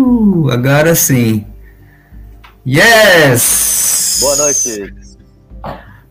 Uh, 0.00 0.50
agora 0.50 0.94
sim. 0.94 1.44
Yes! 2.66 4.18
Boa 4.20 4.36
noite. 4.36 4.94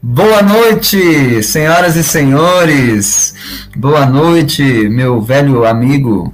Boa 0.02 0.42
noite, 0.44 1.42
senhoras 1.42 1.96
e 1.96 2.04
senhores. 2.04 3.33
Boa 3.76 4.06
noite, 4.06 4.62
meu 4.90 5.20
velho 5.20 5.65
amigo. 5.65 6.31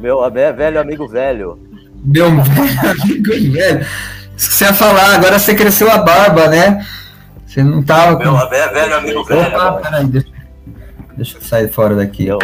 Meu 0.00 0.18
velho 0.30 0.80
amigo 0.80 1.06
velho. 1.06 1.58
Meu 2.04 2.30
velho 2.42 3.02
amigo 3.02 3.52
velho. 3.52 3.86
Você 4.36 4.64
ia 4.64 4.74
falar, 4.74 5.14
agora 5.14 5.38
você 5.38 5.54
cresceu 5.54 5.88
a 5.90 5.98
barba, 5.98 6.48
né? 6.48 6.84
Você 7.46 7.62
não 7.62 7.82
tava 7.84 8.16
com. 8.16 8.24
Meu 8.24 8.50
velho 8.50 8.96
amigo 8.96 9.24
velho. 9.24 9.46
Opa, 9.46 9.72
peraí, 9.74 10.06
deixa, 10.06 10.28
deixa 11.16 11.38
eu 11.38 11.42
sair 11.42 11.68
fora 11.68 11.94
daqui. 11.94 12.28
Ô, 12.30 12.38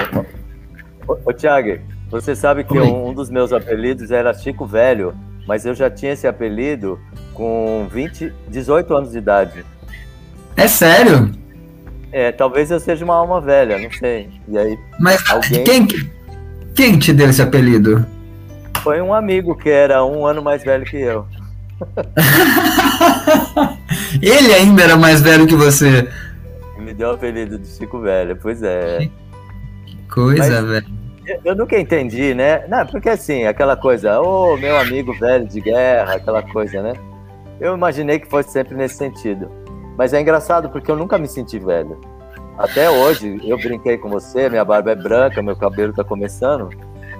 ô 1.06 1.32
Thiago, 1.32 1.78
você 2.12 2.36
sabe 2.36 2.62
que 2.62 2.78
um, 2.78 3.08
um 3.08 3.14
dos 3.14 3.30
meus 3.30 3.54
apelidos 3.54 4.10
era 4.10 4.34
Chico 4.34 4.66
Velho, 4.66 5.14
mas 5.48 5.64
eu 5.64 5.74
já 5.74 5.88
tinha 5.88 6.12
esse 6.12 6.26
apelido 6.26 7.00
com 7.32 7.88
20, 7.90 8.30
18 8.48 8.94
anos 8.94 9.12
de 9.12 9.18
idade. 9.18 9.64
É 10.54 10.68
sério? 10.68 11.32
É, 12.12 12.30
talvez 12.30 12.70
eu 12.70 12.78
seja 12.78 13.02
uma 13.02 13.14
alma 13.14 13.40
velha, 13.40 13.78
não 13.78 13.90
sei. 13.90 14.28
E 14.46 14.58
aí, 14.58 14.78
mas 15.00 15.26
alguém... 15.30 15.64
quem, 15.64 15.88
quem 16.74 16.98
te 16.98 17.14
deu 17.14 17.30
esse 17.30 17.40
apelido? 17.40 18.04
Foi 18.82 19.00
um 19.00 19.14
amigo 19.14 19.56
que 19.56 19.70
era 19.70 20.04
um 20.04 20.26
ano 20.26 20.42
mais 20.42 20.62
velho 20.62 20.84
que 20.84 20.98
eu. 20.98 21.26
Ele 24.20 24.52
ainda 24.52 24.82
era 24.82 24.98
mais 24.98 25.22
velho 25.22 25.46
que 25.46 25.56
você. 25.56 26.06
Me 26.78 26.92
deu 26.92 27.08
o 27.08 27.12
apelido 27.12 27.58
de 27.58 27.66
Chico 27.66 28.00
Velho, 28.00 28.36
pois 28.36 28.62
é. 28.62 29.08
Que 29.86 29.96
coisa, 30.10 30.60
Mas, 30.60 30.70
velho. 30.70 31.01
Eu 31.44 31.54
nunca 31.54 31.78
entendi, 31.78 32.34
né? 32.34 32.66
Não, 32.66 32.84
porque 32.86 33.08
assim, 33.08 33.44
aquela 33.44 33.76
coisa, 33.76 34.20
ô 34.20 34.54
oh, 34.54 34.56
meu 34.56 34.76
amigo 34.76 35.12
velho 35.12 35.46
de 35.46 35.60
guerra, 35.60 36.14
aquela 36.14 36.42
coisa, 36.42 36.82
né? 36.82 36.94
Eu 37.60 37.74
imaginei 37.74 38.18
que 38.18 38.26
fosse 38.28 38.50
sempre 38.50 38.74
nesse 38.74 38.96
sentido. 38.96 39.48
Mas 39.96 40.12
é 40.12 40.20
engraçado 40.20 40.68
porque 40.70 40.90
eu 40.90 40.96
nunca 40.96 41.18
me 41.18 41.28
senti 41.28 41.58
velho. 41.58 42.00
Até 42.58 42.90
hoje, 42.90 43.40
eu 43.44 43.56
brinquei 43.56 43.96
com 43.96 44.08
você, 44.08 44.48
minha 44.48 44.64
barba 44.64 44.92
é 44.92 44.96
branca, 44.96 45.42
meu 45.42 45.56
cabelo 45.56 45.92
tá 45.92 46.04
começando, 46.04 46.70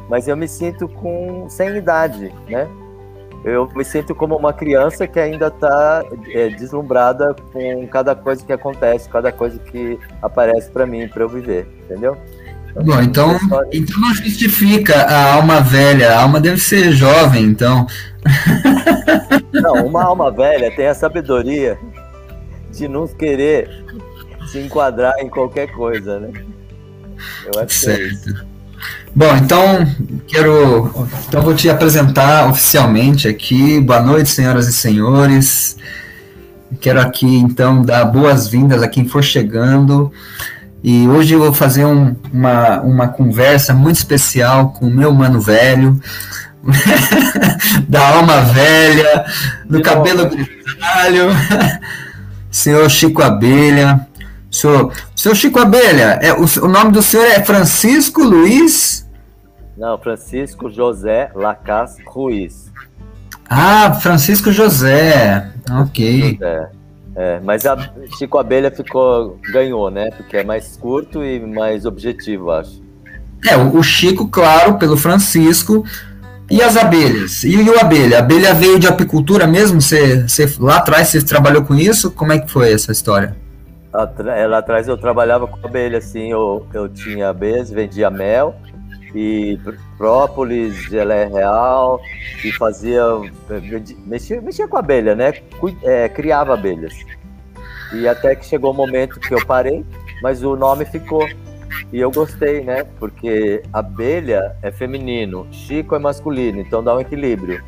mas 0.08 0.28
eu 0.28 0.36
me 0.36 0.48
sinto 0.48 0.88
com 0.88 1.48
sem 1.48 1.76
idade, 1.76 2.32
né? 2.48 2.68
Eu 3.44 3.68
me 3.74 3.84
sinto 3.84 4.14
como 4.14 4.36
uma 4.36 4.52
criança 4.52 5.06
que 5.06 5.18
ainda 5.18 5.48
está 5.48 6.04
é, 6.30 6.48
deslumbrada 6.48 7.34
com 7.52 7.86
cada 7.88 8.14
coisa 8.14 8.44
que 8.44 8.52
acontece, 8.52 9.08
cada 9.08 9.32
coisa 9.32 9.58
que 9.58 9.98
aparece 10.20 10.70
para 10.70 10.86
mim, 10.86 11.08
para 11.08 11.24
eu 11.24 11.28
viver, 11.28 11.66
entendeu? 11.84 12.16
Bom, 12.74 13.02
então, 13.02 13.38
então 13.72 14.00
não 14.00 14.14
justifica 14.14 15.02
a 15.02 15.34
alma 15.34 15.60
velha, 15.60 16.12
a 16.12 16.22
alma 16.22 16.40
deve 16.40 16.58
ser 16.58 16.92
jovem, 16.92 17.44
então. 17.44 17.86
Não, 19.52 19.86
uma 19.86 20.04
alma 20.04 20.30
velha 20.30 20.70
tem 20.74 20.86
a 20.86 20.94
sabedoria 20.94 21.78
de 22.72 22.88
não 22.88 23.06
querer 23.06 23.68
se 24.46 24.58
enquadrar 24.58 25.12
em 25.18 25.28
qualquer 25.28 25.70
coisa, 25.72 26.18
né? 26.18 26.32
Eu 27.44 27.62
acho 27.62 27.74
certo. 27.74 28.24
que 28.24 28.30
é. 28.30 28.52
Bom, 29.14 29.36
então 29.36 29.86
quero. 30.26 30.90
Então 31.28 31.42
vou 31.42 31.54
te 31.54 31.68
apresentar 31.68 32.48
oficialmente 32.48 33.28
aqui. 33.28 33.78
Boa 33.80 34.00
noite, 34.00 34.30
senhoras 34.30 34.66
e 34.66 34.72
senhores. 34.72 35.76
Quero 36.80 37.00
aqui 37.00 37.26
então 37.26 37.82
dar 37.82 38.06
boas-vindas 38.06 38.82
a 38.82 38.88
quem 38.88 39.06
for 39.06 39.22
chegando. 39.22 40.10
E 40.82 41.06
hoje 41.06 41.34
eu 41.34 41.38
vou 41.38 41.52
fazer 41.52 41.84
um, 41.84 42.16
uma, 42.32 42.80
uma 42.80 43.08
conversa 43.08 43.72
muito 43.72 43.96
especial 43.96 44.70
com 44.72 44.86
o 44.86 44.90
meu 44.90 45.12
mano 45.12 45.40
velho, 45.40 46.00
da 47.88 48.16
alma 48.16 48.40
velha, 48.40 49.24
do 49.64 49.76
De 49.76 49.82
cabelo 49.82 50.28
grisalho, 50.28 51.28
senhor 52.50 52.90
Chico 52.90 53.22
Abelha. 53.22 54.06
Senhor, 54.50 54.92
senhor 55.16 55.34
Chico 55.34 55.58
Abelha, 55.58 56.18
é, 56.20 56.32
o, 56.34 56.44
o 56.62 56.68
nome 56.68 56.92
do 56.92 57.00
senhor 57.00 57.26
é 57.26 57.42
Francisco 57.42 58.22
Luiz? 58.22 59.08
Não, 59.78 59.96
Francisco 59.98 60.68
José 60.68 61.30
Lacas 61.34 61.96
Ruiz. 62.06 62.70
Ah, 63.48 63.92
Francisco 63.94 64.52
José. 64.52 65.50
Ok. 65.70 66.32
José. 66.32 66.70
É, 67.14 67.40
mas 67.40 67.66
a 67.66 67.76
Chico 68.16 68.38
Abelha 68.38 68.70
ficou 68.70 69.38
ganhou, 69.52 69.90
né? 69.90 70.10
Porque 70.10 70.38
é 70.38 70.44
mais 70.44 70.76
curto 70.76 71.22
e 71.22 71.38
mais 71.40 71.84
objetivo, 71.84 72.50
acho. 72.50 72.82
É, 73.46 73.56
o 73.56 73.82
Chico, 73.82 74.28
claro, 74.28 74.78
pelo 74.78 74.96
Francisco. 74.96 75.84
E 76.50 76.60
as 76.62 76.76
abelhas? 76.76 77.44
E 77.44 77.56
o 77.56 77.80
abelha? 77.80 78.18
A 78.18 78.20
abelha 78.20 78.52
veio 78.52 78.78
de 78.78 78.86
apicultura 78.86 79.46
mesmo? 79.46 79.80
Você, 79.80 80.26
você, 80.28 80.52
lá 80.60 80.78
atrás 80.78 81.08
você 81.08 81.22
trabalhou 81.22 81.64
com 81.64 81.74
isso? 81.74 82.10
Como 82.10 82.32
é 82.32 82.38
que 82.38 82.50
foi 82.50 82.72
essa 82.72 82.92
história? 82.92 83.34
Lá 83.92 84.58
atrás 84.58 84.88
eu 84.88 84.96
trabalhava 84.96 85.46
com 85.46 85.66
abelha, 85.66 85.98
assim, 85.98 86.30
eu, 86.30 86.66
eu 86.72 86.88
tinha 86.88 87.28
abelhas, 87.28 87.70
vendia 87.70 88.10
mel 88.10 88.54
e 89.14 89.58
própolis, 89.96 90.74
gelé 90.74 91.26
real, 91.26 92.00
e 92.44 92.52
fazia. 92.52 93.02
Mexia, 94.06 94.40
mexia 94.40 94.66
com 94.66 94.76
abelha, 94.76 95.14
né? 95.14 95.34
É, 95.82 96.08
criava 96.08 96.54
abelhas. 96.54 96.94
E 97.92 98.08
até 98.08 98.34
que 98.34 98.46
chegou 98.46 98.70
o 98.70 98.74
momento 98.74 99.20
que 99.20 99.34
eu 99.34 99.44
parei, 99.44 99.84
mas 100.22 100.42
o 100.42 100.56
nome 100.56 100.84
ficou. 100.84 101.26
E 101.92 102.00
eu 102.00 102.10
gostei, 102.10 102.62
né? 102.62 102.84
Porque 102.98 103.62
abelha 103.72 104.56
é 104.62 104.70
feminino, 104.70 105.46
Chico 105.50 105.94
é 105.94 105.98
masculino, 105.98 106.60
então 106.60 106.82
dá 106.82 106.94
um 106.94 107.00
equilíbrio. 107.00 107.62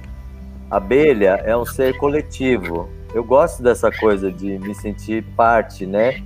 Abelha 0.70 1.42
é 1.44 1.56
um 1.56 1.66
ser 1.66 1.96
coletivo. 1.98 2.88
Eu 3.14 3.22
gosto 3.22 3.62
dessa 3.62 3.92
coisa 3.92 4.32
de 4.32 4.58
me 4.58 4.74
sentir 4.74 5.22
parte, 5.36 5.86
né? 5.86 6.22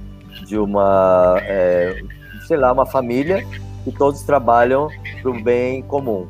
De 0.47 0.57
uma, 0.57 1.37
é, 1.43 2.01
sei 2.47 2.57
lá, 2.57 2.73
uma 2.73 2.87
família 2.87 3.45
que 3.85 3.93
todos 3.93 4.23
trabalham 4.23 4.89
para 5.23 5.31
o 5.31 5.43
bem 5.43 5.83
comum. 5.83 6.27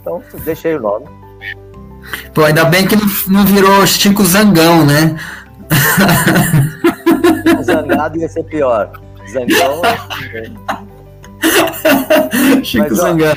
Então, 0.00 0.22
deixei 0.44 0.76
o 0.76 0.80
nome. 0.80 1.06
Pô, 2.34 2.44
ainda 2.44 2.64
bem 2.64 2.86
que 2.86 2.96
não, 3.30 3.44
virou 3.44 3.86
Chico 3.86 4.24
Zangão, 4.24 4.84
né? 4.84 5.16
Zangado 7.62 8.18
ia 8.18 8.28
ser 8.28 8.44
pior. 8.44 8.90
Zangão. 9.30 9.82
Chico 12.64 12.86
Mas, 12.88 12.98
Zangão. 12.98 13.34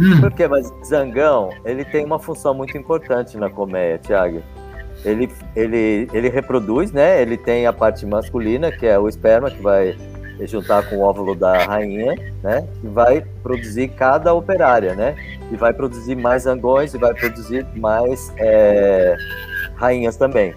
Hum. 0.00 0.20
Por 0.20 0.30
quê? 0.32 0.46
Mas 0.46 0.72
Zangão, 0.84 1.50
ele 1.64 1.84
tem 1.84 2.04
uma 2.04 2.18
função 2.18 2.54
muito 2.54 2.76
importante 2.76 3.36
na 3.36 3.48
colmeia, 3.48 3.98
Thiago. 3.98 4.42
Ele, 5.04 5.30
ele, 5.54 6.08
ele 6.12 6.28
reproduz, 6.28 6.92
né? 6.92 7.22
Ele 7.22 7.36
tem 7.36 7.66
a 7.66 7.72
parte 7.72 8.04
masculina, 8.04 8.70
que 8.70 8.86
é 8.86 8.98
o 8.98 9.08
esperma, 9.08 9.50
que 9.50 9.62
vai 9.62 9.96
juntar 10.44 10.88
com 10.88 10.96
o 10.96 11.00
óvulo 11.00 11.34
da 11.34 11.64
rainha, 11.64 12.14
né? 12.42 12.66
E 12.82 12.86
vai 12.88 13.24
produzir 13.42 13.88
cada 13.88 14.34
operária, 14.34 14.94
né? 14.94 15.14
E 15.50 15.56
vai 15.56 15.72
produzir 15.72 16.16
mais 16.16 16.42
zangões 16.42 16.92
e 16.94 16.98
vai 16.98 17.14
produzir 17.14 17.64
mais 17.76 18.32
é, 18.36 19.16
rainhas 19.76 20.16
também. 20.16 20.54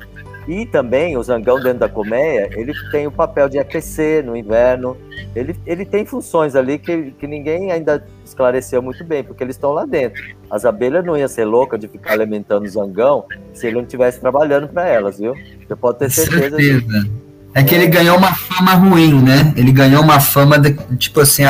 E 0.47 0.65
também 0.65 1.15
o 1.15 1.21
zangão 1.21 1.61
dentro 1.61 1.79
da 1.79 1.87
colmeia, 1.87 2.49
ele 2.53 2.73
tem 2.91 3.05
o 3.05 3.11
papel 3.11 3.47
de 3.47 3.59
aquecer 3.59 4.25
no 4.25 4.35
inverno. 4.35 4.97
Ele, 5.35 5.55
ele 5.63 5.85
tem 5.85 6.05
funções 6.05 6.55
ali 6.55 6.79
que, 6.79 7.11
que 7.11 7.27
ninguém 7.27 7.71
ainda 7.71 8.03
esclareceu 8.25 8.81
muito 8.81 9.03
bem, 9.03 9.23
porque 9.23 9.43
eles 9.43 9.55
estão 9.55 9.71
lá 9.71 9.85
dentro. 9.85 10.23
As 10.49 10.65
abelhas 10.65 11.05
não 11.05 11.15
iam 11.15 11.27
ser 11.27 11.45
loucas 11.45 11.79
de 11.79 11.87
ficar 11.87 12.13
alimentando 12.13 12.65
o 12.65 12.67
zangão 12.67 13.25
se 13.53 13.67
ele 13.67 13.75
não 13.75 13.83
estivesse 13.83 14.19
trabalhando 14.19 14.67
para 14.67 14.87
elas, 14.87 15.19
viu? 15.19 15.35
Você 15.67 15.75
pode 15.75 15.99
ter 15.99 16.09
certeza. 16.09 16.57
certeza. 16.57 17.28
É 17.53 17.63
que 17.63 17.73
ele 17.73 17.87
ganhou 17.87 18.17
uma 18.17 18.33
fama 18.33 18.73
ruim, 18.73 19.21
né? 19.21 19.53
Ele 19.55 19.71
ganhou 19.71 20.03
uma 20.03 20.19
fama 20.19 20.59
de, 20.59 20.73
tipo 20.97 21.19
assim, 21.19 21.43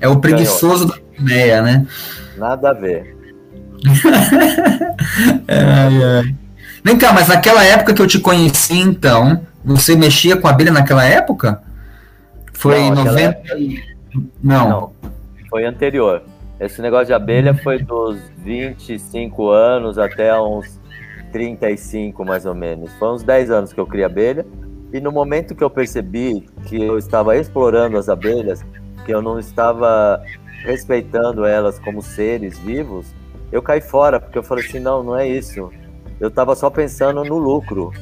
é 0.00 0.08
o 0.08 0.20
preguiçoso 0.20 0.86
ganhou. 0.86 1.02
da 1.02 1.16
colmeia, 1.16 1.62
né? 1.62 1.86
Nada 2.36 2.70
a 2.70 2.72
ver. 2.72 3.16
ai, 5.48 6.04
ai. 6.04 6.34
Vem 6.82 6.96
cá, 6.96 7.12
mas 7.12 7.28
naquela 7.28 7.64
época 7.64 7.92
que 7.92 8.00
eu 8.00 8.06
te 8.06 8.18
conheci, 8.18 8.78
então, 8.78 9.46
você 9.64 9.94
mexia 9.96 10.36
com 10.36 10.48
abelha 10.48 10.72
naquela 10.72 11.04
época? 11.04 11.60
Foi 12.52 12.78
em 12.78 12.90
90? 12.90 13.20
Época... 13.20 13.56
Não. 14.42 14.68
Não. 14.68 14.92
Foi 15.48 15.64
anterior. 15.64 16.22
Esse 16.58 16.80
negócio 16.82 17.06
de 17.06 17.12
abelha 17.14 17.54
foi 17.54 17.82
dos 17.82 18.18
25 18.38 19.50
anos 19.50 19.98
até 19.98 20.38
uns 20.38 20.78
35, 21.32 22.24
mais 22.24 22.44
ou 22.46 22.54
menos. 22.54 22.90
Foi 22.98 23.08
uns 23.14 23.22
10 23.22 23.50
anos 23.50 23.72
que 23.72 23.80
eu 23.80 23.86
criei 23.86 24.04
abelha. 24.04 24.46
E 24.92 25.00
no 25.00 25.12
momento 25.12 25.54
que 25.54 25.62
eu 25.62 25.70
percebi 25.70 26.46
que 26.66 26.82
eu 26.82 26.98
estava 26.98 27.36
explorando 27.36 27.96
as 27.96 28.08
abelhas, 28.08 28.64
que 29.04 29.12
eu 29.12 29.22
não 29.22 29.38
estava 29.38 30.22
respeitando 30.64 31.44
elas 31.44 31.78
como 31.78 32.02
seres 32.02 32.58
vivos, 32.58 33.06
eu 33.52 33.62
caí 33.62 33.80
fora, 33.80 34.20
porque 34.20 34.38
eu 34.38 34.42
falei 34.42 34.64
assim: 34.64 34.80
não, 34.80 35.02
não 35.02 35.16
é 35.16 35.28
isso 35.28 35.70
eu 36.20 36.28
estava 36.28 36.54
só 36.54 36.68
pensando 36.68 37.24
no 37.24 37.38
lucro. 37.38 37.92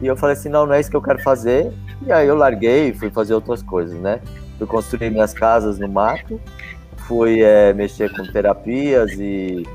E 0.00 0.06
eu 0.06 0.16
falei 0.16 0.34
assim, 0.34 0.48
não, 0.48 0.64
não 0.64 0.74
é 0.74 0.80
isso 0.80 0.88
que 0.88 0.96
eu 0.96 1.02
quero 1.02 1.18
fazer. 1.18 1.72
E 2.06 2.12
aí 2.12 2.28
eu 2.28 2.36
larguei 2.36 2.90
e 2.90 2.94
fui 2.94 3.10
fazer 3.10 3.34
outras 3.34 3.62
coisas, 3.62 3.98
né? 4.00 4.20
Fui 4.56 4.66
construir 4.66 5.10
minhas 5.10 5.34
casas 5.34 5.78
no 5.78 5.88
mato, 5.88 6.40
fui 6.98 7.42
é, 7.42 7.72
mexer 7.72 8.14
com 8.14 8.22
terapias 8.24 9.10
e, 9.12 9.66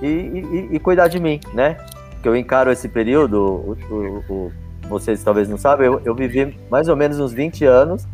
e, 0.00 0.06
e, 0.06 0.68
e, 0.72 0.78
cuidar 0.78 1.08
de 1.08 1.18
mim, 1.18 1.40
né? 1.52 1.76
Que 2.22 2.28
eu 2.28 2.36
encaro 2.36 2.70
esse 2.70 2.88
período, 2.88 3.36
o, 3.36 3.76
o, 3.90 4.24
o, 4.28 4.52
vocês 4.88 5.22
talvez 5.22 5.48
não 5.48 5.56
sabem, 5.56 5.86
eu, 5.86 6.00
eu 6.04 6.14
vivi 6.14 6.58
mais 6.70 6.88
ou 6.88 6.96
menos 6.96 7.18
uns 7.18 7.32
20 7.32 7.64
anos 7.64 8.06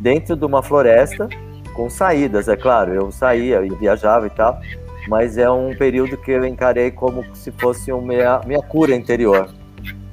dentro 0.00 0.36
de 0.36 0.44
uma 0.44 0.62
floresta, 0.62 1.28
com 1.74 1.90
saídas, 1.90 2.48
é 2.48 2.56
claro. 2.56 2.92
Eu 2.92 3.10
saía 3.10 3.64
e 3.64 3.68
viajava 3.70 4.26
e 4.26 4.30
tal, 4.30 4.60
mas 5.08 5.36
é 5.36 5.50
um 5.50 5.76
período 5.76 6.16
que 6.16 6.30
eu 6.30 6.44
encarei 6.46 6.90
como 6.90 7.24
se 7.34 7.50
fosse 7.52 7.92
uma 7.92 8.02
minha, 8.02 8.40
minha 8.46 8.62
cura 8.62 8.94
interior. 8.94 9.48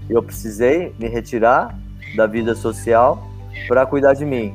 Eu 0.10 0.22
precisei 0.22 0.94
me 1.00 1.08
retirar 1.08 1.78
da 2.16 2.28
vida 2.28 2.56
social 2.56 3.28
para 3.68 3.86
cuidar 3.86 4.14
de 4.14 4.26
mim. 4.26 4.54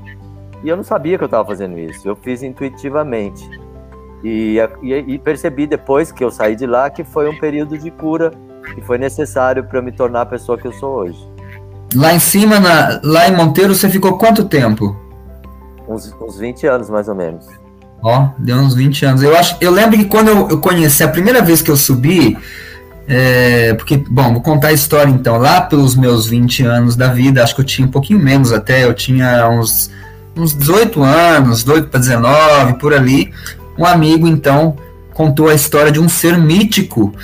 E 0.62 0.68
eu 0.68 0.76
não 0.76 0.84
sabia 0.84 1.16
que 1.16 1.24
eu 1.24 1.26
estava 1.26 1.46
fazendo 1.46 1.78
isso, 1.78 2.08
eu 2.08 2.16
fiz 2.16 2.42
intuitivamente. 2.42 3.48
E, 4.24 4.56
e, 4.82 4.92
e, 4.92 5.18
percebi 5.18 5.66
depois 5.66 6.10
que 6.10 6.24
eu 6.24 6.30
saí 6.30 6.56
de 6.56 6.66
lá 6.66 6.90
que 6.90 7.04
foi 7.04 7.28
um 7.28 7.38
período 7.38 7.78
de 7.78 7.90
cura 7.90 8.32
que 8.74 8.80
foi 8.80 8.98
necessário 8.98 9.62
para 9.62 9.80
me 9.80 9.92
tornar 9.92 10.22
a 10.22 10.26
pessoa 10.26 10.58
que 10.58 10.66
eu 10.66 10.72
sou 10.72 10.96
hoje. 10.96 11.35
Lá 11.96 12.14
em 12.14 12.18
cima, 12.18 12.60
na, 12.60 13.00
lá 13.02 13.26
em 13.26 13.34
Monteiro, 13.34 13.74
você 13.74 13.88
ficou 13.88 14.18
quanto 14.18 14.44
tempo? 14.44 14.94
Uns, 15.88 16.14
uns 16.20 16.38
20 16.38 16.66
anos, 16.66 16.90
mais 16.90 17.08
ou 17.08 17.14
menos. 17.14 17.46
Ó, 18.02 18.28
deu 18.38 18.56
uns 18.56 18.74
20 18.74 19.06
anos. 19.06 19.22
Eu, 19.22 19.34
acho, 19.36 19.56
eu 19.60 19.70
lembro 19.70 19.96
que 19.96 20.04
quando 20.04 20.28
eu, 20.28 20.48
eu 20.50 20.58
conheci, 20.58 21.02
a 21.02 21.08
primeira 21.08 21.40
vez 21.40 21.62
que 21.62 21.70
eu 21.70 21.76
subi, 21.76 22.36
é, 23.08 23.72
porque, 23.74 23.96
bom, 23.96 24.34
vou 24.34 24.42
contar 24.42 24.68
a 24.68 24.72
história 24.72 25.10
então. 25.10 25.38
Lá 25.38 25.62
pelos 25.62 25.94
meus 25.94 26.26
20 26.26 26.64
anos 26.64 26.96
da 26.96 27.08
vida, 27.08 27.42
acho 27.42 27.54
que 27.54 27.62
eu 27.62 27.64
tinha 27.64 27.88
um 27.88 27.90
pouquinho 27.90 28.18
menos 28.18 28.52
até, 28.52 28.84
eu 28.84 28.92
tinha 28.92 29.48
uns, 29.48 29.90
uns 30.36 30.52
18 30.52 31.02
anos, 31.02 31.64
18 31.64 31.88
para 31.88 32.00
19, 32.00 32.74
por 32.74 32.92
ali. 32.92 33.32
Um 33.78 33.86
amigo 33.86 34.26
então 34.26 34.76
contou 35.14 35.48
a 35.48 35.54
história 35.54 35.90
de 35.90 35.98
um 35.98 36.08
ser 36.08 36.36
mítico, 36.36 37.14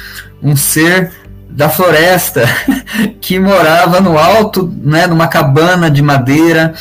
um 0.43 0.57
ser 0.57 1.13
da 1.53 1.69
floresta 1.69 2.43
que 3.21 3.39
morava 3.39 4.01
no 4.01 4.19
alto, 4.19 4.73
né, 4.83 5.07
numa 5.07 5.29
cabana 5.29 5.91
de 5.91 6.03
madeira, 6.03 6.75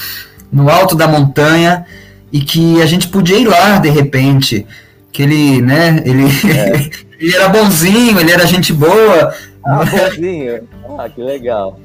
no 0.51 0.69
alto 0.69 0.95
da 0.95 1.07
montanha 1.07 1.85
e 2.31 2.39
que 2.39 2.81
a 2.81 2.85
gente 2.85 3.09
podia 3.09 3.37
ir 3.37 3.45
lá 3.45 3.77
de 3.77 3.89
repente, 3.89 4.65
que 5.11 5.23
ele, 5.23 5.61
né, 5.61 6.01
ele 6.05 6.25
é. 6.49 6.89
ele 7.19 7.35
era 7.35 7.49
bonzinho, 7.49 8.19
ele 8.19 8.31
era 8.31 8.47
gente 8.47 8.73
boa. 8.73 9.33
Ah, 9.63 9.83
bonzinho. 9.85 10.67
Ah, 10.97 11.09
que 11.09 11.21
legal. 11.21 11.79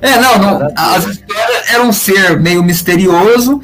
É, 0.00 0.18
não, 0.18 0.38
não 0.38 0.72
as 0.76 1.06
histórias 1.06 1.70
eram 1.70 1.88
um 1.88 1.92
ser 1.92 2.38
meio 2.38 2.62
misterioso, 2.62 3.60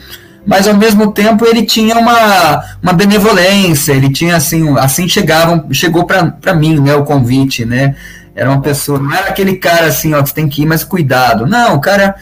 mas 0.47 0.67
ao 0.67 0.75
mesmo 0.75 1.13
tempo 1.13 1.45
ele 1.45 1.63
tinha 1.65 1.97
uma, 1.99 2.65
uma 2.83 2.93
benevolência, 2.93 3.93
ele 3.93 4.11
tinha 4.11 4.37
assim, 4.37 4.77
assim 4.79 5.09
chegavam, 5.09 5.69
chegou 5.73 6.05
para 6.07 6.55
mim, 6.55 6.81
né, 6.81 6.95
o 6.95 7.05
convite, 7.05 7.65
né? 7.65 7.95
Era 8.35 8.49
uma 8.51 8.61
pessoa, 8.61 8.99
não 8.99 9.13
era 9.13 9.29
aquele 9.29 9.57
cara 9.57 9.87
assim, 9.87 10.15
ó, 10.15 10.21
você 10.21 10.35
tem 10.35 10.49
que 10.49 10.63
ir, 10.63 10.67
mas 10.67 10.85
cuidado. 10.85 11.47
Não, 11.47 11.77
o 11.77 11.81
cara, 11.81 12.15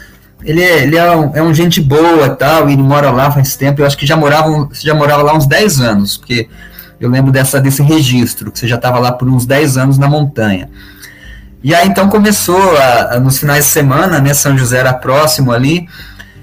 ele 0.44 0.62
é, 0.62 0.82
ele 0.82 0.96
é, 0.96 1.10
um, 1.10 1.36
é 1.36 1.42
um 1.42 1.52
gente 1.52 1.80
boa 1.80 2.30
tal, 2.30 2.68
e 2.68 2.72
ele 2.72 2.82
mora 2.82 3.10
lá 3.10 3.30
faz 3.30 3.56
tempo, 3.56 3.80
eu 3.80 3.86
acho 3.86 3.96
que 3.96 4.06
já 4.06 4.16
morava, 4.16 4.68
já 4.72 4.94
morava 4.94 5.22
lá 5.22 5.34
uns 5.34 5.46
10 5.46 5.80
anos, 5.80 6.16
porque 6.16 6.48
eu 7.00 7.10
lembro 7.10 7.30
dessa, 7.30 7.60
desse 7.60 7.82
registro, 7.82 8.50
que 8.50 8.58
você 8.58 8.66
já 8.66 8.76
estava 8.76 8.98
lá 8.98 9.12
por 9.12 9.28
uns 9.28 9.46
10 9.46 9.76
anos 9.76 9.98
na 9.98 10.08
montanha. 10.08 10.68
E 11.62 11.74
aí 11.74 11.88
então 11.88 12.08
começou, 12.08 12.76
a, 12.76 13.16
a, 13.16 13.20
nos 13.20 13.38
finais 13.38 13.64
de 13.64 13.70
semana, 13.70 14.20
né, 14.20 14.32
São 14.32 14.56
José 14.56 14.78
era 14.78 14.94
próximo 14.94 15.52
ali, 15.52 15.88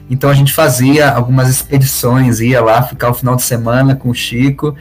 então 0.09 0.29
a 0.29 0.33
gente 0.33 0.53
fazia 0.53 1.09
algumas 1.09 1.49
expedições, 1.49 2.39
ia 2.39 2.61
lá 2.61 2.83
ficar 2.83 3.09
o 3.09 3.13
final 3.13 3.35
de 3.35 3.43
semana 3.43 3.95
com 3.95 4.09
o 4.09 4.13
Chico, 4.13 4.75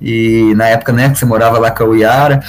e 0.00 0.54
na 0.56 0.66
época 0.66 0.92
né, 0.92 1.08
que 1.10 1.18
você 1.18 1.24
morava 1.24 1.58
lá 1.58 1.70
com 1.70 1.84
a 1.84 1.86
Uiara, 1.86 2.42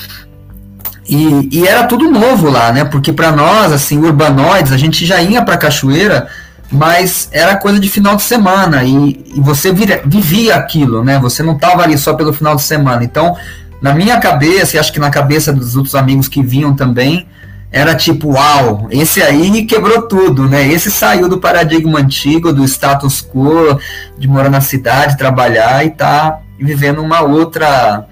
e, 1.09 1.49
e 1.51 1.67
era 1.67 1.83
tudo 1.83 2.09
novo 2.11 2.49
lá, 2.49 2.71
né, 2.71 2.85
porque 2.85 3.13
para 3.13 3.31
nós, 3.31 3.71
assim, 3.71 3.97
urbanoides, 3.99 4.71
a 4.71 4.77
gente 4.77 5.05
já 5.05 5.21
ia 5.21 5.41
para 5.41 5.57
cachoeira 5.57 6.27
mas 6.69 7.29
era 7.31 7.55
coisa 7.55 7.79
de 7.79 7.89
final 7.89 8.15
de 8.15 8.23
semana 8.23 8.83
e, 8.83 9.25
e 9.35 9.39
você 9.39 9.71
vira, 9.71 10.01
vivia 10.05 10.55
aquilo, 10.55 11.03
né? 11.03 11.17
Você 11.19 11.41
não 11.41 11.53
estava 11.53 11.83
ali 11.83 11.97
só 11.97 12.13
pelo 12.13 12.33
final 12.33 12.55
de 12.55 12.61
semana. 12.61 13.03
Então, 13.03 13.37
na 13.81 13.93
minha 13.93 14.19
cabeça, 14.19 14.75
e 14.75 14.79
acho 14.79 14.91
que 14.91 14.99
na 14.99 15.09
cabeça 15.09 15.53
dos 15.53 15.75
outros 15.75 15.95
amigos 15.95 16.27
que 16.27 16.43
vinham 16.43 16.75
também, 16.75 17.27
era 17.71 17.95
tipo, 17.95 18.33
uau, 18.33 18.87
esse 18.91 19.21
aí 19.21 19.65
quebrou 19.65 20.03
tudo, 20.03 20.47
né? 20.47 20.67
Esse 20.67 20.89
saiu 20.89 21.29
do 21.29 21.39
paradigma 21.39 21.99
antigo, 21.99 22.51
do 22.51 22.63
status 22.65 23.21
quo, 23.21 23.79
de 24.17 24.27
morar 24.27 24.49
na 24.49 24.61
cidade, 24.61 25.17
trabalhar 25.17 25.85
e 25.85 25.91
tá 25.91 26.39
vivendo 26.59 27.01
uma 27.01 27.21
outra 27.21 28.05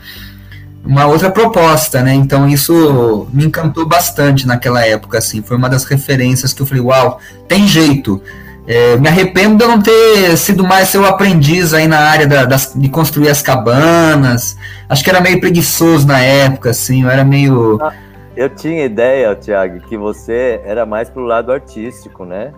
uma 0.85 1.07
outra 1.07 1.31
proposta, 1.31 2.01
né? 2.01 2.13
Então 2.13 2.47
isso 2.47 3.27
me 3.33 3.45
encantou 3.45 3.85
bastante 3.85 4.45
naquela 4.45 4.85
época, 4.85 5.17
assim. 5.17 5.41
Foi 5.41 5.57
uma 5.57 5.69
das 5.69 5.83
referências 5.85 6.53
que 6.53 6.61
eu 6.61 6.65
falei, 6.65 6.83
uau, 6.83 7.19
tem 7.47 7.67
jeito. 7.67 8.21
É, 8.67 8.97
me 8.97 9.07
arrependo 9.07 9.57
de 9.57 9.67
não 9.67 9.79
ter 9.79 10.35
sido 10.37 10.63
mais 10.63 10.89
seu 10.89 11.05
aprendiz 11.05 11.73
aí 11.73 11.87
na 11.87 11.99
área 11.99 12.27
da, 12.27 12.45
das, 12.45 12.73
de 12.75 12.89
construir 12.89 13.29
as 13.29 13.41
cabanas. 13.41 14.57
Acho 14.89 15.03
que 15.03 15.09
era 15.09 15.21
meio 15.21 15.39
preguiçoso 15.39 16.07
na 16.07 16.19
época, 16.19 16.71
assim, 16.71 17.03
eu 17.03 17.09
era 17.09 17.23
meio. 17.23 17.77
Ah, 17.81 17.93
eu 18.35 18.49
tinha 18.49 18.83
ideia, 18.85 19.35
Tiago, 19.35 19.79
que 19.81 19.95
você 19.95 20.61
era 20.65 20.85
mais 20.85 21.09
pro 21.09 21.23
lado 21.23 21.51
artístico, 21.51 22.25
né? 22.25 22.53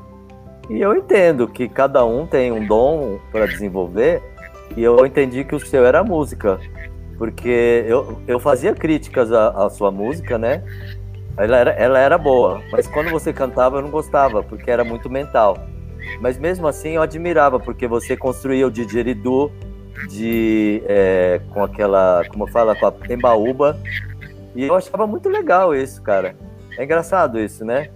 E 0.69 0.81
eu 0.81 0.95
entendo 0.95 1.47
que 1.47 1.67
cada 1.67 2.05
um 2.05 2.25
tem 2.25 2.51
um 2.51 2.65
dom 2.65 3.19
para 3.31 3.45
desenvolver, 3.45 4.21
e 4.75 4.83
eu 4.83 5.05
entendi 5.05 5.43
que 5.43 5.55
o 5.55 5.59
seu 5.59 5.85
era 5.85 6.03
música. 6.03 6.57
Porque 7.17 7.83
eu, 7.87 8.21
eu 8.27 8.39
fazia 8.39 8.73
críticas 8.73 9.31
à, 9.31 9.49
à 9.65 9.69
sua 9.69 9.91
música, 9.91 10.37
né? 10.37 10.63
Ela 11.37 11.57
era, 11.57 11.71
ela 11.71 11.99
era 11.99 12.17
boa, 12.17 12.61
mas 12.71 12.87
quando 12.87 13.11
você 13.11 13.31
cantava 13.31 13.77
eu 13.77 13.81
não 13.83 13.91
gostava, 13.91 14.41
porque 14.41 14.71
era 14.71 14.83
muito 14.83 15.09
mental. 15.09 15.57
Mas 16.19 16.37
mesmo 16.37 16.67
assim 16.67 16.91
eu 16.91 17.01
admirava, 17.01 17.59
porque 17.59 17.87
você 17.87 18.17
construía 18.17 18.65
o 18.65 18.71
didgeridoo 18.71 19.51
de, 20.09 20.81
é, 20.85 21.39
com 21.53 21.63
aquela, 21.63 22.23
como 22.29 22.47
fala, 22.47 22.75
com 22.75 22.87
a 22.87 22.93
embaúba. 23.09 23.77
E 24.55 24.63
eu 24.63 24.75
achava 24.75 25.05
muito 25.05 25.29
legal 25.29 25.75
isso, 25.75 26.01
cara. 26.01 26.35
É 26.77 26.83
engraçado 26.83 27.39
isso, 27.39 27.63
né? 27.63 27.89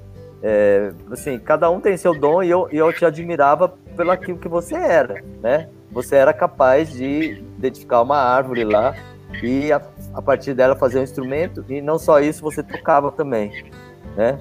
É, 0.43 0.91
assim, 1.11 1.37
cada 1.39 1.69
um 1.69 1.79
tem 1.79 1.95
seu 1.97 2.17
dom 2.17 2.41
e 2.41 2.49
eu, 2.49 2.67
eu 2.71 2.91
te 2.91 3.05
admirava 3.05 3.69
pelo 3.95 4.11
aquilo 4.11 4.39
que 4.39 4.47
você 4.47 4.75
era, 4.75 5.23
né? 5.41 5.69
Você 5.91 6.15
era 6.15 6.33
capaz 6.33 6.91
de 6.91 7.43
identificar 7.57 8.01
uma 8.01 8.17
árvore 8.17 8.63
lá 8.63 8.95
e 9.41 9.71
a, 9.71 9.81
a 10.13 10.21
partir 10.21 10.53
dela 10.53 10.75
fazer 10.75 10.99
um 10.99 11.03
instrumento 11.03 11.65
e 11.69 11.81
não 11.81 11.97
só 11.97 12.19
isso, 12.19 12.41
você 12.41 12.61
tocava 12.61 13.11
também, 13.11 13.65
né? 14.15 14.39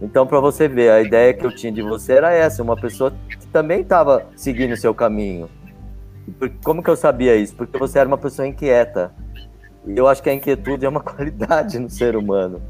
Então, 0.00 0.26
para 0.26 0.38
você 0.38 0.68
ver, 0.68 0.90
a 0.90 1.00
ideia 1.00 1.34
que 1.34 1.44
eu 1.44 1.54
tinha 1.54 1.72
de 1.72 1.82
você 1.82 2.12
era 2.12 2.32
essa, 2.32 2.62
uma 2.62 2.76
pessoa 2.76 3.12
que 3.28 3.46
também 3.48 3.80
estava 3.80 4.26
seguindo 4.36 4.72
o 4.72 4.76
seu 4.76 4.94
caminho. 4.94 5.48
Como 6.62 6.82
que 6.82 6.90
eu 6.90 6.96
sabia 6.96 7.34
isso? 7.34 7.54
Porque 7.56 7.76
você 7.78 7.98
era 7.98 8.06
uma 8.06 8.18
pessoa 8.18 8.46
inquieta. 8.46 9.12
E 9.84 9.96
eu 9.96 10.06
acho 10.06 10.22
que 10.22 10.30
a 10.30 10.34
inquietude 10.34 10.86
é 10.86 10.88
uma 10.88 11.00
qualidade 11.02 11.78
no 11.78 11.90
ser 11.90 12.14
humano. 12.14 12.62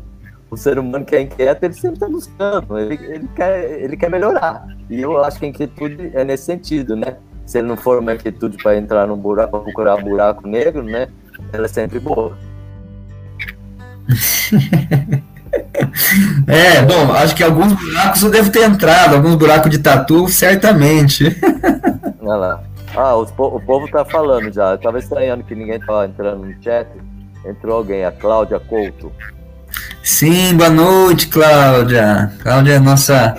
O 0.51 0.57
ser 0.57 0.79
humano 0.79 1.05
que 1.05 1.15
é 1.15 1.21
inquieto, 1.21 1.63
ele 1.63 1.75
sempre 1.75 1.97
está 1.97 2.09
buscando, 2.09 2.79
ele, 2.79 2.95
ele, 2.95 3.29
quer, 3.37 3.83
ele 3.83 3.97
quer 3.99 4.09
melhorar. 4.09 4.67
E 4.89 4.99
eu 4.99 5.23
acho 5.23 5.39
que 5.39 5.45
a 5.45 5.49
inquietude 5.49 6.11
é 6.15 6.25
nesse 6.25 6.45
sentido, 6.45 6.97
né? 6.97 7.19
Se 7.45 7.59
ele 7.59 7.69
não 7.69 7.77
for 7.77 7.99
uma 7.99 8.15
inquietude 8.15 8.57
para 8.63 8.77
entrar 8.77 9.07
num 9.07 9.17
buraco, 9.17 9.61
procurar 9.61 9.97
um 9.97 10.03
buraco 10.03 10.49
negro, 10.49 10.83
né? 10.83 11.09
Ela 11.53 11.67
é 11.67 11.69
sempre 11.69 11.99
boa. 11.99 12.37
É, 16.47 16.83
bom, 16.83 17.13
acho 17.13 17.35
que 17.35 17.43
alguns 17.43 17.73
buracos 17.73 18.23
eu 18.23 18.31
devo 18.31 18.51
ter 18.51 18.65
entrado, 18.65 19.15
alguns 19.15 19.35
buracos 19.35 19.71
de 19.71 19.79
tatu, 19.79 20.29
certamente. 20.29 21.25
Olha 22.21 22.37
lá. 22.37 22.63
Ah, 22.95 23.17
o, 23.17 23.23
o 23.23 23.61
povo 23.61 23.89
tá 23.89 24.05
falando 24.05 24.53
já. 24.53 24.73
Eu 24.73 24.79
tava 24.79 24.99
estranhando 24.99 25.45
que 25.45 25.55
ninguém 25.55 25.79
tava 25.79 26.07
entrando 26.07 26.45
no 26.45 26.63
chat. 26.63 26.89
Entrou 27.47 27.77
alguém, 27.77 28.05
a 28.05 28.11
Cláudia 28.13 28.59
Couto. 28.59 29.13
Sim, 30.03 30.55
boa 30.57 30.71
noite, 30.71 31.29
Cláudia. 31.29 32.33
Cláudia 32.41 32.75
é 32.75 32.79
nossa 32.79 33.37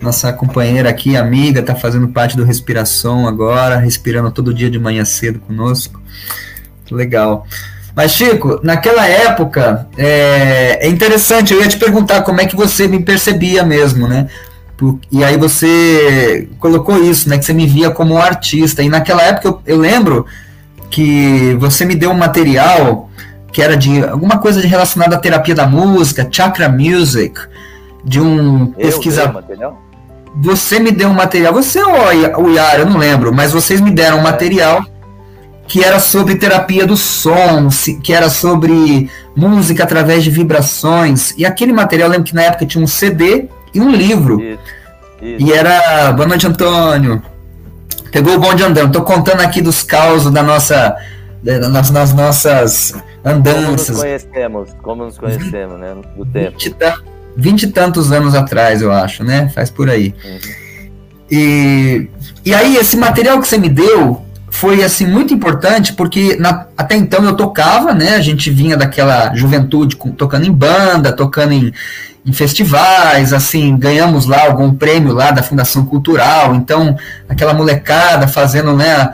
nossa 0.00 0.32
companheira 0.32 0.88
aqui, 0.88 1.16
amiga, 1.16 1.62
tá 1.62 1.74
fazendo 1.74 2.08
parte 2.08 2.36
do 2.36 2.44
Respiração 2.44 3.26
agora, 3.26 3.76
respirando 3.76 4.30
todo 4.30 4.54
dia 4.54 4.70
de 4.70 4.78
manhã 4.78 5.04
cedo 5.04 5.40
conosco. 5.40 6.00
Legal. 6.90 7.46
Mas, 7.94 8.12
Chico, 8.12 8.60
naquela 8.62 9.06
época, 9.06 9.88
é, 9.96 10.78
é, 10.82 10.88
interessante, 10.88 11.52
eu 11.52 11.60
ia 11.60 11.68
te 11.68 11.76
perguntar 11.76 12.22
como 12.22 12.40
é 12.40 12.46
que 12.46 12.54
você 12.54 12.86
me 12.86 13.00
percebia 13.00 13.64
mesmo, 13.64 14.06
né? 14.06 14.28
E 15.10 15.24
aí 15.24 15.36
você 15.36 16.48
colocou 16.60 17.02
isso, 17.02 17.28
né? 17.28 17.38
Que 17.38 17.44
você 17.44 17.52
me 17.52 17.66
via 17.66 17.90
como 17.90 18.14
um 18.14 18.18
artista. 18.18 18.82
E 18.82 18.88
naquela 18.88 19.22
época 19.22 19.48
eu, 19.48 19.60
eu 19.66 19.78
lembro 19.78 20.26
que 20.88 21.56
você 21.58 21.84
me 21.84 21.96
deu 21.96 22.10
um 22.10 22.16
material 22.16 23.10
que 23.52 23.62
era 23.62 23.76
de 23.76 24.04
alguma 24.04 24.38
coisa 24.38 24.60
relacionada 24.60 25.16
à 25.16 25.18
terapia 25.18 25.54
da 25.54 25.66
música, 25.66 26.28
Chakra 26.30 26.68
Music, 26.68 27.40
de 28.04 28.20
um 28.20 28.66
pesquisador. 28.66 29.42
Você 30.40 30.78
me 30.78 30.92
deu 30.92 31.08
um 31.08 31.14
material, 31.14 31.52
você 31.52 31.82
ou 31.82 32.44
o 32.44 32.50
Yara, 32.50 32.80
eu 32.80 32.86
não 32.86 32.98
lembro, 32.98 33.34
mas 33.34 33.52
vocês 33.52 33.80
me 33.80 33.90
deram 33.90 34.18
um 34.18 34.22
material 34.22 34.84
que 35.68 35.84
era 35.84 36.00
sobre 36.00 36.34
terapia 36.36 36.86
do 36.86 36.96
som, 36.96 37.68
que 38.02 38.12
era 38.12 38.30
sobre 38.30 39.10
música 39.36 39.84
através 39.84 40.24
de 40.24 40.30
vibrações. 40.30 41.34
E 41.36 41.44
aquele 41.44 41.74
material, 41.74 42.08
eu 42.08 42.12
lembro 42.12 42.24
que 42.24 42.34
na 42.34 42.42
época 42.42 42.64
tinha 42.64 42.82
um 42.82 42.86
CD 42.86 43.48
e 43.74 43.80
um 43.80 43.90
livro. 43.90 44.40
Isso, 44.40 44.58
isso. 45.20 45.46
E 45.46 45.52
era. 45.52 46.10
Boa 46.12 46.26
noite, 46.26 46.46
Antônio. 46.46 47.22
Pegou 48.10 48.34
o 48.34 48.38
bonde 48.38 48.62
andando. 48.62 48.90
Tô 48.90 49.02
contando 49.02 49.40
aqui 49.42 49.60
dos 49.60 49.82
causos 49.82 50.32
da 50.32 50.42
nossa. 50.42 50.96
Das, 51.42 51.90
nas 51.90 52.12
nossas 52.14 52.94
andanças. 53.24 53.96
Como 53.96 53.98
nos 53.98 54.00
conhecemos, 54.00 54.68
como 54.82 55.04
nos 55.04 55.18
conhecemos, 55.18 55.78
né? 55.78 55.94
Do 56.16 56.24
tempo. 56.24 56.56
Vinte 57.36 57.62
e 57.62 57.66
tantos 57.68 58.10
anos 58.10 58.34
atrás, 58.34 58.82
eu 58.82 58.90
acho, 58.90 59.22
né? 59.22 59.48
Faz 59.54 59.70
por 59.70 59.88
aí. 59.88 60.12
Uhum. 60.24 60.38
E, 61.30 62.08
e 62.44 62.54
aí, 62.54 62.76
esse 62.76 62.96
material 62.96 63.40
que 63.40 63.46
você 63.46 63.58
me 63.58 63.68
deu, 63.68 64.24
foi 64.58 64.82
assim 64.82 65.06
muito 65.06 65.32
importante 65.32 65.92
porque 65.92 66.36
na, 66.36 66.66
até 66.76 66.96
então 66.96 67.24
eu 67.24 67.36
tocava, 67.36 67.94
né? 67.94 68.16
A 68.16 68.20
gente 68.20 68.50
vinha 68.50 68.76
daquela 68.76 69.32
juventude 69.32 69.94
com, 69.94 70.10
tocando 70.10 70.46
em 70.46 70.50
banda, 70.50 71.12
tocando 71.12 71.52
em, 71.52 71.72
em, 72.26 72.32
festivais, 72.32 73.32
assim, 73.32 73.76
ganhamos 73.76 74.26
lá 74.26 74.46
algum 74.46 74.74
prêmio 74.74 75.12
lá 75.12 75.30
da 75.30 75.44
Fundação 75.44 75.86
Cultural, 75.86 76.56
então 76.56 76.96
aquela 77.28 77.54
molecada 77.54 78.26
fazendo, 78.26 78.74
né, 78.74 79.12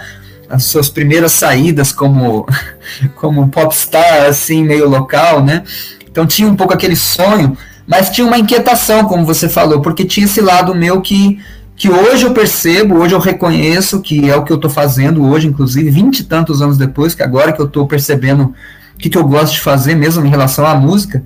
as 0.49 0.65
suas 0.65 0.89
primeiras 0.89 1.33
saídas 1.33 1.93
como 1.93 2.47
como 3.15 3.49
popstar 3.49 4.25
assim, 4.27 4.65
meio 4.65 4.89
local, 4.89 5.45
né? 5.45 5.63
Então 6.11 6.27
tinha 6.27 6.49
um 6.49 6.57
pouco 6.57 6.73
aquele 6.73 6.97
sonho, 6.97 7.55
mas 7.87 8.09
tinha 8.09 8.27
uma 8.27 8.39
inquietação, 8.39 9.05
como 9.05 9.27
você 9.27 9.47
falou, 9.47 9.83
porque 9.83 10.07
tinha 10.07 10.25
esse 10.25 10.41
lado 10.41 10.75
meu 10.75 11.03
que 11.03 11.39
que 11.77 11.91
hoje 11.91 12.25
eu 12.25 12.33
percebo, 12.33 12.97
hoje 12.97 13.15
eu 13.15 13.19
reconheço 13.19 14.01
que 14.01 14.31
é 14.31 14.37
o 14.37 14.45
que 14.45 14.53
eu 14.53 14.57
estou 14.57 14.71
fazendo 14.71 15.25
hoje, 15.27 15.49
inclusive, 15.49 15.91
vinte 15.91 16.21
e 16.21 16.25
tantos 16.25 16.63
anos 16.63 16.79
depois, 16.79 17.15
que 17.15 17.23
agora 17.23 17.53
que 17.53 17.61
eu 17.61 17.67
estou 17.67 17.87
percebendo 17.87 18.55
o 18.95 18.99
que, 18.99 19.11
que 19.11 19.19
eu 19.19 19.25
gosto 19.25 19.55
de 19.55 19.61
fazer 19.61 19.95
mesmo 19.97 20.25
em 20.25 20.31
relação 20.31 20.65
à 20.65 20.75
música. 20.75 21.23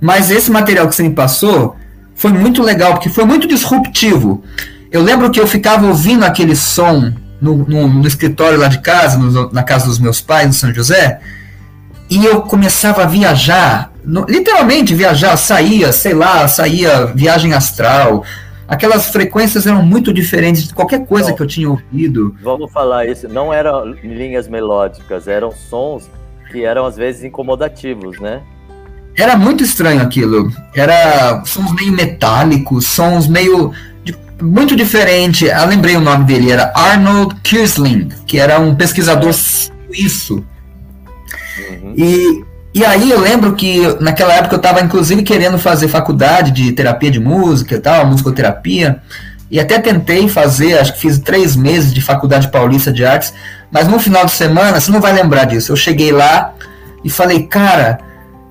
Mas 0.00 0.30
esse 0.30 0.50
material 0.50 0.86
que 0.86 0.94
você 0.94 1.02
me 1.02 1.14
passou 1.14 1.76
foi 2.14 2.32
muito 2.32 2.62
legal, 2.62 2.92
porque 2.92 3.08
foi 3.08 3.24
muito 3.24 3.48
disruptivo. 3.48 4.44
Eu 4.92 5.02
lembro 5.02 5.30
que 5.30 5.40
eu 5.40 5.46
ficava 5.46 5.86
ouvindo 5.86 6.24
aquele 6.24 6.54
som 6.54 7.12
no, 7.40 7.56
no, 7.56 7.88
no 7.88 8.06
escritório 8.06 8.58
lá 8.58 8.68
de 8.68 8.80
casa, 8.80 9.16
no, 9.16 9.50
na 9.50 9.62
casa 9.62 9.86
dos 9.86 9.98
meus 9.98 10.20
pais, 10.20 10.46
no 10.46 10.52
São 10.52 10.74
José, 10.74 11.20
e 12.10 12.24
eu 12.24 12.42
começava 12.42 13.04
a 13.04 13.06
viajar, 13.06 13.90
literalmente 14.28 14.94
viajar, 14.94 15.36
saía, 15.36 15.92
sei 15.92 16.12
lá, 16.12 16.46
saía 16.48 17.06
viagem 17.06 17.54
astral, 17.54 18.24
aquelas 18.70 19.08
frequências 19.10 19.66
eram 19.66 19.82
muito 19.82 20.14
diferentes 20.14 20.68
de 20.68 20.72
qualquer 20.72 21.04
coisa 21.04 21.32
que 21.32 21.42
eu 21.42 21.46
tinha 21.46 21.68
ouvido. 21.68 22.36
Vamos 22.40 22.72
falar 22.72 23.06
isso, 23.06 23.28
não 23.28 23.52
eram 23.52 23.84
linhas 23.84 24.48
melódicas, 24.48 25.26
eram 25.26 25.50
sons 25.50 26.08
que 26.52 26.64
eram 26.64 26.86
às 26.86 26.96
vezes 26.96 27.24
incomodativos, 27.24 28.18
né? 28.20 28.40
Era 29.16 29.36
muito 29.36 29.64
estranho 29.64 30.00
aquilo. 30.00 30.52
Era 30.74 31.44
sons 31.44 31.74
meio 31.74 31.92
metálicos, 31.92 32.86
sons 32.86 33.26
meio 33.26 33.72
muito 34.40 34.76
diferente. 34.76 35.46
Eu 35.46 35.66
lembrei 35.66 35.96
o 35.96 36.00
nome 36.00 36.24
dele, 36.24 36.50
era 36.50 36.72
Arnold 36.74 37.34
Kirsling, 37.42 38.08
que 38.24 38.38
era 38.38 38.58
um 38.60 38.74
pesquisador 38.74 39.32
suíço. 39.32 40.44
Uhum. 41.58 41.94
E 41.96 42.44
e 42.72 42.84
aí 42.84 43.10
eu 43.10 43.18
lembro 43.18 43.54
que 43.54 43.80
naquela 44.00 44.32
época 44.32 44.54
eu 44.54 44.58
estava 44.58 44.80
inclusive 44.80 45.22
querendo 45.22 45.58
fazer 45.58 45.88
faculdade 45.88 46.52
de 46.52 46.72
terapia 46.72 47.10
de 47.10 47.18
música 47.18 47.74
e 47.74 47.80
tal, 47.80 48.06
musicoterapia, 48.06 49.02
e 49.50 49.58
até 49.58 49.80
tentei 49.80 50.28
fazer, 50.28 50.78
acho 50.78 50.92
que 50.94 51.00
fiz 51.00 51.18
três 51.18 51.56
meses 51.56 51.92
de 51.92 52.00
faculdade 52.00 52.48
paulista 52.48 52.92
de 52.92 53.04
artes, 53.04 53.34
mas 53.70 53.88
no 53.88 53.98
final 53.98 54.24
de 54.24 54.30
semana, 54.30 54.78
você 54.78 54.92
não 54.92 55.00
vai 55.00 55.12
lembrar 55.12 55.44
disso, 55.44 55.72
eu 55.72 55.76
cheguei 55.76 56.12
lá 56.12 56.52
e 57.04 57.10
falei, 57.10 57.42
cara, 57.42 57.98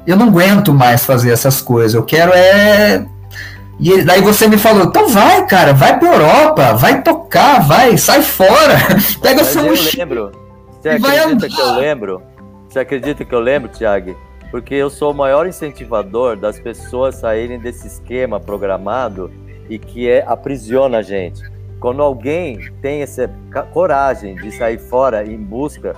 eu 0.05 0.17
não 0.17 0.27
aguento 0.27 0.73
mais 0.73 1.05
fazer 1.05 1.31
essas 1.31 1.61
coisas, 1.61 1.93
eu 1.93 2.03
quero 2.03 2.33
é... 2.33 3.05
E 3.79 4.01
daí 4.01 4.19
você 4.19 4.45
me 4.45 4.57
falou, 4.57 4.83
então 4.83 5.07
vai, 5.07 5.45
cara, 5.45 5.71
vai 5.71 5.97
pra 5.97 6.11
Europa, 6.11 6.73
vai 6.73 7.01
tocar, 7.01 7.61
vai, 7.61 7.97
sai 7.97 8.21
fora, 8.21 8.77
pega 9.21 9.45
seu 9.45 9.63
mochila. 9.63 10.03
Lembro. 10.03 10.31
Você 10.81 10.89
acredita 10.89 11.47
que 11.47 11.61
eu 11.61 11.75
lembro? 11.75 12.21
Você 12.69 12.77
acredita 12.77 13.25
que 13.25 13.33
eu 13.33 13.39
lembro, 13.39 13.67
Tiago? 13.67 14.15
Porque 14.51 14.75
eu 14.75 14.91
sou 14.91 15.11
o 15.11 15.15
maior 15.15 15.47
incentivador 15.47 16.37
das 16.37 16.59
pessoas 16.59 17.15
saírem 17.15 17.57
desse 17.57 17.87
esquema 17.87 18.39
programado 18.39 19.31
e 19.67 19.79
que 19.79 20.07
é 20.07 20.23
aprisiona 20.25 20.99
a 20.99 21.01
gente. 21.01 21.41
Quando 21.79 22.03
alguém 22.03 22.59
tem 22.79 23.01
essa 23.01 23.27
coragem 23.73 24.35
de 24.35 24.51
sair 24.51 24.77
fora 24.77 25.25
em 25.25 25.37
busca 25.37 25.95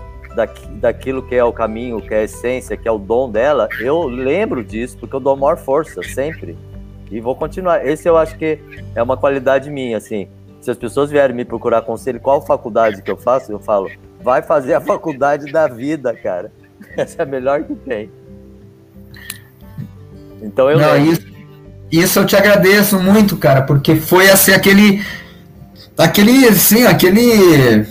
daquilo 0.80 1.22
que 1.24 1.36
é 1.36 1.44
o 1.44 1.52
caminho, 1.52 2.02
que 2.02 2.14
é 2.14 2.20
a 2.20 2.24
essência, 2.24 2.78
que 2.78 2.88
é 2.88 2.92
o 2.92 2.98
dom 2.98 3.30
dela, 3.30 3.68
eu 3.82 4.04
lembro 4.04 4.64
disso 4.64 4.98
porque 4.98 5.18
eu 5.18 5.20
dou 5.20 5.36
maior 5.36 5.58
força 5.58 6.02
sempre. 6.02 6.58
E 7.12 7.20
vou 7.20 7.36
continuar. 7.36 7.86
Esse 7.86 8.08
eu 8.08 8.16
acho 8.16 8.38
que 8.38 8.60
é 8.96 9.04
uma 9.04 9.18
qualidade 9.18 9.70
minha, 9.70 9.98
assim. 9.98 10.30
Se 10.62 10.72
as 10.72 10.78
pessoas 10.78 11.12
vierem 11.12 11.36
me 11.36 11.44
procurar 11.44 11.82
conselho, 11.82 12.22
qual 12.22 12.40
faculdade 12.42 13.02
que 13.02 13.12
eu 13.12 13.18
faço, 13.18 13.52
eu 13.52 13.60
falo, 13.60 13.90
vai 14.22 14.42
fazer 14.42 14.74
a 14.74 14.80
faculdade 14.80 15.52
da 15.52 15.68
vida, 15.68 16.14
cara. 16.16 16.50
Essa 16.98 17.22
é 17.22 17.24
a 17.24 17.26
melhor 17.26 17.64
que 17.64 17.76
tem. 17.76 18.12
Então 20.42 20.70
eu. 20.70 20.80
Não, 20.80 20.98
isso, 20.98 21.22
isso 21.92 22.20
eu 22.20 22.26
te 22.26 22.36
agradeço 22.36 23.00
muito, 23.00 23.38
cara, 23.38 23.62
porque 23.62 23.96
foi 23.96 24.30
assim 24.30 24.52
aquele. 24.52 25.04
Aquele, 25.98 26.48
assim, 26.48 26.86
aquele. 26.86 27.86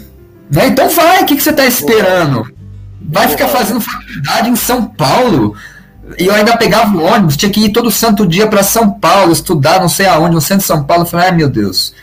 Né? 0.50 0.66
Então 0.66 0.88
vai, 0.88 1.22
o 1.22 1.26
que, 1.26 1.36
que 1.36 1.42
você 1.42 1.52
tá 1.52 1.64
esperando? 1.64 2.50
Vai 3.00 3.28
ficar 3.28 3.48
fazendo 3.48 3.80
faculdade 3.80 4.50
em 4.50 4.56
São 4.56 4.86
Paulo. 4.86 5.54
E 6.18 6.26
eu 6.26 6.34
ainda 6.34 6.56
pegava 6.56 6.96
o 6.96 7.04
ônibus, 7.04 7.36
tinha 7.36 7.52
que 7.52 7.66
ir 7.66 7.72
todo 7.72 7.90
santo 7.90 8.26
dia 8.26 8.48
para 8.48 8.64
São 8.64 8.90
Paulo, 8.90 9.32
estudar 9.32 9.80
não 9.80 9.88
sei 9.88 10.06
aonde, 10.06 10.34
no 10.34 10.40
centro 10.40 10.58
de 10.58 10.64
São 10.64 10.82
Paulo. 10.82 11.04
Eu 11.04 11.06
falei, 11.06 11.26
ai 11.26 11.32
meu 11.32 11.48
Deus. 11.48 11.94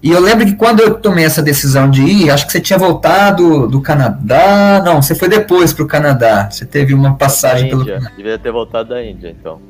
E 0.00 0.10
eu 0.10 0.20
lembro 0.20 0.46
que 0.46 0.54
quando 0.54 0.80
eu 0.80 0.94
tomei 0.94 1.24
essa 1.24 1.42
decisão 1.42 1.90
de 1.90 2.02
ir, 2.02 2.30
acho 2.30 2.46
que 2.46 2.52
você 2.52 2.60
tinha 2.60 2.78
voltado 2.78 3.66
do 3.66 3.80
Canadá. 3.80 4.80
Não, 4.84 5.02
você 5.02 5.14
foi 5.14 5.28
depois 5.28 5.72
para 5.72 5.84
o 5.84 5.88
Canadá. 5.88 6.48
Você 6.50 6.64
teve 6.64 6.94
uma 6.94 7.14
passagem 7.14 7.68
pelo 7.68 7.84
Canadá. 7.84 8.12
Devia 8.16 8.38
ter 8.38 8.52
voltado 8.52 8.90
da 8.90 9.04
Índia, 9.04 9.28
então. 9.28 9.60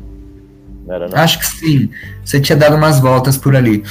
Não 0.86 0.94
era, 0.94 1.08
não? 1.08 1.16
Acho 1.16 1.38
que 1.38 1.46
sim. 1.46 1.90
Você 2.22 2.40
tinha 2.40 2.56
dado 2.56 2.76
umas 2.76 3.00
voltas 3.00 3.38
por 3.38 3.56
ali. 3.56 3.82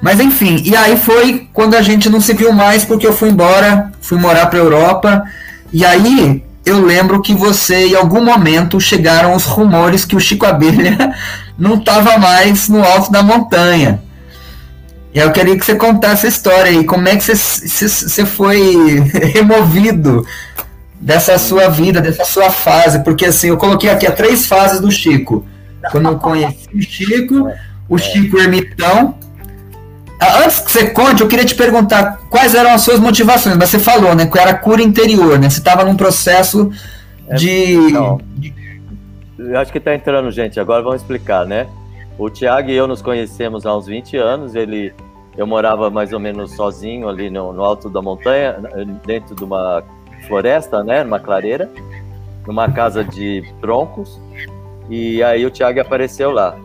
Mas 0.00 0.20
enfim, 0.20 0.62
e 0.64 0.74
aí 0.76 0.96
foi 0.96 1.48
quando 1.52 1.74
a 1.74 1.82
gente 1.82 2.08
não 2.08 2.20
se 2.20 2.32
viu 2.32 2.52
mais, 2.52 2.84
porque 2.84 3.06
eu 3.06 3.12
fui 3.12 3.30
embora, 3.30 3.92
fui 4.00 4.18
morar 4.18 4.46
para 4.46 4.58
Europa. 4.58 5.24
E 5.72 5.84
aí 5.84 6.42
eu 6.66 6.84
lembro 6.84 7.22
que 7.22 7.34
você, 7.34 7.88
em 7.88 7.94
algum 7.94 8.22
momento, 8.24 8.80
chegaram 8.80 9.34
os 9.34 9.44
rumores 9.44 10.04
que 10.04 10.16
o 10.16 10.20
Chico 10.20 10.44
Abelha 10.44 11.14
não 11.56 11.74
estava 11.74 12.18
mais 12.18 12.68
no 12.68 12.82
alto 12.82 13.12
da 13.12 13.22
montanha. 13.22 14.02
Eu 15.22 15.32
queria 15.32 15.56
que 15.56 15.64
você 15.64 15.74
contasse 15.74 16.26
a 16.26 16.28
história 16.28 16.70
aí, 16.70 16.84
como 16.84 17.08
é 17.08 17.16
que 17.16 17.22
você, 17.22 17.34
você 17.88 18.24
foi 18.24 19.00
removido 19.34 20.26
dessa 21.00 21.38
sua 21.38 21.68
vida, 21.68 22.00
dessa 22.00 22.24
sua 22.24 22.50
fase, 22.50 23.02
porque 23.04 23.26
assim, 23.26 23.48
eu 23.48 23.56
coloquei 23.56 23.90
aqui 23.90 24.06
as 24.06 24.14
três 24.14 24.46
fases 24.46 24.80
do 24.80 24.90
Chico. 24.90 25.46
Quando 25.90 26.08
eu 26.08 26.18
conheci 26.18 26.68
o 26.74 26.82
Chico, 26.82 27.50
o 27.88 27.98
Chico 27.98 28.38
Ermitão. 28.38 29.14
Ah, 30.20 30.40
antes 30.44 30.58
que 30.58 30.70
você 30.70 30.90
conte, 30.90 31.22
eu 31.22 31.28
queria 31.28 31.44
te 31.44 31.54
perguntar 31.54 32.18
quais 32.28 32.54
eram 32.54 32.72
as 32.72 32.82
suas 32.82 32.98
motivações, 32.98 33.56
mas 33.56 33.70
você 33.70 33.78
falou, 33.78 34.14
né, 34.14 34.26
que 34.26 34.38
era 34.38 34.52
cura 34.52 34.82
interior, 34.82 35.38
né? 35.38 35.48
Você 35.48 35.60
estava 35.60 35.84
num 35.84 35.94
processo 35.96 36.72
é, 37.28 37.36
de, 37.36 37.76
Não. 37.92 38.20
Eu 39.38 39.58
acho 39.60 39.70
que 39.70 39.78
está 39.78 39.94
entrando, 39.94 40.30
gente. 40.32 40.58
Agora 40.58 40.82
vamos 40.82 41.00
explicar, 41.00 41.46
né? 41.46 41.68
O 42.18 42.28
Tiago 42.28 42.68
e 42.70 42.74
eu 42.74 42.88
nos 42.88 43.00
conhecemos 43.00 43.64
há 43.64 43.76
uns 43.76 43.86
20 43.86 44.16
anos. 44.16 44.56
Ele, 44.56 44.92
eu 45.38 45.46
morava 45.46 45.88
mais 45.88 46.12
ou 46.12 46.18
menos 46.18 46.50
sozinho 46.56 47.08
ali 47.08 47.30
no, 47.30 47.52
no 47.52 47.62
alto 47.64 47.88
da 47.88 48.02
montanha, 48.02 48.56
dentro 49.06 49.36
de 49.36 49.44
uma 49.44 49.84
floresta, 50.26 50.82
né, 50.82 51.04
numa 51.04 51.20
clareira, 51.20 51.70
numa 52.44 52.68
casa 52.72 53.04
de 53.04 53.44
troncos. 53.60 54.20
E 54.90 55.22
aí 55.22 55.46
o 55.46 55.50
Tiago 55.50 55.80
apareceu 55.80 56.32
lá. 56.32 56.58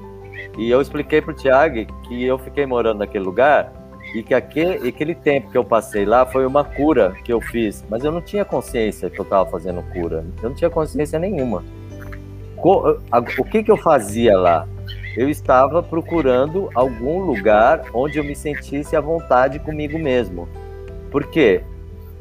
E 0.57 0.71
eu 0.71 0.81
expliquei 0.81 1.21
para 1.21 1.31
o 1.31 1.35
Tiago 1.35 1.85
que 2.07 2.23
eu 2.23 2.39
fiquei 2.39 2.65
morando 2.65 2.97
naquele 2.97 3.23
lugar 3.23 3.71
e 4.15 4.23
que 4.23 4.33
aquele, 4.33 4.89
aquele 4.89 5.13
tempo 5.13 5.51
que 5.51 5.57
eu 5.57 5.63
passei 5.63 6.03
lá 6.03 6.25
foi 6.25 6.43
uma 6.43 6.63
cura 6.63 7.15
que 7.23 7.31
eu 7.31 7.39
fiz, 7.39 7.85
mas 7.87 8.03
eu 8.03 8.11
não 8.11 8.21
tinha 8.21 8.43
consciência 8.43 9.07
que 9.07 9.19
eu 9.19 9.23
estava 9.23 9.47
fazendo 9.51 9.83
cura. 9.93 10.25
Eu 10.41 10.49
não 10.49 10.55
tinha 10.55 10.69
consciência 10.69 11.19
nenhuma. 11.19 11.63
O 12.57 13.43
que, 13.43 13.61
que 13.61 13.69
eu 13.69 13.77
fazia 13.77 14.35
lá? 14.35 14.67
Eu 15.15 15.29
estava 15.29 15.83
procurando 15.83 16.69
algum 16.73 17.19
lugar 17.19 17.85
onde 17.93 18.17
eu 18.17 18.23
me 18.23 18.35
sentisse 18.35 18.95
à 18.95 19.01
vontade 19.01 19.59
comigo 19.59 19.97
mesmo. 19.97 20.47
Por 21.11 21.27
quê? 21.27 21.61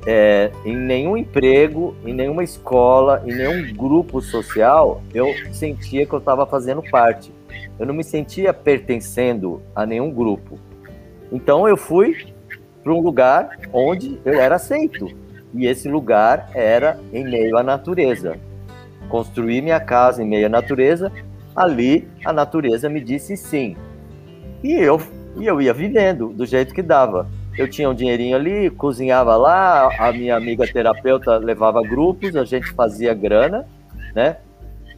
É, 0.05 0.51
em 0.65 0.77
nenhum 0.77 1.17
emprego, 1.17 1.95
em 2.05 2.13
nenhuma 2.13 2.43
escola, 2.43 3.23
em 3.25 3.35
nenhum 3.35 3.73
grupo 3.75 4.21
social, 4.21 5.01
eu 5.15 5.33
sentia 5.53 6.05
que 6.05 6.13
eu 6.13 6.19
estava 6.19 6.45
fazendo 6.45 6.83
parte. 6.83 7.33
Eu 7.79 7.87
não 7.87 7.95
me 7.95 8.05
sentia 8.05 8.53
pertencendo 8.53 9.63
a 9.75 9.87
nenhum 9.87 10.11
grupo. 10.11 10.59
Então 11.31 11.67
eu 11.67 11.77
fui 11.77 12.27
para 12.83 12.93
um 12.93 13.01
lugar 13.01 13.59
onde 13.73 14.21
eu 14.25 14.35
era 14.35 14.57
aceito. 14.57 15.09
E 15.55 15.67
esse 15.67 15.89
lugar 15.89 16.51
era 16.55 16.99
em 17.13 17.25
meio 17.25 17.57
à 17.57 17.63
natureza. 17.63 18.37
Construí 19.09 19.61
minha 19.61 19.81
casa 19.81 20.23
em 20.23 20.27
meio 20.27 20.47
à 20.47 20.49
natureza, 20.49 21.13
ali 21.55 22.09
a 22.25 22.33
natureza 22.33 22.89
me 22.89 23.01
disse 23.01 23.37
sim. 23.37 23.77
E 24.63 24.73
eu, 24.73 25.01
e 25.37 25.47
eu 25.47 25.61
ia 25.61 25.73
vivendo 25.73 26.29
do 26.29 26.47
jeito 26.47 26.75
que 26.75 26.83
dava. 26.83 27.29
Eu 27.57 27.69
tinha 27.69 27.89
um 27.91 27.95
dinheirinho 27.95 28.37
ali, 28.37 28.71
cozinhava 28.71 29.37
lá, 29.37 29.91
a 29.99 30.13
minha 30.13 30.37
amiga 30.37 30.67
terapeuta 30.67 31.37
levava 31.37 31.83
grupos, 31.83 32.35
a 32.35 32.45
gente 32.45 32.71
fazia 32.73 33.13
grana, 33.13 33.67
né? 34.15 34.37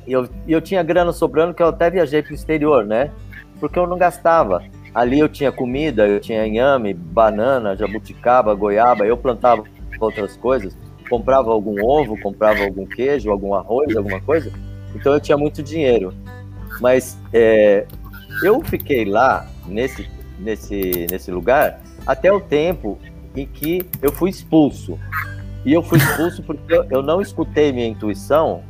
E 0.06 0.12
eu, 0.12 0.28
eu 0.46 0.60
tinha 0.60 0.82
grana 0.82 1.12
sobrando 1.12 1.54
que 1.54 1.62
eu 1.62 1.68
até 1.68 1.90
viajei 1.90 2.22
para 2.22 2.32
o 2.32 2.34
exterior, 2.34 2.84
né? 2.84 3.10
Porque 3.58 3.78
eu 3.78 3.86
não 3.86 3.98
gastava. 3.98 4.62
Ali 4.94 5.18
eu 5.18 5.28
tinha 5.28 5.50
comida, 5.50 6.06
eu 6.06 6.20
tinha 6.20 6.46
inhame, 6.46 6.94
banana, 6.94 7.74
jabuticaba, 7.74 8.54
goiaba, 8.54 9.04
eu 9.04 9.16
plantava 9.16 9.64
outras 9.98 10.36
coisas, 10.36 10.76
comprava 11.08 11.50
algum 11.50 11.84
ovo, 11.84 12.16
comprava 12.20 12.62
algum 12.62 12.86
queijo, 12.86 13.30
algum 13.30 13.54
arroz, 13.54 13.96
alguma 13.96 14.20
coisa. 14.20 14.52
Então 14.94 15.12
eu 15.12 15.20
tinha 15.20 15.36
muito 15.36 15.62
dinheiro. 15.62 16.14
Mas 16.80 17.18
é, 17.32 17.86
eu 18.42 18.60
fiquei 18.62 19.04
lá 19.04 19.46
nesse, 19.66 20.08
nesse, 20.38 21.06
nesse 21.10 21.30
lugar 21.30 21.80
até 22.06 22.32
o 22.32 22.40
tempo 22.40 22.98
em 23.34 23.46
que 23.46 23.86
eu 24.02 24.12
fui 24.12 24.30
expulso. 24.30 24.98
E 25.64 25.72
eu 25.72 25.82
fui 25.82 25.98
expulso 25.98 26.42
porque 26.42 26.74
eu 26.90 27.02
não 27.02 27.20
escutei 27.20 27.72
minha 27.72 27.86
intuição 27.86 28.62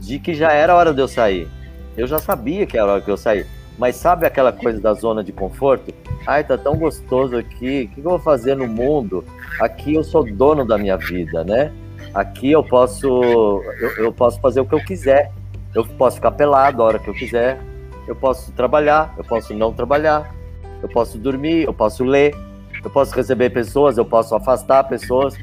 de 0.00 0.18
que 0.18 0.34
já 0.34 0.52
era 0.52 0.74
hora 0.74 0.92
de 0.92 1.00
eu 1.00 1.08
sair. 1.08 1.48
Eu 1.96 2.06
já 2.06 2.18
sabia 2.18 2.66
que 2.66 2.76
era 2.76 2.92
hora 2.92 3.00
de 3.00 3.10
eu 3.10 3.16
sair. 3.16 3.46
Mas 3.76 3.96
sabe 3.96 4.24
aquela 4.26 4.52
coisa 4.52 4.80
da 4.80 4.94
zona 4.94 5.24
de 5.24 5.32
conforto? 5.32 5.92
Ai, 6.26 6.44
tá 6.44 6.56
tão 6.56 6.76
gostoso 6.76 7.36
aqui. 7.36 7.88
O 7.90 7.94
que 7.94 8.00
eu 8.00 8.10
vou 8.10 8.18
fazer 8.18 8.54
no 8.54 8.68
mundo? 8.68 9.24
Aqui 9.60 9.94
eu 9.94 10.04
sou 10.04 10.24
dono 10.24 10.64
da 10.64 10.78
minha 10.78 10.96
vida, 10.96 11.42
né? 11.42 11.72
Aqui 12.14 12.52
eu 12.52 12.62
posso, 12.62 13.08
eu, 13.08 14.04
eu 14.04 14.12
posso 14.12 14.40
fazer 14.40 14.60
o 14.60 14.64
que 14.64 14.74
eu 14.74 14.84
quiser. 14.84 15.32
Eu 15.74 15.84
posso 15.84 16.16
ficar 16.16 16.30
pelado 16.32 16.82
a 16.82 16.86
hora 16.86 16.98
que 16.98 17.08
eu 17.08 17.14
quiser. 17.14 17.60
Eu 18.06 18.14
posso 18.14 18.52
trabalhar, 18.52 19.14
eu 19.16 19.24
posso 19.24 19.54
não 19.54 19.72
trabalhar. 19.72 20.34
Eu 20.82 20.88
posso 20.88 21.18
dormir, 21.18 21.64
eu 21.64 21.72
posso 21.72 22.04
ler. 22.04 22.34
Eu 22.82 22.90
posso 22.90 23.14
receber 23.14 23.50
pessoas, 23.50 23.96
eu 23.96 24.04
posso 24.04 24.34
afastar 24.34 24.84
pessoas. 24.84 25.36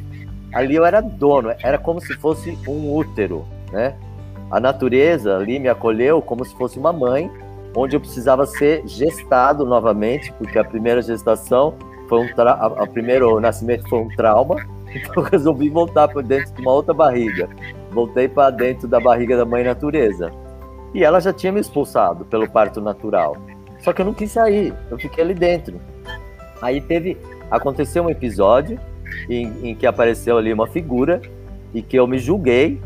Ali 0.54 0.76
eu 0.76 0.86
era 0.86 1.02
dono, 1.02 1.54
era 1.64 1.78
como 1.78 2.00
se 2.00 2.14
fosse 2.16 2.58
um 2.68 2.94
útero, 2.94 3.46
né? 3.72 3.96
A 4.52 4.60
natureza 4.60 5.38
ali 5.38 5.58
me 5.58 5.70
acolheu 5.70 6.22
como 6.22 6.44
se 6.44 6.54
fosse 6.56 6.78
uma 6.78 6.92
mãe 6.92 7.32
onde 7.76 7.96
eu 7.96 8.02
precisava 8.02 8.46
ser 8.46 8.86
gestado 8.86 9.66
novamente, 9.66 10.32
porque 10.34 10.60
a 10.60 10.64
primeira 10.64 11.02
gestação 11.02 11.74
foi 12.10 12.20
um 12.20 12.34
tra... 12.36 12.52
a, 12.52 12.86
primeiro 12.86 13.40
nascimento 13.40 13.88
foi 13.88 14.00
um 14.00 14.10
trauma, 14.10 14.56
então 14.94 15.24
eu 15.24 15.30
resolvi 15.30 15.70
voltar 15.70 16.10
para 16.10 16.22
dentro 16.22 16.54
de 16.54 16.62
uma 16.62 16.74
outra 16.74 16.94
barriga. 16.94 17.50
Voltei 17.92 18.28
para 18.28 18.50
dentro 18.50 18.88
da 18.88 19.00
barriga 19.00 19.38
da 19.38 19.46
mãe 19.46 19.64
natureza. 19.64 20.32
E 20.94 21.04
ela 21.04 21.20
já 21.20 21.32
tinha 21.32 21.52
me 21.52 21.60
expulsado 21.60 22.26
pelo 22.26 22.50
parto 22.50 22.82
natural. 22.82 23.38
Só 23.80 23.94
que 23.94 24.02
eu 24.02 24.06
não 24.06 24.14
quis 24.14 24.32
sair, 24.32 24.74
eu 24.90 24.98
fiquei 24.98 25.24
ali 25.24 25.34
dentro. 25.34 25.80
Aí 26.62 26.80
teve 26.82 27.18
aconteceu 27.50 28.04
um 28.04 28.10
episódio 28.10 28.80
em, 29.30 29.70
em 29.70 29.76
que 29.76 29.86
apareceu 29.86 30.38
ali 30.38 30.54
uma 30.54 30.68
figura 30.68 31.22
e 31.74 31.82
que 31.82 31.98
eu 31.98 32.08
me 32.08 32.18
julguei 32.18 32.80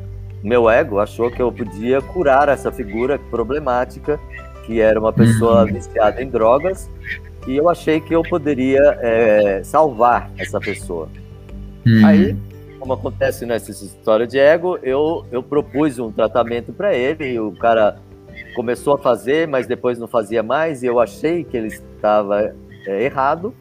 meu 0.43 0.69
ego 0.69 0.99
achou 0.99 1.31
que 1.31 1.41
eu 1.41 1.51
podia 1.51 1.99
curar 2.01 2.49
essa 2.49 2.71
figura 2.71 3.17
problemática 3.17 4.19
que 4.65 4.81
era 4.81 4.99
uma 4.99 5.13
pessoa 5.13 5.61
uhum. 5.61 5.73
viciada 5.73 6.21
em 6.21 6.29
drogas, 6.29 6.89
e 7.47 7.55
eu 7.55 7.69
achei 7.69 8.01
que 8.01 8.13
eu 8.13 8.23
poderia 8.23 8.97
é, 8.99 9.61
salvar 9.63 10.31
essa 10.37 10.59
pessoa. 10.59 11.07
Uhum. 11.85 12.05
Aí, 12.05 12.35
como 12.85 12.93
acontece 12.93 13.47
nessa 13.47 13.71
história 13.71 14.27
de 14.27 14.37
ego, 14.37 14.77
eu, 14.83 15.25
eu 15.31 15.41
propus 15.41 15.97
um 15.97 16.11
tratamento 16.11 16.71
para 16.71 16.93
ele, 16.93 17.33
e 17.33 17.39
o 17.39 17.51
cara 17.51 17.97
começou 18.55 18.93
a 18.93 18.97
fazer, 18.99 19.47
mas 19.47 19.65
depois 19.65 19.97
não 19.97 20.07
fazia 20.07 20.43
mais, 20.43 20.83
e 20.83 20.85
eu 20.85 20.99
achei 20.99 21.43
que 21.43 21.57
ele 21.57 21.67
estava 21.67 22.53
é, 22.85 23.03
errado, 23.03 23.55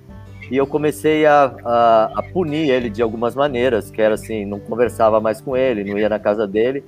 e 0.50 0.56
eu 0.58 0.66
comecei 0.66 1.24
a, 1.24 1.54
a, 1.64 2.04
a, 2.16 2.22
punir 2.34 2.68
ele 2.68 2.90
de 2.90 3.00
algumas 3.00 3.34
maneiras, 3.34 3.90
que 3.90 4.02
era 4.02 4.12
assim, 4.12 4.44
não 4.44 4.60
conversava 4.60 5.18
mais 5.22 5.40
com 5.40 5.56
ele, 5.56 5.90
não 5.90 5.98
ia 5.98 6.10
na 6.10 6.18
casa 6.18 6.46
dele, 6.46 6.84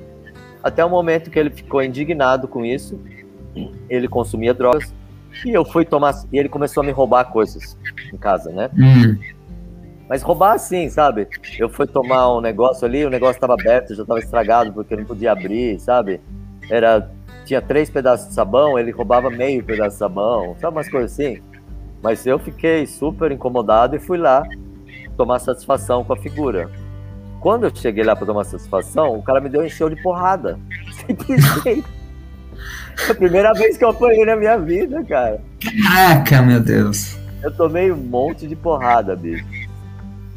até 0.62 0.84
o 0.84 0.90
momento 0.90 1.30
que 1.30 1.38
ele 1.38 1.48
ficou 1.48 1.82
indignado 1.82 2.46
com 2.46 2.66
isso, 2.66 3.00
ele 3.88 4.08
consumia 4.08 4.52
drogas 4.52 4.92
e 5.42 5.52
eu 5.52 5.64
fui 5.64 5.86
tomar 5.86 6.14
e 6.30 6.38
ele 6.38 6.50
começou 6.50 6.82
a 6.82 6.86
me 6.86 6.92
roubar 6.92 7.24
coisas 7.24 7.78
em 8.12 8.16
casa, 8.18 8.50
né? 8.50 8.68
Hum. 8.76 9.16
Mas 10.08 10.22
roubar 10.22 10.52
assim, 10.52 10.88
sabe? 10.88 11.28
Eu 11.58 11.68
fui 11.68 11.86
tomar 11.86 12.36
um 12.36 12.40
negócio 12.40 12.86
ali, 12.86 13.04
o 13.04 13.10
negócio 13.10 13.36
estava 13.36 13.54
aberto, 13.54 13.94
já 13.94 14.02
estava 14.02 14.20
estragado 14.20 14.72
porque 14.72 14.94
eu 14.94 14.98
não 14.98 15.04
podia 15.04 15.32
abrir, 15.32 15.80
sabe? 15.80 16.20
Era 16.70 17.10
tinha 17.44 17.62
três 17.62 17.88
pedaços 17.88 18.28
de 18.28 18.34
sabão, 18.34 18.78
ele 18.78 18.90
roubava 18.90 19.30
meio 19.30 19.62
pedaço 19.62 19.90
de 19.90 19.96
sabão, 19.98 20.56
sabe 20.60 20.76
umas 20.76 20.88
coisas 20.88 21.12
assim. 21.12 21.40
Mas 22.02 22.26
eu 22.26 22.38
fiquei 22.38 22.86
super 22.86 23.30
incomodado 23.32 23.96
e 23.96 23.98
fui 23.98 24.18
lá 24.18 24.42
tomar 25.16 25.38
satisfação 25.38 26.04
com 26.04 26.12
a 26.12 26.16
figura. 26.16 26.70
Quando 27.40 27.64
eu 27.64 27.74
cheguei 27.74 28.02
lá 28.02 28.16
para 28.16 28.26
tomar 28.26 28.44
satisfação, 28.44 29.16
o 29.16 29.22
cara 29.22 29.40
me 29.40 29.48
deu 29.48 29.62
um 29.62 29.64
encheu 29.64 29.88
de 29.88 30.00
porrada. 30.02 30.58
Simplesmente. 31.06 31.86
É 33.08 33.12
a 33.12 33.14
primeira 33.14 33.52
vez 33.52 33.76
que 33.76 33.84
eu 33.84 33.90
apanhei 33.90 34.24
na 34.24 34.36
minha 34.36 34.56
vida, 34.56 35.04
cara. 35.04 35.40
Caraca, 35.60 36.42
meu 36.42 36.60
Deus. 36.60 37.16
Eu 37.42 37.54
tomei 37.54 37.92
um 37.92 37.96
monte 37.96 38.48
de 38.48 38.56
porrada, 38.56 39.14
bicho. 39.14 39.65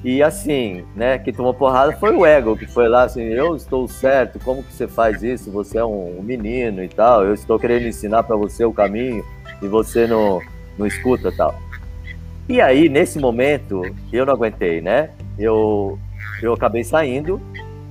E 0.04 0.24
assim, 0.24 0.86
né, 0.96 1.20
que 1.20 1.32
tomou 1.32 1.54
porrada 1.54 1.92
foi 1.94 2.16
o 2.16 2.26
ego, 2.26 2.56
que 2.56 2.66
foi 2.66 2.88
lá 2.88 3.04
assim, 3.04 3.22
eu 3.22 3.56
estou 3.56 3.88
certo, 3.88 4.40
como 4.40 4.64
que 4.64 4.72
você 4.72 4.88
faz 4.88 5.22
isso? 5.22 5.52
Você 5.52 5.78
é 5.78 5.84
um, 5.84 6.22
menino 6.22 6.82
e 6.82 6.88
tal, 6.88 7.26
eu 7.26 7.34
estou 7.34 7.60
querendo 7.60 7.86
ensinar 7.86 8.24
para 8.24 8.36
você 8.36 8.64
o 8.64 8.72
caminho 8.72 9.26
e 9.62 9.68
você 9.68 10.08
não, 10.08 10.42
não 10.78 10.88
escuta 10.88 11.32
tal. 11.32 11.54
E 12.48 12.62
aí, 12.62 12.88
nesse 12.88 13.20
momento, 13.20 13.82
eu 14.12 14.26
não 14.26 14.34
aguentei, 14.34 14.82
né? 14.82 15.10
Eu, 15.38 16.00
eu 16.42 16.54
acabei 16.54 16.84
saindo, 16.84 17.40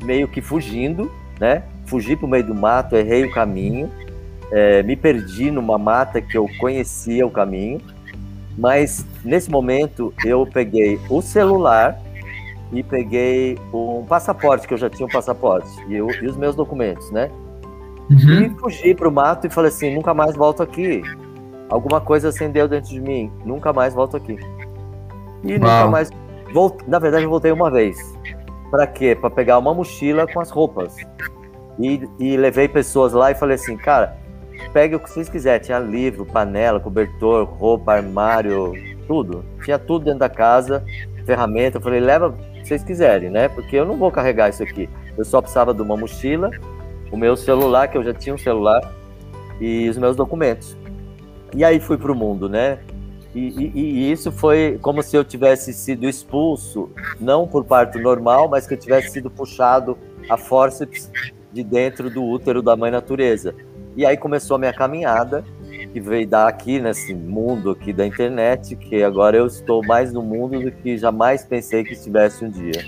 meio 0.03 0.27
que 0.27 0.41
fugindo, 0.41 1.13
né? 1.39 1.63
Fugi 1.87 2.17
pro 2.17 2.27
meio 2.27 2.45
do 2.45 2.55
mato, 2.55 2.97
errei 2.97 3.25
o 3.25 3.31
caminho 3.31 3.91
é, 4.51 4.83
me 4.83 4.97
perdi 4.97 5.51
numa 5.51 5.79
mata 5.79 6.21
que 6.21 6.37
eu 6.37 6.49
conhecia 6.59 7.27
o 7.27 7.31
caminho, 7.31 7.81
mas 8.59 9.07
nesse 9.25 9.49
momento 9.49 10.13
eu 10.25 10.45
peguei 10.45 11.01
o 11.09 11.23
celular 11.23 11.97
e 12.73 12.83
peguei 12.83 13.57
um 13.73 14.05
passaporte, 14.05 14.67
que 14.67 14.75
eu 14.75 14.79
já 14.79 14.91
tinha 14.91 15.07
um 15.07 15.09
passaporte, 15.09 15.69
e, 15.87 15.95
eu, 15.95 16.11
e 16.11 16.27
os 16.27 16.37
meus 16.37 16.57
documentos, 16.57 17.11
né? 17.13 17.31
Uhum. 18.11 18.43
E 18.43 18.51
fugi 18.59 18.95
pro 18.95 19.13
mato 19.13 19.47
e 19.47 19.51
falei 19.51 19.69
assim: 19.69 19.95
nunca 19.95 20.13
mais 20.13 20.35
volto 20.35 20.63
aqui. 20.63 21.03
Alguma 21.71 22.01
coisa 22.01 22.31
acendeu 22.31 22.67
dentro 22.67 22.91
de 22.91 23.01
mim, 23.01 23.31
nunca 23.45 23.73
mais 23.73 23.95
volto 23.95 24.17
aqui. 24.17 24.37
E 25.45 25.53
Uau. 25.53 25.61
nunca 25.61 25.87
mais. 25.89 26.11
Volt... 26.53 26.83
Na 26.89 26.99
verdade, 26.99 27.25
eu 27.25 27.31
voltei 27.31 27.53
uma 27.53 27.71
vez. 27.71 27.97
Para 28.71 28.87
quê? 28.87 29.15
Para 29.15 29.31
pegar 29.31 29.59
uma 29.59 29.73
mochila 29.73 30.27
com 30.27 30.41
as 30.41 30.51
roupas. 30.51 30.97
E, 31.79 32.09
e 32.19 32.37
levei 32.37 32.67
pessoas 32.67 33.13
lá 33.13 33.31
e 33.31 33.35
falei 33.35 33.55
assim: 33.55 33.77
cara, 33.77 34.17
pegue 34.73 34.97
o 34.97 35.01
que 35.01 35.11
vocês 35.11 35.29
quiserem. 35.29 35.65
Tinha 35.65 35.79
livro, 35.79 36.25
panela, 36.27 36.81
cobertor, 36.81 37.45
roupa, 37.45 37.95
armário, 37.95 38.73
tudo. 39.07 39.45
Tinha 39.65 39.79
tudo 39.79 40.07
dentro 40.07 40.21
da 40.21 40.29
casa, 40.29 40.85
ferramenta. 41.25 41.79
Eu 41.79 41.83
falei, 41.83 42.01
leva 42.01 42.29
o 42.29 42.33
que 42.33 42.67
vocês 42.67 42.83
quiserem, 42.83 43.31
né? 43.31 43.49
Porque 43.49 43.77
eu 43.77 43.85
não 43.85 43.97
vou 43.97 44.11
carregar 44.11 44.49
isso 44.49 44.63
aqui. 44.63 44.89
Eu 45.17 45.25
só 45.25 45.41
precisava 45.41 45.75
de 45.75 45.83
uma 45.83 45.97
mochila, 45.97 46.51
o 47.11 47.17
meu 47.17 47.37
celular, 47.37 47.89
que 47.89 47.99
eu 47.99 48.05
já 48.05 48.15
tinha 48.15 48.35
um 48.35 48.39
celular, 48.39 48.81
e 49.61 49.89
os 49.89 49.99
meus 49.99 50.17
documentos. 50.17 50.77
E 51.55 51.65
aí 51.65 51.81
fui 51.81 51.97
para 51.97 52.13
o 52.13 52.15
mundo, 52.15 52.49
né? 52.49 52.79
E, 53.35 53.41
e, 53.41 53.73
e, 53.75 54.13
isso 54.13 54.33
foi 54.33 54.79
como 54.81 55.03
se 55.03 55.17
eu 55.17 55.23
tivesse 55.23 55.73
sido 55.73 56.09
expulso, 56.09 56.91
não 57.21 57.47
por 57.47 57.65
parto 57.65 57.99
normal, 57.99 58.49
mas 58.49 58.67
que 58.67 58.75
eu 58.75 58.79
tivesse 58.79 59.11
sido 59.11 59.31
puxado 59.31 59.99
a 60.29 60.37
forceps 60.37 61.11
de 61.53 61.63
dentro 61.63 62.11
do 62.11 62.25
útero 62.25 62.63
da 62.63 62.75
mãe 62.77 62.91
natureza. 62.91 63.55
E 63.99 64.07
aí 64.07 64.17
começou 64.17 64.55
a 64.55 64.59
minha 64.61 64.73
caminhada, 64.73 65.45
que 65.93 66.01
veio 66.01 66.25
dar 66.25 66.47
aqui 66.47 66.79
nesse 66.79 67.13
mundo 67.13 67.73
aqui 67.73 67.93
da 67.93 68.07
internet, 68.07 68.77
que 68.77 69.03
agora 69.03 69.37
eu 69.37 69.45
estou 69.45 69.85
mais 69.85 70.13
no 70.13 70.23
mundo 70.23 70.61
do 70.61 70.71
que 70.71 70.97
jamais 70.97 71.45
pensei 71.45 71.83
que 71.83 71.95
estivesse 71.95 72.45
um 72.45 72.49
dia. 72.49 72.85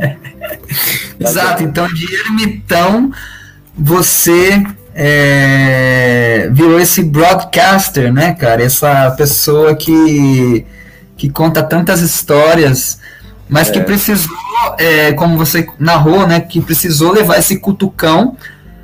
Exato, 1.20 1.62
então 1.62 1.86
de 1.88 2.06
ermitão 2.24 3.12
você 3.76 4.64
é, 4.94 6.48
virou 6.50 6.80
esse 6.80 7.02
broadcaster, 7.02 8.10
né, 8.10 8.32
cara? 8.32 8.62
Essa 8.62 9.10
pessoa 9.10 9.76
que, 9.76 10.64
que 11.18 11.28
conta 11.28 11.62
tantas 11.62 12.00
histórias, 12.00 12.98
mas 13.46 13.68
é. 13.68 13.72
que 13.72 13.80
precisou, 13.82 14.34
é, 14.78 15.12
como 15.12 15.36
você 15.36 15.68
narrou, 15.78 16.26
né, 16.26 16.40
que 16.40 16.62
precisou 16.62 17.12
levar 17.12 17.38
esse 17.38 17.58
cutucão 17.58 18.38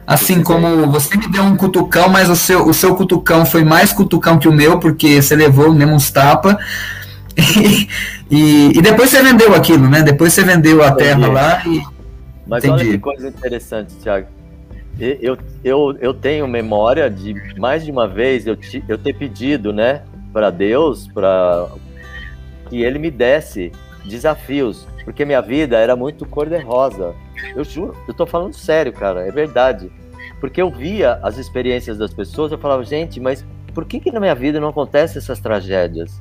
Assim 0.06 0.42
como 0.42 0.90
você 0.90 1.16
me 1.16 1.26
deu 1.28 1.42
um 1.42 1.56
cutucão, 1.56 2.08
mas 2.08 2.30
o 2.30 2.36
seu, 2.36 2.66
o 2.66 2.72
seu 2.72 2.94
cutucão 2.94 3.44
foi 3.44 3.64
mais 3.64 3.92
cutucão 3.92 4.38
que 4.38 4.48
o 4.48 4.52
meu, 4.52 4.78
porque 4.78 5.20
você 5.20 5.34
levou 5.34 5.72
mesmo 5.72 5.94
uns 5.94 6.10
tapas. 6.10 6.56
E, 7.38 7.88
E, 8.30 8.72
e 8.76 8.82
depois 8.82 9.10
você 9.10 9.22
vendeu 9.22 9.54
aquilo, 9.54 9.88
né? 9.88 10.02
Depois 10.02 10.32
você 10.32 10.42
vendeu 10.42 10.82
a 10.82 10.92
terra 10.92 11.26
lá 11.26 11.62
e. 11.66 11.82
Mas 12.46 12.64
Entendi. 12.64 12.82
olha 12.82 12.92
que 12.92 12.98
coisa 12.98 13.28
interessante, 13.28 13.94
Thiago. 13.96 14.28
Eu, 14.98 15.36
eu, 15.62 15.96
eu 16.00 16.14
tenho 16.14 16.48
memória 16.48 17.10
de 17.10 17.34
mais 17.58 17.84
de 17.84 17.90
uma 17.90 18.08
vez 18.08 18.46
eu, 18.46 18.56
te, 18.56 18.82
eu 18.88 18.96
ter 18.96 19.12
pedido, 19.12 19.70
né, 19.70 20.02
para 20.32 20.48
Deus, 20.48 21.06
para 21.12 21.68
que 22.68 22.82
Ele 22.82 22.98
me 22.98 23.10
desse 23.10 23.72
desafios, 24.06 24.86
porque 25.04 25.24
minha 25.24 25.40
vida 25.40 25.76
era 25.78 25.94
muito 25.94 26.26
cor-de-rosa. 26.26 27.14
Eu 27.54 27.64
juro, 27.64 27.94
eu 28.08 28.14
tô 28.14 28.26
falando 28.26 28.54
sério, 28.54 28.92
cara, 28.92 29.26
é 29.26 29.30
verdade. 29.30 29.90
Porque 30.40 30.60
eu 30.60 30.70
via 30.70 31.18
as 31.22 31.38
experiências 31.38 31.98
das 31.98 32.12
pessoas, 32.12 32.52
eu 32.52 32.58
falava, 32.58 32.84
gente, 32.84 33.20
mas 33.20 33.44
por 33.74 33.84
que 33.84 34.00
que 34.00 34.10
na 34.10 34.20
minha 34.20 34.34
vida 34.34 34.60
não 34.60 34.68
acontecem 34.68 35.18
essas 35.18 35.40
tragédias? 35.40 36.20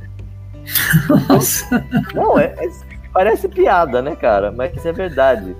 Nossa. 1.29 1.85
Não, 2.13 2.37
é, 2.39 2.53
é, 2.57 2.69
parece 3.13 3.47
piada, 3.47 4.01
né, 4.01 4.15
cara? 4.15 4.51
Mas 4.51 4.85
é 4.85 4.91
verdade. 4.91 5.55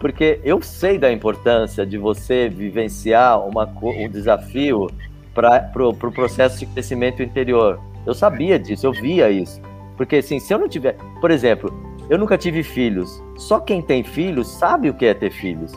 Porque 0.00 0.40
eu 0.42 0.62
sei 0.62 0.98
da 0.98 1.12
importância 1.12 1.84
de 1.84 1.98
você 1.98 2.48
vivenciar 2.48 3.40
uma, 3.46 3.64
um 3.82 4.08
desafio 4.08 4.88
para 5.34 5.70
o 5.76 5.94
pro 5.94 6.10
processo 6.10 6.58
de 6.58 6.66
crescimento 6.66 7.22
interior. 7.22 7.78
Eu 8.06 8.14
sabia 8.14 8.58
disso, 8.58 8.86
eu 8.86 8.92
via 8.92 9.30
isso. 9.30 9.60
Porque 10.00 10.16
assim, 10.16 10.40
se 10.40 10.50
eu 10.54 10.58
não 10.58 10.66
tiver. 10.66 10.96
Por 11.20 11.30
exemplo, 11.30 11.70
eu 12.08 12.16
nunca 12.16 12.38
tive 12.38 12.62
filhos. 12.62 13.22
Só 13.36 13.60
quem 13.60 13.82
tem 13.82 14.02
filhos 14.02 14.48
sabe 14.48 14.88
o 14.88 14.94
que 14.94 15.04
é 15.04 15.12
ter 15.12 15.30
filhos. 15.30 15.72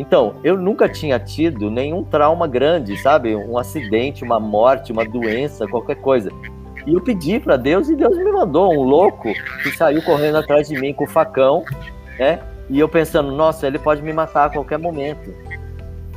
Então, 0.00 0.34
eu 0.42 0.56
nunca 0.56 0.88
tinha 0.88 1.16
tido 1.16 1.70
nenhum 1.70 2.02
trauma 2.02 2.48
grande, 2.48 3.00
sabe? 3.00 3.36
Um 3.36 3.56
acidente, 3.56 4.24
uma 4.24 4.40
morte, 4.40 4.90
uma 4.90 5.04
doença, 5.04 5.64
qualquer 5.68 5.94
coisa. 5.94 6.28
E 6.88 6.92
eu 6.92 7.00
pedi 7.00 7.38
para 7.38 7.56
Deus 7.56 7.88
e 7.88 7.94
Deus 7.94 8.18
me 8.18 8.32
mandou 8.32 8.72
um 8.72 8.82
louco 8.82 9.32
que 9.62 9.70
saiu 9.70 10.02
correndo 10.02 10.38
atrás 10.38 10.66
de 10.66 10.76
mim 10.76 10.92
com 10.92 11.04
o 11.04 11.08
facão, 11.08 11.64
né? 12.18 12.40
E 12.68 12.80
eu 12.80 12.88
pensando, 12.88 13.30
nossa, 13.30 13.64
ele 13.68 13.78
pode 13.78 14.02
me 14.02 14.12
matar 14.12 14.46
a 14.46 14.50
qualquer 14.50 14.80
momento. 14.80 15.32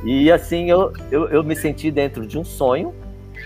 E 0.02 0.32
assim 0.32 0.68
eu, 0.68 0.92
eu, 1.12 1.28
eu 1.28 1.44
me 1.44 1.54
senti 1.54 1.92
dentro 1.92 2.26
de 2.26 2.36
um 2.36 2.44
sonho. 2.44 2.92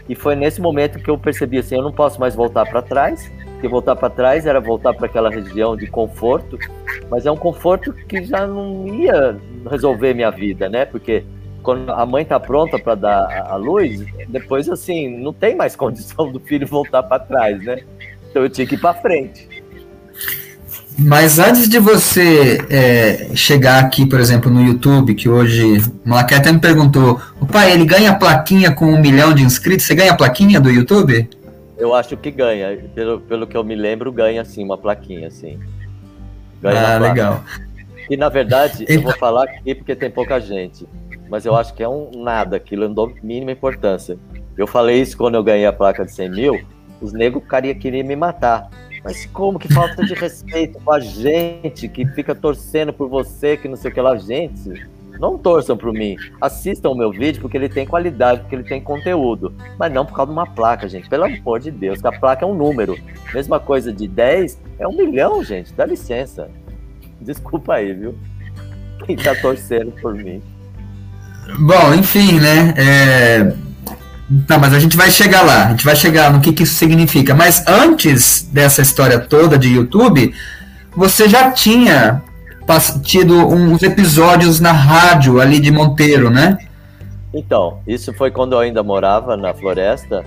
E 0.08 0.14
foi 0.14 0.34
nesse 0.34 0.58
momento 0.58 0.98
que 1.00 1.10
eu 1.10 1.18
percebi 1.18 1.58
assim, 1.58 1.74
eu 1.74 1.82
não 1.82 1.92
posso 1.92 2.18
mais 2.18 2.34
voltar 2.34 2.64
para 2.64 2.80
trás 2.80 3.30
porque 3.56 3.68
voltar 3.68 3.96
para 3.96 4.10
trás 4.10 4.46
era 4.46 4.60
voltar 4.60 4.92
para 4.92 5.06
aquela 5.06 5.30
região 5.30 5.76
de 5.76 5.86
conforto, 5.86 6.58
mas 7.10 7.24
é 7.24 7.30
um 7.30 7.36
conforto 7.36 7.92
que 7.92 8.22
já 8.22 8.46
não 8.46 8.86
ia 8.86 9.36
resolver 9.68 10.14
minha 10.14 10.30
vida, 10.30 10.68
né? 10.68 10.84
Porque 10.84 11.24
quando 11.62 11.90
a 11.90 12.04
mãe 12.04 12.24
tá 12.24 12.38
pronta 12.38 12.78
para 12.78 12.94
dar 12.94 13.46
a 13.48 13.56
luz, 13.56 14.04
depois 14.28 14.68
assim, 14.68 15.08
não 15.18 15.32
tem 15.32 15.56
mais 15.56 15.74
condição 15.76 16.30
do 16.30 16.38
filho 16.38 16.66
voltar 16.66 17.02
para 17.02 17.18
trás, 17.18 17.62
né? 17.64 17.78
Então 18.30 18.42
eu 18.42 18.50
tinha 18.50 18.66
que 18.66 18.74
ir 18.74 18.78
para 18.78 18.94
frente. 18.94 19.48
Mas 20.98 21.38
antes 21.38 21.68
de 21.68 21.78
você 21.78 22.58
é, 22.70 23.30
chegar 23.34 23.84
aqui, 23.84 24.06
por 24.06 24.18
exemplo, 24.18 24.50
no 24.50 24.62
YouTube, 24.62 25.14
que 25.14 25.28
hoje 25.28 25.78
o 25.78 26.08
Malaquia 26.08 26.38
até 26.38 26.50
me 26.50 26.58
perguntou, 26.58 27.20
o 27.38 27.46
pai, 27.46 27.72
ele 27.72 27.84
ganha 27.84 28.14
plaquinha 28.14 28.70
com 28.70 28.86
um 28.86 29.00
milhão 29.00 29.34
de 29.34 29.42
inscritos? 29.42 29.84
Você 29.84 29.94
ganha 29.94 30.16
plaquinha 30.16 30.58
do 30.58 30.70
YouTube? 30.70 31.28
Eu 31.76 31.94
acho 31.94 32.16
que 32.16 32.30
ganha. 32.30 32.76
Pelo, 32.94 33.20
pelo 33.20 33.46
que 33.46 33.56
eu 33.56 33.64
me 33.64 33.74
lembro, 33.74 34.10
ganha 34.12 34.44
sim 34.44 34.64
uma 34.64 34.78
plaquinha, 34.78 35.28
assim. 35.28 35.58
Ganha 36.60 36.96
ah, 36.96 36.98
legal. 36.98 37.44
E 38.08 38.16
na 38.16 38.28
verdade, 38.28 38.84
eu 38.88 39.02
vou 39.02 39.12
falar 39.18 39.44
aqui 39.44 39.74
porque 39.74 39.94
tem 39.94 40.10
pouca 40.10 40.40
gente. 40.40 40.86
Mas 41.28 41.44
eu 41.44 41.56
acho 41.56 41.74
que 41.74 41.82
é 41.82 41.88
um 41.88 42.10
nada, 42.14 42.56
aquilo 42.56 42.86
não 42.86 42.94
dou 42.94 43.12
mínima 43.22 43.52
importância. 43.52 44.16
Eu 44.56 44.66
falei 44.66 45.00
isso 45.00 45.16
quando 45.16 45.34
eu 45.34 45.42
ganhei 45.42 45.66
a 45.66 45.72
placa 45.72 46.04
de 46.04 46.12
100 46.12 46.30
mil, 46.30 46.66
os 47.00 47.12
negros 47.12 47.42
queriam 47.80 48.06
me 48.06 48.16
matar. 48.16 48.70
Mas 49.04 49.26
como 49.26 49.58
que 49.58 49.72
falta 49.72 50.04
de 50.04 50.14
respeito 50.14 50.80
com 50.80 50.92
a 50.92 51.00
gente 51.00 51.88
que 51.88 52.06
fica 52.06 52.34
torcendo 52.34 52.92
por 52.92 53.08
você, 53.08 53.56
que 53.56 53.68
não 53.68 53.76
sei 53.76 53.90
o 53.90 53.94
que 53.94 54.00
lá, 54.00 54.16
gente. 54.16 54.88
Não 55.18 55.38
torçam 55.38 55.76
por 55.76 55.92
mim. 55.92 56.16
Assistam 56.40 56.90
o 56.90 56.94
meu 56.94 57.10
vídeo 57.10 57.40
porque 57.40 57.56
ele 57.56 57.68
tem 57.68 57.86
qualidade, 57.86 58.40
porque 58.40 58.54
ele 58.54 58.64
tem 58.64 58.80
conteúdo. 58.80 59.52
Mas 59.78 59.92
não 59.92 60.04
por 60.04 60.14
causa 60.14 60.30
de 60.30 60.38
uma 60.38 60.46
placa, 60.46 60.88
gente. 60.88 61.08
Pelo 61.08 61.24
amor 61.24 61.60
de 61.60 61.70
Deus, 61.70 62.00
que 62.00 62.06
a 62.06 62.12
placa 62.12 62.44
é 62.44 62.48
um 62.48 62.54
número. 62.54 62.98
Mesma 63.32 63.58
coisa 63.58 63.92
de 63.92 64.06
10 64.06 64.58
é 64.78 64.86
um 64.86 64.96
milhão, 64.96 65.42
gente. 65.42 65.72
Dá 65.72 65.86
licença. 65.86 66.48
Desculpa 67.20 67.74
aí, 67.74 67.92
viu? 67.92 68.14
Quem 69.04 69.16
tá 69.16 69.34
torcendo 69.34 69.92
por 70.00 70.14
mim. 70.14 70.42
Bom, 71.58 71.94
enfim, 71.94 72.40
né? 72.40 72.74
É... 72.76 73.52
Tá, 74.46 74.58
mas 74.58 74.74
a 74.74 74.80
gente 74.80 74.96
vai 74.96 75.08
chegar 75.08 75.42
lá, 75.42 75.66
a 75.66 75.70
gente 75.70 75.84
vai 75.84 75.94
chegar 75.94 76.32
no 76.32 76.40
que, 76.40 76.52
que 76.52 76.64
isso 76.64 76.74
significa. 76.74 77.32
Mas 77.32 77.64
antes 77.66 78.42
dessa 78.52 78.82
história 78.82 79.20
toda 79.20 79.56
de 79.56 79.68
YouTube, 79.68 80.34
você 80.96 81.28
já 81.28 81.52
tinha 81.52 82.22
tido 83.02 83.34
uns 83.34 83.82
episódios 83.82 84.60
na 84.60 84.72
rádio 84.72 85.40
ali 85.40 85.60
de 85.60 85.70
Monteiro, 85.70 86.30
né? 86.30 86.58
Então, 87.32 87.80
isso 87.86 88.12
foi 88.12 88.30
quando 88.30 88.54
eu 88.54 88.58
ainda 88.58 88.82
morava 88.82 89.36
na 89.36 89.54
floresta. 89.54 90.24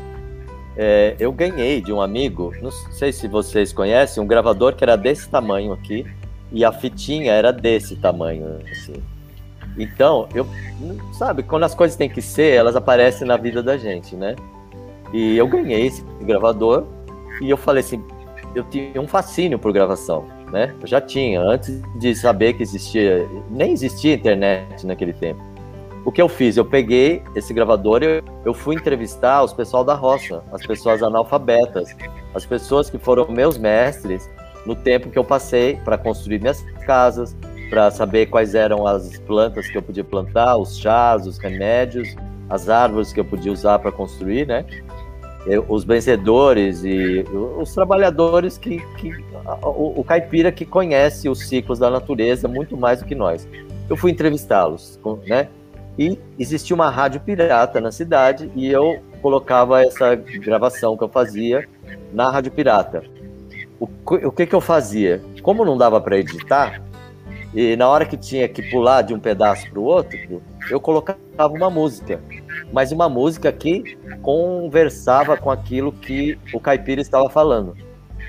É, 0.77 1.15
eu 1.19 1.31
ganhei 1.31 1.81
de 1.81 1.91
um 1.91 2.01
amigo, 2.01 2.53
não 2.61 2.71
sei 2.71 3.11
se 3.11 3.27
vocês 3.27 3.73
conhecem, 3.73 4.23
um 4.23 4.27
gravador 4.27 4.75
que 4.75 4.83
era 4.83 4.95
desse 4.95 5.27
tamanho 5.27 5.73
aqui 5.73 6.05
e 6.51 6.63
a 6.63 6.71
fitinha 6.71 7.33
era 7.33 7.51
desse 7.51 7.97
tamanho, 7.97 8.59
assim. 8.71 8.93
Então, 9.77 10.27
eu, 10.33 10.47
sabe, 11.13 11.43
quando 11.43 11.63
as 11.63 11.75
coisas 11.75 11.97
têm 11.97 12.09
que 12.09 12.21
ser, 12.21 12.53
elas 12.53 12.75
aparecem 12.75 13.27
na 13.27 13.35
vida 13.35 13.61
da 13.61 13.77
gente, 13.77 14.15
né? 14.15 14.35
E 15.13 15.35
eu 15.35 15.47
ganhei 15.47 15.87
esse 15.87 16.03
gravador 16.21 16.85
e 17.41 17.49
eu 17.49 17.57
falei 17.57 17.81
assim, 17.81 18.01
eu 18.55 18.63
tinha 18.63 19.01
um 19.01 19.07
fascínio 19.07 19.59
por 19.59 19.73
gravação 19.73 20.38
né? 20.51 20.75
Eu 20.81 20.87
já 20.87 20.99
tinha, 20.99 21.41
antes 21.41 21.81
de 21.99 22.15
saber 22.15 22.53
que 22.53 22.63
existia, 22.63 23.27
nem 23.49 23.71
existia 23.71 24.13
internet 24.13 24.85
naquele 24.85 25.13
tempo. 25.13 25.41
O 26.05 26.11
que 26.11 26.21
eu 26.21 26.29
fiz? 26.29 26.57
Eu 26.57 26.65
peguei 26.65 27.21
esse 27.35 27.53
gravador 27.53 28.01
e 28.03 28.23
eu 28.45 28.53
fui 28.53 28.75
entrevistar 28.75 29.43
os 29.43 29.53
pessoal 29.53 29.83
da 29.83 29.93
roça, 29.93 30.41
as 30.51 30.65
pessoas 30.65 31.03
analfabetas, 31.03 31.95
as 32.33 32.45
pessoas 32.45 32.89
que 32.89 32.97
foram 32.97 33.27
meus 33.27 33.57
mestres 33.57 34.29
no 34.65 34.75
tempo 34.75 35.09
que 35.09 35.19
eu 35.19 35.23
passei 35.23 35.75
para 35.83 35.97
construir 35.97 36.39
minhas 36.39 36.61
casas, 36.85 37.35
para 37.69 37.91
saber 37.91 38.27
quais 38.27 38.55
eram 38.55 38.87
as 38.87 39.17
plantas 39.19 39.67
que 39.67 39.77
eu 39.77 39.81
podia 39.81 40.03
plantar, 40.03 40.57
os 40.57 40.77
chás, 40.77 41.27
os 41.27 41.37
remédios, 41.37 42.15
as 42.49 42.69
árvores 42.69 43.13
que 43.13 43.19
eu 43.19 43.25
podia 43.25 43.51
usar 43.51 43.77
para 43.79 43.91
construir, 43.91 44.47
né? 44.47 44.65
Os 45.67 45.83
vencedores 45.83 46.83
e 46.83 47.25
os 47.57 47.73
trabalhadores 47.73 48.57
que, 48.57 48.79
que 48.97 49.11
o, 49.63 49.99
o, 49.99 50.03
caipira 50.03 50.51
que 50.51 50.65
conhece 50.65 51.27
os 51.27 51.47
ciclos 51.47 51.79
da 51.79 51.89
natureza 51.89 52.47
muito 52.47 52.77
mais 52.77 52.99
do 52.99 53.05
que 53.05 53.15
nós. 53.15 53.47
Eu 53.89 53.95
fui 53.95 54.11
entrevistá-los, 54.11 54.99
né? 55.25 55.47
E 55.97 56.17
existia 56.37 56.75
uma 56.75 56.89
rádio 56.89 57.19
pirata 57.21 57.81
na 57.81 57.91
cidade 57.91 58.51
e 58.55 58.69
eu 58.69 58.99
colocava 59.21 59.81
essa 59.81 60.15
gravação 60.15 60.95
que 60.95 61.03
eu 61.03 61.09
fazia 61.09 61.67
na 62.13 62.29
rádio 62.29 62.51
pirata. 62.51 63.03
O, 63.79 63.87
o 64.27 64.31
que 64.31 64.45
que 64.45 64.55
eu 64.55 64.61
fazia? 64.61 65.21
Como 65.41 65.65
não 65.65 65.77
dava 65.77 65.99
para 65.99 66.17
editar, 66.17 66.81
e 67.53 67.75
na 67.75 67.87
hora 67.87 68.05
que 68.05 68.15
tinha 68.15 68.47
que 68.47 68.61
pular 68.69 69.01
de 69.01 69.13
um 69.13 69.19
pedaço 69.19 69.69
para 69.69 69.79
o 69.79 69.83
outro, 69.83 70.41
eu 70.69 70.79
colocava 70.79 71.19
uma 71.47 71.69
música, 71.69 72.21
mas 72.71 72.91
uma 72.91 73.09
música 73.09 73.51
que 73.51 73.97
conversava 74.21 75.35
com 75.35 75.49
aquilo 75.49 75.91
que 75.91 76.37
o 76.53 76.59
caipira 76.59 77.01
estava 77.01 77.29
falando. 77.29 77.75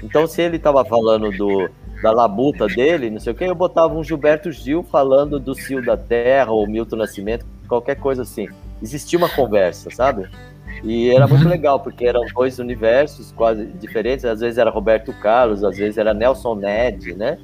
Então, 0.02 0.26
se 0.26 0.40
ele 0.40 0.56
estava 0.56 0.85
falando 0.85 1.30
do, 1.30 1.68
da 2.02 2.11
labuta 2.11 2.66
dele, 2.66 3.11
não 3.11 3.20
sei 3.20 3.33
o 3.33 3.37
que, 3.37 3.44
eu 3.44 3.54
botava 3.54 3.94
um 3.94 4.02
Gilberto 4.02 4.50
Gil 4.50 4.83
falando 4.83 5.38
do 5.38 5.54
Cio 5.54 5.85
da 5.85 5.96
Terra 5.96 6.50
ou 6.50 6.66
Milton 6.66 6.96
Nascimento, 6.96 7.44
qualquer 7.68 7.96
coisa 7.96 8.22
assim. 8.22 8.48
Existia 8.83 9.18
uma 9.18 9.28
conversa, 9.28 9.90
sabe? 9.90 10.28
E 10.83 11.11
era 11.11 11.26
muito 11.28 11.44
uhum. 11.44 11.50
legal, 11.50 11.80
porque 11.80 12.06
eram 12.06 12.24
dois 12.35 12.59
universos 12.59 13.33
quase 13.33 13.66
diferentes. 13.66 14.24
Às 14.24 14.40
vezes 14.40 14.56
era 14.56 14.70
Roberto 14.70 15.12
Carlos, 15.12 15.62
às 15.62 15.76
vezes 15.76 15.98
era 15.98 16.14
Nelson 16.14 16.54
Ned, 16.54 17.14
né? 17.14 17.37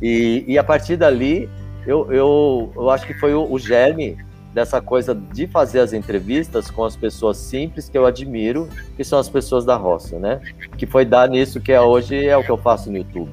E, 0.00 0.44
e 0.46 0.58
a 0.58 0.64
partir 0.64 0.96
dali, 0.96 1.48
eu, 1.86 2.12
eu, 2.12 2.72
eu 2.74 2.90
acho 2.90 3.06
que 3.06 3.14
foi 3.14 3.34
o, 3.34 3.50
o 3.50 3.58
germe 3.58 4.16
dessa 4.52 4.80
coisa 4.80 5.14
de 5.14 5.46
fazer 5.46 5.80
as 5.80 5.92
entrevistas 5.92 6.70
com 6.70 6.82
as 6.84 6.96
pessoas 6.96 7.36
simples 7.36 7.88
que 7.88 7.96
eu 7.96 8.06
admiro, 8.06 8.68
que 8.96 9.04
são 9.04 9.18
as 9.18 9.28
pessoas 9.28 9.66
da 9.66 9.76
roça, 9.76 10.18
né? 10.18 10.40
Que 10.78 10.86
foi 10.86 11.04
dar 11.04 11.28
nisso 11.28 11.60
que 11.60 11.72
é 11.72 11.80
hoje 11.80 12.26
é 12.26 12.36
o 12.36 12.42
que 12.42 12.50
eu 12.50 12.56
faço 12.56 12.90
no 12.90 12.96
YouTube. 12.96 13.32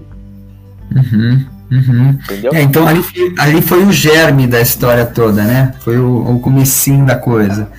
Uhum, 0.93 1.45
uhum. 1.71 2.09
Entendeu? 2.09 2.51
É, 2.53 2.61
então 2.61 2.85
ali, 2.85 3.01
ali 3.39 3.61
foi 3.61 3.85
o 3.85 3.91
germe 3.91 4.45
da 4.47 4.59
história 4.59 5.05
toda, 5.05 5.43
né? 5.43 5.73
Foi 5.79 5.97
o, 5.97 6.35
o 6.35 6.39
comecinho 6.39 7.05
da 7.05 7.15
coisa. 7.15 7.69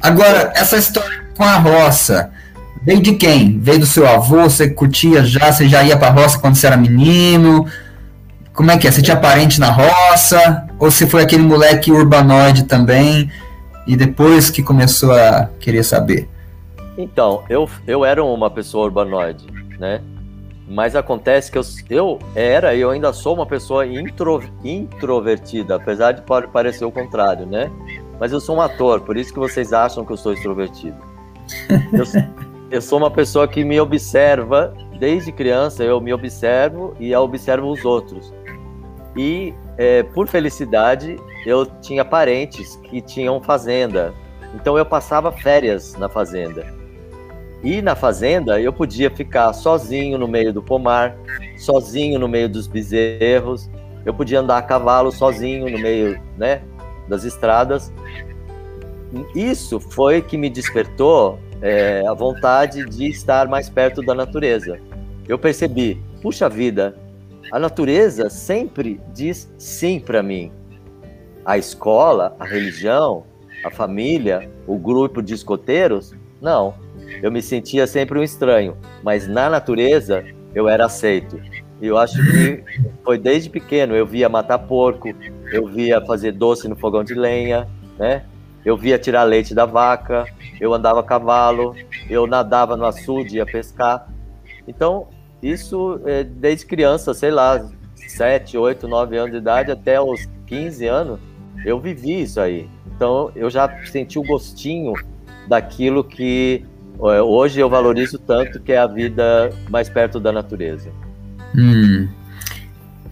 Agora, 0.00 0.52
essa 0.56 0.76
história 0.76 1.22
com 1.36 1.44
a 1.44 1.58
roça, 1.58 2.30
veio 2.84 3.00
de 3.00 3.12
quem? 3.12 3.60
Veio 3.60 3.78
do 3.78 3.86
seu 3.86 4.06
avô? 4.08 4.42
Você 4.42 4.68
curtia 4.68 5.24
já? 5.24 5.52
Você 5.52 5.68
já 5.68 5.84
ia 5.84 5.96
pra 5.96 6.10
roça 6.10 6.38
quando 6.38 6.56
você 6.56 6.66
era 6.66 6.76
menino? 6.76 7.64
Como 8.54 8.70
é 8.70 8.76
que 8.76 8.86
é? 8.86 8.90
Você 8.90 9.00
tinha 9.00 9.16
parente 9.16 9.58
na 9.58 9.70
roça? 9.70 10.66
Ou 10.78 10.90
você 10.90 11.06
foi 11.06 11.22
aquele 11.22 11.42
moleque 11.42 11.90
urbanoide 11.90 12.64
também? 12.64 13.30
E 13.86 13.96
depois 13.96 14.50
que 14.50 14.62
começou 14.62 15.12
a 15.12 15.48
querer 15.58 15.82
saber? 15.82 16.28
Então, 16.96 17.42
eu, 17.48 17.68
eu 17.86 18.04
era 18.04 18.22
uma 18.22 18.50
pessoa 18.50 18.84
urbanoide, 18.84 19.46
né? 19.78 20.02
Mas 20.68 20.94
acontece 20.94 21.50
que 21.50 21.58
eu, 21.58 21.62
eu 21.90 22.18
era 22.34 22.74
e 22.74 22.80
eu 22.80 22.90
ainda 22.90 23.12
sou 23.12 23.34
uma 23.34 23.46
pessoa 23.46 23.86
intro, 23.86 24.42
introvertida, 24.62 25.76
apesar 25.76 26.12
de 26.12 26.22
parecer 26.52 26.84
o 26.84 26.92
contrário, 26.92 27.46
né? 27.46 27.70
Mas 28.20 28.32
eu 28.32 28.40
sou 28.40 28.56
um 28.56 28.60
ator, 28.60 29.00
por 29.00 29.16
isso 29.16 29.32
que 29.32 29.38
vocês 29.38 29.72
acham 29.72 30.04
que 30.04 30.12
eu 30.12 30.16
sou 30.16 30.32
extrovertido. 30.32 30.96
Eu, 31.92 32.04
eu 32.70 32.80
sou 32.80 32.98
uma 32.98 33.10
pessoa 33.10 33.46
que 33.48 33.64
me 33.64 33.78
observa 33.78 34.72
desde 34.98 35.32
criança, 35.32 35.82
eu 35.82 36.00
me 36.00 36.14
observo 36.14 36.94
e 36.98 37.14
observo 37.14 37.70
os 37.70 37.84
outros. 37.84 38.32
E 39.16 39.52
é, 39.76 40.02
por 40.02 40.26
felicidade, 40.26 41.16
eu 41.46 41.66
tinha 41.66 42.04
parentes 42.04 42.76
que 42.84 43.00
tinham 43.00 43.42
fazenda, 43.42 44.14
então 44.54 44.78
eu 44.78 44.86
passava 44.86 45.30
férias 45.30 45.94
na 45.96 46.08
fazenda. 46.08 46.66
E 47.62 47.80
na 47.80 47.94
fazenda 47.94 48.60
eu 48.60 48.72
podia 48.72 49.10
ficar 49.10 49.52
sozinho 49.52 50.18
no 50.18 50.26
meio 50.26 50.52
do 50.52 50.62
pomar, 50.62 51.16
sozinho 51.56 52.18
no 52.18 52.26
meio 52.26 52.48
dos 52.48 52.66
bezerros, 52.66 53.70
eu 54.04 54.12
podia 54.12 54.40
andar 54.40 54.58
a 54.58 54.62
cavalo 54.62 55.12
sozinho 55.12 55.70
no 55.70 55.78
meio, 55.78 56.20
né, 56.36 56.62
das 57.08 57.24
estradas. 57.24 57.92
Isso 59.34 59.78
foi 59.78 60.22
que 60.22 60.36
me 60.36 60.50
despertou 60.50 61.38
é, 61.60 62.02
a 62.06 62.14
vontade 62.14 62.84
de 62.86 63.06
estar 63.08 63.46
mais 63.46 63.68
perto 63.68 64.02
da 64.02 64.14
natureza. 64.14 64.80
Eu 65.28 65.38
percebi, 65.38 66.02
puxa 66.20 66.48
vida, 66.48 66.96
a 67.52 67.58
natureza 67.58 68.28
sempre 68.28 69.00
diz 69.14 69.52
sim 69.56 70.00
para 70.00 70.22
mim. 70.22 70.50
A 71.44 71.56
escola, 71.56 72.34
a 72.40 72.44
religião, 72.44 73.24
a 73.64 73.70
família, 73.70 74.50
o 74.66 74.76
grupo 74.76 75.22
de 75.22 75.34
escoteiros, 75.34 76.12
não 76.40 76.74
eu 77.22 77.30
me 77.30 77.42
sentia 77.42 77.86
sempre 77.86 78.18
um 78.18 78.22
estranho, 78.22 78.76
mas 79.02 79.26
na 79.26 79.50
natureza 79.50 80.24
eu 80.54 80.68
era 80.68 80.86
aceito. 80.86 81.40
Eu 81.80 81.98
acho 81.98 82.14
que 82.14 82.64
foi 83.04 83.18
desde 83.18 83.50
pequeno, 83.50 83.94
eu 83.94 84.06
via 84.06 84.28
matar 84.28 84.58
porco, 84.58 85.08
eu 85.52 85.66
via 85.66 86.00
fazer 86.00 86.32
doce 86.32 86.68
no 86.68 86.76
fogão 86.76 87.02
de 87.02 87.14
lenha, 87.14 87.68
né? 87.98 88.24
Eu 88.64 88.76
via 88.76 88.98
tirar 88.98 89.24
leite 89.24 89.54
da 89.54 89.66
vaca, 89.66 90.24
eu 90.60 90.72
andava 90.72 91.00
a 91.00 91.02
cavalo, 91.02 91.74
eu 92.08 92.26
nadava 92.26 92.76
no 92.76 92.86
açude, 92.86 93.36
ia 93.36 93.46
pescar. 93.46 94.08
Então, 94.68 95.08
isso 95.42 96.00
é, 96.04 96.22
desde 96.22 96.66
criança, 96.66 97.12
sei 97.12 97.30
lá, 97.30 97.64
7, 97.96 98.56
8, 98.56 98.86
9 98.86 99.16
anos 99.16 99.32
de 99.32 99.38
idade 99.38 99.70
até 99.70 100.00
os 100.00 100.28
15 100.46 100.86
anos, 100.86 101.20
eu 101.64 101.80
vivi 101.80 102.22
isso 102.22 102.40
aí. 102.40 102.68
Então, 102.94 103.30
eu 103.34 103.50
já 103.50 103.68
senti 103.86 104.18
o 104.18 104.22
gostinho 104.22 104.92
daquilo 105.48 106.04
que 106.04 106.64
é, 107.10 107.20
hoje 107.20 107.58
eu 107.58 107.68
valorizo 107.68 108.18
tanto 108.18 108.60
que 108.60 108.72
é 108.72 108.78
a 108.78 108.86
vida 108.86 109.50
mais 109.68 109.88
perto 109.88 110.20
da 110.20 110.30
natureza. 110.30 110.90
Hum, 111.54 112.08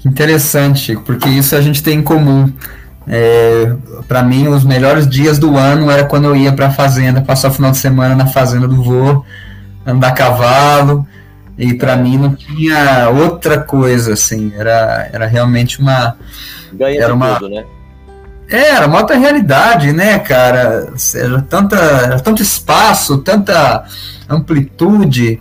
interessante, 0.04 0.96
porque 1.04 1.28
isso 1.28 1.56
a 1.56 1.60
gente 1.60 1.82
tem 1.82 1.98
em 1.98 2.02
comum. 2.02 2.52
É, 3.08 3.74
para 4.06 4.22
mim, 4.22 4.46
os 4.46 4.64
melhores 4.64 5.08
dias 5.08 5.38
do 5.38 5.56
ano 5.56 5.90
era 5.90 6.04
quando 6.04 6.26
eu 6.26 6.36
ia 6.36 6.52
para 6.52 6.68
a 6.68 6.70
fazenda, 6.70 7.20
passar 7.20 7.48
o 7.48 7.52
final 7.52 7.70
de 7.72 7.78
semana 7.78 8.14
na 8.14 8.26
fazenda 8.26 8.68
do 8.68 8.80
vô, 8.82 9.24
andar 9.84 10.08
a 10.08 10.12
cavalo, 10.12 11.06
e 11.60 11.74
para 11.74 11.94
mim 11.94 12.16
não 12.16 12.34
tinha 12.34 13.10
outra 13.10 13.60
coisa 13.60 14.14
assim. 14.14 14.50
Era, 14.56 15.10
era 15.12 15.26
realmente 15.26 15.78
uma. 15.78 16.16
Ganha 16.72 17.02
era 17.02 17.14
uma, 17.14 17.34
tudo, 17.34 17.50
né? 17.50 17.66
É, 18.48 18.70
era 18.70 18.86
uma 18.86 18.98
outra 18.98 19.16
realidade, 19.18 19.92
né, 19.92 20.18
cara? 20.20 20.90
Era, 21.14 21.42
tanta, 21.42 21.76
era 21.76 22.18
tanto 22.18 22.42
espaço, 22.42 23.18
tanta 23.18 23.84
amplitude. 24.26 25.38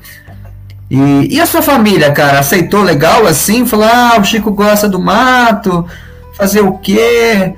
E, 0.92 1.36
e 1.36 1.40
a 1.40 1.46
sua 1.46 1.62
família, 1.62 2.12
cara, 2.12 2.40
aceitou 2.40 2.84
legal 2.84 3.26
assim? 3.26 3.66
Falou, 3.66 3.88
ah, 3.88 4.18
o 4.20 4.24
Chico 4.26 4.52
gosta 4.52 4.90
do 4.90 5.00
mato, 5.00 5.88
fazer 6.34 6.62
o 6.62 6.78
quê? 6.80 7.56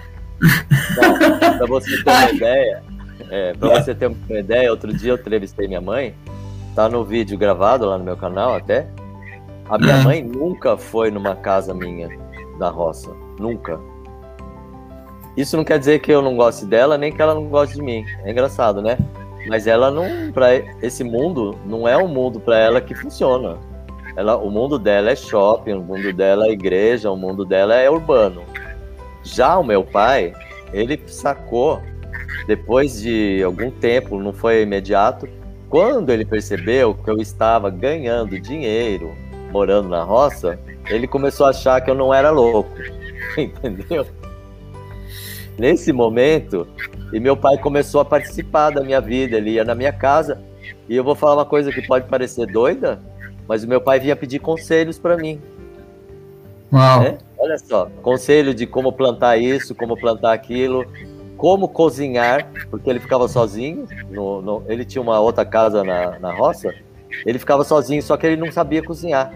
Para 1.58 1.65
você 1.67 2.04
ter 2.04 2.12
uma 2.12 2.30
ideia, 2.32 2.84
é, 3.32 3.54
para 3.54 3.69
você 3.69 3.95
ter 3.95 4.06
uma 4.08 4.39
ideia, 4.39 4.69
outro 4.69 4.93
dia 4.93 5.12
eu 5.12 5.15
entrevistei 5.15 5.67
minha 5.67 5.82
mãe, 5.82 6.13
tá 6.75 6.89
no 6.89 7.03
vídeo 7.03 7.38
gravado 7.38 7.86
lá 7.86 7.97
no 7.97 8.03
meu 8.03 8.17
canal 8.17 8.55
até. 8.55 8.88
A 9.69 9.77
minha 9.77 9.97
mãe 10.03 10.21
nunca 10.21 10.75
foi 10.77 11.10
numa 11.10 11.36
casa 11.36 11.73
minha 11.73 12.10
da 12.60 12.69
roça, 12.69 13.12
nunca. 13.39 13.79
Isso 15.38 15.55
não 15.55 15.63
quer 15.63 15.79
dizer 15.79 15.99
que 15.99 16.12
eu 16.12 16.21
não 16.21 16.36
goste 16.36 16.65
dela, 16.65 16.97
nem 16.97 17.12
que 17.12 17.21
ela 17.21 17.34
não 17.34 17.45
goste 17.45 17.75
de 17.75 17.81
mim. 17.81 18.05
É 18.23 18.31
engraçado, 18.31 18.81
né? 18.81 18.97
Mas 19.47 19.65
ela 19.65 19.89
não, 19.89 20.31
para 20.34 20.55
esse 20.81 21.03
mundo, 21.03 21.57
não 21.65 21.88
é 21.88 21.97
um 21.97 22.07
mundo 22.07 22.39
para 22.39 22.57
ela 22.57 22.81
que 22.81 22.93
funciona. 22.93 23.57
Ela, 24.15 24.36
o 24.36 24.51
mundo 24.51 24.77
dela 24.77 25.12
é 25.12 25.15
shopping, 25.15 25.73
o 25.73 25.81
mundo 25.81 26.12
dela 26.12 26.47
é 26.47 26.51
igreja, 26.51 27.10
o 27.10 27.15
mundo 27.15 27.45
dela 27.45 27.75
é 27.75 27.89
urbano. 27.89 28.43
Já 29.23 29.57
o 29.57 29.63
meu 29.63 29.84
pai, 29.84 30.34
ele 30.73 31.01
sacou 31.07 31.81
depois 32.45 33.01
de 33.01 33.41
algum 33.43 33.71
tempo, 33.71 34.19
não 34.19 34.34
foi 34.34 34.63
imediato, 34.63 35.27
quando 35.71 36.12
ele 36.12 36.23
percebeu 36.23 36.93
que 36.93 37.10
eu 37.10 37.17
estava 37.17 37.71
ganhando 37.71 38.39
dinheiro 38.39 39.15
morando 39.51 39.89
na 39.89 40.03
roça, 40.03 40.60
ele 40.88 41.07
começou 41.07 41.47
a 41.47 41.49
achar 41.49 41.81
que 41.81 41.89
eu 41.89 41.95
não 41.95 42.13
era 42.13 42.29
louco. 42.29 42.69
Entendeu? 43.36 44.05
nesse 45.57 45.91
momento, 45.91 46.67
e 47.13 47.19
meu 47.19 47.38
pai 47.38 47.55
começou 47.55 48.01
a 48.01 48.05
participar 48.05 48.71
da 48.71 48.81
minha 48.81 48.99
vida, 48.99 49.38
ele 49.38 49.51
ia 49.51 49.63
na 49.63 49.75
minha 49.75 49.93
casa, 49.93 50.41
e 50.89 50.95
eu 50.95 51.03
vou 51.03 51.13
falar 51.13 51.36
uma 51.36 51.45
coisa 51.45 51.71
que 51.71 51.86
pode 51.86 52.07
parecer 52.07 52.47
doida, 52.47 52.99
mas 53.47 53.63
o 53.63 53.67
meu 53.67 53.79
pai 53.79 53.99
vinha 53.99 54.15
pedir 54.15 54.39
conselhos 54.39 54.97
para 54.97 55.15
mim. 55.17 55.39
Uau. 56.73 57.01
Né? 57.01 57.17
Olha 57.38 57.57
só, 57.60 57.88
conselho 58.01 58.55
de 58.55 58.65
como 58.65 58.91
plantar 58.91 59.38
isso, 59.38 59.75
como 59.75 59.95
plantar 59.95 60.34
aquilo, 60.34 60.84
como 61.41 61.67
cozinhar, 61.67 62.51
porque 62.69 62.88
ele 62.88 62.99
ficava 62.99 63.27
sozinho, 63.27 63.88
no, 64.12 64.43
no, 64.43 64.63
ele 64.67 64.86
tinha 64.86 65.01
uma 65.01 65.19
outra 65.19 65.43
casa 65.43 65.84
na, 65.84 66.19
na 66.19 66.32
roça, 66.32 66.71
ele 67.25 67.39
ficava 67.39 67.63
sozinho, 67.63 67.99
só 68.04 68.15
que 68.15 68.27
ele 68.27 68.39
não 68.39 68.51
sabia 68.51 68.84
cozinhar. 68.84 69.34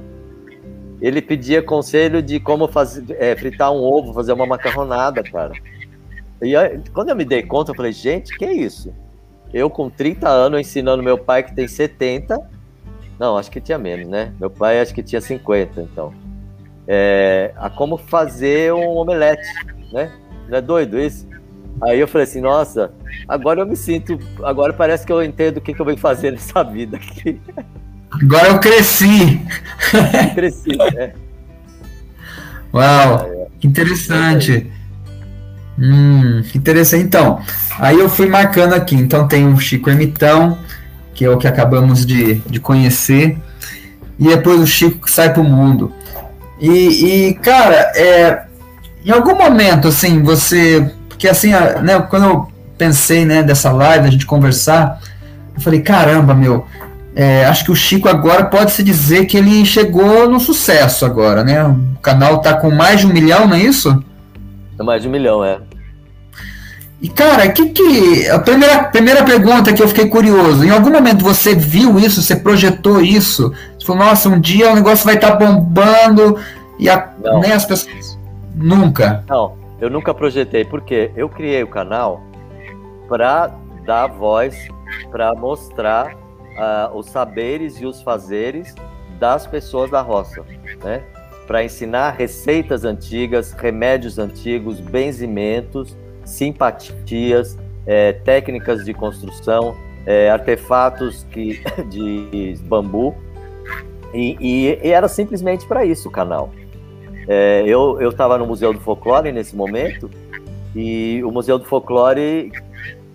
Ele 1.01 1.19
pedia 1.19 1.63
conselho 1.63 2.21
de 2.21 2.39
como 2.39 2.67
fazer, 2.67 3.17
é, 3.19 3.35
fritar 3.35 3.71
um 3.71 3.81
ovo, 3.81 4.13
fazer 4.13 4.33
uma 4.33 4.45
macarronada, 4.45 5.23
cara. 5.23 5.53
E 6.43 6.55
aí, 6.55 6.79
quando 6.93 7.09
eu 7.09 7.15
me 7.15 7.25
dei 7.25 7.41
conta, 7.41 7.71
eu 7.71 7.75
falei, 7.75 7.91
gente, 7.91 8.37
que 8.37 8.45
é 8.45 8.53
isso? 8.53 8.93
Eu 9.51 9.67
com 9.67 9.89
30 9.89 10.29
anos 10.29 10.59
ensinando 10.59 11.01
meu 11.01 11.17
pai 11.17 11.41
que 11.41 11.55
tem 11.55 11.67
70. 11.67 12.39
Não, 13.17 13.35
acho 13.35 13.49
que 13.49 13.59
tinha 13.59 13.79
menos, 13.79 14.07
né? 14.07 14.31
Meu 14.39 14.51
pai 14.51 14.79
acho 14.79 14.93
que 14.93 15.01
tinha 15.01 15.19
50, 15.19 15.81
então. 15.81 16.13
É, 16.87 17.51
a 17.55 17.67
como 17.67 17.97
fazer 17.97 18.71
um 18.75 18.95
omelete, 18.95 19.47
né? 19.91 20.13
Não 20.47 20.59
é 20.59 20.61
doido 20.61 20.99
isso? 20.99 21.33
Aí 21.81 21.99
eu 21.99 22.07
falei 22.07 22.27
assim, 22.27 22.41
nossa, 22.41 22.91
agora 23.27 23.59
eu 23.59 23.65
me 23.65 23.75
sinto, 23.75 24.17
agora 24.43 24.71
parece 24.73 25.05
que 25.05 25.11
eu 25.11 25.23
entendo 25.23 25.57
o 25.57 25.61
que, 25.61 25.73
que 25.73 25.79
eu 25.79 25.85
venho 25.85 25.97
fazer 25.97 26.31
nessa 26.31 26.63
vida 26.63 26.97
aqui. 26.97 27.39
Agora 28.11 28.47
eu 28.47 28.59
cresci. 28.59 29.41
cresci, 30.33 30.77
né? 30.93 31.13
Uau, 32.73 33.25
é, 33.25 33.41
é. 33.41 33.47
interessante. 33.63 34.71
Hum, 35.77 36.41
interessante. 36.53 37.03
Então, 37.03 37.41
aí 37.77 37.99
eu 37.99 38.09
fui 38.09 38.27
marcando 38.27 38.73
aqui. 38.73 38.95
Então 38.95 39.27
tem 39.27 39.45
o 39.47 39.59
Chico 39.59 39.89
Ermitão, 39.89 40.57
que 41.13 41.25
é 41.25 41.29
o 41.29 41.37
que 41.37 41.47
acabamos 41.47 42.05
de, 42.05 42.35
de 42.35 42.59
conhecer, 42.59 43.37
e 44.17 44.27
depois 44.27 44.59
o 44.59 44.67
Chico 44.67 44.99
que 45.05 45.11
sai 45.11 45.33
pro 45.33 45.43
mundo. 45.43 45.91
E, 46.59 47.29
e 47.29 47.33
cara, 47.35 47.91
é, 47.95 48.45
em 49.05 49.11
algum 49.11 49.35
momento, 49.35 49.87
assim, 49.87 50.23
você. 50.23 50.91
Porque 51.15 51.29
assim, 51.29 51.51
né, 51.51 51.99
quando 52.09 52.25
eu 52.25 52.47
pensei 52.77 53.23
né, 53.23 53.41
dessa 53.41 53.71
live, 53.71 54.05
a 54.05 54.11
gente 54.11 54.25
conversar, 54.25 54.99
eu 55.55 55.61
falei, 55.61 55.81
caramba, 55.81 56.35
meu. 56.35 56.65
É, 57.15 57.45
acho 57.45 57.63
que 57.63 57.71
o 57.71 57.75
Chico 57.75 58.09
agora 58.09 58.43
pode 58.43 58.73
se 58.73 58.83
dizer 58.83 59.25
que 59.25 59.37
ele 59.37 59.65
chegou 59.65 60.29
no 60.29 60.37
sucesso 60.37 61.05
agora, 61.05 61.45
né? 61.45 61.63
O 61.63 61.99
canal 62.01 62.41
tá 62.41 62.53
com 62.55 62.69
mais 62.69 62.99
de 62.99 63.07
um 63.07 63.13
milhão, 63.13 63.47
não 63.47 63.55
é 63.55 63.61
isso? 63.61 64.03
É 64.77 64.83
mais 64.83 65.01
de 65.01 65.07
um 65.07 65.11
milhão, 65.11 65.41
é. 65.41 65.59
E 67.01 67.07
cara, 67.07 67.47
que 67.47 67.67
que 67.67 68.29
a 68.29 68.37
primeira, 68.37 68.83
primeira 68.83 69.23
pergunta 69.23 69.71
que 69.71 69.81
eu 69.81 69.87
fiquei 69.87 70.09
curioso, 70.09 70.65
em 70.65 70.71
algum 70.71 70.91
momento 70.91 71.23
você 71.23 71.55
viu 71.55 71.97
isso, 71.97 72.21
você 72.21 72.35
projetou 72.35 72.99
isso? 72.99 73.53
Você 73.79 73.85
falou, 73.85 74.03
nossa, 74.03 74.27
um 74.27 74.37
dia 74.37 74.69
o 74.69 74.75
negócio 74.75 75.05
vai 75.05 75.15
estar 75.15 75.31
tá 75.31 75.37
bombando 75.37 76.37
e 76.77 76.89
a, 76.89 77.11
nem 77.39 77.53
as 77.53 77.63
pessoas 77.63 78.19
nunca. 78.53 79.23
Não, 79.29 79.53
eu 79.79 79.89
nunca 79.89 80.13
projetei 80.13 80.63
porque 80.63 81.11
eu 81.15 81.27
criei 81.27 81.63
o 81.63 81.67
canal 81.67 82.21
para 83.07 83.47
dar 83.85 84.07
voz, 84.07 84.67
para 85.11 85.33
mostrar 85.35 86.15
uh, 86.15 86.97
os 86.97 87.07
saberes 87.07 87.79
e 87.79 87.85
os 87.85 88.01
fazeres 88.01 88.73
das 89.19 89.45
pessoas 89.45 89.91
da 89.91 90.01
roça, 90.01 90.43
né? 90.83 91.03
para 91.45 91.63
ensinar 91.63 92.11
receitas 92.11 92.83
antigas, 92.83 93.51
remédios 93.51 94.17
antigos, 94.17 94.79
benzimentos, 94.79 95.95
simpatias, 96.23 97.57
é, 97.85 98.13
técnicas 98.13 98.83
de 98.83 98.93
construção, 98.93 99.75
é, 100.05 100.29
artefatos 100.29 101.23
que, 101.29 101.61
de 101.87 102.55
bambu. 102.63 103.15
e, 104.13 104.35
e, 104.39 104.79
e 104.83 104.91
era 104.91 105.07
simplesmente 105.07 105.67
para 105.67 105.85
isso 105.85 106.09
o 106.09 106.11
canal. 106.11 106.51
É, 107.27 107.63
eu 107.65 108.09
estava 108.09 108.37
no 108.37 108.45
Museu 108.45 108.73
do 108.73 108.79
Folclore 108.79 109.31
nesse 109.31 109.55
momento 109.55 110.09
e 110.75 111.23
o 111.23 111.31
Museu 111.31 111.57
do 111.57 111.65
Folclore 111.65 112.51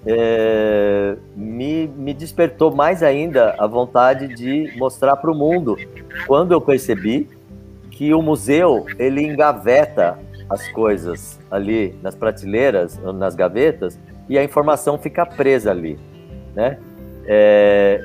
é, 0.06 1.16
me, 1.36 1.86
me 1.86 2.14
despertou 2.14 2.74
mais 2.74 3.02
ainda 3.02 3.54
a 3.58 3.66
vontade 3.66 4.28
de 4.28 4.72
mostrar 4.76 5.16
para 5.16 5.30
o 5.30 5.34
mundo 5.34 5.76
quando 6.26 6.52
eu 6.52 6.60
percebi 6.60 7.28
que 7.90 8.14
o 8.14 8.22
museu 8.22 8.86
ele 8.98 9.22
engaveta 9.22 10.18
as 10.48 10.66
coisas 10.68 11.38
ali 11.50 11.94
nas 12.02 12.14
prateleiras, 12.14 12.98
nas 13.14 13.34
gavetas 13.34 13.98
e 14.28 14.38
a 14.38 14.42
informação 14.42 14.98
fica 14.98 15.26
presa 15.26 15.70
ali, 15.70 15.98
né? 16.54 16.78
É, 17.26 18.02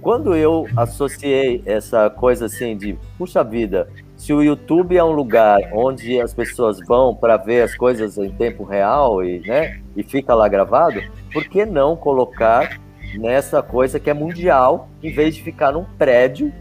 quando 0.00 0.34
eu 0.34 0.66
associei 0.76 1.62
essa 1.66 2.08
coisa 2.10 2.46
assim 2.46 2.76
de, 2.76 2.98
puxa 3.18 3.44
vida, 3.44 3.86
se 4.22 4.32
o 4.32 4.40
YouTube 4.40 4.96
é 4.96 5.02
um 5.02 5.10
lugar 5.10 5.58
onde 5.72 6.20
as 6.20 6.32
pessoas 6.32 6.78
vão 6.86 7.12
para 7.12 7.36
ver 7.36 7.62
as 7.62 7.74
coisas 7.74 8.16
em 8.16 8.30
tempo 8.30 8.62
real 8.62 9.24
e, 9.24 9.40
né, 9.40 9.80
e 9.96 10.04
fica 10.04 10.32
lá 10.32 10.46
gravado, 10.46 11.02
por 11.32 11.42
que 11.48 11.66
não 11.66 11.96
colocar 11.96 12.80
nessa 13.16 13.60
coisa 13.60 13.98
que 13.98 14.08
é 14.08 14.14
mundial, 14.14 14.88
em 15.02 15.12
vez 15.12 15.34
de 15.34 15.42
ficar 15.42 15.72
num 15.72 15.84
prédio 15.98 16.52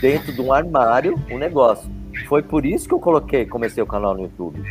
dentro 0.00 0.32
de 0.32 0.40
um 0.40 0.52
armário, 0.52 1.20
um 1.28 1.36
negócio? 1.36 1.90
Foi 2.28 2.42
por 2.42 2.64
isso 2.64 2.86
que 2.86 2.94
eu 2.94 3.00
coloquei, 3.00 3.44
comecei 3.44 3.82
o 3.82 3.86
canal 3.86 4.14
no 4.14 4.22
YouTube, 4.22 4.62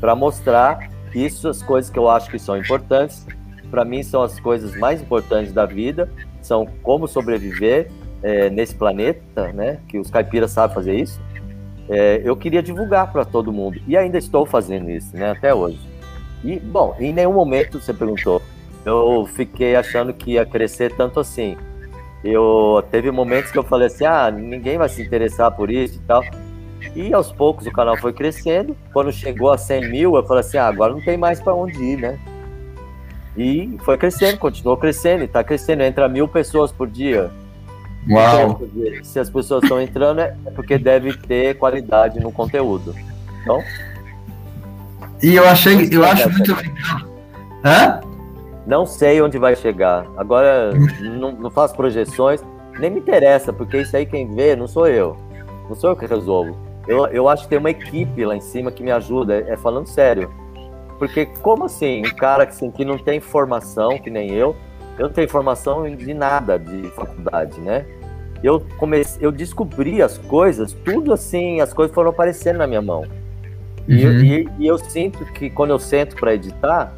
para 0.00 0.14
mostrar 0.14 0.88
isso, 1.14 1.46
as 1.46 1.62
coisas 1.62 1.90
que 1.90 1.98
eu 1.98 2.08
acho 2.08 2.30
que 2.30 2.38
são 2.38 2.56
importantes. 2.56 3.26
Para 3.70 3.84
mim, 3.84 4.02
são 4.02 4.22
as 4.22 4.40
coisas 4.40 4.74
mais 4.78 5.02
importantes 5.02 5.52
da 5.52 5.66
vida 5.66 6.10
são 6.40 6.66
como 6.82 7.06
sobreviver 7.06 7.90
é, 8.22 8.48
nesse 8.48 8.74
planeta, 8.74 9.52
né? 9.52 9.78
Que 9.86 9.98
os 9.98 10.10
caipiras 10.10 10.52
sabem 10.52 10.74
fazer 10.74 10.94
isso. 10.94 11.20
É, 11.90 12.22
eu 12.24 12.36
queria 12.36 12.62
divulgar 12.62 13.10
para 13.10 13.24
todo 13.24 13.52
mundo 13.52 13.80
e 13.84 13.96
ainda 13.96 14.16
estou 14.16 14.46
fazendo 14.46 14.88
isso, 14.88 15.16
né? 15.16 15.32
Até 15.32 15.52
hoje. 15.52 15.80
E 16.44 16.56
bom, 16.58 16.94
em 17.00 17.12
nenhum 17.12 17.32
momento 17.32 17.80
você 17.80 17.92
perguntou, 17.92 18.40
eu 18.84 19.28
fiquei 19.34 19.74
achando 19.74 20.12
que 20.12 20.32
ia 20.32 20.46
crescer 20.46 20.94
tanto 20.94 21.18
assim. 21.18 21.56
Eu 22.22 22.84
teve 22.92 23.10
momentos 23.10 23.50
que 23.50 23.58
eu 23.58 23.64
falei 23.64 23.88
assim, 23.88 24.04
ah, 24.04 24.30
ninguém 24.30 24.78
vai 24.78 24.88
se 24.88 25.02
interessar 25.02 25.50
por 25.50 25.68
isso 25.68 25.96
e 25.96 26.06
tal. 26.06 26.22
E 26.94 27.12
aos 27.12 27.32
poucos 27.32 27.66
o 27.66 27.72
canal 27.72 27.96
foi 27.96 28.12
crescendo. 28.12 28.76
Quando 28.92 29.10
chegou 29.12 29.50
a 29.50 29.58
100 29.58 29.90
mil, 29.90 30.14
eu 30.14 30.24
falei 30.24 30.42
assim, 30.42 30.58
ah, 30.58 30.68
agora 30.68 30.92
não 30.92 31.00
tem 31.00 31.16
mais 31.16 31.40
para 31.40 31.54
onde 31.54 31.82
ir, 31.82 31.98
né? 31.98 32.18
E 33.36 33.76
foi 33.84 33.98
crescendo, 33.98 34.38
continuou 34.38 34.76
crescendo, 34.76 35.24
está 35.24 35.42
crescendo, 35.42 35.82
entra 35.82 36.08
mil 36.08 36.28
pessoas 36.28 36.70
por 36.70 36.88
dia. 36.88 37.30
Uau! 38.08 38.60
Então, 38.62 39.04
se 39.04 39.18
as 39.18 39.28
pessoas 39.28 39.62
estão 39.62 39.80
entrando, 39.80 40.20
é 40.20 40.34
porque 40.54 40.78
deve 40.78 41.16
ter 41.16 41.56
qualidade 41.56 42.18
no 42.20 42.32
conteúdo. 42.32 42.94
Então. 43.42 43.62
E 45.22 45.34
eu 45.34 45.46
achei, 45.46 45.88
eu 45.92 46.04
acho 46.04 46.30
muito 46.30 46.54
legal. 46.54 47.00
Hã? 47.64 48.00
Não 48.66 48.86
sei 48.86 49.20
onde 49.20 49.38
vai 49.38 49.54
chegar. 49.54 50.06
Agora 50.16 50.72
não, 51.00 51.32
não 51.32 51.50
faço 51.50 51.74
projeções, 51.74 52.42
nem 52.78 52.90
me 52.90 53.00
interessa, 53.00 53.52
porque 53.52 53.78
isso 53.78 53.96
aí 53.96 54.06
quem 54.06 54.34
vê 54.34 54.56
não 54.56 54.66
sou 54.66 54.86
eu. 54.86 55.16
Não 55.68 55.74
sou 55.74 55.90
eu 55.90 55.96
que 55.96 56.06
resolvo. 56.06 56.56
Eu, 56.88 57.06
eu 57.08 57.28
acho 57.28 57.44
que 57.44 57.50
tem 57.50 57.58
uma 57.58 57.70
equipe 57.70 58.24
lá 58.24 58.34
em 58.34 58.40
cima 58.40 58.70
que 58.70 58.82
me 58.82 58.90
ajuda, 58.90 59.36
é, 59.36 59.52
é 59.52 59.56
falando 59.56 59.86
sério. 59.86 60.32
Porque 60.98 61.26
como 61.26 61.64
assim, 61.64 62.00
um 62.06 62.14
cara 62.14 62.46
que, 62.46 62.52
assim, 62.52 62.70
que 62.70 62.84
não 62.84 62.98
tem 62.98 63.20
formação, 63.20 63.98
que 63.98 64.10
nem 64.10 64.32
eu, 64.32 64.56
eu 65.00 65.06
não 65.06 65.14
tenho 65.14 65.28
formação 65.30 65.96
de 65.96 66.12
nada 66.12 66.58
de 66.58 66.82
faculdade, 66.90 67.58
né? 67.58 67.86
Eu 68.42 68.60
comecei, 68.76 69.26
eu 69.26 69.32
descobri 69.32 70.02
as 70.02 70.18
coisas, 70.18 70.74
tudo 70.84 71.14
assim, 71.14 71.58
as 71.58 71.72
coisas 71.72 71.94
foram 71.94 72.10
aparecendo 72.10 72.58
na 72.58 72.66
minha 72.66 72.82
mão. 72.82 73.06
Uhum. 73.88 73.96
E, 73.96 74.42
e, 74.42 74.48
e, 74.58 74.66
eu 74.66 74.76
sinto 74.76 75.24
que 75.32 75.48
quando 75.48 75.70
eu 75.70 75.78
sento 75.78 76.16
para 76.16 76.34
editar, 76.34 76.94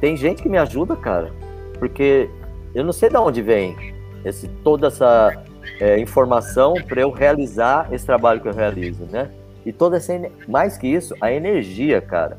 tem 0.00 0.16
gente 0.16 0.42
que 0.42 0.48
me 0.48 0.58
ajuda, 0.58 0.96
cara. 0.96 1.30
Porque 1.78 2.28
eu 2.74 2.82
não 2.82 2.92
sei 2.92 3.08
de 3.08 3.16
onde 3.16 3.40
vem 3.40 3.76
esse, 4.24 4.48
toda 4.48 4.88
essa 4.88 5.44
é, 5.78 6.00
informação 6.00 6.74
para 6.74 7.02
eu 7.02 7.12
realizar 7.12 7.86
esse 7.92 8.04
trabalho 8.04 8.40
que 8.40 8.48
eu 8.48 8.52
realizo, 8.52 9.04
né? 9.12 9.30
E 9.64 9.72
toda 9.72 9.98
essa, 9.98 10.12
mais 10.48 10.76
que 10.76 10.88
isso, 10.88 11.14
a 11.20 11.30
energia, 11.30 12.00
cara. 12.00 12.36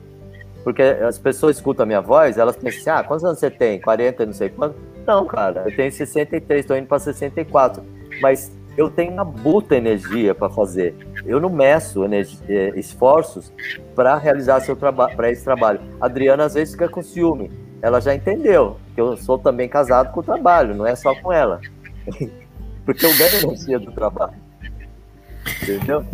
Porque 0.61 0.81
as 0.81 1.17
pessoas 1.17 1.55
escutam 1.55 1.83
a 1.83 1.85
minha 1.85 2.01
voz, 2.01 2.37
elas 2.37 2.57
pensam 2.57 2.81
assim, 2.81 2.89
ah, 2.89 3.01
quantos 3.01 3.23
anos 3.23 3.39
você 3.39 3.49
tem? 3.49 3.79
40, 3.79 4.25
não 4.25 4.33
sei 4.33 4.49
quanto? 4.49 4.75
Não, 5.05 5.25
cara, 5.25 5.63
eu 5.67 5.75
tenho 5.75 5.91
63, 5.91 6.61
estou 6.61 6.77
indo 6.77 6.87
para 6.87 6.99
64. 6.99 7.83
Mas 8.21 8.51
eu 8.77 8.89
tenho 8.89 9.13
uma 9.13 9.25
puta 9.25 9.75
energia 9.75 10.35
para 10.35 10.49
fazer. 10.49 10.95
Eu 11.25 11.39
não 11.39 11.49
meço 11.49 12.03
energia, 12.03 12.39
eh, 12.49 12.73
esforços 12.75 13.51
para 13.95 14.17
realizar 14.17 14.59
seu 14.61 14.75
trabalho, 14.75 15.15
para 15.15 15.31
esse 15.31 15.43
trabalho. 15.43 15.79
A 15.99 16.05
Adriana 16.05 16.45
às 16.45 16.53
vezes 16.53 16.73
fica 16.73 16.89
com 16.89 17.01
ciúme. 17.01 17.51
Ela 17.81 18.01
já 18.01 18.13
entendeu 18.13 18.77
que 18.93 19.01
eu 19.01 19.15
sou 19.15 19.37
também 19.37 19.69
casado 19.69 20.11
com 20.11 20.19
o 20.19 20.23
trabalho, 20.23 20.75
não 20.75 20.85
é 20.85 20.95
só 20.95 21.13
com 21.15 21.31
ela. 21.31 21.61
Porque 22.85 23.05
eu 23.05 23.15
ganho 23.17 23.43
energia 23.43 23.79
do 23.79 23.91
trabalho. 23.91 24.33
Entendeu? 25.61 26.05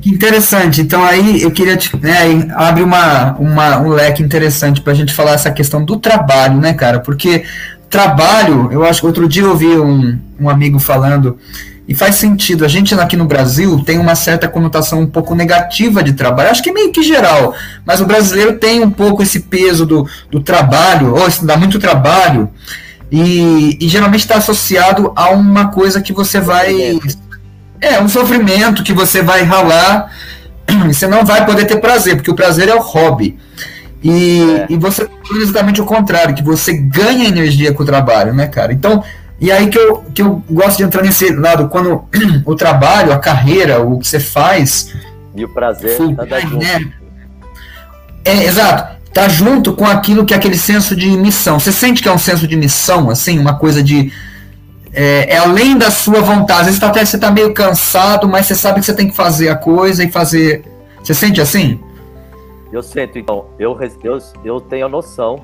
Que 0.00 0.10
interessante. 0.10 0.80
Então 0.80 1.04
aí 1.04 1.42
eu 1.42 1.50
queria 1.50 1.76
te, 1.76 1.96
né, 1.96 2.48
abre 2.54 2.82
uma, 2.82 3.32
uma, 3.38 3.78
um 3.80 3.88
leque 3.88 4.22
interessante 4.22 4.80
para 4.80 4.92
a 4.92 4.96
gente 4.96 5.12
falar 5.12 5.32
essa 5.32 5.50
questão 5.50 5.84
do 5.84 5.98
trabalho, 5.98 6.60
né, 6.60 6.74
cara? 6.74 7.00
Porque 7.00 7.44
trabalho, 7.88 8.68
eu 8.72 8.84
acho 8.84 9.00
que 9.00 9.06
outro 9.06 9.28
dia 9.28 9.42
eu 9.42 9.50
ouvi 9.50 9.66
um, 9.66 10.18
um 10.40 10.48
amigo 10.48 10.78
falando 10.78 11.38
e 11.88 11.94
faz 11.94 12.16
sentido. 12.16 12.64
A 12.64 12.68
gente 12.68 12.94
aqui 12.94 13.16
no 13.16 13.26
Brasil 13.26 13.82
tem 13.84 13.98
uma 13.98 14.14
certa 14.14 14.48
conotação 14.48 15.00
um 15.00 15.06
pouco 15.06 15.34
negativa 15.34 16.02
de 16.02 16.12
trabalho. 16.12 16.50
Acho 16.50 16.62
que 16.62 16.70
é 16.70 16.72
meio 16.72 16.92
que 16.92 17.02
geral, 17.02 17.54
mas 17.84 18.00
o 18.00 18.06
brasileiro 18.06 18.54
tem 18.58 18.82
um 18.82 18.90
pouco 18.90 19.22
esse 19.22 19.40
peso 19.40 19.86
do, 19.86 20.08
do 20.30 20.40
trabalho, 20.40 21.14
ou 21.14 21.26
oh, 21.26 21.46
dá 21.46 21.56
muito 21.56 21.78
trabalho. 21.78 22.50
E, 23.10 23.78
e 23.80 23.88
geralmente 23.88 24.20
está 24.20 24.36
associado 24.36 25.12
a 25.14 25.30
uma 25.30 25.68
coisa 25.68 26.00
que 26.00 26.12
você 26.12 26.40
vai 26.40 26.98
é 27.80 28.00
um 28.00 28.08
sofrimento 28.08 28.82
que 28.82 28.92
você 28.92 29.22
vai 29.22 29.42
ralar 29.42 30.10
você 30.86 31.06
não 31.06 31.24
vai 31.24 31.44
poder 31.46 31.66
ter 31.66 31.76
prazer, 31.76 32.16
porque 32.16 32.30
o 32.30 32.34
prazer 32.34 32.68
é 32.68 32.74
o 32.74 32.80
hobby. 32.80 33.38
E, 34.06 34.40
é. 34.40 34.66
e 34.70 34.76
você 34.76 35.08
exatamente 35.32 35.80
o 35.80 35.84
contrário, 35.84 36.32
que 36.32 36.42
você 36.42 36.72
ganha 36.72 37.26
energia 37.26 37.72
com 37.72 37.82
o 37.82 37.86
trabalho, 37.86 38.32
né, 38.32 38.46
cara? 38.46 38.72
Então, 38.72 39.02
e 39.40 39.50
aí 39.50 39.68
que 39.68 39.76
eu, 39.76 40.04
que 40.14 40.22
eu 40.22 40.44
gosto 40.48 40.76
de 40.76 40.84
entrar 40.84 41.02
nesse 41.02 41.32
lado, 41.32 41.68
quando 41.68 42.04
o 42.46 42.54
trabalho, 42.54 43.12
a 43.12 43.18
carreira, 43.18 43.80
o 43.80 43.98
que 43.98 44.06
você 44.06 44.20
faz. 44.20 44.94
E 45.34 45.44
o 45.44 45.48
prazer 45.48 45.98
tá 46.28 46.38
junto. 46.38 46.64
Né? 46.64 46.92
É, 48.24 48.44
exato. 48.44 48.96
Tá 49.12 49.28
junto 49.28 49.72
com 49.72 49.84
aquilo 49.84 50.24
que 50.24 50.34
é 50.34 50.36
aquele 50.36 50.56
senso 50.56 50.94
de 50.94 51.08
missão. 51.10 51.58
Você 51.58 51.72
sente 51.72 52.00
que 52.00 52.08
é 52.08 52.12
um 52.12 52.18
senso 52.18 52.46
de 52.46 52.54
missão, 52.54 53.10
assim, 53.10 53.38
uma 53.38 53.58
coisa 53.58 53.82
de 53.82 54.12
é, 54.92 55.34
é, 55.34 55.38
além 55.38 55.76
da 55.76 55.90
sua 55.90 56.20
vontade. 56.20 56.60
Às 56.60 56.66
vezes 56.66 56.80
tá 56.80 56.86
até 56.86 57.04
você 57.04 57.16
está 57.16 57.30
meio 57.30 57.52
cansado, 57.52 58.28
mas 58.28 58.46
você 58.46 58.54
sabe 58.54 58.78
que 58.78 58.86
você 58.86 58.94
tem 58.94 59.08
que 59.08 59.16
fazer 59.16 59.48
a 59.48 59.56
coisa 59.56 60.04
e 60.04 60.12
fazer. 60.12 60.62
Você 61.02 61.12
sente 61.12 61.40
assim? 61.40 61.80
Eu 62.76 62.82
sinto, 62.82 63.18
então. 63.18 63.46
Eu, 63.58 63.74
eu, 64.04 64.18
eu 64.44 64.60
tenho 64.60 64.84
a 64.84 64.88
noção, 64.88 65.42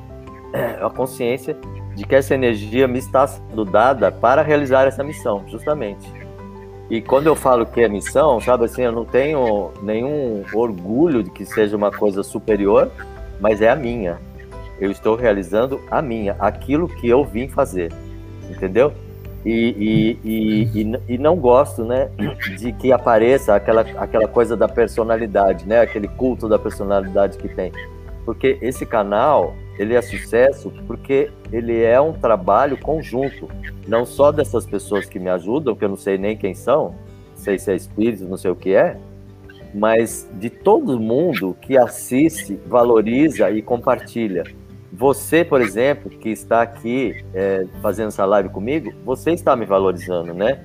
a 0.83 0.90
consciência 0.90 1.57
de 1.97 2.05
que 2.05 2.14
essa 2.14 2.35
energia 2.35 2.87
me 2.87 2.99
está 2.99 3.27
sendo 3.27 3.64
dada 3.64 4.12
para 4.12 4.42
realizar 4.42 4.87
essa 4.87 5.03
missão, 5.03 5.42
justamente. 5.49 6.07
E 6.90 7.01
quando 7.01 7.29
eu 7.29 7.35
falo 7.35 7.64
que 7.64 7.81
é 7.81 7.88
missão, 7.88 8.38
sabe 8.38 8.66
assim, 8.66 8.83
eu 8.83 8.92
não 8.92 9.07
tenho 9.07 9.71
nenhum 9.81 10.45
orgulho 10.53 11.23
de 11.23 11.31
que 11.31 11.47
seja 11.47 11.75
uma 11.75 11.90
coisa 11.90 12.23
superior, 12.23 12.90
mas 13.40 13.62
é 13.62 13.71
a 13.71 13.77
minha. 13.77 14.21
Eu 14.79 14.90
estou 14.90 15.16
realizando 15.16 15.81
a 15.90 16.03
minha, 16.03 16.37
aquilo 16.38 16.87
que 16.87 17.09
eu 17.09 17.25
vim 17.25 17.49
fazer. 17.49 17.90
Entendeu? 18.51 18.92
E, 19.44 20.18
e, 20.24 20.81
e, 20.81 21.14
e, 21.14 21.19
não 21.19 21.35
gosto, 21.35 21.85
né, 21.85 22.10
de 22.58 22.73
que 22.73 22.92
apareça 22.92 23.56
aquela, 23.56 23.81
aquela 23.81 24.29
coisa 24.29 24.56
da 24.56 24.69
personalidade, 24.69 25.67
né, 25.67 25.81
aquele 25.81 26.06
culto 26.06 26.48
da 26.48 26.58
personalidade 26.58 27.38
que 27.38 27.48
tem. 27.48 27.73
Porque 28.25 28.56
esse 28.62 28.87
canal, 28.87 29.54
ele 29.79 29.94
é 29.94 30.02
sucesso 30.02 30.73
porque 30.87 31.29
ele 31.52 31.83
é 31.83 32.00
um 32.00 32.12
trabalho 32.12 32.79
conjunto, 32.79 33.48
não 33.88 34.06
só 34.06 34.31
dessas 34.31 34.64
pessoas 34.64 35.06
que 35.06 35.19
me 35.19 35.29
ajudam, 35.29 35.75
que 35.75 35.85
eu 35.85 35.88
não 35.88 35.96
sei 35.96 36.17
nem 36.17 36.37
quem 36.37 36.54
são, 36.54 36.94
não 37.31 37.37
sei 37.37 37.58
se 37.58 37.73
é 37.73 37.75
espírito, 37.75 38.25
não 38.25 38.37
sei 38.37 38.52
o 38.52 38.56
que 38.56 38.75
é, 38.75 38.96
mas 39.75 40.29
de 40.35 40.50
todo 40.50 41.00
mundo 41.00 41.56
que 41.60 41.77
assiste, 41.77 42.60
valoriza 42.67 43.50
e 43.50 43.60
compartilha. 43.60 44.44
Você, 44.93 45.45
por 45.45 45.61
exemplo, 45.61 46.11
que 46.11 46.29
está 46.29 46.63
aqui 46.63 47.25
é, 47.35 47.67
fazendo 47.81 48.09
essa 48.09 48.25
live 48.25 48.51
comigo, 48.51 48.93
você 49.05 49.33
está 49.33 49.57
me 49.57 49.65
valorizando, 49.65 50.35
né? 50.35 50.61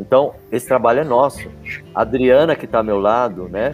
Então, 0.00 0.34
esse 0.50 0.66
trabalho 0.66 1.00
é 1.00 1.04
nosso. 1.04 1.48
A 1.94 2.02
Adriana, 2.02 2.56
que 2.56 2.64
está 2.64 2.78
ao 2.78 2.84
meu 2.84 3.00
lado, 3.00 3.48
né? 3.48 3.72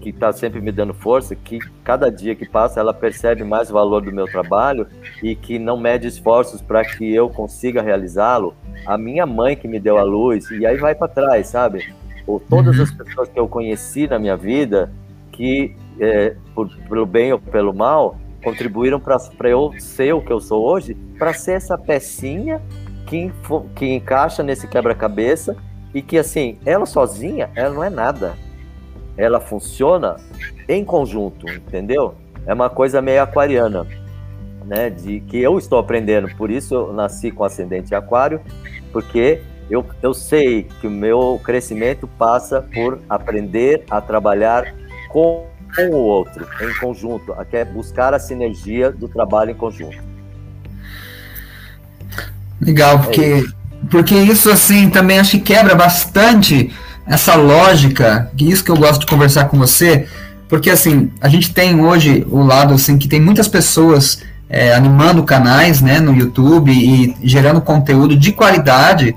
Que 0.00 0.10
está 0.10 0.32
sempre 0.32 0.60
me 0.60 0.72
dando 0.72 0.92
força, 0.92 1.34
que 1.34 1.58
cada 1.82 2.10
dia 2.10 2.34
que 2.34 2.48
passa 2.48 2.80
ela 2.80 2.92
percebe 2.92 3.44
mais 3.44 3.70
o 3.70 3.74
valor 3.74 4.02
do 4.02 4.12
meu 4.12 4.26
trabalho 4.26 4.86
e 5.22 5.34
que 5.34 5.58
não 5.58 5.76
mede 5.76 6.06
esforços 6.08 6.60
para 6.60 6.84
que 6.84 7.14
eu 7.14 7.28
consiga 7.30 7.80
realizá-lo. 7.80 8.54
A 8.86 8.98
minha 8.98 9.24
mãe 9.24 9.56
que 9.56 9.68
me 9.68 9.80
deu 9.80 9.98
a 9.98 10.02
luz, 10.02 10.50
e 10.50 10.66
aí 10.66 10.76
vai 10.76 10.94
para 10.94 11.08
trás, 11.08 11.46
sabe? 11.48 11.94
ou 12.26 12.40
todas 12.40 12.76
uhum. 12.76 12.82
as 12.82 12.90
pessoas 12.90 13.28
que 13.28 13.38
eu 13.38 13.48
conheci 13.48 14.06
na 14.06 14.18
minha 14.18 14.36
vida, 14.36 14.92
que 15.32 15.76
é, 16.00 16.36
por, 16.54 16.68
pelo 16.88 17.06
bem 17.06 17.32
ou 17.32 17.38
pelo 17.38 17.74
mal, 17.74 18.18
contribuíram 18.44 19.00
para 19.00 19.48
eu 19.48 19.72
ser 19.80 20.12
o 20.12 20.20
que 20.20 20.32
eu 20.32 20.38
sou 20.38 20.64
hoje, 20.64 20.94
para 21.18 21.32
ser 21.32 21.52
essa 21.52 21.76
pecinha 21.78 22.60
que, 23.06 23.32
que 23.74 23.86
encaixa 23.86 24.42
nesse 24.42 24.68
quebra-cabeça 24.68 25.56
e 25.94 26.02
que, 26.02 26.18
assim, 26.18 26.58
ela 26.66 26.84
sozinha, 26.84 27.50
ela 27.54 27.74
não 27.74 27.82
é 27.82 27.90
nada. 27.90 28.34
Ela 29.16 29.40
funciona 29.40 30.16
em 30.68 30.84
conjunto, 30.84 31.48
entendeu? 31.48 32.14
É 32.46 32.52
uma 32.52 32.68
coisa 32.68 33.00
meio 33.00 33.22
aquariana, 33.22 33.86
né? 34.64 34.90
De 34.90 35.20
que 35.20 35.38
eu 35.38 35.56
estou 35.56 35.78
aprendendo. 35.78 36.28
Por 36.36 36.50
isso 36.50 36.74
eu 36.74 36.92
nasci 36.92 37.30
com 37.30 37.44
ascendente 37.44 37.94
aquário, 37.94 38.40
porque 38.92 39.40
eu, 39.70 39.84
eu 40.02 40.12
sei 40.12 40.64
que 40.80 40.86
o 40.86 40.90
meu 40.90 41.40
crescimento 41.42 42.06
passa 42.18 42.60
por 42.74 43.00
aprender 43.08 43.84
a 43.88 44.00
trabalhar 44.00 44.74
com 45.08 45.46
o 45.78 45.96
outro, 45.96 46.46
em 46.60 46.74
conjunto, 46.80 47.34
que 47.50 47.56
é 47.56 47.64
buscar 47.64 48.14
a 48.14 48.18
sinergia 48.18 48.90
do 48.90 49.08
trabalho 49.08 49.50
em 49.50 49.54
conjunto. 49.54 49.98
Legal, 52.60 53.00
porque, 53.00 53.20
é 53.20 53.38
isso. 53.38 53.54
porque 53.90 54.14
isso 54.14 54.50
assim 54.50 54.88
também 54.88 55.18
acho 55.18 55.32
que 55.32 55.40
quebra 55.40 55.74
bastante 55.74 56.72
essa 57.06 57.34
lógica, 57.34 58.30
que 58.36 58.50
isso 58.50 58.64
que 58.64 58.70
eu 58.70 58.76
gosto 58.76 59.00
de 59.00 59.06
conversar 59.06 59.46
com 59.46 59.58
você, 59.58 60.06
porque 60.48 60.70
assim, 60.70 61.10
a 61.20 61.28
gente 61.28 61.52
tem 61.52 61.80
hoje 61.80 62.26
o 62.30 62.42
lado 62.42 62.74
assim 62.74 62.96
que 62.96 63.08
tem 63.08 63.20
muitas 63.20 63.48
pessoas 63.48 64.22
é, 64.48 64.74
animando 64.74 65.22
canais 65.24 65.80
né, 65.80 66.00
no 66.00 66.14
YouTube 66.14 66.70
e 66.72 67.16
gerando 67.22 67.60
conteúdo 67.60 68.16
de 68.16 68.32
qualidade, 68.32 69.16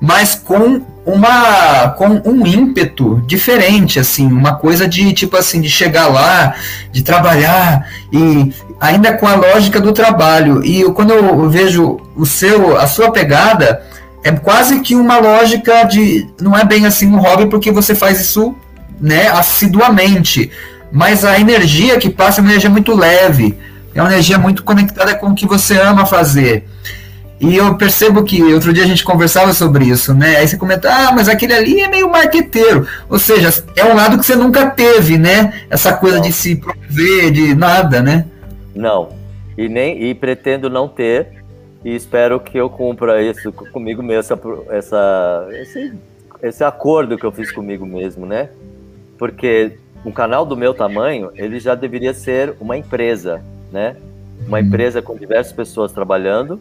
mas 0.00 0.34
com 0.34 0.82
uma 1.04 1.88
com 1.90 2.20
um 2.24 2.46
ímpeto 2.46 3.22
diferente 3.26 3.98
assim 3.98 4.26
uma 4.26 4.56
coisa 4.56 4.86
de 4.86 5.12
tipo 5.14 5.36
assim 5.36 5.60
de 5.60 5.68
chegar 5.68 6.06
lá 6.06 6.54
de 6.92 7.02
trabalhar 7.02 7.88
e 8.12 8.52
ainda 8.80 9.12
com 9.14 9.26
a 9.26 9.34
lógica 9.34 9.80
do 9.80 9.92
trabalho. 9.92 10.64
E 10.64 10.80
eu, 10.80 10.92
quando 10.92 11.12
eu 11.12 11.48
vejo 11.50 11.98
o 12.14 12.24
seu 12.24 12.76
a 12.76 12.86
sua 12.86 13.10
pegada 13.10 13.82
é 14.22 14.30
quase 14.32 14.80
que 14.80 14.94
uma 14.94 15.18
lógica 15.18 15.84
de 15.84 16.28
não 16.40 16.56
é 16.56 16.64
bem 16.64 16.86
assim 16.86 17.06
um 17.08 17.18
hobby 17.18 17.46
porque 17.46 17.70
você 17.70 17.94
faz 17.94 18.20
isso 18.20 18.54
né 19.00 19.28
assiduamente. 19.28 20.50
Mas 20.90 21.24
a 21.24 21.38
energia 21.38 21.98
que 21.98 22.08
passa 22.08 22.40
é 22.40 22.42
uma 22.42 22.50
energia 22.50 22.70
muito 22.70 22.94
leve 22.94 23.56
é 23.94 24.00
uma 24.00 24.12
energia 24.12 24.38
muito 24.38 24.62
conectada 24.62 25.14
com 25.14 25.28
o 25.28 25.34
que 25.34 25.46
você 25.46 25.78
ama 25.78 26.06
fazer 26.06 26.68
e 27.40 27.56
eu 27.56 27.76
percebo 27.76 28.24
que 28.24 28.42
outro 28.42 28.72
dia 28.72 28.82
a 28.82 28.86
gente 28.86 29.04
conversava 29.04 29.52
sobre 29.52 29.84
isso, 29.84 30.12
né? 30.12 30.36
Aí 30.36 30.48
você 30.48 30.56
comenta, 30.56 30.88
ah, 30.90 31.12
mas 31.12 31.28
aquele 31.28 31.54
ali 31.54 31.80
é 31.80 31.88
meio 31.88 32.10
marqueteiro. 32.10 32.86
Ou 33.08 33.18
seja, 33.18 33.48
é 33.76 33.84
um 33.84 33.94
lado 33.94 34.18
que 34.18 34.26
você 34.26 34.34
nunca 34.34 34.68
teve, 34.70 35.16
né? 35.16 35.62
Essa 35.70 35.92
coisa 35.92 36.16
não. 36.16 36.24
de 36.24 36.32
se 36.32 36.56
promover, 36.56 37.30
de 37.30 37.54
nada, 37.54 38.02
né? 38.02 38.26
Não. 38.74 39.10
E 39.56 39.68
nem 39.68 40.02
e 40.02 40.14
pretendo 40.14 40.68
não 40.68 40.88
ter. 40.88 41.28
E 41.84 41.94
espero 41.94 42.40
que 42.40 42.58
eu 42.58 42.68
cumpra 42.68 43.22
isso 43.22 43.52
comigo 43.52 44.02
mesmo, 44.02 44.18
essa, 44.18 44.40
essa, 44.70 45.48
esse, 45.52 45.92
esse 46.42 46.64
acordo 46.64 47.16
que 47.16 47.24
eu 47.24 47.30
fiz 47.30 47.52
comigo 47.52 47.86
mesmo, 47.86 48.26
né? 48.26 48.48
Porque 49.16 49.78
um 50.04 50.10
canal 50.10 50.44
do 50.44 50.56
meu 50.56 50.74
tamanho, 50.74 51.30
ele 51.36 51.60
já 51.60 51.76
deveria 51.76 52.12
ser 52.12 52.54
uma 52.58 52.76
empresa, 52.76 53.44
né? 53.70 53.96
Uma 54.46 54.58
uhum. 54.58 54.64
empresa 54.64 55.00
com 55.00 55.16
diversas 55.16 55.52
pessoas 55.52 55.92
trabalhando 55.92 56.60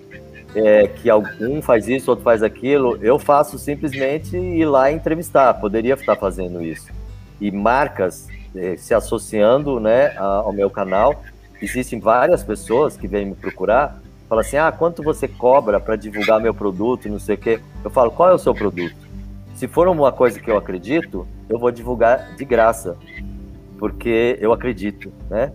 é, 0.55 0.87
que 0.87 1.09
algum 1.09 1.61
faz 1.61 1.87
isso, 1.87 2.09
outro 2.09 2.23
faz 2.23 2.41
aquilo. 2.43 2.97
Eu 3.01 3.19
faço 3.19 3.57
simplesmente 3.57 4.35
ir 4.37 4.65
lá 4.65 4.91
entrevistar. 4.91 5.53
Poderia 5.55 5.93
estar 5.93 6.15
fazendo 6.15 6.61
isso. 6.61 6.91
E 7.39 7.51
marcas 7.51 8.27
é, 8.55 8.75
se 8.75 8.93
associando 8.93 9.79
né, 9.79 10.15
ao 10.17 10.51
meu 10.51 10.69
canal. 10.69 11.23
Existem 11.61 11.99
várias 11.99 12.43
pessoas 12.43 12.95
que 12.95 13.07
vêm 13.07 13.25
me 13.25 13.35
procurar. 13.35 14.01
Falam 14.27 14.41
assim: 14.41 14.57
ah, 14.57 14.71
quanto 14.71 15.03
você 15.03 15.27
cobra 15.27 15.79
para 15.79 15.95
divulgar 15.95 16.39
meu 16.39 16.53
produto? 16.53 17.09
Não 17.09 17.19
sei 17.19 17.35
o 17.35 17.37
quê. 17.37 17.59
Eu 17.83 17.89
falo: 17.89 18.11
qual 18.11 18.29
é 18.29 18.33
o 18.33 18.39
seu 18.39 18.53
produto? 18.53 18.95
Se 19.55 19.67
for 19.67 19.87
uma 19.87 20.11
coisa 20.11 20.39
que 20.39 20.51
eu 20.51 20.57
acredito, 20.57 21.27
eu 21.49 21.57
vou 21.57 21.71
divulgar 21.71 22.35
de 22.35 22.45
graça, 22.45 22.95
porque 23.79 24.37
eu 24.39 24.53
acredito, 24.53 25.11
né? 25.29 25.51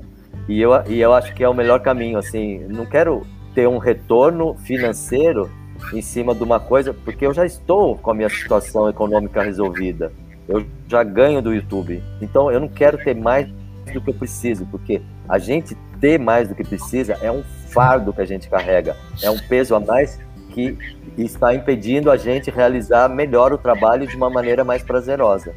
E 0.49 0.61
eu, 0.61 0.73
e 0.89 1.01
eu 1.01 1.13
acho 1.13 1.33
que 1.35 1.45
é 1.45 1.49
o 1.49 1.55
melhor 1.55 1.81
caminho, 1.81 2.19
assim, 2.19 2.59
não 2.69 2.85
quero 2.85 3.25
ter 3.55 3.69
um 3.69 3.79
retorno 3.79 4.55
financeiro 4.55 5.51
em 5.93 6.01
cima 6.01 6.35
de 6.35 6.43
uma 6.43 6.61
coisa, 6.61 6.95
porque 6.95 7.27
eu 7.27 7.35
já 7.35 7.45
estou 7.45 7.97
com 7.97 8.11
a 8.11 8.15
minha 8.15 8.29
situação 8.29 8.89
econômica 8.89 9.43
resolvida. 9.43 10.13
Eu 10.49 10.65
já 10.89 11.03
ganho 11.03 11.43
do 11.43 11.55
YouTube. 11.55 12.03
Então 12.21 12.51
eu 12.51 12.61
não 12.61 12.69
quero 12.69 12.99
ter 12.99 13.15
mais 13.15 13.49
do 13.93 14.01
que 14.01 14.11
eu 14.11 14.15
preciso, 14.15 14.67
porque 14.67 15.03
a 15.29 15.39
gente 15.39 15.77
ter 16.01 16.19
mais 16.19 16.49
do 16.49 16.55
que 16.55 16.65
precisa 16.65 17.17
é 17.23 17.31
um 17.31 17.43
fardo 17.69 18.13
que 18.13 18.21
a 18.21 18.25
gente 18.25 18.49
carrega, 18.49 18.97
é 19.23 19.31
um 19.31 19.39
peso 19.39 19.75
a 19.75 19.81
mais 19.81 20.19
que 20.51 20.77
está 21.17 21.55
impedindo 21.55 22.11
a 22.11 22.17
gente 22.17 22.51
realizar 22.51 23.09
melhor 23.09 23.53
o 23.53 23.59
trabalho 23.59 24.07
de 24.07 24.17
uma 24.17 24.29
maneira 24.29 24.65
mais 24.65 24.83
prazerosa. 24.83 25.55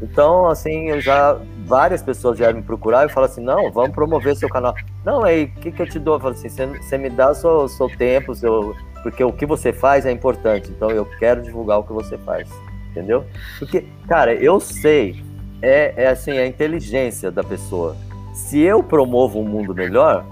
Então, 0.00 0.46
assim, 0.46 0.90
eu 0.90 1.00
já 1.00 1.38
várias 1.66 2.02
pessoas 2.02 2.38
vieram 2.38 2.56
me 2.56 2.62
procurar 2.62 3.06
e 3.06 3.08
falam 3.08 3.28
assim, 3.28 3.42
não, 3.42 3.70
vamos 3.70 3.92
promover 3.92 4.36
seu 4.36 4.48
canal. 4.48 4.74
Não, 5.04 5.24
aí, 5.24 5.44
o 5.44 5.60
que, 5.60 5.72
que 5.72 5.82
eu 5.82 5.88
te 5.88 5.98
dou? 5.98 6.14
Eu 6.14 6.20
falo 6.20 6.34
assim, 6.34 6.48
você 6.48 6.98
me 6.98 7.08
dá 7.08 7.30
o 7.30 7.34
seu, 7.34 7.68
seu 7.68 7.88
tempo, 7.96 8.34
seu, 8.34 8.74
porque 9.02 9.22
o 9.22 9.32
que 9.32 9.46
você 9.46 9.72
faz 9.72 10.06
é 10.06 10.12
importante, 10.12 10.70
então 10.70 10.90
eu 10.90 11.04
quero 11.18 11.42
divulgar 11.42 11.78
o 11.78 11.84
que 11.84 11.92
você 11.92 12.18
faz, 12.18 12.48
entendeu? 12.90 13.24
Porque, 13.58 13.86
cara, 14.06 14.34
eu 14.34 14.60
sei, 14.60 15.22
é, 15.60 16.04
é 16.04 16.08
assim, 16.08 16.32
a 16.32 16.46
inteligência 16.46 17.30
da 17.30 17.42
pessoa. 17.42 17.96
Se 18.32 18.60
eu 18.60 18.82
promovo 18.82 19.40
um 19.40 19.44
mundo 19.44 19.74
melhor, 19.74 20.24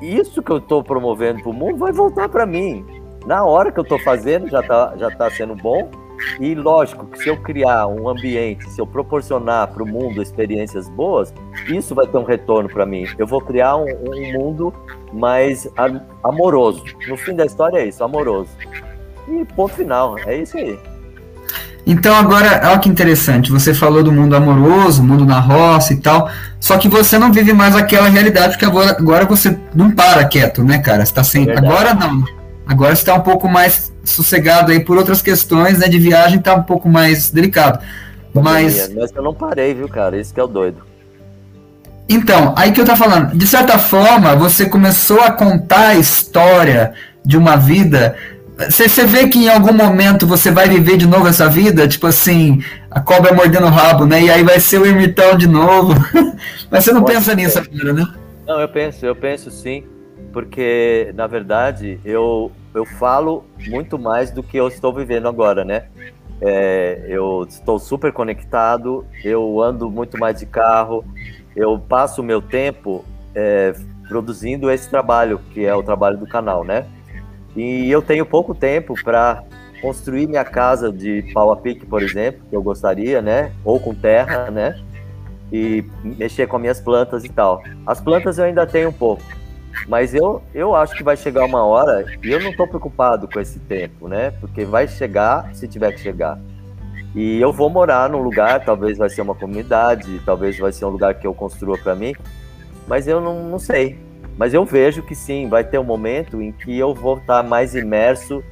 isso 0.00 0.42
que 0.42 0.50
eu 0.50 0.58
estou 0.58 0.82
promovendo 0.82 1.42
para 1.42 1.50
o 1.50 1.54
mundo 1.54 1.78
vai 1.78 1.92
voltar 1.92 2.28
para 2.28 2.46
mim. 2.46 2.84
Na 3.26 3.44
hora 3.44 3.72
que 3.72 3.78
eu 3.78 3.82
estou 3.82 3.98
fazendo, 3.98 4.48
já 4.48 4.60
está 4.60 4.94
já 4.96 5.10
tá 5.10 5.30
sendo 5.30 5.54
bom, 5.54 5.90
e 6.40 6.54
lógico 6.54 7.06
que 7.06 7.18
se 7.18 7.28
eu 7.28 7.36
criar 7.36 7.86
um 7.86 8.08
ambiente, 8.08 8.68
se 8.70 8.80
eu 8.80 8.86
proporcionar 8.86 9.68
para 9.68 9.82
o 9.82 9.86
mundo 9.86 10.22
experiências 10.22 10.88
boas, 10.88 11.32
isso 11.68 11.94
vai 11.94 12.06
ter 12.06 12.18
um 12.18 12.24
retorno 12.24 12.68
para 12.68 12.84
mim. 12.86 13.06
Eu 13.18 13.26
vou 13.26 13.40
criar 13.40 13.76
um, 13.76 13.86
um, 13.86 14.32
mundo 14.32 14.74
mais 15.12 15.68
amoroso. 16.22 16.84
No 17.08 17.16
fim 17.16 17.34
da 17.34 17.44
história 17.44 17.78
é 17.78 17.86
isso, 17.86 18.02
amoroso. 18.02 18.50
E 19.28 19.44
ponto 19.54 19.74
final, 19.74 20.18
é 20.26 20.36
isso 20.36 20.56
aí. 20.56 20.78
Então 21.86 22.14
agora, 22.16 22.62
olha 22.64 22.78
que 22.78 22.88
interessante, 22.88 23.52
você 23.52 23.74
falou 23.74 24.02
do 24.02 24.10
mundo 24.10 24.34
amoroso, 24.34 25.02
mundo 25.02 25.26
na 25.26 25.38
roça 25.38 25.92
e 25.92 25.96
tal, 25.96 26.30
só 26.58 26.78
que 26.78 26.88
você 26.88 27.18
não 27.18 27.30
vive 27.30 27.52
mais 27.52 27.76
aquela 27.76 28.08
realidade, 28.08 28.52
porque 28.52 28.64
agora, 28.64 28.92
agora 28.92 29.26
você 29.26 29.58
não 29.74 29.90
para 29.90 30.24
quieto, 30.24 30.64
né, 30.64 30.78
cara? 30.78 31.04
Você 31.04 31.12
tá 31.12 31.22
sem... 31.22 31.46
É 31.46 31.58
agora 31.58 31.92
não. 31.92 32.24
Agora 32.66 32.92
está 32.92 33.14
um 33.14 33.20
pouco 33.20 33.48
mais 33.48 33.92
sossegado 34.04 34.72
aí 34.72 34.80
por 34.80 34.96
outras 34.96 35.20
questões, 35.20 35.78
né? 35.78 35.88
De 35.88 35.98
viagem 35.98 36.38
tá 36.40 36.54
um 36.54 36.62
pouco 36.62 36.88
mais 36.88 37.30
delicado. 37.30 37.78
Mas. 38.34 38.92
Mas 38.94 39.12
eu 39.14 39.22
não 39.22 39.34
parei, 39.34 39.74
viu, 39.74 39.88
cara? 39.88 40.16
Isso 40.18 40.32
que 40.32 40.40
é 40.40 40.42
o 40.42 40.48
doido. 40.48 40.82
Então, 42.08 42.54
aí 42.56 42.72
que 42.72 42.80
eu 42.80 42.84
tava 42.84 42.98
falando, 42.98 43.36
de 43.36 43.46
certa 43.46 43.78
forma, 43.78 44.36
você 44.36 44.68
começou 44.68 45.20
a 45.20 45.30
contar 45.30 45.88
a 45.88 45.94
história 45.94 46.92
de 47.24 47.36
uma 47.36 47.56
vida. 47.56 48.16
Você 48.68 49.04
vê 49.06 49.26
que 49.26 49.38
em 49.38 49.48
algum 49.48 49.72
momento 49.72 50.26
você 50.26 50.50
vai 50.50 50.68
viver 50.68 50.96
de 50.96 51.06
novo 51.06 51.26
essa 51.26 51.48
vida, 51.48 51.88
tipo 51.88 52.06
assim, 52.06 52.62
a 52.90 53.00
cobra 53.00 53.32
mordendo 53.32 53.66
o 53.66 53.70
rabo, 53.70 54.06
né? 54.06 54.22
E 54.22 54.30
aí 54.30 54.44
vai 54.44 54.60
ser 54.60 54.78
o 54.80 54.86
ermitão 54.86 55.36
de 55.36 55.46
novo. 55.46 55.94
Mas 56.70 56.84
você 56.84 56.92
não 56.92 57.02
Pode 57.02 57.14
pensa 57.14 57.30
ser. 57.30 57.36
nisso 57.36 57.58
agora, 57.58 57.92
né? 57.92 58.06
Não, 58.46 58.60
eu 58.60 58.68
penso, 58.68 59.06
eu 59.06 59.16
penso 59.16 59.50
sim 59.50 59.84
porque 60.34 61.12
na 61.14 61.28
verdade 61.28 62.00
eu, 62.04 62.50
eu 62.74 62.84
falo 62.84 63.44
muito 63.68 63.96
mais 63.96 64.32
do 64.32 64.42
que 64.42 64.56
eu 64.56 64.66
estou 64.66 64.92
vivendo 64.92 65.28
agora, 65.28 65.64
né? 65.64 65.84
É, 66.40 67.06
eu 67.08 67.46
estou 67.48 67.78
super 67.78 68.12
conectado, 68.12 69.06
eu 69.22 69.62
ando 69.62 69.88
muito 69.88 70.18
mais 70.18 70.40
de 70.40 70.44
carro, 70.44 71.04
eu 71.54 71.78
passo 71.78 72.20
o 72.20 72.24
meu 72.24 72.42
tempo 72.42 73.04
é, 73.32 73.72
produzindo 74.08 74.68
esse 74.70 74.90
trabalho, 74.90 75.40
que 75.52 75.64
é 75.64 75.74
o 75.74 75.84
trabalho 75.84 76.18
do 76.18 76.26
canal, 76.26 76.64
né? 76.64 76.84
E 77.54 77.88
eu 77.88 78.02
tenho 78.02 78.26
pouco 78.26 78.52
tempo 78.56 78.94
para 79.04 79.44
construir 79.80 80.26
minha 80.26 80.44
casa 80.44 80.92
de 80.92 81.30
pau 81.32 81.52
a 81.52 81.56
pique, 81.56 81.86
por 81.86 82.02
exemplo, 82.02 82.42
que 82.50 82.56
eu 82.56 82.62
gostaria, 82.62 83.22
né? 83.22 83.52
Ou 83.64 83.78
com 83.78 83.94
terra, 83.94 84.50
né? 84.50 84.82
E 85.52 85.84
mexer 86.02 86.48
com 86.48 86.56
as 86.56 86.62
minhas 86.62 86.80
plantas 86.80 87.24
e 87.24 87.28
tal. 87.28 87.62
As 87.86 88.00
plantas 88.00 88.38
eu 88.38 88.44
ainda 88.44 88.66
tenho 88.66 88.88
um 88.88 88.92
pouco, 88.92 89.22
mas 89.88 90.14
eu, 90.14 90.42
eu 90.54 90.74
acho 90.74 90.94
que 90.94 91.02
vai 91.02 91.16
chegar 91.16 91.44
uma 91.44 91.64
hora, 91.64 92.04
e 92.22 92.30
eu 92.30 92.40
não 92.40 92.50
estou 92.50 92.66
preocupado 92.66 93.28
com 93.28 93.40
esse 93.40 93.58
tempo, 93.58 94.08
né? 94.08 94.30
Porque 94.40 94.64
vai 94.64 94.88
chegar 94.88 95.54
se 95.54 95.68
tiver 95.68 95.92
que 95.92 96.00
chegar. 96.00 96.38
E 97.14 97.40
eu 97.40 97.52
vou 97.52 97.70
morar 97.70 98.08
num 98.10 98.22
lugar, 98.22 98.64
talvez 98.64 98.98
vai 98.98 99.08
ser 99.08 99.22
uma 99.22 99.34
comunidade, 99.34 100.20
talvez 100.24 100.58
vai 100.58 100.72
ser 100.72 100.84
um 100.84 100.90
lugar 100.90 101.14
que 101.14 101.26
eu 101.26 101.32
construa 101.32 101.78
para 101.78 101.94
mim, 101.94 102.14
mas 102.88 103.06
eu 103.06 103.20
não, 103.20 103.44
não 103.44 103.58
sei. 103.58 103.98
Mas 104.36 104.52
eu 104.52 104.64
vejo 104.64 105.02
que 105.02 105.14
sim, 105.14 105.48
vai 105.48 105.62
ter 105.62 105.78
um 105.78 105.84
momento 105.84 106.42
em 106.42 106.50
que 106.50 106.76
eu 106.76 106.92
vou 106.92 107.18
estar 107.18 107.42
mais 107.44 107.74
imerso 107.74 108.42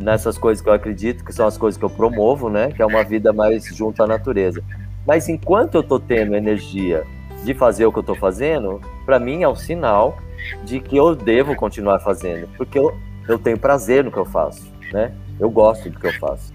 nessas 0.00 0.38
coisas 0.38 0.62
que 0.62 0.68
eu 0.68 0.72
acredito, 0.72 1.24
que 1.24 1.32
são 1.32 1.46
as 1.46 1.58
coisas 1.58 1.78
que 1.78 1.84
eu 1.84 1.90
promovo, 1.90 2.48
né? 2.48 2.72
Que 2.72 2.80
é 2.80 2.86
uma 2.86 3.04
vida 3.04 3.32
mais 3.32 3.64
junto 3.66 4.02
à 4.02 4.06
natureza. 4.06 4.62
Mas 5.06 5.28
enquanto 5.28 5.76
eu 5.76 5.82
tô 5.82 6.00
tendo 6.00 6.34
energia 6.34 7.04
de 7.44 7.54
fazer 7.54 7.86
o 7.86 7.92
que 7.92 7.98
eu 7.98 8.02
tô 8.02 8.14
fazendo, 8.14 8.80
para 9.04 9.18
mim 9.18 9.42
é 9.42 9.48
um 9.48 9.54
sinal 9.54 10.18
de 10.64 10.80
que 10.80 10.96
eu 10.96 11.14
devo 11.14 11.54
continuar 11.54 11.98
fazendo, 12.00 12.48
porque 12.56 12.78
eu, 12.78 12.96
eu 13.28 13.38
tenho 13.38 13.58
prazer 13.58 14.04
no 14.04 14.10
que 14.10 14.18
eu 14.18 14.24
faço, 14.24 14.62
né? 14.92 15.12
Eu 15.38 15.50
gosto 15.50 15.90
do 15.90 15.98
que 15.98 16.06
eu 16.06 16.12
faço. 16.14 16.54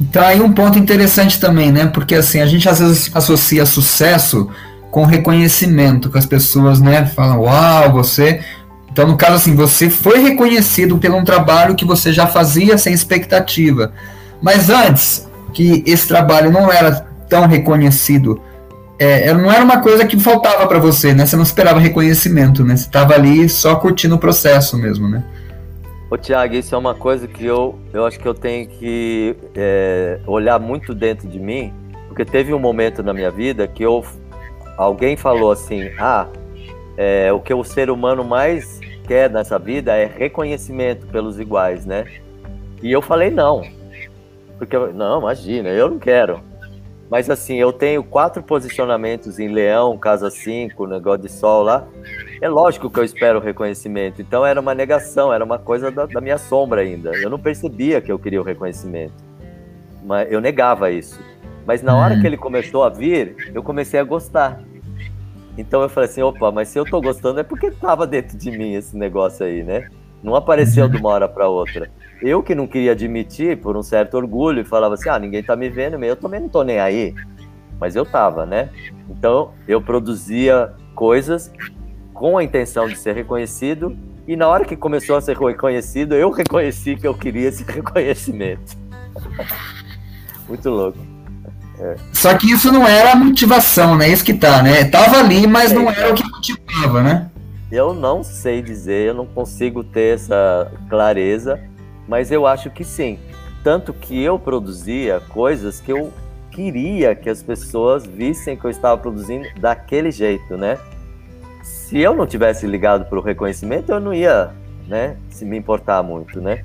Então 0.00 0.22
aí 0.22 0.40
um 0.40 0.52
ponto 0.52 0.78
interessante 0.78 1.40
também, 1.40 1.72
né? 1.72 1.86
Porque 1.86 2.14
assim, 2.14 2.40
a 2.40 2.46
gente 2.46 2.68
às 2.68 2.80
vezes 2.80 3.10
associa 3.14 3.64
sucesso 3.64 4.50
com 4.90 5.04
reconhecimento, 5.04 6.10
que 6.10 6.16
as 6.16 6.24
pessoas, 6.24 6.80
né, 6.80 7.04
falam, 7.04 7.40
uau, 7.42 7.92
você. 7.92 8.40
Então, 8.90 9.06
no 9.06 9.16
caso 9.16 9.34
assim, 9.34 9.54
você 9.54 9.90
foi 9.90 10.20
reconhecido 10.20 10.96
pelo 10.96 11.18
um 11.18 11.24
trabalho 11.24 11.74
que 11.74 11.84
você 11.84 12.14
já 12.14 12.26
fazia 12.26 12.78
sem 12.78 12.94
expectativa. 12.94 13.92
Mas 14.40 14.70
antes, 14.70 15.28
que 15.52 15.82
esse 15.86 16.08
trabalho 16.08 16.50
não 16.50 16.72
era 16.72 17.06
tão 17.28 17.46
reconhecido, 17.46 18.40
é, 18.98 19.32
não 19.34 19.50
era 19.50 19.64
uma 19.64 19.80
coisa 19.80 20.06
que 20.06 20.18
faltava 20.18 20.66
para 20.66 20.78
você, 20.78 21.12
né? 21.12 21.26
Você 21.26 21.36
não 21.36 21.42
esperava 21.42 21.78
reconhecimento, 21.78 22.64
né? 22.64 22.76
Você 22.76 22.86
estava 22.86 23.14
ali 23.14 23.48
só 23.48 23.76
curtindo 23.76 24.14
o 24.14 24.18
processo 24.18 24.78
mesmo, 24.78 25.08
né? 25.08 25.22
Ô 26.08 26.16
Tiago, 26.16 26.54
isso 26.54 26.74
é 26.74 26.78
uma 26.78 26.94
coisa 26.94 27.26
que 27.26 27.44
eu, 27.44 27.78
eu 27.92 28.06
acho 28.06 28.18
que 28.18 28.26
eu 28.26 28.34
tenho 28.34 28.68
que 28.68 29.34
é, 29.54 30.20
olhar 30.26 30.58
muito 30.60 30.94
dentro 30.94 31.26
de 31.26 31.38
mim, 31.38 31.72
porque 32.06 32.24
teve 32.24 32.54
um 32.54 32.58
momento 32.58 33.02
na 33.02 33.12
minha 33.12 33.30
vida 33.30 33.66
que 33.66 33.82
eu, 33.82 34.04
alguém 34.76 35.16
falou 35.16 35.50
assim, 35.50 35.90
ah, 35.98 36.28
é, 36.96 37.32
o 37.32 37.40
que 37.40 37.52
o 37.52 37.64
ser 37.64 37.90
humano 37.90 38.24
mais 38.24 38.80
quer 39.06 39.28
nessa 39.28 39.58
vida 39.58 39.94
é 39.94 40.06
reconhecimento 40.06 41.06
pelos 41.08 41.40
iguais, 41.40 41.84
né? 41.84 42.04
E 42.80 42.92
eu 42.92 43.02
falei 43.02 43.30
não, 43.30 43.62
porque 44.58 44.76
não, 44.76 45.20
imagina, 45.20 45.68
eu 45.70 45.90
não 45.90 45.98
quero. 45.98 46.40
Mas 47.08 47.30
assim, 47.30 47.54
eu 47.54 47.72
tenho 47.72 48.02
quatro 48.02 48.42
posicionamentos 48.42 49.38
em 49.38 49.48
Leão, 49.48 49.96
Casa 49.96 50.28
5, 50.28 50.86
negócio 50.86 51.22
de 51.22 51.28
sol 51.28 51.62
lá. 51.62 51.86
É 52.40 52.48
lógico 52.48 52.90
que 52.90 52.98
eu 52.98 53.04
espero 53.04 53.38
reconhecimento. 53.38 54.20
Então 54.20 54.44
era 54.44 54.60
uma 54.60 54.74
negação, 54.74 55.32
era 55.32 55.44
uma 55.44 55.58
coisa 55.58 55.90
da, 55.90 56.06
da 56.06 56.20
minha 56.20 56.38
sombra 56.38 56.80
ainda. 56.80 57.12
Eu 57.12 57.30
não 57.30 57.38
percebia 57.38 58.00
que 58.00 58.10
eu 58.10 58.18
queria 58.18 58.40
o 58.40 58.44
reconhecimento. 58.44 59.14
Mas 60.04 60.30
eu 60.30 60.40
negava 60.40 60.90
isso. 60.90 61.20
Mas 61.64 61.82
na 61.82 61.96
hora 61.96 62.14
uhum. 62.14 62.20
que 62.20 62.26
ele 62.26 62.36
começou 62.36 62.82
a 62.82 62.88
vir, 62.88 63.52
eu 63.54 63.62
comecei 63.62 63.98
a 63.98 64.04
gostar. 64.04 64.60
Então 65.56 65.82
eu 65.82 65.88
falei 65.88 66.10
assim, 66.10 66.22
opa, 66.22 66.50
mas 66.50 66.68
se 66.68 66.78
eu 66.78 66.84
tô 66.84 67.00
gostando 67.00 67.40
é 67.40 67.42
porque 67.42 67.70
tava 67.70 68.06
dentro 68.06 68.36
de 68.36 68.50
mim 68.50 68.74
esse 68.74 68.96
negócio 68.96 69.46
aí, 69.46 69.62
né? 69.62 69.88
Não 70.22 70.34
apareceu 70.34 70.84
uhum. 70.84 70.90
de 70.90 70.96
uma 70.96 71.08
hora 71.10 71.28
para 71.28 71.48
outra. 71.48 71.90
Eu 72.22 72.42
que 72.42 72.54
não 72.54 72.66
queria 72.66 72.92
admitir, 72.92 73.58
por 73.58 73.76
um 73.76 73.82
certo 73.82 74.16
orgulho, 74.16 74.62
e 74.62 74.64
falava 74.64 74.94
assim: 74.94 75.08
ah, 75.08 75.18
ninguém 75.18 75.42
tá 75.42 75.54
me 75.54 75.68
vendo, 75.68 76.02
eu 76.04 76.16
também 76.16 76.40
não 76.40 76.48
tô 76.48 76.62
nem 76.62 76.78
aí. 76.78 77.14
Mas 77.78 77.94
eu 77.94 78.06
tava, 78.06 78.46
né? 78.46 78.70
Então 79.10 79.52
eu 79.68 79.82
produzia 79.82 80.72
coisas 80.94 81.52
com 82.14 82.38
a 82.38 82.44
intenção 82.44 82.88
de 82.88 82.96
ser 82.96 83.14
reconhecido, 83.14 83.96
e 84.26 84.34
na 84.34 84.48
hora 84.48 84.64
que 84.64 84.76
começou 84.76 85.16
a 85.16 85.20
ser 85.20 85.36
reconhecido, 85.36 86.14
eu 86.14 86.30
reconheci 86.30 86.96
que 86.96 87.06
eu 87.06 87.14
queria 87.14 87.48
esse 87.48 87.62
reconhecimento. 87.70 88.76
Muito 90.48 90.70
louco. 90.70 90.98
É. 91.78 91.94
Só 92.12 92.34
que 92.34 92.50
isso 92.50 92.72
não 92.72 92.86
era 92.86 93.12
a 93.12 93.16
motivação, 93.16 93.96
né? 93.96 94.08
Isso 94.08 94.24
que 94.24 94.32
tá, 94.32 94.62
né? 94.62 94.84
Tava 94.84 95.18
ali, 95.18 95.46
mas 95.46 95.72
não 95.72 95.90
era 95.90 96.10
o 96.10 96.14
que 96.14 96.24
motivava, 96.26 97.02
né? 97.02 97.30
Eu 97.70 97.92
não 97.92 98.22
sei 98.22 98.62
dizer, 98.62 99.08
eu 99.08 99.14
não 99.14 99.26
consigo 99.26 99.84
ter 99.84 100.14
essa 100.14 100.72
clareza, 100.88 101.60
mas 102.08 102.30
eu 102.30 102.46
acho 102.46 102.70
que 102.70 102.84
sim. 102.84 103.18
Tanto 103.62 103.92
que 103.92 104.22
eu 104.22 104.38
produzia 104.38 105.20
coisas 105.28 105.80
que 105.80 105.92
eu 105.92 106.12
queria 106.50 107.14
que 107.14 107.28
as 107.28 107.42
pessoas 107.42 108.06
vissem 108.06 108.56
que 108.56 108.64
eu 108.64 108.70
estava 108.70 108.96
produzindo 108.96 109.46
daquele 109.60 110.10
jeito, 110.10 110.56
né? 110.56 110.78
Se 111.62 111.98
eu 111.98 112.14
não 112.14 112.26
tivesse 112.26 112.66
ligado 112.66 113.04
para 113.06 113.18
o 113.18 113.22
reconhecimento, 113.22 113.92
eu 113.92 114.00
não 114.00 114.14
ia, 114.14 114.50
né, 114.86 115.16
se 115.28 115.44
me 115.44 115.56
importar 115.56 116.02
muito, 116.02 116.40
né? 116.40 116.64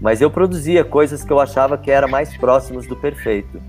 Mas 0.00 0.20
eu 0.20 0.30
produzia 0.30 0.84
coisas 0.84 1.22
que 1.22 1.32
eu 1.32 1.38
achava 1.38 1.76
que 1.76 1.90
eram 1.90 2.08
mais 2.08 2.36
próximas 2.36 2.86
do 2.86 2.96
perfeito. 2.96 3.60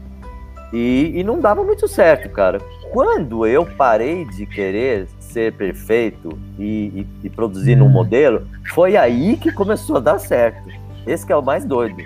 E, 0.72 1.12
e 1.16 1.24
não 1.24 1.40
dava 1.40 1.64
muito 1.64 1.88
certo, 1.88 2.30
cara. 2.30 2.60
Quando 2.92 3.46
eu 3.46 3.66
parei 3.66 4.26
de 4.26 4.46
querer 4.46 5.08
ser 5.20 5.54
perfeito 5.54 6.38
e, 6.58 6.64
e, 6.64 7.08
e 7.26 7.30
produzir 7.30 7.76
num 7.76 7.90
modelo, 7.90 8.48
foi 8.74 8.96
aí 8.96 9.38
que 9.38 9.52
começou 9.52 9.98
a 9.98 10.00
dar 10.00 10.20
certo. 10.20 10.79
Esse 11.10 11.32
é 11.32 11.36
o 11.36 11.42
mais 11.42 11.66
doido. 11.66 12.04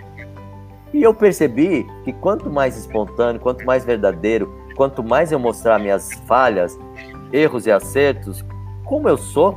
E 0.93 1.03
eu 1.03 1.13
percebi 1.13 1.85
que 2.05 2.13
quanto 2.13 2.49
mais 2.49 2.77
espontâneo, 2.77 3.41
quanto 3.41 3.65
mais 3.65 3.83
verdadeiro, 3.83 4.53
quanto 4.75 5.03
mais 5.03 5.31
eu 5.31 5.39
mostrar 5.39 5.79
minhas 5.79 6.13
falhas, 6.27 6.79
erros 7.31 7.65
e 7.65 7.71
acertos, 7.71 8.45
como 8.85 9.09
eu 9.09 9.17
sou, 9.17 9.55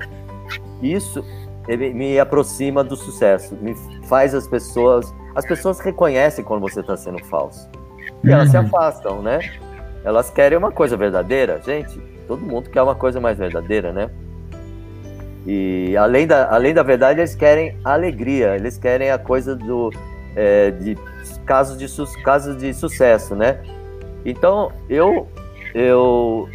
isso 0.83 1.25
me 1.69 2.19
aproxima 2.19 2.83
do 2.83 2.97
sucesso, 2.97 3.57
me 3.61 3.75
faz 4.07 4.35
as 4.35 4.47
pessoas, 4.47 5.15
as 5.35 5.47
pessoas 5.47 5.79
reconhecem 5.81 6.45
quando 6.45 6.61
você 6.61 6.81
está 6.81 6.97
sendo 6.97 7.23
falso. 7.27 7.69
E 8.25 8.31
elas 8.31 8.51
se 8.51 8.57
uhum. 8.57 8.65
afastam, 8.65 9.23
né? 9.23 9.41
Elas 10.05 10.31
querem 10.31 10.57
uma 10.57 10.73
coisa 10.73 10.97
verdadeira, 10.97 11.61
gente. 11.65 12.01
Todo 12.27 12.41
mundo 12.41 12.71
quer 12.71 12.83
uma 12.83 12.95
coisa 12.95 13.21
mais 13.21 13.39
verdadeira, 13.39 13.93
né? 13.93 14.11
E 15.47 15.97
além 15.97 16.27
da, 16.27 16.53
além 16.53 16.75
da 16.75 16.83
verdade, 16.83 17.21
eles 17.21 17.37
querem 17.37 17.79
alegria, 17.85 18.57
eles 18.57 18.77
querem 18.77 19.11
a 19.11 19.19
coisa 19.19 19.55
do 19.55 19.93
é, 20.35 20.73
de 20.73 20.99
casos 21.47 21.79
de, 21.79 22.23
casos 22.23 22.57
de 22.57 22.75
sucesso, 22.75 23.37
né? 23.37 23.61
Então 24.25 24.73
eu 24.91 25.29
eu 25.73 26.49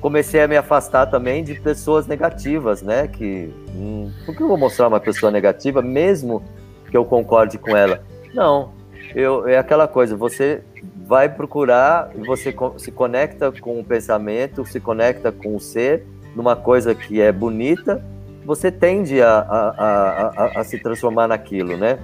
comecei 0.00 0.42
a 0.42 0.48
me 0.48 0.56
afastar 0.56 1.06
também 1.06 1.44
de 1.44 1.54
pessoas 1.54 2.08
negativas, 2.08 2.82
né? 2.82 3.06
Que 3.06 3.54
hum, 3.72 4.10
por 4.26 4.34
que 4.34 4.42
eu 4.42 4.48
vou 4.48 4.56
mostrar 4.56 4.88
uma 4.88 5.00
pessoa 5.00 5.30
negativa, 5.30 5.80
mesmo 5.80 6.42
que 6.90 6.96
eu 6.96 7.04
concorde 7.04 7.56
com 7.56 7.76
ela? 7.76 8.02
Não, 8.34 8.72
eu 9.14 9.46
é 9.46 9.58
aquela 9.58 9.86
coisa. 9.86 10.16
Você 10.16 10.60
vai 11.06 11.28
procurar, 11.28 12.10
você 12.26 12.52
se 12.78 12.90
conecta 12.90 13.52
com 13.52 13.78
o 13.78 13.84
pensamento, 13.84 14.66
se 14.66 14.80
conecta 14.80 15.30
com 15.30 15.54
o 15.54 15.60
ser, 15.60 16.04
numa 16.34 16.56
coisa 16.56 16.96
que 16.96 17.20
é 17.20 17.30
bonita 17.30 18.02
você 18.44 18.70
tende 18.70 19.20
a, 19.22 19.38
a, 19.38 20.26
a, 20.26 20.60
a 20.60 20.64
se 20.64 20.78
transformar 20.78 21.28
naquilo, 21.28 21.76
né? 21.76 21.98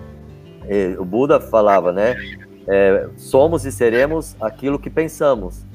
O 0.98 1.04
Buda 1.04 1.40
falava, 1.40 1.92
né? 1.92 2.14
É, 2.68 3.08
somos 3.16 3.64
e 3.64 3.72
seremos 3.72 4.36
aquilo 4.40 4.78
que 4.78 4.88
pensamos. 4.88 5.66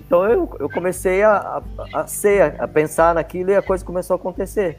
Então 0.00 0.24
eu, 0.24 0.48
eu 0.58 0.68
comecei 0.68 1.22
a, 1.22 1.62
a, 1.92 2.00
a, 2.00 2.06
ser, 2.06 2.60
a 2.60 2.68
pensar 2.68 3.14
naquilo 3.14 3.50
e 3.50 3.56
a 3.56 3.62
coisa 3.62 3.84
começou 3.84 4.14
a 4.14 4.16
acontecer. 4.16 4.78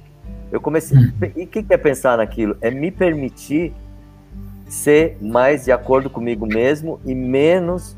Eu 0.52 0.62
comecei. 0.62 0.98
E 1.36 1.44
o 1.44 1.48
que, 1.48 1.64
que 1.64 1.74
é 1.74 1.78
pensar 1.78 2.18
naquilo? 2.18 2.58
É 2.62 2.72
me 2.72 2.92
permitir 2.92 3.74
ser 4.66 5.18
mais 5.22 5.66
de 5.66 5.72
acordo 5.72 6.10
comigo 6.10 6.46
mesmo 6.46 7.00
e 7.06 7.16
menos 7.16 7.98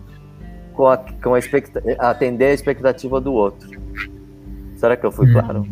com 0.74 0.88
a, 0.88 0.98
com 0.98 1.34
a 1.36 2.10
atender 2.10 2.46
a 2.46 2.54
expectativa 2.54 3.20
do 3.20 3.34
outro. 3.34 3.70
Será 4.76 4.96
que 4.96 5.06
eu 5.06 5.12
fui 5.12 5.28
hum. 5.30 5.34
claro? 5.34 5.68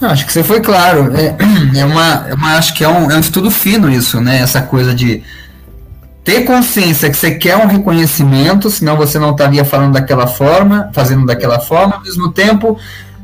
Não, 0.00 0.10
acho 0.10 0.24
que 0.26 0.32
você 0.32 0.42
foi 0.42 0.60
claro. 0.60 1.12
É, 1.16 1.34
é, 1.78 1.84
uma, 1.84 2.28
é 2.28 2.34
uma, 2.34 2.56
acho 2.56 2.74
que 2.74 2.84
é 2.84 2.88
um, 2.88 3.10
é 3.10 3.16
um 3.16 3.20
estudo 3.20 3.50
fino 3.50 3.90
isso, 3.90 4.20
né? 4.20 4.38
Essa 4.38 4.62
coisa 4.62 4.94
de 4.94 5.22
ter 6.22 6.44
consciência 6.44 7.10
que 7.10 7.16
você 7.16 7.32
quer 7.32 7.56
um 7.56 7.66
reconhecimento, 7.66 8.70
senão 8.70 8.96
você 8.96 9.18
não 9.18 9.30
estaria 9.30 9.64
falando 9.64 9.94
daquela 9.94 10.26
forma, 10.26 10.90
fazendo 10.92 11.26
daquela 11.26 11.58
forma, 11.58 11.96
ao 11.96 12.02
mesmo 12.02 12.30
tempo 12.32 12.78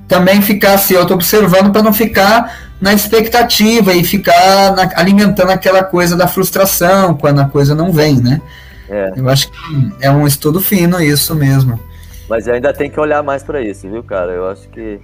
também 0.09 0.43
ficar 0.43 0.77
se 0.79 0.97
auto-observando 0.97 1.71
para 1.71 1.83
não 1.83 1.93
ficar 1.93 2.59
na 2.81 2.93
expectativa 2.93 3.93
e 3.93 4.05
ficar 4.05 4.75
na, 4.75 4.91
alimentando 4.97 5.51
aquela 5.51 5.83
coisa 5.83 6.17
da 6.17 6.27
frustração 6.27 7.15
quando 7.15 7.41
a 7.41 7.47
coisa 7.47 7.75
não 7.75 7.93
vem, 7.93 8.21
né? 8.21 8.41
É. 8.89 9.13
Eu 9.17 9.29
acho 9.29 9.51
que 9.51 9.93
é 10.01 10.11
um 10.11 10.27
estudo 10.27 10.61
fino 10.61 11.01
isso 11.01 11.35
mesmo. 11.35 11.81
Mas 12.29 12.49
ainda 12.49 12.73
tem 12.73 12.91
que 12.91 12.99
olhar 12.99 13.23
mais 13.23 13.43
para 13.43 13.63
isso, 13.63 13.89
viu, 13.89 14.03
cara? 14.03 14.33
Eu 14.33 14.49
acho 14.49 14.69
que 14.69 15.01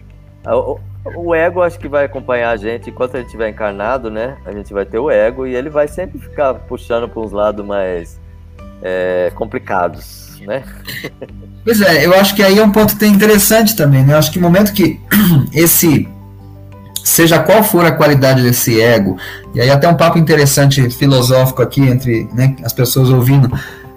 o 1.05 1.35
ego 1.35 1.63
acho 1.63 1.79
que 1.79 1.89
vai 1.89 2.05
acompanhar 2.05 2.51
a 2.51 2.57
gente 2.57 2.91
enquanto 2.91 3.15
a 3.15 3.19
gente 3.19 3.27
estiver 3.27 3.49
encarnado, 3.49 4.11
né? 4.11 4.37
A 4.45 4.53
gente 4.53 4.73
vai 4.73 4.85
ter 4.85 4.99
o 4.99 5.11
ego 5.11 5.47
e 5.47 5.55
ele 5.55 5.71
vai 5.71 5.89
sempre 5.89 6.19
ficar 6.19 6.55
puxando 6.55 7.09
para 7.09 7.21
uns 7.21 7.33
lados 7.33 7.65
mais 7.65 8.21
é, 8.83 9.33
complicados, 9.35 10.41
né? 10.47 10.63
Pois 11.63 11.79
é, 11.83 12.07
eu 12.07 12.15
acho 12.15 12.35
que 12.35 12.43
aí 12.43 12.59
é 12.59 12.65
um 12.65 12.73
ponto 12.73 13.05
interessante 13.05 13.77
também, 13.77 14.03
né? 14.03 14.15
Eu 14.15 14.19
acho 14.19 14.33
que 14.33 14.39
no 14.39 14.47
momento 14.47 14.73
que 14.73 14.99
esse 15.53 16.09
seja 17.05 17.39
qual 17.39 17.63
for 17.63 17.85
a 17.85 17.93
qualidade 17.93 18.43
desse 18.43 18.81
ego, 18.81 19.19
e 19.55 19.61
aí 19.61 19.71
até 19.71 19.87
um 19.87 19.95
papo 19.95 20.19
interessante 20.19 20.89
filosófico 20.89 21.61
aqui 21.61 21.83
entre 21.83 22.29
né, 22.33 22.57
as 22.65 22.73
pessoas 22.73 23.11
ouvindo, 23.11 23.51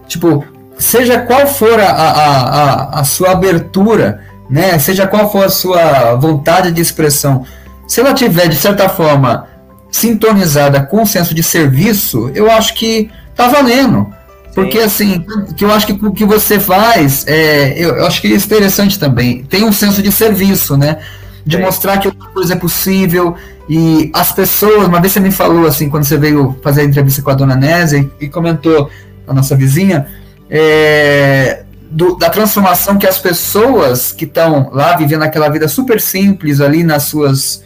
tipo, 0.07 0.45
seja 0.77 1.19
qual 1.19 1.47
for 1.47 1.79
a, 1.79 1.89
a, 1.89 2.41
a, 2.41 2.99
a 2.99 3.03
sua 3.05 3.31
abertura 3.31 4.21
né? 4.49 4.77
Seja 4.79 5.07
qual 5.07 5.31
for 5.31 5.45
a 5.45 5.49
sua 5.49 6.15
vontade 6.15 6.71
de 6.71 6.81
expressão, 6.81 7.45
se 7.87 7.99
ela 7.99 8.13
tiver 8.13 8.47
de 8.47 8.55
certa 8.55 8.89
forma 8.89 9.47
sintonizada 9.91 10.81
com 10.81 11.03
o 11.03 11.07
senso 11.07 11.33
de 11.35 11.43
serviço, 11.43 12.31
eu 12.33 12.49
acho 12.49 12.73
que 12.73 13.09
tá 13.35 13.47
valendo. 13.47 14.07
Porque 14.55 14.79
assim, 14.79 15.25
que 15.55 15.65
eu 15.65 15.71
acho 15.71 15.87
que 15.87 15.93
o 16.05 16.11
que 16.11 16.25
você 16.25 16.59
faz, 16.59 17.25
é, 17.27 17.73
eu, 17.77 17.95
eu, 17.95 18.05
acho 18.05 18.21
que 18.21 18.31
é 18.31 18.35
interessante 18.35 18.99
também. 18.99 19.43
Tem 19.43 19.63
um 19.63 19.71
senso 19.71 20.01
de 20.01 20.11
serviço, 20.11 20.77
né? 20.77 20.99
De 21.45 21.57
Sim. 21.57 21.63
mostrar 21.63 21.97
que 21.97 22.07
outra 22.07 22.27
coisa 22.29 22.53
é 22.53 22.55
possível. 22.55 23.35
E 23.67 24.11
as 24.13 24.31
pessoas, 24.31 24.87
uma 24.87 24.99
vez 24.99 25.13
você 25.13 25.19
me 25.19 25.31
falou 25.31 25.65
assim, 25.65 25.89
quando 25.89 26.03
você 26.03 26.17
veio 26.17 26.55
fazer 26.63 26.81
a 26.81 26.83
entrevista 26.83 27.21
com 27.21 27.31
a 27.31 27.33
dona 27.33 27.55
Nésia 27.55 27.99
e, 27.99 28.25
e 28.25 28.29
comentou, 28.29 28.89
a 29.27 29.33
nossa 29.33 29.55
vizinha, 29.55 30.05
é, 30.49 31.62
do, 31.93 32.15
da 32.15 32.27
transformação 32.27 32.97
que 32.97 33.05
as 33.05 33.19
pessoas 33.19 34.11
que 34.11 34.25
estão 34.25 34.71
lá 34.73 34.95
vivendo 34.95 35.21
aquela 35.21 35.47
vida 35.47 35.67
super 35.67 36.01
simples 36.01 36.59
ali 36.59 36.83
nas 36.83 37.03
suas, 37.03 37.63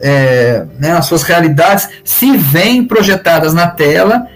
é, 0.00 0.64
né, 0.78 0.94
nas 0.94 1.04
suas 1.04 1.22
realidades, 1.22 1.88
se 2.02 2.36
veem 2.38 2.86
projetadas 2.86 3.52
na 3.52 3.68
tela 3.68 4.26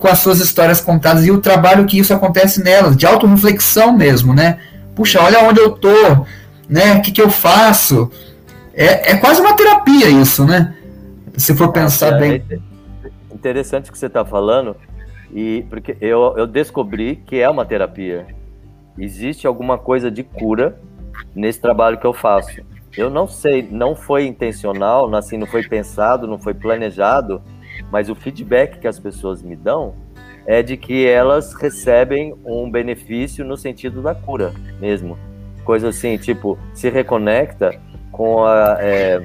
com 0.00 0.08
as 0.08 0.18
suas 0.18 0.40
histórias 0.40 0.80
contadas 0.80 1.24
e 1.24 1.30
o 1.30 1.40
trabalho 1.40 1.86
que 1.86 1.98
isso 1.98 2.12
acontece 2.12 2.62
nelas, 2.62 2.96
de 2.96 3.06
autorreflexão 3.06 3.96
mesmo, 3.96 4.34
né? 4.34 4.58
Puxa, 4.96 5.22
olha 5.22 5.44
onde 5.44 5.60
eu 5.60 5.70
tô, 5.70 6.26
né? 6.68 6.94
O 6.94 7.02
que, 7.02 7.12
que 7.12 7.22
eu 7.22 7.30
faço? 7.30 8.10
É, 8.74 9.12
é 9.12 9.16
quase 9.16 9.40
uma 9.40 9.54
terapia 9.54 10.08
isso, 10.08 10.44
né? 10.44 10.74
Se 11.36 11.54
for 11.54 11.70
pensar 11.72 12.14
é, 12.14 12.18
bem. 12.18 12.44
É 12.50 13.34
interessante 13.34 13.90
o 13.90 13.92
que 13.92 13.98
você 13.98 14.06
está 14.06 14.24
falando, 14.24 14.76
e 15.32 15.64
porque 15.70 15.96
eu, 16.00 16.34
eu 16.36 16.46
descobri 16.48 17.22
que 17.26 17.36
é 17.40 17.48
uma 17.48 17.64
terapia. 17.64 18.37
Existe 18.98 19.46
alguma 19.46 19.78
coisa 19.78 20.10
de 20.10 20.22
cura 20.22 20.78
nesse 21.34 21.60
trabalho 21.60 21.98
que 21.98 22.06
eu 22.06 22.12
faço. 22.12 22.62
Eu 22.96 23.10
não 23.10 23.28
sei, 23.28 23.66
não 23.70 23.94
foi 23.94 24.26
intencional, 24.26 25.14
assim, 25.14 25.36
não 25.36 25.46
foi 25.46 25.62
pensado, 25.62 26.26
não 26.26 26.38
foi 26.38 26.54
planejado, 26.54 27.40
mas 27.92 28.08
o 28.08 28.14
feedback 28.14 28.78
que 28.78 28.88
as 28.88 28.98
pessoas 28.98 29.42
me 29.42 29.54
dão 29.54 29.94
é 30.46 30.62
de 30.62 30.76
que 30.76 31.06
elas 31.06 31.54
recebem 31.54 32.34
um 32.44 32.70
benefício 32.70 33.44
no 33.44 33.56
sentido 33.56 34.02
da 34.02 34.14
cura 34.14 34.52
mesmo. 34.80 35.18
Coisa 35.64 35.90
assim, 35.90 36.16
tipo, 36.16 36.58
se 36.72 36.88
reconecta 36.88 37.78
com 38.10 38.44
a, 38.44 38.78
é, 38.80 39.22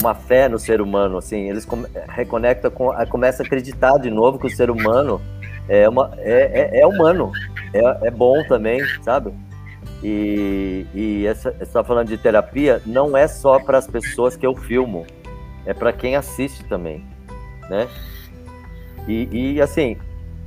uma 0.00 0.14
fé 0.14 0.48
no 0.48 0.58
ser 0.58 0.80
humano, 0.80 1.18
assim, 1.18 1.48
eles 1.48 1.66
reconectam 2.08 2.70
com, 2.70 2.90
começa 3.08 3.42
a 3.42 3.46
acreditar 3.46 3.98
de 3.98 4.10
novo 4.10 4.38
que 4.38 4.46
o 4.46 4.50
ser 4.50 4.70
humano 4.70 5.20
é, 5.68 5.88
uma, 5.88 6.12
é, 6.18 6.72
é, 6.72 6.80
é 6.80 6.86
humano, 6.86 7.30
é, 7.72 8.08
é 8.08 8.10
bom 8.10 8.42
também, 8.48 8.80
sabe? 9.02 9.32
E, 10.02 10.86
e 10.94 11.26
essa, 11.26 11.52
você 11.52 11.62
está 11.62 11.82
falando 11.82 12.08
de 12.08 12.18
terapia, 12.18 12.82
não 12.84 13.16
é 13.16 13.26
só 13.26 13.58
para 13.58 13.78
as 13.78 13.86
pessoas 13.86 14.36
que 14.36 14.46
eu 14.46 14.54
filmo, 14.54 15.06
é 15.64 15.72
para 15.72 15.92
quem 15.92 16.16
assiste 16.16 16.64
também 16.64 17.04
né? 17.68 17.88
E, 19.06 19.54
e 19.54 19.60
assim, 19.60 19.96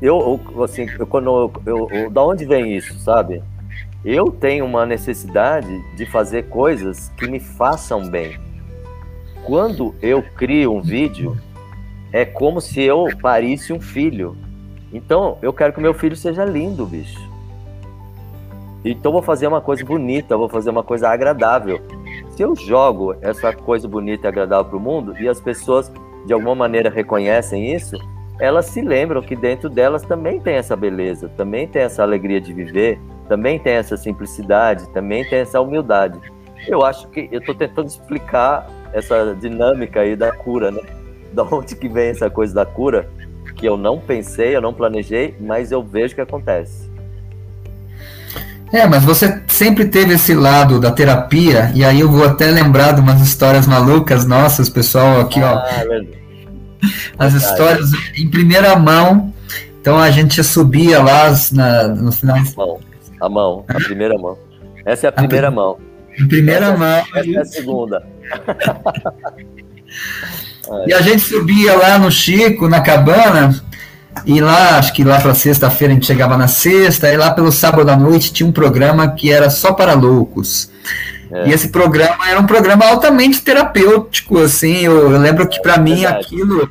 eu, 0.01 0.39
assim, 0.63 0.87
eu, 0.97 1.07
quando 1.07 1.51
eu, 1.65 1.89
eu, 1.91 2.09
da 2.09 2.23
onde 2.23 2.45
vem 2.45 2.75
isso, 2.75 2.97
sabe? 2.99 3.41
Eu 4.03 4.31
tenho 4.31 4.65
uma 4.65 4.85
necessidade 4.85 5.69
de 5.95 6.05
fazer 6.05 6.43
coisas 6.43 7.09
que 7.17 7.27
me 7.27 7.39
façam 7.39 8.09
bem. 8.09 8.39
Quando 9.43 9.95
eu 10.01 10.21
crio 10.21 10.73
um 10.73 10.81
vídeo, 10.81 11.37
é 12.11 12.23
como 12.25 12.61
se 12.61 12.81
eu 12.81 13.07
parisse 13.21 13.73
um 13.73 13.79
filho. 13.79 14.37
Então, 14.91 15.37
eu 15.41 15.53
quero 15.53 15.73
que 15.73 15.79
meu 15.79 15.93
filho 15.93 16.15
seja 16.15 16.43
lindo, 16.43 16.85
bicho. 16.85 17.19
Então, 18.83 19.11
vou 19.11 19.21
fazer 19.21 19.47
uma 19.47 19.61
coisa 19.61 19.83
bonita, 19.83 20.37
vou 20.37 20.49
fazer 20.49 20.69
uma 20.69 20.83
coisa 20.83 21.09
agradável. 21.09 21.81
Se 22.31 22.41
eu 22.41 22.55
jogo 22.55 23.15
essa 23.21 23.53
coisa 23.53 23.87
bonita 23.87 24.27
e 24.27 24.29
agradável 24.29 24.65
para 24.65 24.77
o 24.77 24.79
mundo 24.79 25.17
e 25.19 25.27
as 25.27 25.39
pessoas 25.39 25.91
de 26.25 26.33
alguma 26.33 26.55
maneira 26.55 26.89
reconhecem 26.89 27.73
isso, 27.73 27.97
elas 28.39 28.67
se 28.67 28.81
lembram 28.81 29.21
que 29.21 29.35
dentro 29.35 29.69
delas 29.69 30.03
também 30.03 30.39
tem 30.39 30.55
essa 30.55 30.75
beleza, 30.75 31.29
também 31.35 31.67
tem 31.67 31.81
essa 31.81 32.01
alegria 32.01 32.39
de 32.39 32.53
viver, 32.53 32.99
também 33.27 33.59
tem 33.59 33.73
essa 33.73 33.97
simplicidade, 33.97 34.89
também 34.89 35.27
tem 35.27 35.39
essa 35.39 35.59
humildade. 35.59 36.19
Eu 36.65 36.83
acho 36.83 37.07
que 37.09 37.27
eu 37.31 37.39
estou 37.39 37.53
tentando 37.53 37.87
explicar 37.87 38.67
essa 38.93 39.35
dinâmica 39.35 40.01
aí 40.01 40.15
da 40.15 40.31
cura, 40.31 40.71
né? 40.71 40.81
Da 41.31 41.43
onde 41.43 41.75
que 41.75 41.87
vem 41.87 42.09
essa 42.09 42.27
coisa 42.27 42.55
da 42.55 42.65
cura, 42.65 43.07
que 43.59 43.65
eu 43.65 43.75
não 43.75 43.99
pensei, 43.99 44.55
eu 44.55 44.61
não 44.61 44.73
planejei, 44.73 45.35
mas 45.39 45.71
eu 45.71 45.83
vejo 45.83 46.15
que 46.15 46.21
acontece. 46.21 46.89
É, 48.71 48.87
mas 48.87 49.03
você 49.03 49.41
sempre 49.47 49.85
teve 49.85 50.13
esse 50.13 50.33
lado 50.33 50.79
da 50.79 50.91
terapia, 50.91 51.71
e 51.75 51.83
aí 51.83 51.99
eu 51.99 52.09
vou 52.09 52.23
até 52.23 52.49
lembrar 52.49 52.93
de 52.93 53.01
umas 53.01 53.19
histórias 53.19 53.67
malucas 53.67 54.25
nossas, 54.25 54.69
pessoal, 54.69 55.19
aqui, 55.19 55.41
ah, 55.41 55.53
ó. 55.53 55.87
Verdade. 55.87 56.19
As 57.17 57.33
histórias 57.33 57.91
em 58.15 58.29
primeira 58.29 58.77
mão. 58.77 59.33
Então 59.81 59.97
a 59.97 60.09
gente 60.11 60.41
subia 60.43 61.01
lá 61.01 61.33
na, 61.51 61.87
no 61.89 62.11
final. 62.11 62.37
A 62.37 62.43
mão, 62.55 62.79
a 63.19 63.29
mão, 63.29 63.65
a 63.67 63.73
primeira 63.73 64.17
mão. 64.17 64.37
Essa 64.85 65.07
é 65.07 65.09
a 65.09 65.11
primeira 65.11 65.49
a 65.49 65.51
mão. 65.51 65.77
Em 66.17 66.25
primeira 66.27 66.67
essa, 66.67 66.77
mão. 66.77 67.03
Essa 67.15 67.29
é 67.29 67.37
a 67.37 67.45
segunda. 67.45 68.07
e 70.87 70.93
a 70.93 71.01
gente 71.01 71.21
subia 71.21 71.75
lá 71.75 71.97
no 71.97 72.11
Chico, 72.11 72.67
na 72.67 72.81
cabana, 72.81 73.59
e 74.25 74.41
lá, 74.41 74.77
acho 74.77 74.93
que 74.93 75.03
lá 75.03 75.19
para 75.19 75.33
sexta-feira 75.33 75.93
a 75.93 75.95
gente 75.95 76.05
chegava 76.05 76.37
na 76.37 76.47
sexta, 76.47 77.11
e 77.11 77.17
lá 77.17 77.31
pelo 77.31 77.51
sábado 77.51 77.89
à 77.89 77.95
noite 77.95 78.33
tinha 78.33 78.47
um 78.47 78.51
programa 78.51 79.07
que 79.09 79.31
era 79.31 79.49
só 79.49 79.71
para 79.71 79.93
loucos. 79.93 80.69
É. 81.31 81.49
E 81.49 81.53
esse 81.53 81.69
programa 81.69 82.27
era 82.27 82.39
um 82.39 82.45
programa 82.45 82.85
altamente 82.85 83.41
terapêutico, 83.41 84.39
assim. 84.39 84.77
Eu, 84.83 85.11
eu 85.11 85.19
lembro 85.19 85.47
que 85.47 85.61
para 85.61 85.75
é 85.75 85.79
mim 85.79 86.05
aquilo. 86.05 86.69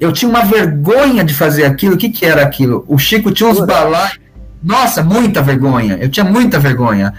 Eu 0.00 0.12
tinha 0.12 0.28
uma 0.28 0.42
vergonha 0.44 1.22
de 1.22 1.34
fazer 1.34 1.64
aquilo. 1.64 1.94
O 1.94 1.98
que, 1.98 2.08
que 2.08 2.24
era 2.24 2.42
aquilo? 2.42 2.84
O 2.88 2.98
Chico 2.98 3.30
tinha 3.30 3.48
uns 3.48 3.60
balaios. 3.60 4.18
Nossa, 4.62 5.02
muita 5.02 5.42
vergonha. 5.42 5.98
Eu 6.00 6.08
tinha 6.08 6.24
muita 6.24 6.58
vergonha. 6.58 7.12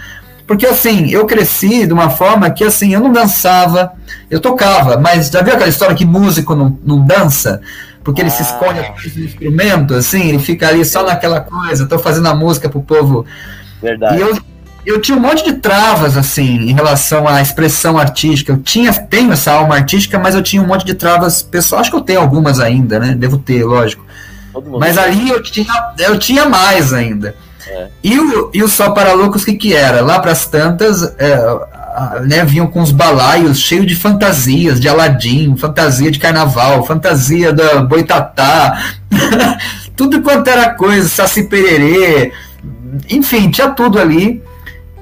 Porque 0.46 0.66
assim, 0.66 1.10
eu 1.10 1.26
cresci 1.26 1.88
de 1.88 1.94
uma 1.94 2.10
forma 2.10 2.50
que 2.50 2.64
assim, 2.64 2.94
eu 2.94 3.00
não 3.00 3.12
dançava, 3.12 3.94
eu 4.30 4.40
tocava, 4.40 4.98
mas 4.98 5.30
já 5.30 5.42
viu 5.42 5.54
aquela 5.54 5.70
história 5.70 5.96
que 5.96 6.06
músico 6.06 6.56
não, 6.56 6.78
não 6.84 7.06
dança? 7.06 7.62
porque 8.04 8.22
ele 8.22 8.30
ah. 8.30 8.32
se 8.32 8.44
esconde 8.44 8.80
atrás 8.80 9.14
do 9.14 9.24
instrumento, 9.24 9.94
assim, 9.94 10.30
ele 10.30 10.40
fica 10.40 10.68
ali 10.68 10.84
só 10.84 11.04
naquela 11.04 11.40
coisa, 11.40 11.88
tô 11.88 11.98
fazendo 11.98 12.28
a 12.28 12.36
música 12.36 12.70
pro 12.70 12.82
povo. 12.82 13.26
Verdade. 13.82 14.18
E 14.18 14.22
eu, 14.22 14.38
eu 14.86 15.02
tinha 15.02 15.18
um 15.18 15.22
monte 15.22 15.44
de 15.44 15.54
travas, 15.54 16.18
assim, 16.18 16.70
em 16.70 16.74
relação 16.74 17.28
à 17.28 17.42
expressão 17.42 17.98
artística. 17.98 18.52
Eu 18.52 18.58
tinha, 18.58 18.92
tenho 18.94 19.32
essa 19.32 19.54
alma 19.54 19.76
artística, 19.76 20.20
mas 20.20 20.36
eu 20.36 20.44
tinha 20.44 20.62
um 20.62 20.68
monte 20.68 20.86
de 20.86 20.94
travas 20.94 21.42
pessoal. 21.42 21.82
Acho 21.82 21.90
que 21.90 21.96
eu 21.96 22.02
tenho 22.02 22.20
algumas 22.20 22.60
ainda, 22.60 23.00
né? 23.00 23.16
Devo 23.16 23.38
ter, 23.38 23.64
lógico. 23.64 24.06
Mas 24.80 24.98
ali 24.98 25.30
eu 25.30 25.42
tinha, 25.42 25.94
eu 25.98 26.20
tinha 26.20 26.46
mais 26.46 26.94
ainda. 26.94 27.36
É. 27.68 27.88
E, 28.04 28.20
o, 28.20 28.52
e 28.54 28.64
o 28.64 28.68
Só 28.68 28.92
para 28.92 29.14
Loucos, 29.14 29.44
o 29.44 29.46
que, 29.46 29.54
que 29.54 29.74
era? 29.74 30.02
Lá 30.02 30.20
para 30.20 30.32
as 30.32 30.46
tantas, 30.46 31.04
é, 31.18 32.22
né, 32.26 32.44
vinham 32.44 32.68
com 32.68 32.82
os 32.82 32.92
balaios 32.92 33.60
cheios 33.60 33.86
de 33.86 33.96
fantasias, 33.96 34.80
de 34.80 34.90
Aladim, 34.90 35.56
fantasia 35.56 36.12
de 36.12 36.20
carnaval, 36.20 36.86
fantasia 36.86 37.54
da 37.54 37.82
Boitatá, 37.82 38.96
tudo 39.96 40.22
quanto 40.22 40.50
era 40.50 40.72
coisa, 40.72 41.08
Saci 41.08 41.44
Pererê, 41.44 42.32
enfim, 43.10 43.50
tinha 43.50 43.70
tudo 43.70 44.00
ali. 44.00 44.42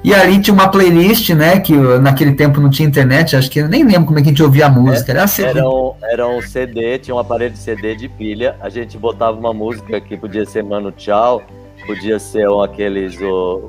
E 0.04 0.12
ali 0.12 0.40
tinha 0.40 0.52
uma 0.52 0.68
playlist, 0.68 1.30
né? 1.30 1.60
Que 1.60 1.72
naquele 1.72 2.32
tempo 2.32 2.60
não 2.60 2.68
tinha 2.68 2.88
internet, 2.88 3.36
acho 3.36 3.48
que 3.48 3.62
nem 3.62 3.84
lembro 3.84 4.06
como 4.06 4.18
é 4.18 4.22
que 4.22 4.28
a 4.28 4.32
gente 4.32 4.42
ouvia 4.42 4.66
a 4.66 4.68
música. 4.68 5.12
Era, 5.12 5.28
CD. 5.28 5.50
Era, 5.50 5.68
um, 5.68 5.94
era 6.02 6.28
um 6.28 6.42
CD, 6.42 6.98
tinha 6.98 7.14
um 7.14 7.20
aparelho 7.20 7.52
de 7.52 7.58
CD 7.58 7.94
de 7.94 8.08
pilha. 8.08 8.56
A 8.60 8.68
gente 8.68 8.98
botava 8.98 9.38
uma 9.38 9.54
música 9.54 10.00
que 10.00 10.16
podia 10.16 10.44
ser 10.44 10.64
Mano 10.64 10.90
Tchau, 10.90 11.40
podia 11.86 12.18
ser 12.18 12.48
um, 12.48 12.62
aqueles, 12.62 13.18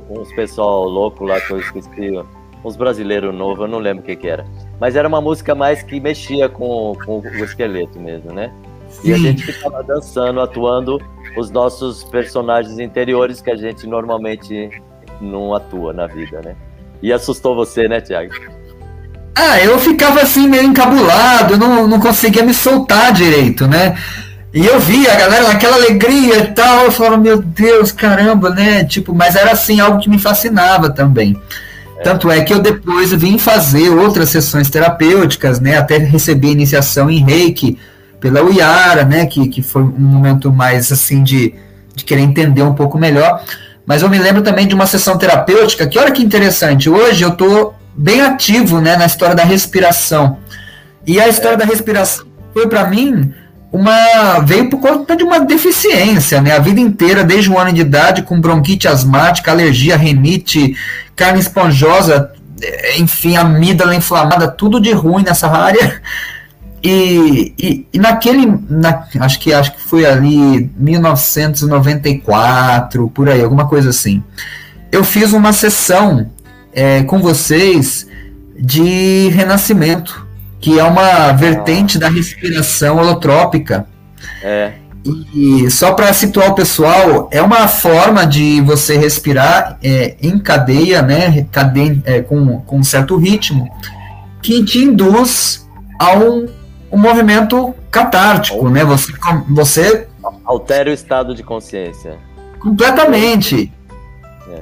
uns 0.10 0.34
pessoal 0.36 0.86
louco 0.86 1.26
lá 1.26 1.40
que 1.42 1.52
eu 1.52 1.60
esqueci 1.60 2.12
uns 2.64 2.76
brasileiros 2.78 3.36
novos, 3.36 3.60
eu 3.60 3.68
não 3.68 3.80
lembro 3.80 4.04
o 4.04 4.06
que, 4.06 4.16
que 4.16 4.28
era. 4.28 4.46
Mas 4.80 4.96
era 4.96 5.08
uma 5.08 5.20
música 5.20 5.54
mais 5.54 5.84
que 5.84 6.00
mexia 6.00 6.48
com, 6.48 6.94
com 7.06 7.20
o 7.20 7.44
esqueleto 7.44 8.00
mesmo, 8.00 8.32
né? 8.32 8.52
Sim. 8.90 9.10
E 9.10 9.14
a 9.14 9.18
gente 9.18 9.44
ficava 9.44 9.84
dançando, 9.84 10.40
atuando 10.40 11.02
os 11.36 11.50
nossos 11.50 12.04
personagens 12.04 12.80
interiores 12.80 13.42
que 13.42 13.52
a 13.52 13.56
gente 13.56 13.86
normalmente 13.88 14.70
não 15.20 15.54
atua 15.54 15.92
na 15.92 16.08
vida, 16.08 16.42
né? 16.42 16.56
E 17.02 17.12
assustou 17.12 17.56
você, 17.56 17.88
né, 17.88 18.00
Tiago? 18.00 18.34
Ah, 19.36 19.60
eu 19.60 19.78
ficava 19.80 20.22
assim 20.22 20.48
meio 20.48 20.64
encabulado, 20.64 21.58
não, 21.58 21.88
não 21.88 22.00
conseguia 22.00 22.44
me 22.44 22.54
soltar 22.54 23.12
direito, 23.12 23.68
né? 23.68 23.98
E 24.54 24.64
eu 24.64 24.80
via 24.80 25.12
a 25.12 25.16
galera 25.16 25.48
naquela 25.48 25.78
alegria 25.78 26.38
e 26.38 26.48
tal, 26.54 26.86
eu 26.86 26.92
falava, 26.92 27.18
meu 27.18 27.42
Deus, 27.42 27.92
caramba, 27.92 28.52
né? 28.52 28.84
Tipo, 28.84 29.12
mas 29.14 29.36
era 29.36 29.52
assim 29.52 29.80
algo 29.80 30.00
que 30.00 30.08
me 30.08 30.20
fascinava 30.20 30.92
também. 30.92 31.36
Tanto 32.04 32.30
é 32.30 32.42
que 32.42 32.54
eu 32.54 32.60
depois 32.60 33.12
vim 33.14 33.40
fazer 33.40 33.90
outras 33.90 34.30
sessões 34.30 34.70
terapêuticas, 34.70 35.60
né? 35.60 35.78
Até 35.78 35.98
receber 35.98 36.52
iniciação 36.52 37.10
em 37.10 37.24
reiki 37.24 37.80
pela 38.20 38.44
Uyara, 38.44 39.04
né? 39.04 39.26
Que, 39.26 39.48
que 39.48 39.64
foi 39.64 39.82
um 39.82 39.90
momento 40.00 40.54
mais 40.54 40.92
assim 40.92 41.24
de, 41.24 41.56
de 41.96 42.04
querer 42.04 42.22
entender 42.22 42.62
um 42.62 42.76
pouco 42.76 43.00
melhor. 43.00 43.44
Mas 43.88 44.04
eu 44.04 44.10
me 44.10 44.20
lembro 44.20 44.44
também 44.44 44.68
de 44.68 44.76
uma 44.76 44.86
sessão 44.86 45.18
terapêutica, 45.18 45.88
que 45.88 45.98
olha 45.98 46.12
que 46.12 46.24
interessante, 46.24 46.90
hoje 46.90 47.24
eu 47.24 47.30
estou 47.30 47.74
bem 47.96 48.22
ativo 48.22 48.80
né, 48.80 48.96
na 48.98 49.08
história 49.08 49.36
da 49.36 49.44
respiração. 49.44 50.38
E 51.08 51.20
a 51.20 51.28
história 51.28 51.56
é. 51.56 51.58
da 51.58 51.66
respiração 51.66 52.28
foi 52.54 52.68
para 52.68 52.88
mim 52.88 53.34
uma 53.74 54.40
veio 54.42 54.70
por 54.70 54.80
conta 54.80 55.16
de 55.16 55.24
uma 55.24 55.40
deficiência, 55.40 56.40
né? 56.40 56.56
A 56.56 56.60
vida 56.60 56.80
inteira, 56.80 57.24
desde 57.24 57.50
um 57.50 57.58
ano 57.58 57.74
de 57.74 57.82
idade, 57.82 58.22
com 58.22 58.40
bronquite 58.40 58.88
asmática, 58.88 59.50
alergia, 59.50 59.98
renite, 59.98 60.76
carne 61.16 61.40
esponjosa, 61.40 62.32
enfim, 63.00 63.36
amígdala 63.36 63.96
inflamada, 63.96 64.48
tudo 64.48 64.80
de 64.80 64.92
ruim 64.92 65.24
nessa 65.24 65.50
área. 65.50 66.00
E, 66.86 67.54
e, 67.58 67.88
e, 67.94 67.98
naquele, 67.98 68.60
na, 68.70 69.06
acho 69.22 69.40
que 69.40 69.54
acho 69.54 69.72
que 69.72 69.82
foi 69.82 70.06
ali 70.06 70.70
1994, 70.76 73.08
por 73.08 73.30
aí, 73.30 73.42
alguma 73.42 73.70
coisa 73.70 73.90
assim. 73.90 74.22
Eu 74.92 75.02
fiz 75.02 75.32
uma 75.32 75.54
sessão 75.54 76.30
é, 76.74 77.02
com 77.04 77.20
vocês 77.20 78.06
de 78.60 79.30
renascimento, 79.30 80.23
que 80.64 80.80
é 80.80 80.84
uma 80.84 81.34
vertente 81.34 82.00
da 82.00 82.08
respiração 82.08 82.98
holotrópica. 82.98 83.86
É. 84.42 84.72
E 85.36 85.70
só 85.70 85.92
para 85.92 86.14
situar 86.14 86.52
o 86.52 86.56
pessoal, 86.56 87.28
é 87.34 87.42
uma 87.42 87.68
forma 87.68 88.26
de 88.26 88.62
você 88.62 88.96
respirar 88.96 89.78
é, 89.84 90.16
em 90.22 90.40
cadeia, 90.40 91.02
né, 91.02 91.46
cadeia, 91.52 92.02
é, 92.06 92.22
com, 92.22 92.62
com 92.62 92.78
um 92.78 92.84
certo 92.84 93.18
ritmo, 93.18 93.70
que 94.42 94.64
te 94.64 94.80
induz 94.80 95.68
a 96.00 96.14
um 96.14 96.48
um 96.94 96.98
movimento 96.98 97.74
catártico, 97.90 98.70
né? 98.70 98.86
Você, 98.86 99.12
você 99.50 100.08
altera 100.46 100.92
o 100.92 100.94
estado 100.94 101.34
de 101.34 101.42
consciência. 101.42 102.20
Completamente. 102.60 103.74
É. 104.48 104.62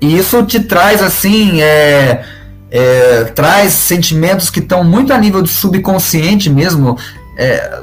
E 0.00 0.18
isso 0.18 0.44
te 0.44 0.58
traz 0.58 1.00
assim, 1.00 1.62
é, 1.62 2.24
é, 2.70 3.24
traz 3.24 3.72
sentimentos 3.72 4.50
que 4.50 4.60
estão 4.60 4.84
muito 4.84 5.12
a 5.12 5.18
nível 5.18 5.42
do 5.42 5.48
subconsciente 5.48 6.50
mesmo. 6.50 6.96
É, 7.40 7.80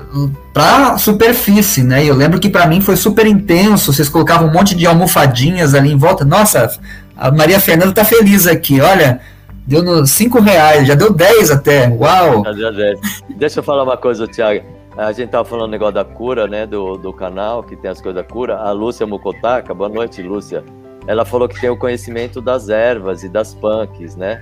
para 0.53 0.97
superfície, 0.97 1.81
né? 1.81 2.03
Eu 2.03 2.13
lembro 2.13 2.41
que 2.41 2.49
para 2.49 2.67
mim 2.67 2.81
foi 2.81 2.97
super 2.97 3.25
intenso. 3.25 3.93
Vocês 3.93 4.09
colocavam 4.09 4.49
um 4.49 4.51
monte 4.51 4.75
de 4.75 4.85
almofadinhas 4.85 5.73
ali 5.73 5.91
em 5.91 5.97
volta. 5.97 6.25
Nossa, 6.25 6.77
a 7.15 7.31
Maria 7.31 7.59
Fernanda 7.59 7.93
tá 7.93 8.03
feliz 8.03 8.47
aqui. 8.47 8.81
Olha, 8.81 9.21
Deu 9.67 9.81
no 9.81 10.05
5 10.05 10.39
reais, 10.41 10.87
já 10.87 10.93
deu 10.93 11.11
10 11.11 11.49
até. 11.49 11.89
Uau! 11.89 12.43
Já 12.43 12.69
deu 12.69 12.99
Deixa 13.35 13.59
eu 13.59 13.63
falar 13.63 13.83
uma 13.83 13.97
coisa, 13.97 14.27
Thiago. 14.27 14.63
A 14.95 15.11
gente 15.11 15.29
tava 15.29 15.43
falando 15.43 15.71
negócio 15.71 15.95
da 15.95 16.05
cura, 16.05 16.47
né? 16.47 16.67
Do, 16.67 16.97
do 16.97 17.11
canal, 17.11 17.63
que 17.63 17.75
tem 17.75 17.89
as 17.89 17.99
coisas 17.99 18.21
da 18.21 18.23
cura. 18.23 18.57
A 18.57 18.71
Lúcia 18.71 19.07
Mukotaka, 19.07 19.73
boa 19.73 19.89
noite, 19.89 20.21
Lúcia. 20.21 20.63
Ela 21.07 21.25
falou 21.25 21.49
que 21.49 21.59
tem 21.59 21.69
o 21.69 21.75
conhecimento 21.75 22.39
das 22.41 22.69
ervas 22.69 23.23
e 23.23 23.29
das 23.29 23.55
punks, 23.55 24.15
né? 24.15 24.39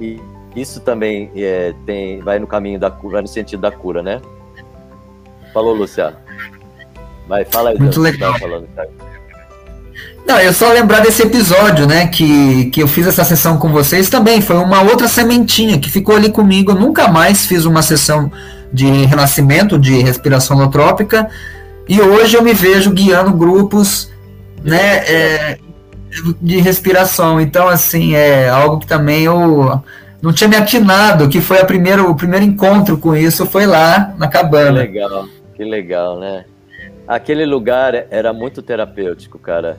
E 0.00 0.20
isso 0.56 0.80
também 0.80 1.30
é, 1.36 1.74
tem, 1.84 2.20
vai 2.20 2.38
no 2.38 2.46
caminho 2.46 2.78
da 2.78 2.90
cura, 2.90 3.22
no 3.22 3.28
sentido 3.28 3.60
da 3.60 3.70
cura, 3.70 4.02
né? 4.02 4.20
Falou, 5.52 5.74
Lúcia. 5.74 6.14
Vai, 7.28 7.44
fala 7.44 7.70
aí. 7.70 7.78
Muito 7.78 8.00
legal. 8.00 8.38
Falando. 8.38 8.68
Não, 10.26 10.40
eu 10.40 10.52
só 10.54 10.72
lembrar 10.72 11.00
desse 11.00 11.22
episódio, 11.22 11.86
né, 11.86 12.06
que, 12.06 12.66
que 12.66 12.82
eu 12.82 12.88
fiz 12.88 13.06
essa 13.06 13.24
sessão 13.24 13.58
com 13.58 13.68
vocês 13.68 14.08
também, 14.08 14.40
foi 14.40 14.56
uma 14.56 14.80
outra 14.80 15.06
sementinha 15.06 15.78
que 15.78 15.90
ficou 15.90 16.16
ali 16.16 16.30
comigo, 16.30 16.72
eu 16.72 16.76
nunca 16.76 17.08
mais 17.08 17.44
fiz 17.44 17.66
uma 17.66 17.82
sessão 17.82 18.32
de 18.72 18.86
renascimento, 18.86 19.78
de 19.78 20.00
respiração 20.00 20.56
holotrópica, 20.56 21.28
e 21.86 22.00
hoje 22.00 22.38
eu 22.38 22.42
me 22.42 22.54
vejo 22.54 22.90
guiando 22.90 23.34
grupos, 23.34 24.10
né, 24.62 24.96
é, 25.06 25.58
de 26.40 26.58
respiração, 26.58 27.40
então, 27.40 27.68
assim, 27.68 28.14
é 28.14 28.48
algo 28.48 28.78
que 28.78 28.86
também 28.86 29.24
eu 29.24 29.82
não 30.22 30.32
tinha 30.32 30.48
me 30.48 30.56
atinado, 30.56 31.28
que 31.28 31.40
foi 31.40 31.60
a 31.60 31.64
primeiro, 31.64 32.10
o 32.10 32.14
primeiro 32.14 32.44
encontro 32.44 32.96
com 32.96 33.14
isso, 33.14 33.46
foi 33.46 33.66
lá 33.66 34.14
na 34.18 34.28
cabana. 34.28 34.80
Que 34.80 34.92
legal, 34.92 35.28
que 35.56 35.64
legal, 35.64 36.18
né? 36.18 36.44
Aquele 37.06 37.44
lugar 37.44 37.94
era 38.10 38.32
muito 38.32 38.62
terapêutico, 38.62 39.38
cara 39.38 39.78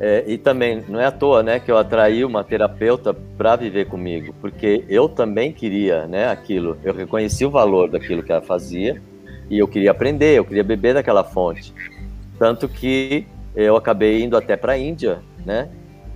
é, 0.00 0.24
e 0.26 0.36
também, 0.36 0.84
não 0.88 1.00
é 1.00 1.06
à 1.06 1.10
toa, 1.10 1.42
né, 1.42 1.60
que 1.60 1.70
eu 1.70 1.78
atraí 1.78 2.24
uma 2.24 2.42
terapeuta 2.42 3.14
para 3.14 3.56
viver 3.56 3.86
comigo, 3.86 4.34
porque 4.40 4.84
eu 4.88 5.08
também 5.08 5.52
queria, 5.52 6.06
né, 6.06 6.28
aquilo. 6.28 6.76
Eu 6.82 6.92
reconheci 6.92 7.44
o 7.44 7.50
valor 7.50 7.88
daquilo 7.90 8.22
que 8.22 8.32
ela 8.32 8.42
fazia 8.42 9.00
e 9.48 9.58
eu 9.58 9.68
queria 9.68 9.92
aprender, 9.92 10.36
eu 10.36 10.44
queria 10.44 10.64
beber 10.64 10.94
daquela 10.94 11.22
fonte. 11.22 11.72
Tanto 12.38 12.68
que 12.68 13.26
eu 13.54 13.76
acabei 13.76 14.22
indo 14.22 14.36
até 14.36 14.56
para 14.56 14.72
a 14.72 14.78
Índia, 14.78 15.20
né, 15.44 15.68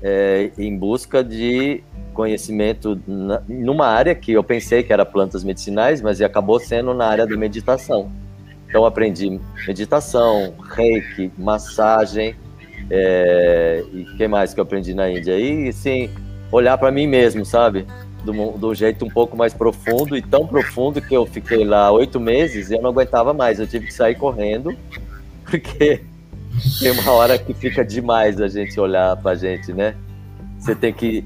é, 0.02 0.50
em 0.58 0.76
busca 0.76 1.22
de 1.22 1.82
conhecimento 2.14 3.00
na, 3.06 3.42
numa 3.48 3.86
área 3.86 4.14
que 4.14 4.32
eu 4.32 4.42
pensei 4.42 4.82
que 4.82 4.92
era 4.92 5.04
plantas 5.04 5.44
medicinais, 5.44 6.00
mas 6.00 6.20
acabou 6.20 6.58
sendo 6.58 6.94
na 6.94 7.06
área 7.06 7.26
da 7.26 7.36
meditação. 7.36 8.10
Então 8.68 8.84
aprendi 8.84 9.40
meditação, 9.66 10.54
reiki, 10.74 11.30
massagem, 11.38 12.36
é, 12.90 13.84
e 13.92 14.02
o 14.02 14.16
que 14.16 14.26
mais 14.26 14.54
que 14.54 14.60
eu 14.60 14.62
aprendi 14.62 14.94
na 14.94 15.10
Índia? 15.10 15.38
E, 15.38 15.72
sim, 15.72 16.10
olhar 16.50 16.76
para 16.78 16.90
mim 16.90 17.06
mesmo, 17.06 17.44
sabe? 17.44 17.86
Do, 18.24 18.32
do 18.52 18.74
jeito 18.74 19.04
um 19.04 19.10
pouco 19.10 19.36
mais 19.36 19.54
profundo 19.54 20.16
e 20.16 20.22
tão 20.22 20.46
profundo 20.46 21.00
que 21.00 21.14
eu 21.14 21.24
fiquei 21.24 21.64
lá 21.64 21.90
oito 21.92 22.18
meses 22.18 22.70
e 22.70 22.74
eu 22.74 22.82
não 22.82 22.90
aguentava 22.90 23.32
mais. 23.32 23.60
Eu 23.60 23.66
tive 23.66 23.86
que 23.86 23.94
sair 23.94 24.16
correndo, 24.16 24.76
porque 25.48 26.02
tem 26.78 26.90
uma 26.92 27.12
hora 27.12 27.38
que 27.38 27.54
fica 27.54 27.84
demais 27.84 28.40
a 28.40 28.48
gente 28.48 28.78
olhar 28.78 29.16
pra 29.16 29.34
gente, 29.34 29.72
né? 29.72 29.94
Você 30.58 30.74
tem 30.74 30.92
que 30.92 31.24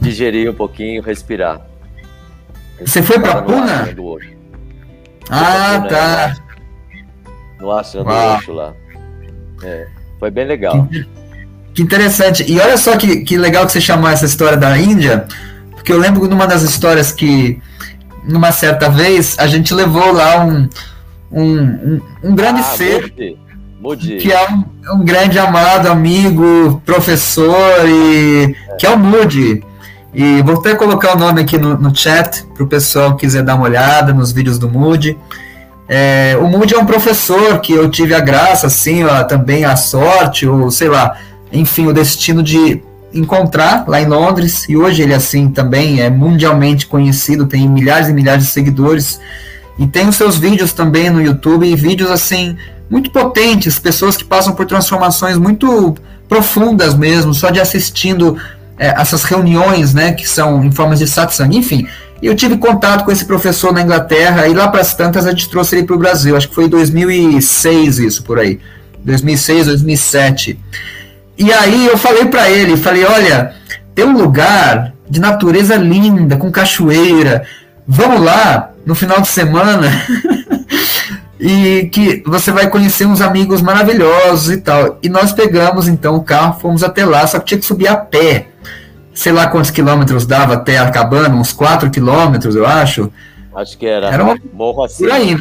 digerir 0.00 0.50
um 0.50 0.54
pouquinho, 0.54 1.02
respirar. 1.02 1.60
Você 2.80 3.02
foi 3.02 3.18
pra 3.18 3.42
Puna? 3.42 3.88
Ah, 5.30 5.86
tá. 5.88 6.36
No 7.60 7.70
Ashram 7.70 8.04
do 8.04 8.52
lá. 8.52 8.74
É. 9.62 9.86
Foi 10.18 10.30
bem 10.30 10.46
legal. 10.46 10.86
Que, 10.86 11.08
que 11.74 11.82
interessante. 11.82 12.44
E 12.50 12.58
olha 12.60 12.76
só 12.76 12.96
que, 12.96 13.18
que 13.22 13.38
legal 13.38 13.64
que 13.66 13.72
você 13.72 13.80
chamou 13.80 14.10
essa 14.10 14.26
história 14.26 14.56
da 14.56 14.76
Índia, 14.76 15.26
porque 15.70 15.92
eu 15.92 15.98
lembro 15.98 16.28
numa 16.28 16.46
das 16.46 16.62
histórias 16.62 17.12
que, 17.12 17.60
numa 18.24 18.52
certa 18.52 18.88
vez, 18.88 19.38
a 19.38 19.46
gente 19.46 19.72
levou 19.72 20.12
lá 20.12 20.44
um, 20.44 20.68
um, 21.30 21.60
um, 21.60 22.00
um 22.24 22.34
grande 22.34 22.60
ah, 22.60 22.64
ser. 22.64 23.14
Moody. 23.82 24.18
Que 24.18 24.32
é 24.32 24.48
um, 24.48 24.64
um, 24.94 25.04
grande 25.04 25.38
amado 25.40 25.88
amigo, 25.88 26.80
professor, 26.86 27.84
e 27.84 28.56
é. 28.70 28.74
que 28.76 28.86
é 28.86 28.90
o 28.90 28.98
Moody. 28.98 29.62
E 30.14 30.40
vou 30.42 30.56
até 30.56 30.74
colocar 30.74 31.16
o 31.16 31.18
nome 31.18 31.40
aqui 31.40 31.58
no, 31.58 31.76
no 31.76 31.94
chat 31.94 32.44
para 32.54 32.62
o 32.62 32.66
pessoal 32.66 33.16
quiser 33.16 33.42
dar 33.42 33.56
uma 33.56 33.64
olhada 33.64 34.12
nos 34.12 34.30
vídeos 34.30 34.56
do 34.56 34.70
Moody. 34.70 35.18
É, 35.88 36.38
o 36.40 36.46
Moody 36.46 36.74
é 36.74 36.78
um 36.78 36.86
professor 36.86 37.58
que 37.60 37.72
eu 37.72 37.90
tive 37.90 38.14
a 38.14 38.20
graça, 38.20 38.68
assim, 38.68 39.02
ó, 39.02 39.24
também 39.24 39.64
a 39.64 39.74
sorte, 39.74 40.46
ou 40.46 40.70
sei 40.70 40.88
lá, 40.88 41.18
enfim, 41.52 41.86
o 41.86 41.92
destino 41.92 42.42
de 42.42 42.80
encontrar 43.12 43.84
lá 43.88 44.00
em 44.00 44.06
Londres. 44.06 44.68
E 44.68 44.76
hoje 44.76 45.02
ele, 45.02 45.12
assim, 45.12 45.48
também 45.48 46.00
é 46.00 46.08
mundialmente 46.08 46.86
conhecido, 46.86 47.46
tem 47.46 47.68
milhares 47.68 48.08
e 48.08 48.12
milhares 48.12 48.44
de 48.44 48.50
seguidores. 48.50 49.20
E 49.78 49.86
tem 49.86 50.06
os 50.06 50.14
seus 50.14 50.38
vídeos 50.38 50.72
também 50.72 51.10
no 51.10 51.20
YouTube, 51.20 51.66
e 51.66 51.74
vídeos, 51.74 52.10
assim, 52.10 52.56
muito 52.92 53.10
potentes, 53.10 53.78
pessoas 53.78 54.18
que 54.18 54.24
passam 54.24 54.54
por 54.54 54.66
transformações 54.66 55.38
muito 55.38 55.94
profundas 56.28 56.94
mesmo, 56.94 57.32
só 57.32 57.48
de 57.48 57.58
assistindo 57.58 58.36
é, 58.78 58.88
essas 59.00 59.24
reuniões, 59.24 59.94
né, 59.94 60.12
que 60.12 60.28
são 60.28 60.62
em 60.62 60.70
formas 60.70 60.98
de 60.98 61.06
satsang. 61.06 61.56
Enfim, 61.56 61.88
eu 62.22 62.36
tive 62.36 62.58
contato 62.58 63.06
com 63.06 63.10
esse 63.10 63.24
professor 63.24 63.72
na 63.72 63.80
Inglaterra 63.80 64.46
e 64.46 64.52
lá 64.52 64.68
para 64.68 64.82
as 64.82 64.94
tantas 64.94 65.26
a 65.26 65.30
gente 65.30 65.48
trouxe 65.48 65.74
ele 65.74 65.86
para 65.86 65.96
o 65.96 65.98
Brasil. 65.98 66.36
Acho 66.36 66.50
que 66.50 66.54
foi 66.54 66.64
em 66.64 66.68
2006 66.68 67.98
isso 67.98 68.24
por 68.24 68.38
aí. 68.38 68.60
2006, 69.02 69.68
2007. 69.68 70.60
E 71.38 71.50
aí 71.50 71.86
eu 71.86 71.96
falei 71.96 72.26
para 72.26 72.50
ele, 72.50 72.76
falei, 72.76 73.06
olha, 73.06 73.54
tem 73.94 74.04
um 74.04 74.18
lugar 74.18 74.92
de 75.08 75.18
natureza 75.18 75.76
linda, 75.76 76.36
com 76.36 76.52
cachoeira. 76.52 77.42
Vamos 77.88 78.20
lá 78.20 78.70
no 78.84 78.94
final 78.94 79.18
de 79.22 79.28
semana. 79.28 79.90
e 81.44 81.88
que 81.92 82.22
você 82.24 82.52
vai 82.52 82.70
conhecer 82.70 83.04
uns 83.04 83.20
amigos 83.20 83.60
maravilhosos 83.60 84.50
e 84.50 84.58
tal. 84.58 84.98
E 85.02 85.08
nós 85.08 85.32
pegamos 85.32 85.88
então 85.88 86.14
o 86.14 86.22
carro, 86.22 86.60
fomos 86.60 86.84
até 86.84 87.04
lá, 87.04 87.26
só 87.26 87.38
que 87.40 87.46
tinha 87.46 87.58
que 87.58 87.66
subir 87.66 87.88
a 87.88 87.96
pé 87.96 88.52
sei 89.14 89.32
lá 89.32 89.46
quantos 89.46 89.70
quilômetros 89.70 90.26
dava 90.26 90.54
até 90.54 90.78
a 90.78 90.90
cabana, 90.90 91.34
uns 91.34 91.52
4 91.52 91.90
quilômetros, 91.90 92.56
eu 92.56 92.66
acho. 92.66 93.12
Acho 93.54 93.76
que 93.76 93.86
era. 93.86 94.08
Era 94.08 94.24
uma... 94.24 94.38
Morro 94.52 94.84
assim. 94.84 95.04
Por 95.04 95.12
aí, 95.12 95.34
né? 95.34 95.40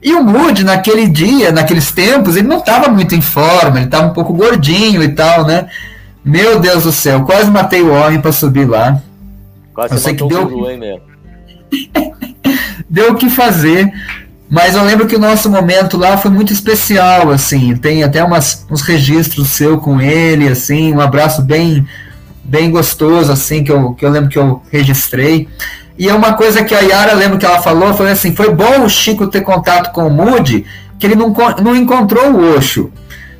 E 0.00 0.14
o 0.14 0.22
Moody, 0.22 0.62
naquele 0.62 1.08
dia, 1.08 1.50
naqueles 1.50 1.90
tempos, 1.90 2.36
ele 2.36 2.46
não 2.46 2.58
estava 2.58 2.88
muito 2.88 3.14
em 3.14 3.20
forma, 3.20 3.78
ele 3.78 3.86
estava 3.86 4.06
um 4.06 4.12
pouco 4.12 4.32
gordinho 4.32 5.02
e 5.02 5.08
tal, 5.08 5.44
né? 5.44 5.68
Meu 6.24 6.60
Deus 6.60 6.84
do 6.84 6.92
céu, 6.92 7.24
quase 7.24 7.50
matei 7.50 7.82
o 7.82 7.92
homem 7.92 8.20
para 8.20 8.30
subir 8.30 8.68
lá. 8.68 9.02
Quase 9.74 9.94
eu 9.94 9.98
sei 9.98 10.14
que 10.14 10.26
deu. 10.26 10.48
Mesmo. 10.78 11.02
deu 12.88 13.12
o 13.12 13.16
que 13.16 13.28
fazer. 13.28 13.92
Mas 14.50 14.74
eu 14.74 14.82
lembro 14.82 15.06
que 15.06 15.16
o 15.16 15.18
nosso 15.18 15.50
momento 15.50 15.98
lá 15.98 16.16
foi 16.16 16.30
muito 16.30 16.52
especial, 16.52 17.30
assim. 17.30 17.76
Tem 17.76 18.02
até 18.02 18.24
umas, 18.24 18.66
uns 18.70 18.80
registros 18.80 19.48
seu 19.48 19.78
com 19.78 20.00
ele, 20.00 20.48
assim, 20.48 20.94
um 20.94 21.00
abraço 21.00 21.42
bem 21.42 21.86
bem 22.48 22.70
gostoso, 22.70 23.30
assim, 23.30 23.62
que 23.62 23.70
eu, 23.70 23.92
que 23.92 24.02
eu 24.02 24.08
lembro 24.10 24.30
que 24.30 24.38
eu 24.38 24.62
registrei. 24.72 25.46
E 25.98 26.08
é 26.08 26.14
uma 26.14 26.32
coisa 26.32 26.64
que 26.64 26.74
a 26.74 26.80
Yara, 26.80 27.12
lembro 27.12 27.36
que 27.36 27.44
ela 27.44 27.60
falou, 27.60 27.92
foi 27.92 28.10
assim, 28.10 28.34
foi 28.34 28.50
bom 28.54 28.84
o 28.84 28.88
Chico 28.88 29.26
ter 29.26 29.42
contato 29.42 29.92
com 29.92 30.06
o 30.06 30.10
Moody, 30.10 30.64
que 30.98 31.06
ele 31.06 31.14
não, 31.14 31.34
não 31.62 31.76
encontrou 31.76 32.32
o 32.32 32.56
Osho, 32.56 32.90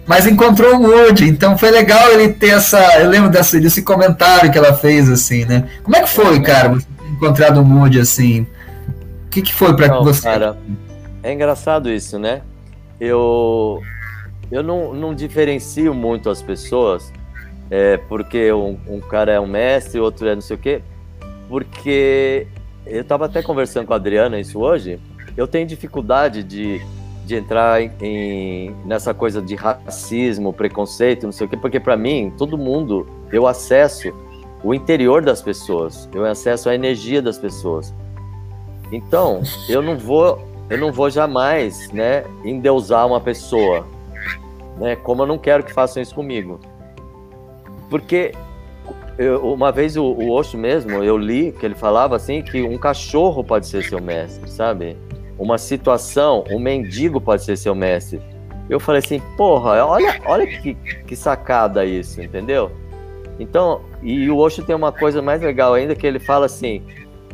mas 0.07 0.27
encontrou 0.27 0.77
o 0.77 0.83
Moody, 0.83 1.27
então 1.27 1.57
foi 1.57 1.71
legal 1.71 2.11
ele 2.11 2.29
ter 2.35 2.49
essa, 2.49 2.79
eu 2.99 3.09
lembro 3.09 3.31
dessa, 3.31 3.59
desse 3.59 3.81
comentário 3.81 4.51
que 4.53 4.59
ela 4.59 4.75
fez, 4.75 5.09
assim, 5.09 5.47
né? 5.47 5.65
Como 5.83 5.97
é 5.97 6.03
que 6.03 6.09
foi, 6.11 6.41
cara, 6.43 6.69
você 6.69 6.87
ter 6.99 7.11
encontrado 7.11 7.63
o 7.63 7.65
Moody, 7.65 8.01
assim? 8.01 8.47
O 9.25 9.31
que, 9.31 9.41
que 9.41 9.55
foi 9.55 9.75
para 9.75 10.01
você? 10.01 10.23
Cara, 10.23 10.59
é 11.23 11.33
engraçado 11.33 11.91
isso, 11.91 12.19
né? 12.19 12.43
Eu, 13.01 13.83
eu 14.51 14.63
não, 14.63 14.93
não 14.93 15.15
diferencio 15.15 15.95
muito 15.95 16.31
as 16.31 16.43
pessoas, 16.43 17.13
é, 17.71 17.97
porque 17.97 18.53
um, 18.53 18.79
um 18.87 19.01
cara 19.01 19.33
é 19.33 19.41
um 19.41 19.47
mestre, 19.47 20.01
outro 20.01 20.29
é 20.29 20.35
não 20.35 20.43
sei 20.43 20.57
o 20.57 20.59
quê, 20.59 20.83
porque 21.49 22.47
eu 22.87 23.03
estava 23.03 23.27
até 23.27 23.43
conversando 23.43 23.87
com 23.87 23.93
a 23.93 23.97
Adriana 23.97 24.41
isso 24.41 24.59
hoje, 24.59 24.99
eu 25.37 25.47
tenho 25.47 25.67
dificuldade 25.67 26.43
de, 26.43 26.81
de 27.25 27.37
entrar 27.37 27.81
em, 27.81 27.93
em, 28.01 28.77
nessa 28.85 29.13
coisa 29.13 29.41
de 29.41 29.55
racismo, 29.55 30.53
preconceito, 30.53 31.25
não 31.25 31.33
sei 31.33 31.47
o 31.47 31.51
quê, 31.51 31.57
porque 31.57 31.79
para 31.79 31.97
mim, 31.97 32.33
todo 32.37 32.57
mundo, 32.57 33.07
eu 33.31 33.47
acesso 33.47 34.13
o 34.65 34.75
interior 34.75 35.23
das 35.23 35.41
pessoas, 35.41 36.09
eu 36.13 36.25
acesso 36.25 36.69
a 36.69 36.75
energia 36.75 37.23
das 37.23 37.39
pessoas. 37.39 37.95
Então, 38.91 39.43
eu 39.69 39.83
não 39.83 39.99
vou, 39.99 40.48
eu 40.71 40.79
não 40.79 40.93
vou 40.93 41.11
jamais, 41.11 41.91
né, 41.93 42.25
endeusar 42.45 43.07
uma 43.07 43.21
pessoa, 43.21 43.87
né, 44.79 44.97
como 44.97 45.23
eu 45.23 45.27
não 45.27 45.39
quero 45.39 45.63
que 45.63 45.73
façam 45.73 46.03
isso 46.03 46.15
comigo. 46.15 46.61
Porque 47.89 48.33
eu, 49.17 49.53
uma 49.53 49.73
vez 49.73 49.97
o, 49.97 50.05
o 50.05 50.31
Osho 50.31 50.57
mesmo, 50.59 51.03
eu 51.03 51.17
li 51.17 51.53
que 51.53 51.67
ele 51.67 51.75
falava 51.75 52.17
assim 52.17 52.43
que 52.43 52.63
um 52.63 52.79
cachorro 52.79 53.43
pode 53.43 53.67
ser 53.67 53.83
seu 53.83 54.01
mestre, 54.01 54.49
sabe? 54.51 54.97
Uma 55.39 55.59
situação, 55.59 56.45
um 56.51 56.59
mendigo 56.59 57.21
pode 57.21 57.45
ser 57.45 57.57
seu 57.57 57.75
mestre. 57.75 58.21
Eu 58.69 58.79
falei 58.79 58.99
assim, 58.99 59.21
porra, 59.37 59.85
olha, 59.87 60.21
olha 60.27 60.47
que, 60.47 60.75
que 60.75 61.17
sacada 61.17 61.85
isso, 61.85 62.21
entendeu? 62.21 62.71
Então, 63.41 63.81
e 64.03 64.29
o 64.31 64.37
Osho 64.37 64.63
tem 64.65 64.75
uma 64.75 64.93
coisa 64.93 65.23
mais 65.23 65.41
legal 65.41 65.75
ainda 65.75 65.95
que 65.95 66.07
ele 66.07 66.19
fala 66.19 66.47
assim: 66.47 66.83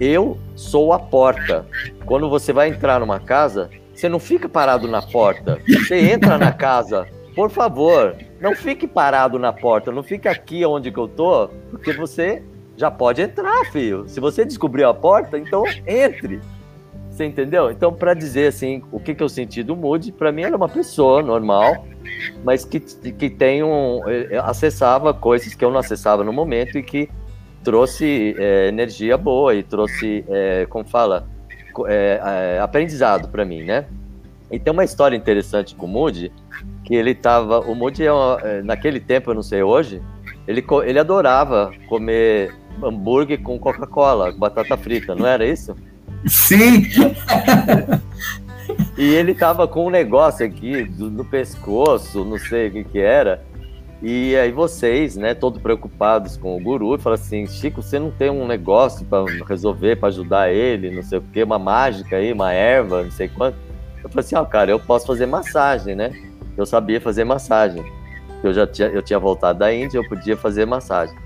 eu 0.01 0.39
sou 0.55 0.93
a 0.93 0.99
porta. 0.99 1.67
Quando 2.05 2.29
você 2.29 2.53
vai 2.53 2.69
entrar 2.69 3.01
numa 3.01 3.21
casa, 3.21 3.71
você 3.95 4.09
não 4.09 4.19
fica 4.19 4.49
parado 4.49 4.89
na 4.89 5.01
porta. 5.01 5.59
Você 5.67 6.11
entra 6.13 6.37
na 6.37 6.53
casa. 6.53 7.07
Por 7.35 7.51
favor, 7.51 8.17
não 8.41 8.55
fique 8.55 8.87
parado 8.87 9.39
na 9.39 9.53
porta. 9.53 9.91
Não 9.91 10.03
fique 10.03 10.29
aqui 10.29 10.65
onde 10.65 10.91
que 10.91 10.99
eu 10.99 11.09
tô, 11.09 11.49
porque 11.71 11.93
você 11.93 12.43
já 12.77 12.91
pode 12.91 13.23
entrar, 13.23 13.65
filho. 13.67 14.05
Se 14.09 14.21
você 14.21 14.45
descobriu 14.45 14.89
a 14.89 14.95
porta, 14.95 15.39
então 15.39 15.65
entre. 15.87 16.41
Você 17.11 17.25
entendeu? 17.25 17.71
Então, 17.71 17.93
para 17.93 18.13
dizer 18.13 18.49
assim, 18.49 18.83
o 18.91 18.99
que, 18.99 19.15
que 19.15 19.23
eu 19.23 19.29
senti 19.29 19.63
do 19.63 19.77
Moody, 19.77 20.11
para 20.11 20.33
mim 20.33 20.43
era 20.43 20.57
uma 20.57 20.69
pessoa 20.69 21.23
normal, 21.23 21.87
mas 22.43 22.65
que, 22.65 22.81
que 22.81 23.31
tem 23.31 23.63
um. 23.63 24.01
Eh, 24.09 24.37
acessava 24.43 25.15
coisas 25.15 25.55
que 25.55 25.65
eu 25.65 25.71
não 25.71 25.79
acessava 25.79 26.25
no 26.25 26.33
momento 26.33 26.77
e 26.77 26.83
que 26.83 27.09
trouxe 27.65 28.37
é, 28.39 28.69
energia 28.69 29.17
boa 29.17 29.55
e 29.55 29.63
trouxe, 29.63 30.25
é, 30.29 30.67
como 30.67 30.85
fala, 30.85 31.27
é, 31.89 32.61
aprendizado 32.63 33.29
para 33.29 33.45
mim, 33.45 33.65
né? 33.65 33.87
E 34.53 34.59
tem 34.59 34.73
uma 34.73 34.85
história 34.85 35.17
interessante 35.17 35.75
com 35.75 35.87
o 35.87 35.89
Moody, 35.89 36.31
que 36.85 36.95
ele 36.95 37.15
tava. 37.15 37.61
O 37.61 37.75
Moody, 37.75 38.05
é 38.05 38.13
uma, 38.13 38.39
naquele 38.63 39.01
tempo, 39.01 39.31
eu 39.31 39.35
não 39.35 39.43
sei 39.43 39.63
hoje, 39.63 40.01
ele, 40.47 40.65
ele 40.85 40.99
adorava 40.99 41.73
comer 41.89 42.55
hambúrguer 42.83 43.41
com 43.41 43.59
Coca-Cola, 43.59 44.33
batata 44.33 44.77
frita, 44.77 45.15
não 45.15 45.27
era 45.27 45.45
isso? 45.47 45.75
Sim! 46.27 46.85
e 48.97 49.15
ele 49.15 49.35
tava 49.35 49.67
com 49.67 49.87
um 49.87 49.91
negócio 49.91 50.45
aqui 50.45 50.85
do, 50.85 51.11
no 51.11 51.25
pescoço, 51.25 52.25
não 52.25 52.39
sei 52.39 52.69
o 52.69 52.73
que 52.73 52.85
que 52.85 52.99
era, 52.99 53.43
e 54.07 54.37
aí 54.37 54.53
vocês, 54.53 55.17
né, 55.17 55.33
todos 55.33 55.63
preocupados 55.63 56.37
com 56.37 56.55
o 56.55 56.61
guru, 56.61 56.99
falam 56.99 57.15
assim, 57.15 57.47
Chico, 57.47 57.81
você 57.81 57.99
não 57.99 58.11
tem 58.11 58.29
um 58.29 58.47
negócio 58.47 59.07
para 59.07 59.25
resolver, 59.49 59.97
para 59.97 60.09
ajudar 60.09 60.53
ele, 60.53 60.91
não 60.91 61.03
sei 61.03 61.17
o 61.17 61.23
quê, 61.33 61.43
uma 61.43 61.59
mágica 61.59 62.17
aí, 62.17 62.31
uma 62.31 62.53
erva, 62.53 63.03
não 63.03 63.11
sei 63.11 63.29
quanto. 63.29 63.57
Eu 64.03 64.11
falei 64.11 64.21
assim, 64.21 64.37
ó, 64.37 64.43
oh, 64.43 64.47
cara, 64.47 64.71
eu 64.71 64.79
posso 64.79 65.07
fazer 65.07 65.25
massagem, 65.25 65.95
né? 65.95 66.13
Eu 66.55 66.67
sabia 66.67 67.01
fazer 67.01 67.25
massagem. 67.25 67.83
Eu 68.43 68.53
já 68.53 68.67
tinha, 68.67 68.89
eu 68.89 69.01
tinha 69.01 69.19
voltado 69.19 69.61
da 69.61 69.73
Índia, 69.73 69.97
eu 69.97 70.07
podia 70.07 70.37
fazer 70.37 70.67
massagem. 70.67 71.17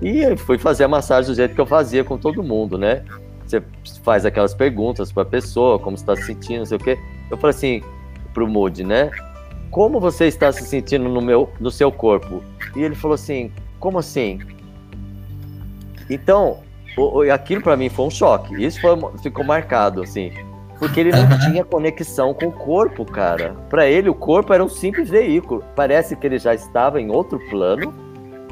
E 0.00 0.20
eu 0.20 0.36
fui 0.36 0.58
fazer 0.58 0.84
a 0.84 0.88
massagem 0.88 1.28
do 1.28 1.34
jeito 1.34 1.56
que 1.56 1.60
eu 1.60 1.66
fazia 1.66 2.04
com 2.04 2.16
todo 2.16 2.40
mundo, 2.40 2.78
né? 2.78 3.02
Você 3.44 3.60
faz 4.04 4.24
aquelas 4.24 4.54
perguntas 4.54 5.10
para 5.10 5.24
a 5.24 5.26
pessoa, 5.26 5.76
como 5.76 5.96
está 5.96 6.14
se 6.14 6.22
sentindo, 6.22 6.60
não 6.60 6.66
sei 6.66 6.76
o 6.76 6.80
quê. 6.80 6.96
Eu 7.28 7.36
falei 7.36 7.56
assim 7.56 7.82
pro 8.32 8.46
Moody, 8.46 8.84
né? 8.84 9.10
Como 9.72 9.98
você 9.98 10.26
está 10.26 10.52
se 10.52 10.64
sentindo 10.66 11.08
no, 11.08 11.22
meu, 11.22 11.50
no 11.58 11.70
seu 11.70 11.90
corpo? 11.90 12.42
E 12.76 12.82
ele 12.82 12.94
falou 12.94 13.14
assim, 13.14 13.50
como 13.80 13.98
assim? 13.98 14.38
Então, 16.10 16.58
o, 16.96 17.20
o, 17.20 17.32
aquilo 17.32 17.62
para 17.62 17.76
mim 17.76 17.88
foi 17.88 18.06
um 18.06 18.10
choque. 18.10 18.62
Isso 18.62 18.78
foi, 18.82 18.94
ficou 19.22 19.42
marcado, 19.42 20.02
assim. 20.02 20.30
Porque 20.78 21.00
ele 21.00 21.10
não 21.10 21.26
tinha 21.40 21.64
conexão 21.64 22.34
com 22.34 22.48
o 22.48 22.52
corpo, 22.52 23.04
cara. 23.06 23.56
Para 23.70 23.86
ele, 23.86 24.10
o 24.10 24.14
corpo 24.14 24.52
era 24.52 24.62
um 24.62 24.68
simples 24.68 25.08
veículo. 25.08 25.64
Parece 25.74 26.16
que 26.16 26.26
ele 26.26 26.38
já 26.38 26.52
estava 26.52 27.00
em 27.00 27.10
outro 27.10 27.38
plano 27.48 27.94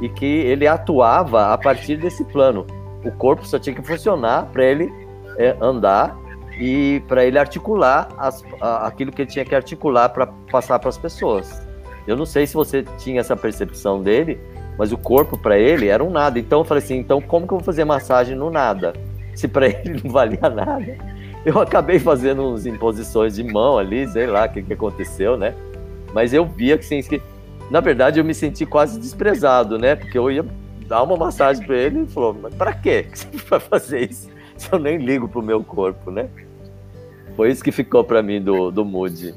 e 0.00 0.08
que 0.08 0.24
ele 0.24 0.66
atuava 0.66 1.52
a 1.52 1.58
partir 1.58 1.98
desse 1.98 2.24
plano. 2.24 2.66
O 3.04 3.10
corpo 3.12 3.46
só 3.46 3.58
tinha 3.58 3.76
que 3.76 3.82
funcionar 3.82 4.46
para 4.46 4.64
ele 4.64 4.90
é, 5.36 5.54
andar 5.60 6.16
e 6.60 7.02
para 7.08 7.24
ele 7.24 7.38
articular 7.38 8.08
as, 8.18 8.44
a, 8.60 8.86
aquilo 8.86 9.10
que 9.10 9.22
ele 9.22 9.30
tinha 9.30 9.44
que 9.46 9.54
articular 9.54 10.10
para 10.10 10.26
passar 10.26 10.78
para 10.78 10.90
as 10.90 10.98
pessoas. 10.98 11.66
Eu 12.06 12.16
não 12.16 12.26
sei 12.26 12.46
se 12.46 12.52
você 12.52 12.84
tinha 12.98 13.20
essa 13.20 13.34
percepção 13.34 14.02
dele, 14.02 14.38
mas 14.76 14.92
o 14.92 14.98
corpo 14.98 15.38
para 15.38 15.58
ele 15.58 15.88
era 15.88 16.04
um 16.04 16.10
nada. 16.10 16.38
Então 16.38 16.60
eu 16.60 16.64
falei 16.64 16.84
assim, 16.84 16.98
então 16.98 17.18
como 17.20 17.46
que 17.46 17.54
eu 17.54 17.58
vou 17.58 17.64
fazer 17.64 17.84
massagem 17.84 18.36
no 18.36 18.50
nada? 18.50 18.92
Se 19.34 19.48
para 19.48 19.68
ele 19.72 20.02
não 20.04 20.10
valia 20.10 20.50
nada. 20.50 20.98
Eu 21.46 21.58
acabei 21.58 21.98
fazendo 21.98 22.42
uns 22.42 22.66
imposições 22.66 23.36
de 23.36 23.42
mão 23.42 23.78
ali, 23.78 24.06
sei 24.08 24.26
lá 24.26 24.44
o 24.44 24.48
que, 24.50 24.62
que 24.62 24.74
aconteceu, 24.74 25.38
né? 25.38 25.54
Mas 26.12 26.34
eu 26.34 26.44
via 26.44 26.76
que, 26.76 26.84
assim, 26.84 27.00
que, 27.02 27.22
na 27.70 27.80
verdade, 27.80 28.20
eu 28.20 28.24
me 28.24 28.34
senti 28.34 28.66
quase 28.66 29.00
desprezado, 29.00 29.78
né? 29.78 29.96
Porque 29.96 30.18
eu 30.18 30.30
ia 30.30 30.44
dar 30.86 31.02
uma 31.02 31.16
massagem 31.16 31.64
para 31.64 31.76
ele 31.76 32.02
e 32.02 32.06
falou, 32.06 32.36
mas 32.42 32.54
para 32.54 32.74
que 32.74 33.06
você 33.14 33.28
vai 33.48 33.60
fazer 33.60 34.10
isso? 34.10 34.28
Se 34.58 34.70
eu 34.70 34.78
nem 34.78 34.98
ligo 34.98 35.26
pro 35.26 35.40
meu 35.40 35.64
corpo, 35.64 36.10
né? 36.10 36.28
Foi 37.40 37.50
isso 37.50 37.64
que 37.64 37.72
ficou 37.72 38.04
para 38.04 38.22
mim 38.22 38.38
do, 38.38 38.70
do 38.70 38.84
Moody. 38.84 39.34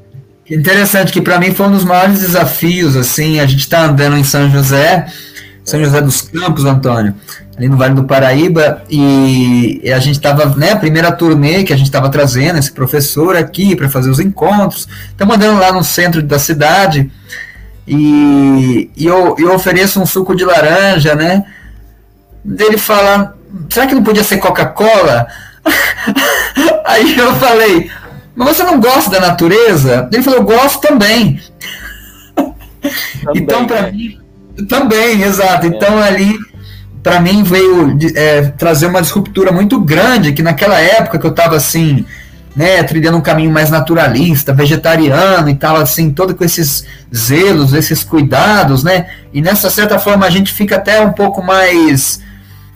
Interessante, 0.52 1.14
que 1.14 1.22
para 1.22 1.40
mim 1.40 1.54
foi 1.54 1.68
um 1.68 1.72
dos 1.72 1.86
maiores 1.86 2.20
desafios, 2.20 2.98
assim, 2.98 3.40
a 3.40 3.46
gente 3.46 3.62
está 3.62 3.86
andando 3.86 4.18
em 4.18 4.26
São 4.26 4.52
José, 4.52 5.06
São 5.64 5.82
José 5.82 6.02
dos 6.02 6.22
Campos, 6.24 6.66
Antônio, 6.66 7.16
ali 7.56 7.70
no 7.70 7.78
Vale 7.78 7.94
do 7.94 8.04
Paraíba, 8.04 8.84
e 8.90 9.82
a 9.86 10.00
gente 10.00 10.16
estava, 10.16 10.54
né, 10.58 10.74
a 10.74 10.76
primeira 10.76 11.14
turnê 11.14 11.64
que 11.64 11.72
a 11.72 11.78
gente 11.78 11.86
estava 11.86 12.10
trazendo 12.10 12.60
esse 12.60 12.74
professor 12.74 13.38
aqui 13.38 13.74
para 13.74 13.90
fazer 13.90 14.10
os 14.10 14.20
encontros, 14.20 14.86
estamos 15.08 15.38
andando 15.38 15.62
lá 15.62 15.72
no 15.72 15.82
centro 15.82 16.22
da 16.22 16.38
cidade, 16.38 17.10
e, 17.88 18.92
e 18.98 19.06
eu, 19.06 19.38
eu 19.40 19.56
ofereço 19.56 20.02
um 20.02 20.06
suco 20.06 20.36
de 20.36 20.44
laranja, 20.44 21.16
né, 21.16 21.46
dele 22.44 22.78
fala, 22.78 23.38
será 23.70 23.88
que 23.88 23.96
não 23.96 24.04
podia 24.04 24.26
ser 24.26 24.40
Coca-Cola? 24.40 25.26
Aí 26.86 27.18
eu 27.18 27.34
falei, 27.36 27.90
mas 28.36 28.56
você 28.56 28.64
não 28.64 28.80
gosta 28.80 29.10
da 29.10 29.20
natureza? 29.20 30.10
Ele 30.12 30.24
falou, 30.24 30.40
eu 30.40 30.46
gosto 30.46 30.82
também. 30.82 31.40
também 32.36 32.56
então, 33.36 33.66
para 33.66 33.84
né? 33.84 33.92
mim, 33.92 34.20
também, 34.68 35.22
exato. 35.22 35.66
É. 35.66 35.70
Então, 35.70 35.98
ali, 35.98 36.36
para 37.02 37.20
mim, 37.20 37.44
veio 37.44 37.98
é, 38.16 38.42
trazer 38.58 38.88
uma 38.88 39.02
disruptura 39.02 39.52
muito 39.52 39.80
grande, 39.80 40.34
que 40.34 40.44
naquela 40.44 40.80
época 40.80 41.20
que 41.20 41.26
eu 41.26 41.32
estava 41.32 41.56
assim, 41.56 42.06
né, 42.56 42.84
trilhando 42.84 43.18
um 43.18 43.22
caminho 43.22 43.52
mais 43.52 43.70
naturalista, 43.70 44.54
vegetariano 44.54 45.50
e 45.50 45.56
tal, 45.56 45.78
assim, 45.78 46.12
todo 46.12 46.36
com 46.36 46.44
esses 46.44 46.86
zelos, 47.14 47.74
esses 47.74 48.04
cuidados, 48.04 48.84
né, 48.84 49.08
e 49.34 49.42
nessa 49.42 49.70
certa 49.70 49.98
forma 49.98 50.26
a 50.26 50.30
gente 50.30 50.52
fica 50.54 50.76
até 50.76 51.02
um 51.02 51.14
pouco 51.14 51.42
mais 51.44 52.22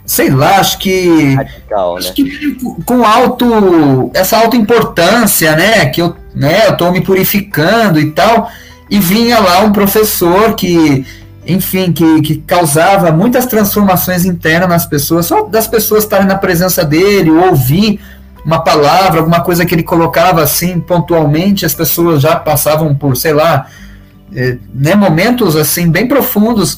sei 0.08 0.30
lá, 0.30 0.58
acho 0.60 0.80
que, 0.80 1.36
Radical, 1.36 1.98
acho 1.98 2.08
né? 2.08 2.14
que 2.16 2.58
com 2.86 3.06
alto 3.06 4.10
essa 4.14 4.38
alta 4.38 4.56
importância, 4.56 5.54
né, 5.54 5.86
que 5.88 6.02
eu, 6.02 6.16
né, 6.34 6.68
eu 6.68 6.78
tô 6.78 6.90
me 6.92 7.02
purificando 7.02 8.00
e 8.00 8.12
tal, 8.12 8.50
e 8.90 9.00
vinha 9.00 9.38
lá 9.38 9.60
um 9.60 9.74
professor 9.74 10.56
que, 10.56 11.06
enfim, 11.46 11.92
que, 11.92 12.22
que 12.22 12.38
causava 12.38 13.12
muitas 13.12 13.46
transformações 13.46 14.24
internas 14.24 14.70
nas 14.70 14.86
pessoas, 14.86 15.26
só 15.26 15.44
das 15.44 15.68
pessoas 15.68 16.06
estarem 16.06 16.26
na 16.26 16.38
presença 16.38 16.86
dele, 16.86 17.30
ouvir 17.30 18.00
uma 18.46 18.64
palavra, 18.64 19.20
alguma 19.20 19.42
coisa 19.42 19.66
que 19.66 19.76
ele 19.76 19.84
colocava 19.84 20.42
assim 20.42 20.80
pontualmente, 20.80 21.66
as 21.66 21.74
pessoas 21.74 22.22
já 22.22 22.38
passavam 22.38 22.96
por, 22.96 23.18
sei 23.18 23.34
lá, 23.34 23.68
é, 24.34 24.58
né, 24.74 24.96
momentos 24.96 25.58
assim 25.58 25.92
bem 25.92 26.08
profundos 26.08 26.78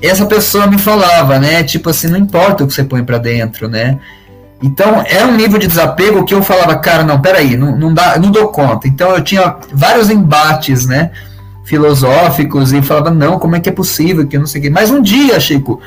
essa 0.00 0.26
pessoa 0.26 0.66
me 0.66 0.78
falava, 0.78 1.38
né? 1.38 1.62
Tipo 1.62 1.90
assim, 1.90 2.08
não 2.08 2.18
importa 2.18 2.64
o 2.64 2.66
que 2.66 2.74
você 2.74 2.84
põe 2.84 3.04
para 3.04 3.18
dentro, 3.18 3.68
né? 3.68 3.98
Então 4.62 5.02
é 5.06 5.24
um 5.24 5.36
nível 5.36 5.58
de 5.58 5.66
desapego 5.66 6.24
que 6.24 6.34
eu 6.34 6.42
falava, 6.42 6.76
cara, 6.76 7.02
não, 7.02 7.20
peraí, 7.20 7.56
não, 7.56 7.76
não, 7.76 7.92
dá, 7.92 8.18
não 8.18 8.30
dou 8.30 8.48
conta. 8.48 8.88
Então 8.88 9.10
eu 9.10 9.22
tinha 9.22 9.56
vários 9.72 10.10
embates, 10.10 10.86
né? 10.86 11.10
Filosóficos 11.64 12.72
e 12.72 12.80
falava, 12.80 13.10
não, 13.10 13.38
como 13.38 13.56
é 13.56 13.60
que 13.60 13.68
é 13.68 13.72
possível 13.72 14.26
que 14.26 14.36
eu 14.36 14.40
não 14.40 14.46
sei 14.46 14.60
o 14.60 14.64
quê. 14.64 14.70
Mas 14.70 14.90
um 14.90 15.02
dia, 15.02 15.38
Chico, 15.40 15.80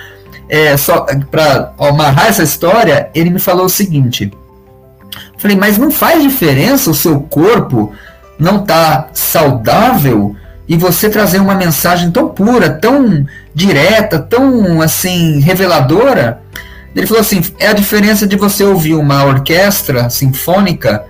é, 0.47 0.75
só 0.77 1.05
para 1.31 1.73
amarrar 1.79 2.27
essa 2.27 2.43
história, 2.43 3.09
ele 3.15 3.29
me 3.29 3.39
falou 3.39 3.65
o 3.65 3.69
seguinte. 3.69 4.31
Falei, 5.37 5.55
mas 5.55 5.77
não 5.77 5.89
faz 5.89 6.21
diferença 6.21 6.91
o 6.91 6.93
seu 6.93 7.19
corpo 7.21 7.93
não 8.39 8.63
tá 8.63 9.09
saudável 9.13 10.35
e 10.67 10.77
você 10.77 11.09
trazer 11.09 11.39
uma 11.39 11.55
mensagem 11.55 12.09
tão 12.09 12.29
pura, 12.29 12.69
tão 12.69 13.25
direta, 13.53 14.19
tão 14.19 14.81
assim 14.81 15.39
reveladora? 15.39 16.41
Ele 16.95 17.07
falou 17.07 17.21
assim: 17.21 17.43
é 17.59 17.67
a 17.67 17.73
diferença 17.73 18.25
de 18.25 18.35
você 18.35 18.63
ouvir 18.63 18.95
uma 18.95 19.23
orquestra 19.23 20.09
sinfônica 20.09 21.03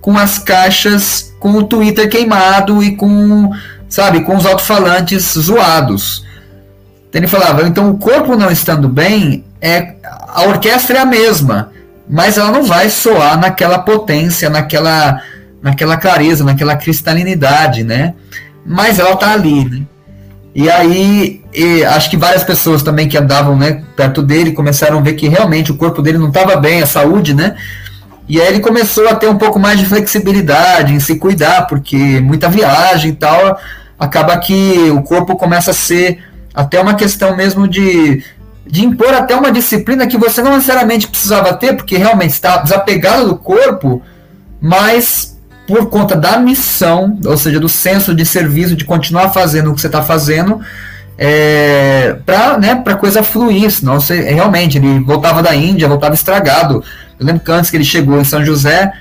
com 0.00 0.16
as 0.16 0.38
caixas, 0.38 1.34
com 1.38 1.52
o 1.52 1.64
Twitter 1.64 2.08
queimado 2.08 2.82
e 2.82 2.96
com, 2.96 3.50
sabe, 3.88 4.20
com 4.20 4.36
os 4.36 4.46
alto-falantes 4.46 5.34
zoados. 5.38 6.24
Então 7.08 7.20
ele 7.20 7.28
falava: 7.28 7.66
então 7.66 7.90
o 7.90 7.98
corpo 7.98 8.36
não 8.36 8.50
estando 8.50 8.88
bem, 8.88 9.44
é 9.60 9.94
a 10.28 10.42
orquestra 10.42 10.98
é 10.98 11.00
a 11.00 11.06
mesma, 11.06 11.70
mas 12.08 12.38
ela 12.38 12.50
não 12.50 12.64
vai 12.64 12.90
soar 12.90 13.38
naquela 13.38 13.78
potência, 13.78 14.50
naquela, 14.50 15.22
naquela 15.62 15.96
clareza, 15.96 16.44
naquela 16.44 16.76
cristalinidade, 16.76 17.82
né? 17.82 18.14
Mas 18.66 18.98
ela 18.98 19.16
tá 19.16 19.32
ali, 19.32 19.64
né? 19.64 19.82
E 20.54 20.70
aí, 20.70 21.42
e 21.52 21.84
acho 21.84 22.08
que 22.08 22.16
várias 22.16 22.44
pessoas 22.44 22.82
também 22.82 23.08
que 23.08 23.18
andavam 23.18 23.56
né, 23.56 23.82
perto 23.96 24.22
dele 24.22 24.52
começaram 24.52 24.98
a 24.98 25.00
ver 25.00 25.14
que 25.14 25.26
realmente 25.26 25.72
o 25.72 25.76
corpo 25.76 26.00
dele 26.00 26.18
não 26.18 26.28
estava 26.28 26.56
bem, 26.56 26.80
a 26.80 26.86
saúde, 26.86 27.34
né? 27.34 27.56
E 28.28 28.40
aí 28.40 28.48
ele 28.48 28.60
começou 28.60 29.08
a 29.08 29.16
ter 29.16 29.28
um 29.28 29.36
pouco 29.36 29.58
mais 29.58 29.78
de 29.78 29.86
flexibilidade 29.86 30.94
em 30.94 31.00
se 31.00 31.16
cuidar, 31.16 31.66
porque 31.66 31.96
muita 32.20 32.48
viagem 32.48 33.10
e 33.10 33.14
tal, 33.14 33.58
acaba 33.98 34.38
que 34.38 34.90
o 34.90 35.02
corpo 35.02 35.36
começa 35.36 35.72
a 35.72 35.74
ser 35.74 36.22
até 36.54 36.80
uma 36.80 36.94
questão 36.94 37.36
mesmo 37.36 37.66
de, 37.66 38.22
de 38.64 38.84
impor 38.84 39.12
até 39.12 39.34
uma 39.34 39.50
disciplina 39.50 40.06
que 40.06 40.16
você 40.16 40.40
não 40.40 40.52
necessariamente 40.52 41.08
precisava 41.08 41.52
ter, 41.54 41.74
porque 41.74 41.96
realmente 41.96 42.30
está 42.30 42.58
desapegado 42.58 43.26
do 43.28 43.36
corpo, 43.36 44.00
mas 44.60 45.33
por 45.66 45.88
conta 45.88 46.14
da 46.14 46.38
missão, 46.38 47.18
ou 47.24 47.36
seja, 47.36 47.58
do 47.58 47.68
senso 47.68 48.14
de 48.14 48.24
serviço, 48.24 48.76
de 48.76 48.84
continuar 48.84 49.30
fazendo 49.30 49.70
o 49.70 49.74
que 49.74 49.80
você 49.80 49.86
está 49.86 50.02
fazendo, 50.02 50.60
é, 51.16 52.16
para 52.26 52.58
né, 52.58 52.82
a 52.84 52.94
coisa 52.94 53.22
fluir, 53.22 53.70
senão 53.70 54.00
você, 54.00 54.20
realmente, 54.20 54.78
ele 54.78 55.00
voltava 55.00 55.42
da 55.42 55.54
Índia, 55.54 55.88
voltava 55.88 56.14
estragado. 56.14 56.82
Eu 57.18 57.26
lembro 57.26 57.42
que 57.42 57.50
antes 57.50 57.70
que 57.70 57.76
ele 57.76 57.84
chegou 57.84 58.20
em 58.20 58.24
São 58.24 58.44
José, 58.44 58.92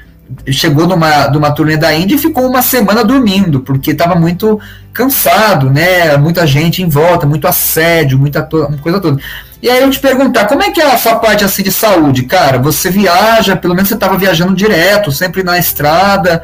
chegou 0.47 0.88
numa, 0.88 1.28
numa 1.30 1.51
turnê 1.51 1.76
da 1.76 1.93
Índia 1.93 2.16
e 2.16 2.20
ficou 2.20 2.47
uma 2.47 2.61
semana 2.61 3.03
dormindo, 3.03 3.59
porque 3.59 3.91
estava 3.91 4.16
muito 4.16 4.59
cansado, 4.93 5.70
né? 5.70 6.16
Muita 6.18 6.45
gente 6.45 6.82
em 6.82 6.88
volta, 6.88 7.26
muito 7.26 7.47
assédio, 7.47 8.18
muita 8.18 8.41
to 8.41 8.72
coisa 8.82 8.99
toda. 8.99 9.20
E 9.64 9.70
aí 9.70 9.82
eu 9.82 9.89
te 9.89 9.97
perguntar, 9.97 10.45
como 10.45 10.61
é 10.61 10.72
que 10.72 10.82
é 10.82 10.91
a 10.91 10.97
sua 10.97 11.16
parte 11.16 11.45
assim 11.45 11.64
de 11.64 11.72
saúde, 11.72 12.24
cara? 12.24 12.57
Você 12.57 12.89
viaja, 12.89 13.55
pelo 13.55 13.74
menos 13.74 13.88
você 13.88 13.93
estava 13.93 14.18
viajando 14.18 14.53
direto, 14.53 15.09
sempre 15.09 15.41
na 15.41 15.57
estrada. 15.57 16.43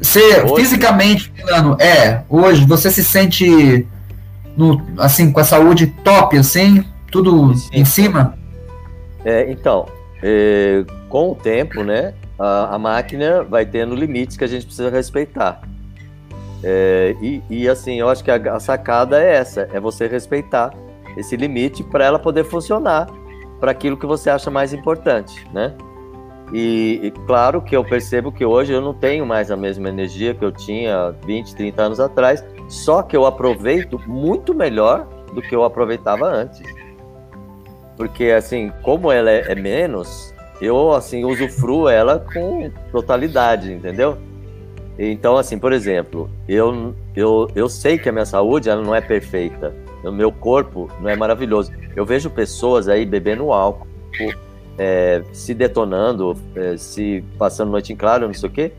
Você 0.00 0.42
hoje? 0.42 0.56
fisicamente 0.56 1.32
falando, 1.40 1.80
é, 1.80 2.24
hoje 2.28 2.64
você 2.64 2.90
se 2.90 3.04
sente 3.04 3.86
no, 4.56 4.84
assim 4.98 5.30
com 5.30 5.38
a 5.38 5.44
saúde 5.44 5.86
top 6.02 6.36
assim, 6.36 6.84
tudo 7.08 7.54
Sim. 7.54 7.68
em 7.72 7.84
cima? 7.84 8.36
É, 9.24 9.48
então, 9.48 9.86
é, 10.20 10.84
com 11.08 11.30
o 11.30 11.34
tempo, 11.36 11.84
né, 11.84 12.14
a, 12.36 12.74
a, 12.74 12.78
máquina 12.80 13.44
vai 13.44 13.64
tendo 13.64 13.94
limites 13.94 14.36
que 14.36 14.42
a 14.42 14.48
gente 14.48 14.66
precisa 14.66 14.90
respeitar. 14.90 15.60
É, 16.64 17.14
e, 17.22 17.40
e, 17.48 17.68
assim, 17.68 18.00
eu 18.00 18.08
acho 18.08 18.24
que 18.24 18.30
a, 18.32 18.56
a 18.56 18.58
sacada 18.58 19.22
é 19.22 19.36
essa, 19.36 19.68
é 19.72 19.78
você 19.78 20.08
respeitar 20.08 20.72
esse 21.16 21.36
limite 21.36 21.82
para 21.82 22.04
ela 22.04 22.18
poder 22.18 22.44
funcionar 22.44 23.06
para 23.60 23.70
aquilo 23.70 23.96
que 23.96 24.06
você 24.06 24.30
acha 24.30 24.50
mais 24.50 24.72
importante, 24.72 25.46
né? 25.52 25.74
E, 26.52 27.00
e, 27.02 27.10
claro 27.26 27.62
que 27.62 27.74
eu 27.74 27.82
percebo 27.82 28.30
que 28.30 28.44
hoje 28.44 28.72
eu 28.72 28.80
não 28.80 28.92
tenho 28.92 29.24
mais 29.24 29.50
a 29.50 29.56
mesma 29.56 29.88
energia 29.88 30.34
que 30.34 30.44
eu 30.44 30.52
tinha 30.52 31.14
20, 31.24 31.56
30 31.56 31.82
anos 31.82 32.00
atrás, 32.00 32.44
só 32.68 33.02
que 33.02 33.16
eu 33.16 33.24
aproveito 33.24 33.98
muito 34.06 34.54
melhor 34.54 35.08
do 35.32 35.40
que 35.40 35.54
eu 35.54 35.64
aproveitava 35.64 36.26
antes. 36.26 36.62
Porque 37.96 38.26
assim, 38.26 38.70
como 38.82 39.10
ela 39.10 39.30
é, 39.30 39.52
é 39.52 39.54
menos, 39.54 40.34
eu 40.60 40.92
assim 40.92 41.24
usufruo 41.24 41.88
ela 41.88 42.18
com 42.32 42.70
totalidade, 42.92 43.72
entendeu? 43.72 44.18
Então 44.98 45.36
assim, 45.36 45.58
por 45.58 45.72
exemplo, 45.72 46.30
eu, 46.46 46.94
eu, 47.16 47.48
eu 47.54 47.68
sei 47.68 47.98
que 47.98 48.08
a 48.08 48.12
minha 48.12 48.26
saúde 48.26 48.68
ela 48.68 48.82
não 48.82 48.94
é 48.94 49.00
perfeita, 49.00 49.74
no 50.04 50.12
meu 50.12 50.30
corpo 50.30 50.90
não 51.00 51.08
é 51.08 51.16
maravilhoso. 51.16 51.72
Eu 51.96 52.04
vejo 52.04 52.28
pessoas 52.28 52.88
aí 52.88 53.06
bebendo 53.06 53.50
álcool, 53.50 53.86
é, 54.78 55.22
se 55.32 55.54
detonando, 55.54 56.36
é, 56.54 56.76
se 56.76 57.24
passando 57.38 57.70
noite 57.70 57.92
em 57.92 57.96
claro, 57.96 58.26
não 58.26 58.34
sei 58.34 58.48
o 58.48 58.52
quê, 58.52 58.72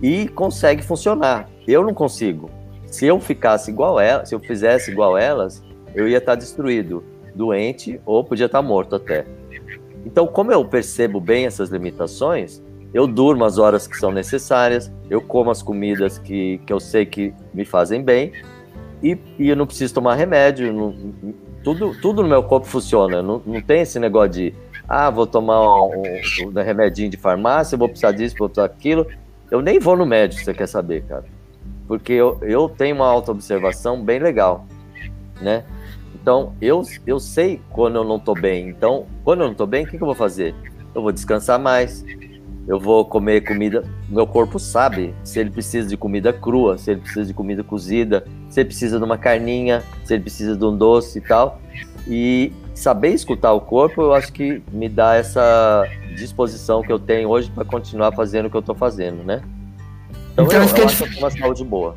e 0.00 0.28
consegue 0.28 0.82
funcionar. 0.82 1.50
Eu 1.66 1.82
não 1.82 1.92
consigo. 1.92 2.48
Se 2.86 3.06
eu 3.06 3.18
ficasse 3.18 3.70
igual 3.70 3.98
ela, 3.98 4.24
se 4.24 4.34
eu 4.34 4.40
fizesse 4.40 4.90
igual 4.90 5.18
elas, 5.18 5.62
eu 5.94 6.08
ia 6.08 6.18
estar 6.18 6.36
destruído, 6.36 7.02
doente 7.34 8.00
ou 8.06 8.22
podia 8.22 8.46
estar 8.46 8.62
morto 8.62 8.94
até. 8.94 9.26
Então, 10.06 10.26
como 10.26 10.52
eu 10.52 10.64
percebo 10.64 11.20
bem 11.20 11.44
essas 11.44 11.70
limitações, 11.70 12.62
eu 12.94 13.06
durmo 13.06 13.44
as 13.44 13.58
horas 13.58 13.86
que 13.86 13.96
são 13.96 14.10
necessárias, 14.10 14.90
eu 15.10 15.20
como 15.20 15.50
as 15.50 15.60
comidas 15.60 16.18
que, 16.18 16.58
que 16.64 16.72
eu 16.72 16.80
sei 16.80 17.04
que 17.04 17.34
me 17.52 17.64
fazem 17.64 18.02
bem 18.02 18.32
e, 19.02 19.18
e 19.38 19.48
eu 19.48 19.56
não 19.56 19.66
preciso 19.66 19.94
tomar 19.94 20.14
remédio. 20.14 20.72
Não, 20.72 20.94
tudo, 21.62 21.94
tudo 22.00 22.22
no 22.22 22.28
meu 22.28 22.42
corpo 22.42 22.66
funciona. 22.66 23.22
Não, 23.22 23.42
não 23.44 23.60
tem 23.60 23.82
esse 23.82 23.98
negócio 23.98 24.30
de, 24.30 24.54
ah, 24.88 25.10
vou 25.10 25.26
tomar 25.26 25.60
um, 25.60 26.02
um, 26.02 26.48
um 26.48 26.62
remedinho 26.62 27.10
de 27.10 27.16
farmácia, 27.16 27.76
vou 27.78 27.88
precisar 27.88 28.12
disso, 28.12 28.34
vou 28.38 28.48
precisar 28.48 28.68
daquilo. 28.68 29.06
Eu 29.50 29.60
nem 29.60 29.78
vou 29.78 29.96
no 29.96 30.06
médico, 30.06 30.42
você 30.42 30.52
quer 30.52 30.66
saber, 30.66 31.04
cara. 31.04 31.24
Porque 31.86 32.12
eu, 32.12 32.38
eu 32.42 32.68
tenho 32.68 32.96
uma 32.96 33.06
auto-observação 33.06 34.02
bem 34.02 34.18
legal, 34.18 34.66
né? 35.40 35.64
Então, 36.14 36.52
eu, 36.60 36.82
eu 37.06 37.18
sei 37.18 37.60
quando 37.70 37.96
eu 37.96 38.04
não 38.04 38.18
tô 38.18 38.34
bem. 38.34 38.68
Então, 38.68 39.06
quando 39.24 39.40
eu 39.42 39.48
não 39.48 39.54
tô 39.54 39.66
bem, 39.66 39.84
o 39.84 39.86
que, 39.86 39.96
que 39.96 40.02
eu 40.02 40.06
vou 40.06 40.14
fazer? 40.14 40.54
Eu 40.94 41.00
vou 41.00 41.12
descansar 41.12 41.58
mais, 41.58 42.04
eu 42.68 42.78
vou 42.78 43.02
comer 43.02 43.40
comida. 43.40 43.82
Meu 44.10 44.26
corpo 44.26 44.58
sabe 44.58 45.14
se 45.24 45.40
ele 45.40 45.48
precisa 45.48 45.88
de 45.88 45.96
comida 45.96 46.34
crua, 46.34 46.76
se 46.76 46.90
ele 46.90 47.00
precisa 47.00 47.24
de 47.24 47.32
comida 47.32 47.64
cozida, 47.64 48.24
se 48.50 48.60
ele 48.60 48.66
precisa 48.66 48.98
de 48.98 49.04
uma 49.04 49.16
carninha, 49.16 49.82
se 50.04 50.12
ele 50.12 50.22
precisa 50.22 50.54
de 50.54 50.64
um 50.64 50.76
doce 50.76 51.18
e 51.18 51.22
tal. 51.22 51.62
E 52.06 52.52
saber 52.74 53.14
escutar 53.14 53.52
o 53.54 53.60
corpo, 53.60 54.02
eu 54.02 54.12
acho 54.12 54.30
que 54.30 54.62
me 54.70 54.86
dá 54.86 55.16
essa 55.16 55.82
disposição 56.14 56.82
que 56.82 56.92
eu 56.92 56.98
tenho 56.98 57.30
hoje 57.30 57.50
para 57.50 57.64
continuar 57.64 58.12
fazendo 58.12 58.46
o 58.46 58.50
que 58.50 58.56
eu 58.56 58.60
estou 58.60 58.74
fazendo, 58.74 59.24
né? 59.24 59.40
Então, 60.34 60.44
então 60.44 60.62
eu, 60.62 60.76
eu 60.76 60.84
acho 60.84 61.04
que 61.04 61.18
uma 61.18 61.30
saúde 61.30 61.64
boa. 61.64 61.96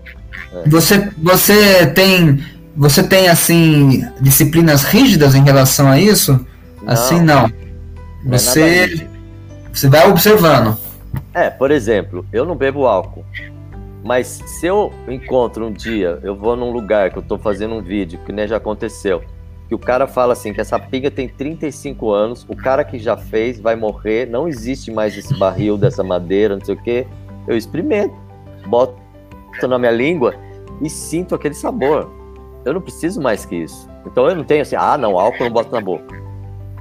É. 0.54 0.70
Você, 0.70 1.12
você 1.18 1.86
tem 1.88 2.42
você 2.74 3.04
tem 3.04 3.28
assim 3.28 4.08
disciplinas 4.22 4.84
rígidas 4.84 5.36
em 5.36 5.44
relação 5.44 5.90
a 5.90 6.00
isso? 6.00 6.46
Não, 6.82 6.94
assim 6.94 7.20
não. 7.20 7.52
não 8.24 8.34
é 8.34 9.11
você 9.74 9.88
vai 9.88 10.10
observando. 10.10 10.78
É, 11.34 11.50
por 11.50 11.72
exemplo, 11.72 12.26
eu 12.32 12.46
não 12.46 12.56
bebo 12.56 12.86
álcool. 12.86 13.26
Mas 14.04 14.42
se 14.46 14.66
eu 14.66 14.92
encontro 15.08 15.68
um 15.68 15.72
dia, 15.72 16.20
eu 16.24 16.36
vou 16.36 16.56
num 16.56 16.72
lugar 16.72 17.12
que 17.12 17.18
eu 17.18 17.22
tô 17.22 17.38
fazendo 17.38 17.76
um 17.76 17.82
vídeo, 17.82 18.20
que 18.26 18.32
nem 18.32 18.48
já 18.48 18.58
aconteceu, 18.58 19.24
que 19.70 19.76
o 19.76 19.80
cara 19.80 20.08
fala 20.08 20.34
assim, 20.34 20.52
que 20.54 20.60
essa 20.60 20.80
pinga 20.80 21.12
tem 21.12 21.30
35 21.30 22.12
anos, 22.12 22.46
o 22.50 22.56
cara 22.56 22.84
que 22.84 22.98
já 22.98 23.16
fez 23.16 23.60
vai 23.60 23.76
morrer, 23.76 24.28
não 24.28 24.48
existe 24.48 24.92
mais 24.92 25.16
esse 25.16 25.38
barril 25.38 25.78
dessa 25.78 26.04
madeira, 26.04 26.56
não 26.56 26.66
sei 26.66 26.76
o 26.76 26.82
que, 26.82 27.08
eu 27.48 27.56
experimento, 27.56 28.16
boto 28.66 28.96
na 29.68 29.78
minha 29.78 29.92
língua 29.92 30.34
e 30.82 30.90
sinto 30.90 31.36
aquele 31.36 31.54
sabor. 31.54 32.12
Eu 32.66 32.74
não 32.74 32.82
preciso 32.82 33.22
mais 33.22 33.46
que 33.46 33.56
isso. 33.56 33.88
Então 34.06 34.28
eu 34.28 34.36
não 34.36 34.44
tenho 34.44 34.64
assim, 34.64 34.76
ah 34.76 34.98
não, 34.98 35.18
álcool 35.18 35.44
eu 35.44 35.46
não 35.46 35.54
boto 35.54 35.72
na 35.72 35.80
boca. 35.82 36.20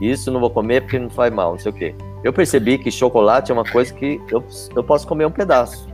Isso 0.00 0.30
não 0.30 0.40
vou 0.40 0.50
comer 0.50 0.80
porque 0.80 0.98
não 0.98 1.10
faz 1.10 1.32
mal, 1.32 1.52
não 1.52 1.58
sei 1.58 1.70
o 1.70 1.74
quê 1.74 1.94
eu 2.22 2.32
percebi 2.32 2.78
que 2.78 2.90
chocolate 2.90 3.50
é 3.50 3.54
uma 3.54 3.64
coisa 3.64 3.92
que 3.94 4.20
eu, 4.30 4.44
eu 4.74 4.84
posso 4.84 5.06
comer 5.06 5.26
um 5.26 5.30
pedaço. 5.30 5.88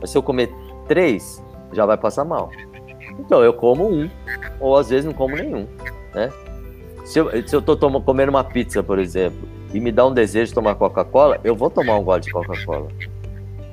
Mas 0.00 0.10
se 0.10 0.18
eu 0.18 0.22
comer 0.22 0.52
três, 0.86 1.42
já 1.72 1.86
vai 1.86 1.96
passar 1.96 2.24
mal. 2.24 2.50
Então 3.18 3.42
eu 3.42 3.52
como 3.52 3.88
um, 3.88 4.08
ou 4.60 4.76
às 4.76 4.90
vezes 4.90 5.04
não 5.04 5.12
como 5.12 5.36
nenhum, 5.36 5.66
né? 6.14 6.30
Se 7.04 7.18
eu, 7.18 7.46
se 7.46 7.54
eu 7.54 7.60
tô 7.60 7.76
tomando, 7.76 8.04
comendo 8.04 8.30
uma 8.30 8.44
pizza, 8.44 8.82
por 8.82 8.98
exemplo, 8.98 9.48
e 9.74 9.80
me 9.80 9.90
dá 9.90 10.06
um 10.06 10.14
desejo 10.14 10.48
de 10.48 10.54
tomar 10.54 10.74
Coca-Cola, 10.76 11.40
eu 11.42 11.54
vou 11.54 11.68
tomar 11.68 11.96
um 11.96 12.04
gole 12.04 12.20
de 12.20 12.30
Coca-Cola. 12.30 12.88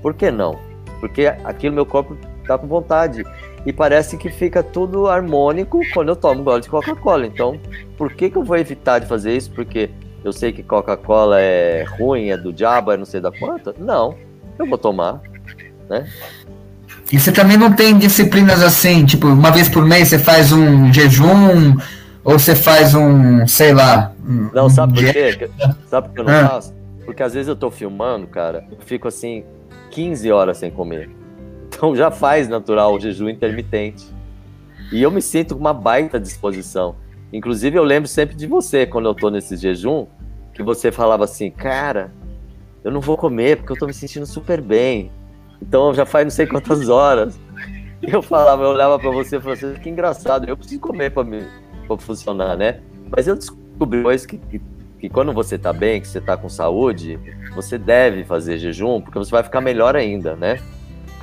Por 0.02 0.14
que 0.14 0.32
não? 0.32 0.58
Porque 1.00 1.28
aquilo 1.28 1.76
meu 1.76 1.86
corpo 1.86 2.18
tá 2.48 2.58
com 2.58 2.68
vontade. 2.68 3.24
E 3.66 3.74
parece 3.74 4.18
que 4.18 4.30
fica 4.30 4.64
tudo 4.64 5.08
harmônico 5.08 5.82
quando 5.94 6.10
eu 6.10 6.16
tomo 6.16 6.42
um 6.42 6.44
gole 6.44 6.62
de 6.62 6.70
Coca-Cola. 6.70 7.28
Então, 7.28 7.60
por 7.98 8.14
que, 8.14 8.30
que 8.30 8.38
eu 8.38 8.44
vou 8.44 8.58
evitar 8.58 9.00
de 9.00 9.06
fazer 9.06 9.36
isso? 9.36 9.52
Porque 9.52 9.90
eu 10.24 10.34
sei 10.34 10.52
que 10.52 10.64
Coca-Cola 10.64 11.40
é 11.40 11.84
ruim, 11.84 12.30
é 12.30 12.38
do 12.38 12.52
diabo, 12.52 12.92
é 12.92 12.98
não 12.98 13.06
sei 13.06 13.22
da 13.22 13.32
quanta. 13.32 13.74
Não, 13.78 14.16
eu 14.58 14.66
vou 14.66 14.78
tomar, 14.78 15.22
né? 15.90 16.08
E 17.12 17.20
você 17.20 17.32
também 17.32 17.58
não 17.58 17.74
tem 17.74 17.98
disciplinas 17.98 18.62
assim, 18.62 19.06
tipo, 19.06 19.28
uma 19.28 19.52
vez 19.52 19.68
por 19.68 19.84
mês 19.84 20.10
você 20.10 20.20
faz 20.20 20.52
um 20.52 20.94
jejum, 20.94 21.76
ou 22.24 22.38
você 22.38 22.56
faz 22.56 22.94
um, 22.94 23.48
sei 23.48 23.74
lá. 23.74 24.14
Um, 24.24 24.50
não, 24.54 24.70
sabe 24.70 24.94
por 24.94 25.14
quê? 25.14 25.50
Sabe 25.88 26.08
por 26.10 26.14
que 26.14 26.22
eu 26.22 26.26
não 26.26 26.34
ah. 26.34 26.50
faço? 26.50 26.74
Porque 27.06 27.24
às 27.24 27.34
vezes 27.34 27.48
eu 27.48 27.56
tô 27.56 27.72
filmando, 27.72 28.28
cara, 28.28 28.66
eu 28.72 28.78
fico 28.86 29.08
assim, 29.08 29.44
15 29.90 30.32
horas 30.32 30.58
sem 30.58 30.70
comer. 30.70 31.10
Então 31.68 31.96
já 31.96 32.12
faz 32.12 32.48
natural 32.48 32.94
o 32.94 33.00
jejum 33.00 33.30
intermitente. 33.30 34.06
E 34.92 35.02
eu 35.02 35.10
me 35.10 35.22
sinto 35.22 35.56
com 35.56 35.62
uma 35.62 35.74
baita 35.74 36.20
disposição. 36.20 36.96
Inclusive, 37.32 37.78
eu 37.78 37.84
lembro 37.84 38.08
sempre 38.08 38.36
de 38.36 38.48
você, 38.48 38.86
quando 38.86 39.08
eu 39.08 39.14
tô 39.14 39.30
nesse 39.30 39.56
jejum, 39.56 40.08
que 40.54 40.64
você 40.64 40.92
falava 40.92 41.24
assim, 41.24 41.52
cara, 41.52 42.12
eu 42.84 42.92
não 42.92 43.00
vou 43.00 43.16
comer 43.16 43.58
porque 43.58 43.72
eu 43.72 43.78
tô 43.78 43.86
me 43.86 43.94
sentindo 43.94 44.26
super 44.26 44.60
bem. 44.62 45.12
Então 45.62 45.94
já 45.94 46.06
faz 46.06 46.26
não 46.26 46.32
sei 46.32 46.48
quantas 46.48 46.88
horas. 46.90 47.40
Eu 48.02 48.22
falava, 48.22 48.64
eu 48.64 48.70
olhava 48.70 48.98
para 48.98 49.12
você 49.12 49.38
e 49.38 49.42
falava 49.42 49.66
assim, 49.66 49.80
que 49.80 49.90
engraçado, 49.90 50.48
eu 50.48 50.58
preciso 50.58 50.80
comer 50.80 51.12
para 51.12 51.24
me 51.24 51.46
pra 51.88 51.98
funcionar, 51.98 52.58
né? 52.58 52.80
Mas 53.16 53.28
eu 53.28 53.36
descobri 53.36 54.00
depois 54.00 54.26
que, 54.26 54.38
que, 54.38 54.62
que, 55.00 55.10
quando 55.10 55.34
você 55.34 55.58
tá 55.58 55.74
bem, 55.74 56.02
que 56.02 56.08
você 56.08 56.22
tá 56.22 56.36
com 56.38 56.50
saúde, 56.50 57.20
você 57.54 57.78
deve 57.78 58.24
fazer 58.24 58.58
jejum, 58.58 59.02
porque 59.02 59.18
você 59.18 59.32
vai 59.32 59.44
ficar 59.44 59.62
melhor 59.62 59.96
ainda, 59.96 60.36
né? 60.36 60.60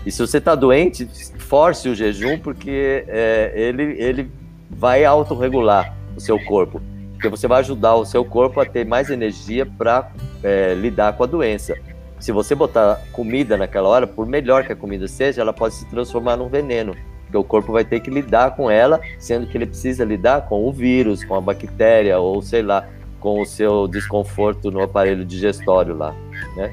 E 0.04 0.11
se 0.11 0.20
você 0.20 0.40
tá 0.40 0.54
doente, 0.54 1.09
force 1.38 1.88
o 1.88 1.94
jejum, 1.94 2.38
porque 2.38 3.04
é, 3.09 3.52
ele, 3.54 3.82
ele 3.98 4.30
vai 4.70 5.04
autorregular 5.04 5.95
o 6.16 6.20
seu 6.20 6.38
corpo. 6.44 6.80
Porque 7.12 7.28
você 7.28 7.46
vai 7.46 7.60
ajudar 7.60 7.94
o 7.94 8.04
seu 8.04 8.24
corpo 8.24 8.60
a 8.60 8.66
ter 8.66 8.84
mais 8.84 9.10
energia 9.10 9.64
para 9.66 10.10
é, 10.42 10.74
lidar 10.74 11.14
com 11.14 11.24
a 11.24 11.26
doença. 11.26 11.76
Se 12.18 12.32
você 12.32 12.54
botar 12.54 13.00
comida 13.12 13.56
naquela 13.56 13.88
hora, 13.88 14.06
por 14.06 14.26
melhor 14.26 14.64
que 14.64 14.72
a 14.72 14.76
comida 14.76 15.06
seja, 15.06 15.42
ela 15.42 15.52
pode 15.52 15.74
se 15.74 15.86
transformar 15.86 16.36
num 16.36 16.48
veneno. 16.48 16.94
Porque 17.22 17.36
o 17.36 17.44
corpo 17.44 17.72
vai 17.72 17.84
ter 17.84 18.00
que 18.00 18.10
lidar 18.10 18.54
com 18.54 18.70
ela, 18.70 19.00
sendo 19.18 19.46
que 19.46 19.56
ele 19.56 19.66
precisa 19.66 20.04
lidar 20.04 20.42
com 20.42 20.66
o 20.66 20.72
vírus, 20.72 21.24
com 21.24 21.34
a 21.34 21.40
bactéria, 21.40 22.18
ou 22.18 22.40
sei 22.40 22.62
lá, 22.62 22.86
com 23.20 23.40
o 23.40 23.46
seu 23.46 23.88
desconforto 23.88 24.70
no 24.70 24.80
aparelho 24.82 25.24
digestório 25.24 25.96
lá, 25.96 26.14
né? 26.56 26.72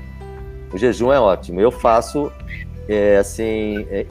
O 0.72 0.78
jejum 0.78 1.12
é 1.12 1.20
ótimo. 1.20 1.60
Eu 1.60 1.72
faço, 1.72 2.32
é, 2.88 3.18
assim, 3.18 3.86
é, 3.90 4.06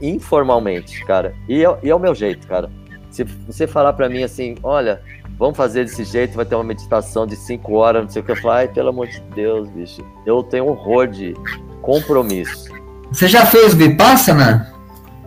informalmente, 0.00 1.04
cara. 1.04 1.34
E 1.48 1.64
é, 1.64 1.78
e 1.82 1.90
é 1.90 1.94
o 1.94 1.98
meu 1.98 2.14
jeito, 2.14 2.46
cara. 2.46 2.70
Se 3.12 3.24
você 3.46 3.66
falar 3.66 3.92
para 3.92 4.08
mim 4.08 4.22
assim, 4.22 4.56
olha, 4.62 5.02
vamos 5.38 5.56
fazer 5.56 5.84
desse 5.84 6.02
jeito, 6.02 6.34
vai 6.34 6.46
ter 6.46 6.54
uma 6.54 6.64
meditação 6.64 7.26
de 7.26 7.36
cinco 7.36 7.74
horas, 7.74 8.02
não 8.02 8.10
sei 8.10 8.22
o 8.22 8.24
que, 8.24 8.32
eu 8.32 8.36
falo, 8.36 8.54
ai, 8.54 8.68
pelo 8.68 8.88
amor 8.88 9.06
de 9.06 9.20
Deus, 9.34 9.68
bicho, 9.68 10.02
eu 10.24 10.42
tenho 10.42 10.66
horror 10.66 11.06
de 11.06 11.34
compromisso. 11.82 12.72
Você 13.12 13.28
já 13.28 13.44
fez 13.44 13.74
Vipassana? 13.74 14.72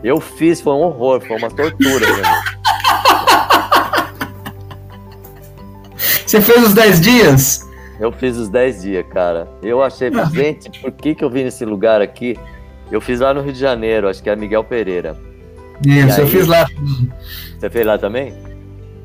Eu 0.04 0.20
fiz, 0.20 0.60
foi 0.60 0.74
um 0.74 0.82
horror, 0.82 1.22
foi 1.22 1.38
uma 1.38 1.50
tortura. 1.50 2.06
Você 6.26 6.42
fez 6.42 6.64
os 6.64 6.74
10 6.74 7.02
dias? 7.02 7.70
Eu 8.00 8.12
fiz 8.12 8.36
os 8.36 8.50
10 8.50 8.82
dias, 8.82 9.06
cara. 9.08 9.48
Eu 9.62 9.84
achei, 9.84 10.12
ah. 10.16 10.26
gente, 10.26 10.80
por 10.82 10.92
que, 10.92 11.14
que 11.14 11.24
eu 11.24 11.30
vim 11.30 11.44
nesse 11.44 11.64
lugar 11.64 12.02
aqui? 12.02 12.38
Eu 12.92 13.00
fiz 13.00 13.20
lá 13.20 13.34
no 13.34 13.42
Rio 13.42 13.54
de 13.54 13.60
Janeiro, 13.60 14.10
acho 14.10 14.22
que 14.22 14.30
é 14.30 14.36
Miguel 14.36 14.64
Pereira. 14.64 15.16
Isso, 15.86 16.20
aí, 16.20 16.22
eu 16.22 16.28
fiz 16.28 16.48
lá. 16.48 16.68
Você 17.66 17.70
fez 17.72 17.86
lá 17.88 17.97
também? 17.97 18.32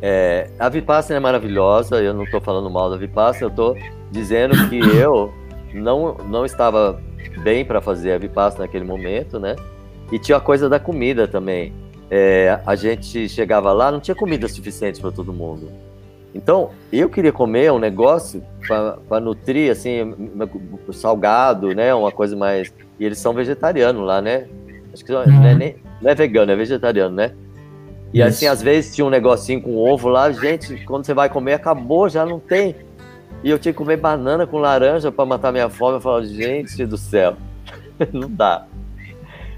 É, 0.03 0.51
a 0.59 0.69
Vipassana 0.69 1.17
é 1.17 1.21
maravilhosa, 1.21 2.03
eu 2.03 2.13
não 2.13 2.25
estou 2.25 2.43
falando 2.43 2.69
mal 2.69 2.91
da 2.91 2.97
Vipassana, 2.99 3.47
eu 3.47 3.49
estou 3.49 3.75
dizendo 4.11 4.69
que 4.69 4.79
eu 4.79 5.33
não, 5.73 6.15
não 6.29 6.45
estava 6.45 7.01
bem 7.43 7.65
para 7.65 7.81
fazer 7.81 8.13
a 8.13 8.19
Vipassana 8.19 8.65
naquele 8.65 8.85
momento, 8.85 9.41
né? 9.41 9.57
E 10.13 10.19
tinha 10.19 10.37
a 10.37 10.41
coisa 10.41 10.69
da 10.69 10.79
comida 10.79 11.27
também. 11.27 11.73
É, 12.11 12.61
a 12.67 12.77
gente 12.77 13.31
chegava 13.31 13.73
lá, 13.73 13.91
não 13.91 13.99
tinha 13.99 14.15
comida 14.15 14.47
suficiente 14.47 15.01
para 15.01 15.11
todo 15.11 15.33
mundo. 15.33 15.73
Então, 16.35 16.69
eu 16.93 17.09
queria 17.09 17.33
comer 17.33 17.73
um 17.73 17.79
negócio 17.79 18.45
para 19.09 19.21
nutrir, 19.21 19.73
assim, 19.73 20.15
salgado, 20.93 21.75
né? 21.75 21.95
Uma 21.95 22.13
coisa 22.13 22.37
mais. 22.37 22.71
E 22.99 23.07
eles 23.07 23.17
são 23.17 23.33
vegetarianos 23.33 24.05
lá, 24.05 24.21
né? 24.21 24.47
Acho 24.93 25.03
que 25.03 25.13
não 25.13 25.23
é, 25.23 25.27
uhum. 25.27 25.57
nem, 25.57 25.77
não 26.03 26.11
é 26.11 26.15
vegano, 26.15 26.53
é 26.53 26.57
vegetariano, 26.57 27.17
né? 27.17 27.33
E 28.13 28.23
assim, 28.23 28.47
às 28.47 28.61
vezes 28.61 28.95
tinha 28.95 29.05
um 29.05 29.11
negocinho 29.11 29.63
com 29.63 29.77
ovo 29.77 30.09
lá, 30.09 30.31
gente, 30.33 30.85
quando 30.85 31.07
você 31.07 31.15
vai 31.15 31.29
comer, 31.29 31.55
acabou, 31.55 32.09
já 32.09 32.27
não 32.27 32.41
tem. 32.41 32.75
E 33.43 33.51
eu 33.51 33.59
tinha 33.59 33.73
que 33.73 33.79
comer 33.79 33.97
banana 33.97 34.47
com 34.47 34.59
laranja 34.59 35.13
para 35.13 35.25
matar 35.25 35.53
minha 35.53 35.71
fome. 35.71 35.97
Eu 35.97 36.01
falo, 36.01 36.25
gente 36.25 36.85
do 36.85 36.97
céu, 36.97 37.37
não 38.13 38.29
dá. 38.29 38.67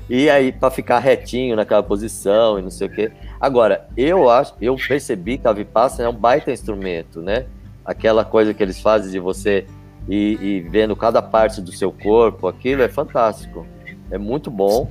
E 0.09 0.29
aí, 0.29 0.53
para 0.53 0.71
ficar 0.71 0.99
retinho 0.99 1.57
naquela 1.57 1.83
posição 1.83 2.59
e 2.59 2.63
não 2.63 2.71
sei 2.71 2.87
o 2.87 2.91
quê. 2.91 3.11
Agora, 3.41 3.89
eu 3.97 4.29
acho, 4.29 4.55
eu 4.61 4.77
percebi 4.77 5.39
que 5.39 5.49
a 5.49 5.53
Vipassana 5.53 6.09
é 6.09 6.11
um 6.11 6.15
baita 6.15 6.53
instrumento, 6.53 7.21
né? 7.21 7.47
Aquela 7.85 8.25
coisa 8.25 8.53
que 8.53 8.63
eles 8.63 8.81
fazem 8.81 9.11
de 9.11 9.19
você 9.19 9.67
ir, 10.09 10.41
ir 10.43 10.61
vendo 10.69 10.95
cada 10.95 11.23
parte 11.23 11.61
do 11.61 11.73
seu 11.73 11.91
corpo, 11.91 12.47
aquilo 12.47 12.83
é 12.83 12.89
fantástico. 12.89 13.67
É 14.11 14.19
muito 14.19 14.51
bom 14.51 14.91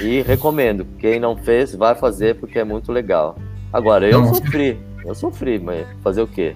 e 0.00 0.22
recomendo. 0.22 0.86
Quem 0.98 1.18
não 1.18 1.36
fez, 1.36 1.74
vai 1.74 1.94
fazer 1.94 2.36
porque 2.36 2.58
é 2.58 2.64
muito 2.64 2.92
legal. 2.92 3.36
Agora, 3.72 4.08
eu 4.08 4.22
não. 4.22 4.34
sofri. 4.34 4.78
Eu 5.04 5.14
sofri, 5.14 5.58
mas 5.58 5.86
fazer 6.02 6.22
o 6.22 6.26
quê? 6.26 6.54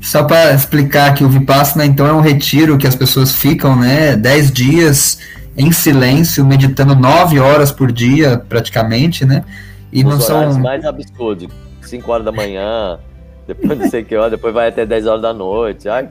Só 0.00 0.24
para 0.24 0.54
explicar 0.54 1.14
que 1.14 1.22
o 1.22 1.28
Vipassana, 1.28 1.84
então, 1.84 2.06
é 2.06 2.12
um 2.12 2.20
retiro 2.20 2.78
que 2.78 2.86
as 2.86 2.94
pessoas 2.94 3.32
ficam, 3.34 3.76
né, 3.76 4.16
10 4.16 4.50
dias 4.50 5.20
em 5.56 5.70
silêncio, 5.70 6.44
meditando 6.44 6.94
9 6.94 7.38
horas 7.38 7.70
por 7.70 7.92
dia, 7.92 8.38
praticamente, 8.48 9.26
né? 9.26 9.44
E 9.92 10.02
Os 10.02 10.10
não 10.10 10.20
são. 10.20 10.58
mais 10.58 10.84
absurdos. 10.84 11.48
5 11.82 12.10
horas 12.10 12.24
da 12.24 12.32
manhã, 12.32 12.98
depois 13.46 13.78
não 13.78 13.90
sei 13.90 14.04
que 14.04 14.16
hora, 14.16 14.30
depois 14.30 14.54
vai 14.54 14.68
até 14.68 14.86
10 14.86 15.06
horas 15.06 15.22
da 15.22 15.34
noite. 15.34 15.88
Ai, 15.88 16.08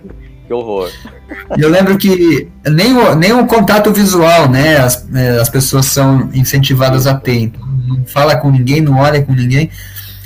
que 0.50 0.54
horror. 0.54 0.92
Eu 1.60 1.70
lembro 1.70 1.96
que 1.96 2.50
nem 2.68 2.98
o, 2.98 3.14
nem 3.14 3.32
o 3.34 3.46
contato 3.46 3.94
visual, 3.94 4.50
né? 4.50 4.78
As, 4.78 5.08
é, 5.14 5.40
as 5.40 5.48
pessoas 5.48 5.86
são 5.86 6.28
incentivadas 6.34 7.06
a 7.06 7.14
ter. 7.14 7.36
Então, 7.36 7.62
não 7.88 8.04
fala 8.04 8.36
com 8.36 8.50
ninguém, 8.50 8.82
não 8.82 8.98
olha 8.98 9.22
com 9.22 9.32
ninguém. 9.32 9.70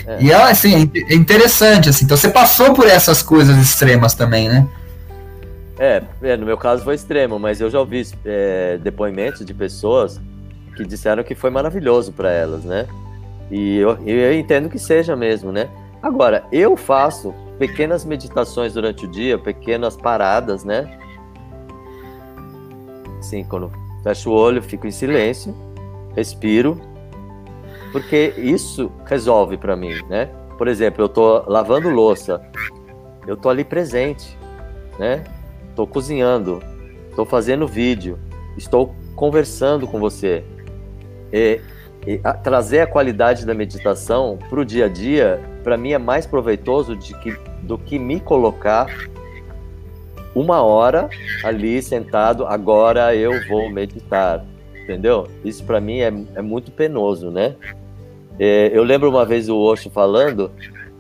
É. 0.08 0.24
E 0.24 0.32
é, 0.32 0.36
assim, 0.36 0.90
é 1.10 1.14
interessante, 1.14 1.90
assim. 1.90 2.06
Então 2.06 2.16
você 2.16 2.30
passou 2.30 2.74
por 2.74 2.88
essas 2.88 3.22
coisas 3.22 3.58
extremas 3.58 4.14
também, 4.14 4.48
né? 4.48 4.66
É, 5.78 6.02
é 6.22 6.38
no 6.38 6.46
meu 6.46 6.58
caso 6.58 6.86
foi 6.86 6.96
extremo, 6.96 7.38
mas 7.38 7.60
eu 7.60 7.70
já 7.70 7.80
ouvi 7.80 8.08
é, 8.24 8.80
depoimentos 8.82 9.46
de 9.46 9.54
pessoas 9.54 10.22
que 10.78 10.86
disseram 10.86 11.22
que 11.22 11.36
foi 11.36 11.50
maravilhoso 11.50 12.14
para 12.14 12.32
elas, 12.32 12.64
né? 12.64 12.88
E 13.52 13.78
eu, 13.78 14.00
eu 14.08 14.34
entendo 14.34 14.70
que 14.70 14.80
seja 14.80 15.18
mesmo, 15.18 15.52
né? 15.52 15.68
Agora, 16.04 16.46
eu 16.52 16.76
faço 16.76 17.34
pequenas 17.58 18.04
meditações 18.04 18.74
durante 18.74 19.06
o 19.06 19.08
dia, 19.08 19.40
pequenas 19.40 19.96
paradas, 19.96 20.66
né? 20.66 21.00
Assim, 23.20 23.46
quando 23.46 23.72
fecho 24.04 24.30
o 24.30 24.34
olho, 24.34 24.62
fico 24.62 24.86
em 24.86 24.92
silêncio, 24.92 25.56
respiro, 26.14 26.78
porque 27.94 28.34
isso 28.36 28.92
resolve 29.06 29.56
para 29.56 29.78
mim, 29.78 29.94
né? 30.10 30.26
Por 30.58 30.68
exemplo, 30.68 31.06
eu 31.06 31.08
tô 31.08 31.50
lavando 31.50 31.90
louça, 31.90 32.42
eu 33.26 33.38
tô 33.38 33.48
ali 33.48 33.64
presente, 33.64 34.38
né? 35.00 35.24
Tô 35.74 35.88
cozinhando, 35.88 36.62
tô 37.16 37.24
fazendo 37.24 37.66
vídeo, 37.66 38.20
estou 38.58 38.94
conversando 39.16 39.88
com 39.88 40.02
você. 40.02 40.44
E, 41.32 41.62
e 42.06 42.20
a, 42.24 42.34
trazer 42.34 42.82
a 42.82 42.88
qualidade 42.88 43.46
da 43.46 43.54
meditação 43.54 44.38
para 44.50 44.60
o 44.60 44.66
dia 44.66 44.86
a 44.86 44.90
dia, 44.90 45.42
para 45.64 45.78
mim 45.78 45.94
é 45.94 45.98
mais 45.98 46.26
proveitoso 46.26 46.98
que, 46.98 47.38
do 47.62 47.78
que 47.78 47.98
me 47.98 48.20
colocar 48.20 48.88
uma 50.36 50.62
hora 50.62 51.10
ali 51.44 51.82
sentado, 51.82 52.46
agora 52.46 53.16
eu 53.16 53.48
vou 53.48 53.70
meditar, 53.70 54.46
entendeu? 54.76 55.28
Isso 55.46 55.64
para 55.64 55.80
mim 55.80 56.00
é, 56.00 56.12
é 56.36 56.42
muito 56.42 56.72
penoso, 56.72 57.30
né? 57.30 57.56
É, 58.40 58.72
eu 58.74 58.84
lembro 58.84 59.10
uma 59.10 59.26
vez 59.26 59.48
o 59.48 59.58
Osho 59.58 59.92
falando 59.92 60.52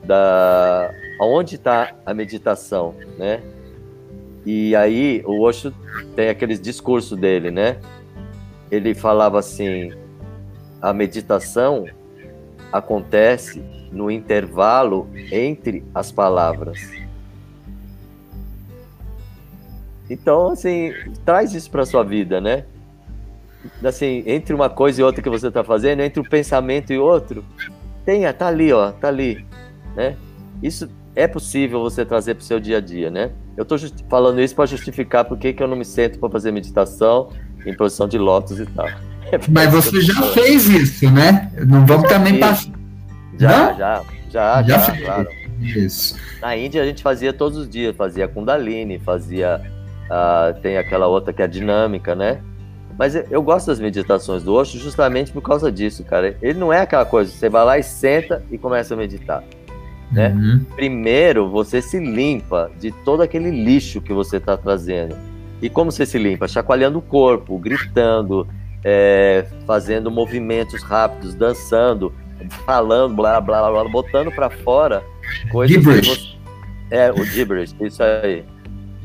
da 0.03 0.91
aonde 1.19 1.55
está 1.55 1.95
a 2.05 2.13
meditação, 2.13 2.93
né? 3.17 3.41
E 4.45 4.75
aí 4.75 5.23
o 5.25 5.41
Osho 5.41 5.73
tem 6.15 6.29
aqueles 6.29 6.59
discursos 6.59 7.17
dele, 7.17 7.49
né? 7.49 7.77
Ele 8.69 8.93
falava 8.93 9.39
assim: 9.39 9.91
a 10.83 10.91
meditação 10.93 11.85
acontece 12.69 13.63
no 13.89 14.11
intervalo 14.11 15.07
entre 15.31 15.81
as 15.95 16.11
palavras. 16.11 16.91
Então, 20.09 20.49
assim, 20.49 20.91
traz 21.23 21.53
isso 21.53 21.71
para 21.71 21.85
sua 21.85 22.03
vida, 22.03 22.41
né? 22.41 22.65
Assim, 23.81 24.23
entre 24.25 24.53
uma 24.53 24.69
coisa 24.69 24.99
e 24.99 25.03
outra 25.05 25.21
que 25.21 25.29
você 25.29 25.47
está 25.47 25.63
fazendo, 25.63 26.01
entre 26.01 26.19
um 26.19 26.25
pensamento 26.25 26.91
e 26.91 26.97
outro, 26.97 27.45
tenha, 28.03 28.33
tá 28.33 28.47
ali, 28.47 28.73
ó, 28.73 28.91
tá 28.91 29.07
ali, 29.07 29.45
né? 29.95 30.17
Isso 30.61 30.89
é 31.15 31.29
possível 31.29 31.79
você 31.79 32.03
trazer 32.03 32.35
para 32.35 32.41
o 32.41 32.45
seu 32.45 32.59
dia 32.59 32.79
a 32.79 32.81
dia, 32.81 33.09
né? 33.09 33.31
Eu 33.55 33.63
estou 33.63 33.77
falando 34.09 34.41
isso 34.41 34.53
para 34.53 34.65
justificar 34.65 35.23
por 35.23 35.37
que 35.37 35.55
eu 35.57 35.67
não 35.67 35.77
me 35.77 35.85
sento 35.85 36.19
para 36.19 36.29
fazer 36.29 36.51
meditação 36.51 37.29
em 37.65 37.73
posição 37.73 38.05
de 38.05 38.17
lótus 38.17 38.59
e 38.59 38.65
tal. 38.65 39.12
Mas 39.49 39.71
você 39.71 40.01
já 40.01 40.21
fez 40.33 40.67
isso, 40.67 41.09
né? 41.11 41.51
Não 41.65 41.85
vamos 41.85 42.07
também 42.07 42.39
passar. 42.39 42.71
Já, 43.39 43.73
já, 43.73 44.03
já, 44.29 44.63
já, 44.63 44.79
já, 44.79 44.97
claro. 44.97 45.27
Isso. 45.59 46.15
Na 46.41 46.55
Índia 46.55 46.81
a 46.81 46.85
gente 46.85 47.01
fazia 47.01 47.31
todos 47.31 47.57
os 47.57 47.69
dias, 47.69 47.95
fazia 47.95 48.27
Kundalini, 48.27 48.99
fazia. 48.99 49.61
Uh, 50.05 50.59
tem 50.61 50.77
aquela 50.77 51.07
outra 51.07 51.31
que 51.31 51.41
é 51.41 51.45
a 51.45 51.47
dinâmica, 51.47 52.13
né? 52.13 52.39
Mas 52.97 53.15
eu 53.15 53.41
gosto 53.41 53.67
das 53.67 53.79
meditações 53.79 54.43
do 54.43 54.53
Osho 54.53 54.77
justamente 54.77 55.31
por 55.31 55.41
causa 55.41 55.71
disso, 55.71 56.03
cara. 56.03 56.37
Ele 56.41 56.59
não 56.59 56.71
é 56.71 56.81
aquela 56.81 57.05
coisa, 57.05 57.31
você 57.31 57.49
vai 57.49 57.65
lá 57.65 57.79
e 57.79 57.83
senta 57.83 58.43
e 58.51 58.57
começa 58.57 58.93
a 58.93 58.97
meditar. 58.97 59.43
Né? 60.11 60.29
Uhum. 60.29 60.65
Primeiro, 60.75 61.49
você 61.49 61.81
se 61.81 61.99
limpa 61.99 62.69
de 62.79 62.91
todo 63.03 63.21
aquele 63.21 63.49
lixo 63.49 63.99
que 63.99 64.13
você 64.13 64.37
está 64.37 64.55
trazendo. 64.55 65.15
E 65.59 65.69
como 65.69 65.91
você 65.91 66.05
se 66.05 66.19
limpa? 66.19 66.47
Chacoalhando 66.47 66.99
o 66.99 67.01
corpo, 67.01 67.57
gritando, 67.57 68.47
é, 68.83 69.45
fazendo 69.65 70.11
movimentos 70.11 70.83
rápidos, 70.83 71.33
dançando, 71.35 72.13
falando, 72.65 73.15
blá 73.15 73.39
blá 73.39 73.69
blá, 73.69 73.83
botando 73.85 74.31
para 74.31 74.49
fora 74.49 75.03
coisas 75.51 75.75
gibberish. 75.75 76.07
Você... 76.07 76.95
É, 76.95 77.11
o 77.11 77.23
gibberish, 77.23 77.75
isso 77.81 78.03
aí. 78.03 78.45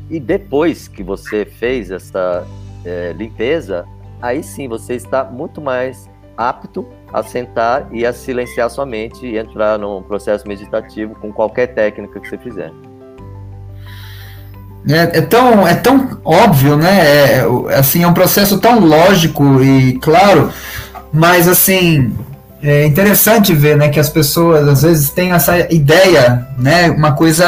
E 0.09 0.19
depois 0.19 0.87
que 0.87 1.03
você 1.03 1.45
fez 1.45 1.91
essa 1.91 2.45
é, 2.83 3.13
limpeza, 3.13 3.85
aí 4.21 4.43
sim 4.43 4.67
você 4.67 4.95
está 4.95 5.23
muito 5.23 5.61
mais 5.61 6.09
apto 6.37 6.87
a 7.11 7.21
sentar 7.21 7.87
e 7.91 8.05
a 8.05 8.13
silenciar 8.13 8.69
sua 8.69 8.85
mente 8.85 9.25
e 9.25 9.37
entrar 9.37 9.77
num 9.77 10.01
processo 10.01 10.47
meditativo 10.47 11.15
com 11.15 11.33
qualquer 11.33 11.67
técnica 11.67 12.19
que 12.19 12.29
você 12.29 12.37
fizer. 12.37 12.71
É, 14.87 15.19
é, 15.19 15.21
tão, 15.21 15.67
é 15.67 15.75
tão 15.75 16.19
óbvio, 16.23 16.77
né? 16.77 16.99
É, 16.99 17.45
assim, 17.77 18.03
é 18.03 18.07
um 18.07 18.13
processo 18.13 18.59
tão 18.59 18.79
lógico 18.79 19.61
e 19.61 19.99
claro, 19.99 20.51
mas 21.11 21.47
assim 21.47 22.15
é 22.61 22.85
interessante 22.85 23.53
ver, 23.53 23.77
né, 23.77 23.89
que 23.89 23.99
as 23.99 24.09
pessoas 24.09 24.67
às 24.67 24.81
vezes 24.81 25.09
têm 25.09 25.31
essa 25.31 25.71
ideia, 25.73 26.47
né, 26.57 26.89
uma 26.89 27.13
coisa 27.13 27.47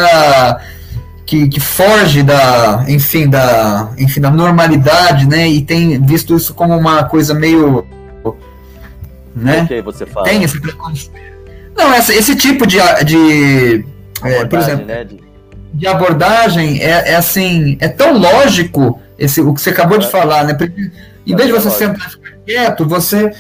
que, 1.26 1.50
que 1.50 1.60
foge 1.60 2.24
da, 2.24 2.86
enfim, 2.88 3.30
da, 3.30 3.90
enfim, 3.98 4.22
da 4.22 4.32
normalidade, 4.32 5.28
né, 5.28 5.48
e 5.50 5.62
tem 5.62 6.02
visto 6.02 6.36
isso 6.36 6.54
como 6.54 6.78
uma 6.78 7.04
coisa 7.04 7.34
meio, 7.34 7.86
né? 9.36 9.66
que 9.66 9.82
você 9.82 10.06
fala? 10.06 10.26
Tem 10.26 10.44
esse 10.44 10.60
Não, 11.78 11.94
essa, 11.94 12.14
esse 12.14 12.36
tipo 12.36 12.66
de, 12.66 12.78
de 13.06 13.86
é, 14.24 14.46
por 14.46 14.60
exemplo, 14.60 14.86
né, 14.86 15.04
de... 15.04 15.21
de... 15.74 15.88
abordagem 15.88 16.80
é, 16.82 17.12
é 17.12 17.16
assim, 17.16 17.78
é 17.80 17.88
tão 17.88 18.18
lógico 18.18 19.00
esse 19.18 19.42
o 19.42 19.54
que 19.54 19.62
você 19.62 19.70
acabou 19.70 19.98
de 19.98 20.10
falar, 20.10 20.44
né? 20.44 20.58
Em 21.26 21.36
vez 21.36 21.48
de 21.48 21.54
você 21.54 21.70
sentar 21.70 22.12
quieto, 22.46 22.88
você 22.88 23.32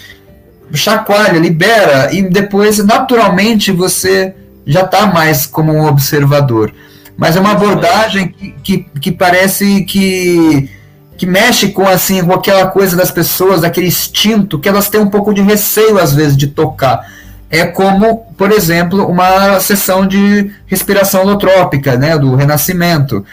chacoalha, 0.73 1.39
libera, 1.39 2.13
e 2.13 2.21
depois, 2.21 2.77
naturalmente, 2.85 3.71
você 3.71 4.33
já 4.65 4.81
está 4.81 5.07
mais 5.07 5.45
como 5.45 5.73
um 5.73 5.85
observador. 5.85 6.73
Mas 7.17 7.35
é 7.35 7.39
uma 7.39 7.51
abordagem 7.51 8.29
que, 8.29 8.51
que, 8.63 8.85
que, 8.99 9.11
parece 9.11 9.83
que, 9.83 10.69
que 11.17 11.25
mexe 11.25 11.69
com, 11.69 11.87
assim, 11.87 12.23
com 12.23 12.33
aquela 12.33 12.67
coisa 12.67 12.95
das 12.95 13.11
pessoas, 13.11 13.61
daquele 13.61 13.87
instinto, 13.87 14.59
que 14.59 14.69
elas 14.69 14.89
têm 14.89 15.01
um 15.01 15.09
pouco 15.09 15.33
de 15.33 15.41
receio, 15.41 15.99
às 15.99 16.13
vezes, 16.13 16.37
de 16.37 16.47
tocar. 16.47 17.05
É 17.51 17.65
como, 17.65 18.25
por 18.37 18.51
exemplo, 18.51 19.05
uma 19.05 19.59
sessão 19.59 20.07
de 20.07 20.51
respiração 20.65 21.23
holotrópica, 21.23 21.97
né, 21.97 22.17
do 22.17 22.33
renascimento. 22.35 23.25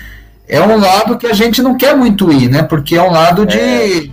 É 0.48 0.60
um 0.60 0.76
lado 0.76 1.16
que 1.16 1.26
a 1.26 1.32
gente 1.32 1.62
não 1.62 1.76
quer 1.76 1.96
muito 1.96 2.32
ir, 2.32 2.50
né, 2.50 2.62
porque 2.62 2.96
é 2.96 3.02
um 3.02 3.10
lado 3.10 3.46
de... 3.46 3.58
É. 3.58 4.10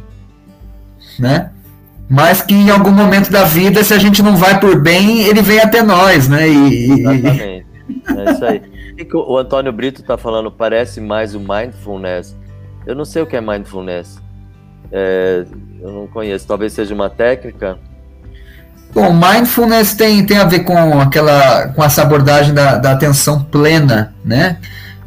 Né? 1.18 1.50
mas 2.10 2.42
que 2.42 2.54
em 2.54 2.70
algum 2.70 2.92
momento 2.92 3.32
da 3.32 3.44
vida, 3.44 3.84
se 3.84 3.94
a 3.94 3.98
gente 3.98 4.22
não 4.22 4.36
vai 4.36 4.60
por 4.60 4.80
bem, 4.80 5.24
ele 5.24 5.42
vem 5.42 5.60
até 5.60 5.82
nós, 5.82 6.28
né? 6.28 6.48
E, 6.48 6.92
Exatamente. 6.92 7.66
É 8.18 8.32
isso 8.32 8.46
aí. 8.46 8.62
O, 9.14 9.34
o 9.34 9.38
Antônio 9.38 9.74
Brito 9.74 10.00
está 10.00 10.18
falando, 10.18 10.50
parece 10.50 11.02
mais 11.02 11.36
o 11.36 11.40
mindfulness. 11.40 12.34
Eu 12.86 12.96
não 12.96 13.04
sei 13.04 13.22
o 13.22 13.26
que 13.26 13.36
é 13.36 13.42
mindfulness. 13.42 14.22
É, 14.90 15.46
eu 15.82 15.92
não 15.92 16.08
conheço. 16.08 16.48
Talvez 16.48 16.72
seja 16.72 16.96
uma 16.96 17.10
técnica. 17.10 17.78
Bom, 18.94 19.14
mindfulness 19.14 19.94
tem, 19.94 20.26
tem 20.26 20.38
a 20.38 20.46
ver 20.46 20.62
com 20.62 21.00
aquela 21.00 21.68
com 21.70 21.84
essa 21.84 22.02
abordagem 22.02 22.54
da, 22.54 22.78
da 22.78 22.92
atenção 22.92 23.44
plena, 23.44 24.14
né? 24.24 24.58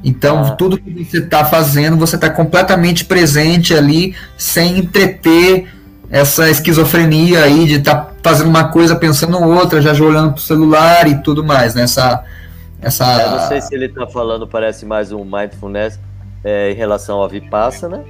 Então, 0.05 0.43
ah. 0.45 0.51
tudo 0.53 0.79
que 0.79 1.05
você 1.05 1.19
está 1.19 1.45
fazendo, 1.45 1.97
você 1.97 2.17
está 2.17 2.31
completamente 2.31 3.05
presente 3.05 3.75
ali, 3.75 4.15
sem 4.37 4.79
entreter 4.79 5.69
essa 6.11 6.49
esquizofrenia 6.49 7.43
aí 7.43 7.67
de 7.67 7.75
estar 7.75 7.95
tá 7.95 8.13
fazendo 8.23 8.49
uma 8.49 8.69
coisa 8.69 8.95
pensando 8.95 9.43
outra, 9.43 9.81
já 9.81 9.93
olhando 9.93 10.35
pro 10.35 10.43
celular 10.43 11.09
e 11.09 11.23
tudo 11.23 11.45
mais, 11.45 11.75
né? 11.75 11.83
Essa, 11.83 12.25
essa... 12.81 13.23
Eu 13.23 13.31
não 13.33 13.49
sei 13.49 13.61
se 13.61 13.75
ele 13.75 13.87
está 13.87 14.07
falando, 14.07 14.47
parece 14.47 14.87
mais 14.87 15.13
um 15.13 15.25
mindfulness 15.25 15.99
é, 16.45 16.71
em 16.71 16.75
relação 16.75 17.23
à 17.23 17.29
Vipassana 17.29 18.05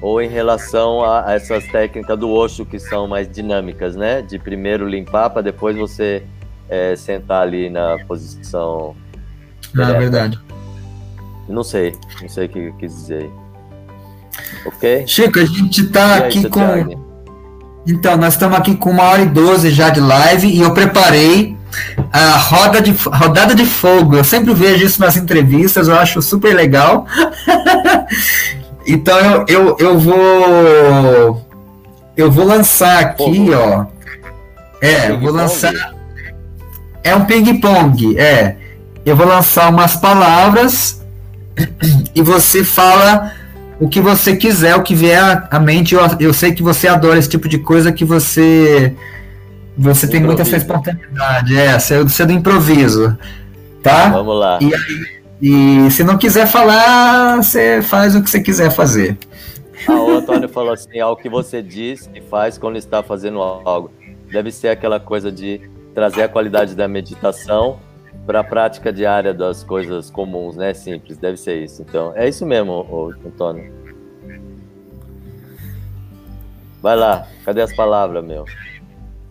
ou 0.00 0.22
em 0.22 0.28
relação 0.28 1.02
a, 1.02 1.28
a, 1.28 1.34
essas 1.34 1.64
técnicas 1.66 2.18
do 2.18 2.30
Osho 2.30 2.64
que 2.64 2.78
são 2.78 3.08
mais 3.08 3.28
dinâmicas, 3.28 3.96
né? 3.96 4.22
De 4.22 4.38
primeiro 4.38 4.86
limpar 4.86 5.30
para 5.30 5.42
depois 5.42 5.76
você 5.76 6.22
é, 6.68 6.94
sentar 6.96 7.42
ali 7.42 7.68
na 7.68 7.98
posição. 8.06 8.94
Ah, 9.76 9.92
verdade. 9.92 10.38
Não 11.48 11.64
sei, 11.64 11.94
não 12.20 12.28
sei 12.28 12.46
o 12.46 12.48
que 12.48 12.72
quis 12.72 12.94
dizer. 12.94 13.30
Ok? 14.66 15.06
Chico, 15.06 15.38
a 15.38 15.44
gente 15.44 15.82
está 15.82 16.16
aqui 16.16 16.48
com. 16.48 16.60
Thiago? 16.60 17.08
Então, 17.86 18.16
nós 18.18 18.34
estamos 18.34 18.58
aqui 18.58 18.76
com 18.76 18.90
uma 18.90 19.04
hora 19.04 19.22
e 19.22 19.26
doze 19.26 19.70
já 19.70 19.88
de 19.88 19.98
live 19.98 20.46
e 20.46 20.60
eu 20.60 20.74
preparei 20.74 21.56
a 22.12 22.36
roda 22.36 22.82
de, 22.82 22.90
rodada 22.90 23.54
de 23.54 23.64
fogo. 23.64 24.16
Eu 24.16 24.24
sempre 24.24 24.52
vejo 24.52 24.84
isso 24.84 25.00
nas 25.00 25.16
entrevistas, 25.16 25.88
eu 25.88 25.98
acho 25.98 26.20
super 26.20 26.54
legal. 26.54 27.06
então 28.88 29.18
eu, 29.18 29.44
eu, 29.48 29.76
eu 29.78 29.98
vou. 29.98 31.46
Eu 32.16 32.30
vou 32.30 32.44
lançar 32.44 32.98
aqui, 33.00 33.50
ó. 33.52 33.86
É, 34.80 35.10
eu 35.10 35.20
vou 35.20 35.30
lançar. 35.30 35.72
É 37.04 37.14
um 37.14 37.24
ping-pong, 37.24 38.18
é. 38.18 38.56
Eu 39.04 39.14
vou 39.14 39.26
lançar 39.26 39.70
umas 39.70 39.96
palavras 39.96 41.00
e 42.14 42.22
você 42.22 42.64
fala 42.64 43.32
o 43.78 43.88
que 43.88 44.00
você 44.00 44.36
quiser, 44.36 44.74
o 44.74 44.82
que 44.82 44.94
vier 44.94 45.46
à 45.50 45.58
mente. 45.60 45.94
Eu, 45.94 46.00
eu 46.18 46.32
sei 46.32 46.52
que 46.52 46.62
você 46.62 46.88
adora 46.88 47.18
esse 47.18 47.28
tipo 47.28 47.48
de 47.48 47.58
coisa 47.58 47.92
que 47.92 48.04
você 48.04 48.94
você 49.78 50.08
tem 50.08 50.20
muita 50.20 50.42
essa 50.42 50.56
espontaneidade, 50.56 51.56
é, 51.56 51.78
você, 51.78 52.22
é 52.22 52.26
do 52.26 52.32
improviso, 52.32 53.16
tá? 53.80 54.08
Vamos 54.08 54.36
lá. 54.36 54.58
E, 54.60 54.72
e 55.40 55.90
se 55.90 56.02
não 56.02 56.18
quiser 56.18 56.46
falar, 56.46 57.36
você 57.36 57.80
faz 57.82 58.14
o 58.16 58.22
que 58.22 58.28
você 58.28 58.40
quiser 58.40 58.70
fazer. 58.70 59.16
Ah, 59.86 59.94
o 59.94 60.16
Antônio 60.16 60.48
falou 60.48 60.72
assim, 60.72 60.98
ao 60.98 61.16
que 61.16 61.28
você 61.28 61.62
diz 61.62 62.10
e 62.14 62.20
faz 62.20 62.58
quando 62.58 62.76
está 62.76 63.02
fazendo 63.02 63.40
algo. 63.40 63.90
Deve 64.30 64.50
ser 64.50 64.68
aquela 64.68 64.98
coisa 64.98 65.30
de 65.30 65.70
trazer 65.94 66.22
a 66.22 66.28
qualidade 66.28 66.74
da 66.74 66.88
meditação 66.88 67.78
para 68.26 68.40
a 68.40 68.44
prática 68.44 68.92
diária 68.92 69.32
das 69.32 69.64
coisas 69.64 70.10
comuns, 70.10 70.56
né? 70.56 70.74
Simples, 70.74 71.16
deve 71.16 71.36
ser 71.36 71.62
isso. 71.62 71.82
Então, 71.82 72.12
é 72.14 72.28
isso 72.28 72.44
mesmo, 72.44 73.14
Antônio. 73.24 73.72
Vai 76.82 76.96
lá, 76.96 77.26
cadê 77.44 77.62
as 77.62 77.74
palavras, 77.74 78.24
meu? 78.24 78.44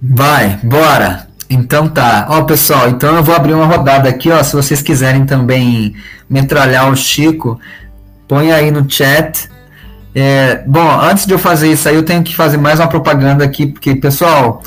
Vai, 0.02 0.58
bora. 0.64 1.28
Então 1.50 1.88
tá. 1.88 2.28
Ó, 2.30 2.42
pessoal, 2.44 2.90
então 2.90 3.16
eu 3.16 3.24
vou 3.24 3.36
abrir 3.36 3.54
uma 3.54 3.66
rodada 3.66 4.10
aqui, 4.10 4.30
ó. 4.30 4.44
Se 4.44 4.56
vocês 4.56 4.82
quiserem 4.82 5.26
também 5.26 5.96
metralhar 6.30 6.90
o 6.90 6.96
Chico, 6.96 7.60
põe 8.28 8.52
aí 8.52 8.70
no 8.70 8.90
chat. 8.90 9.50
É, 10.14 10.64
bom, 10.66 10.90
antes 11.00 11.26
de 11.26 11.34
eu 11.34 11.40
fazer 11.40 11.72
isso 11.72 11.88
aí, 11.88 11.96
eu 11.96 12.04
tenho 12.04 12.24
que 12.24 12.36
fazer 12.36 12.58
mais 12.58 12.80
uma 12.80 12.88
propaganda 12.88 13.46
aqui, 13.46 13.68
porque, 13.68 13.96
pessoal, 13.96 14.62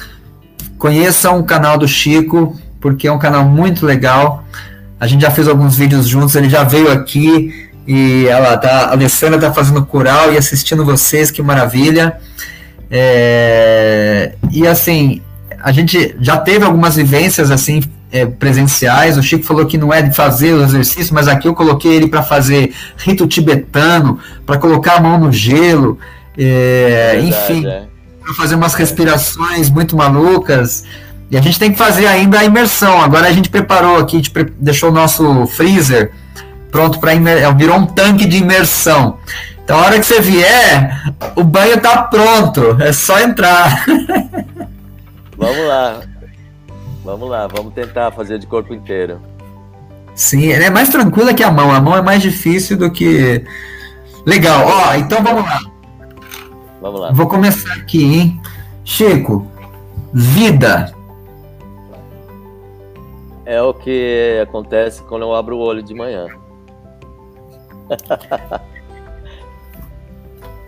conheçam 0.79 1.39
o 1.39 1.45
canal 1.45 1.77
do 1.77 1.87
Chico, 1.87 2.59
porque 2.81 3.09
é 3.09 3.13
um 3.13 3.19
canal 3.19 3.45
muito 3.45 3.85
legal. 3.85 4.45
A 4.99 5.07
gente 5.07 5.23
já 5.23 5.31
fez 5.31 5.49
alguns 5.49 5.77
vídeos 5.77 6.07
juntos, 6.07 6.35
ele 6.35 6.49
já 6.49 6.63
veio 6.63 6.91
aqui 6.91 7.69
e 7.87 8.27
ela 8.27 8.57
tá, 8.57 8.87
a 8.87 8.93
Alessandra 8.93 9.39
tá 9.39 9.53
fazendo 9.53 9.85
coral 9.85 10.33
e 10.33 10.39
assistindo 10.39 10.85
vocês, 10.85 11.31
que 11.31 11.43
maravilha. 11.43 12.17
É, 12.91 14.33
e 14.51 14.67
assim, 14.67 15.21
a 15.63 15.73
gente 15.73 16.17
já 16.21 16.37
teve 16.37 16.65
algumas 16.65 16.97
vivências 16.97 17.51
assim 17.51 17.83
é, 18.13 18.27
presenciais. 18.27 19.17
O 19.17 19.23
Chico 19.23 19.45
falou 19.45 19.67
que 19.67 19.79
não 19.79 19.93
é 19.93 20.03
de 20.03 20.15
fazer 20.15 20.55
o 20.55 20.63
exercício, 20.63 21.15
mas 21.15 21.29
aqui 21.29 21.49
eu 21.49 21.55
coloquei 21.55 21.93
ele 21.93 22.09
para 22.09 22.23
fazer 22.23 22.75
rito 22.97 23.27
tibetano, 23.27 24.19
para 24.45 24.59
colocar 24.59 24.97
a 24.97 25.01
mão 25.01 25.19
no 25.19 25.33
gelo, 25.33 25.99
é, 26.37 26.43
é 26.43 27.21
verdade, 27.21 27.29
enfim, 27.29 27.67
é. 27.67 27.85
para 28.23 28.35
fazer 28.35 28.55
umas 28.55 28.75
respirações 28.75 29.71
muito 29.71 29.97
malucas. 29.97 30.85
E 31.31 31.37
a 31.37 31.41
gente 31.41 31.59
tem 31.59 31.71
que 31.71 31.79
fazer 31.79 32.07
ainda 32.07 32.41
a 32.41 32.45
imersão. 32.45 33.01
Agora 33.01 33.29
a 33.29 33.33
gente 33.33 33.49
preparou 33.49 33.99
aqui, 33.99 34.17
a 34.17 34.19
gente 34.19 34.33
deixou 34.59 34.91
o 34.91 34.93
nosso 34.93 35.47
freezer 35.47 36.11
pronto 36.73 36.99
para 36.99 37.15
imersão. 37.15 37.57
Virou 37.57 37.79
um 37.79 37.87
tanque 37.87 38.27
de 38.27 38.39
imersão. 38.39 39.19
Então, 39.63 39.79
a 39.79 39.83
hora 39.83 40.01
que 40.01 40.07
você 40.07 40.21
vier, 40.21 41.01
o 41.37 41.45
banho 41.45 41.79
tá 41.81 42.03
pronto. 42.03 42.77
É 42.81 42.93
só 42.93 43.21
entrar. 43.21 43.85
Vamos 45.41 45.67
lá. 45.67 46.01
Vamos 47.03 47.31
lá, 47.31 47.47
vamos 47.47 47.73
tentar 47.73 48.11
fazer 48.13 48.39
de 48.39 48.47
corpo 48.47 48.75
inteiro. 48.75 49.19
Sim, 50.15 50.53
ela 50.53 50.67
é 50.67 50.71
mais 50.71 50.91
tranquila 50.91 51.33
que 51.33 51.43
a 51.43 51.51
mão. 51.51 51.73
A 51.73 51.81
mão 51.81 51.97
é 51.97 52.03
mais 52.03 52.21
difícil 52.21 52.77
do 52.77 52.91
que. 52.93 53.43
Legal, 54.27 54.67
ó, 54.67 54.95
então 54.95 55.23
vamos 55.23 55.43
lá. 55.43 55.61
Vamos 56.83 57.01
lá. 57.01 57.13
Vou 57.13 57.27
começar 57.27 57.73
aqui, 57.73 58.05
hein? 58.05 58.41
Chico, 58.85 59.51
vida. 60.13 60.95
É 63.47 63.63
o 63.63 63.73
que 63.73 64.39
acontece 64.43 65.03
quando 65.05 65.23
eu 65.23 65.35
abro 65.35 65.57
o 65.57 65.61
olho 65.61 65.83
de 65.83 65.95
manhã. 65.95 66.27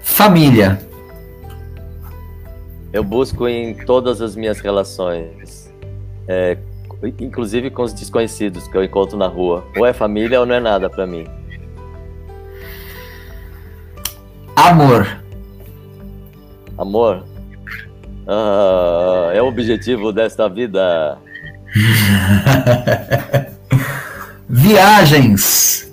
Família. 0.01 0.81
Eu 2.93 3.03
busco 3.03 3.49
em 3.49 3.75
todas 3.75 4.21
as 4.21 4.37
minhas 4.37 4.61
relações, 4.61 5.73
é, 6.29 6.59
inclusive 7.19 7.71
com 7.71 7.83
os 7.83 7.95
desconhecidos 7.95 8.69
que 8.69 8.77
eu 8.77 8.85
encontro 8.85 9.17
na 9.17 9.27
rua. 9.27 9.65
Ou 9.77 9.87
é 9.87 9.93
família 9.95 10.39
ou 10.41 10.47
não 10.47 10.55
é 10.55 10.61
nada 10.61 10.91
para 10.91 11.07
mim. 11.07 11.27
Amor. 14.55 15.07
Amor? 16.77 17.25
Ah, 18.27 19.31
é 19.35 19.41
o 19.43 19.47
objetivo 19.47 20.13
desta 20.13 20.49
vida. 20.49 21.19
Viagens. 24.49 25.91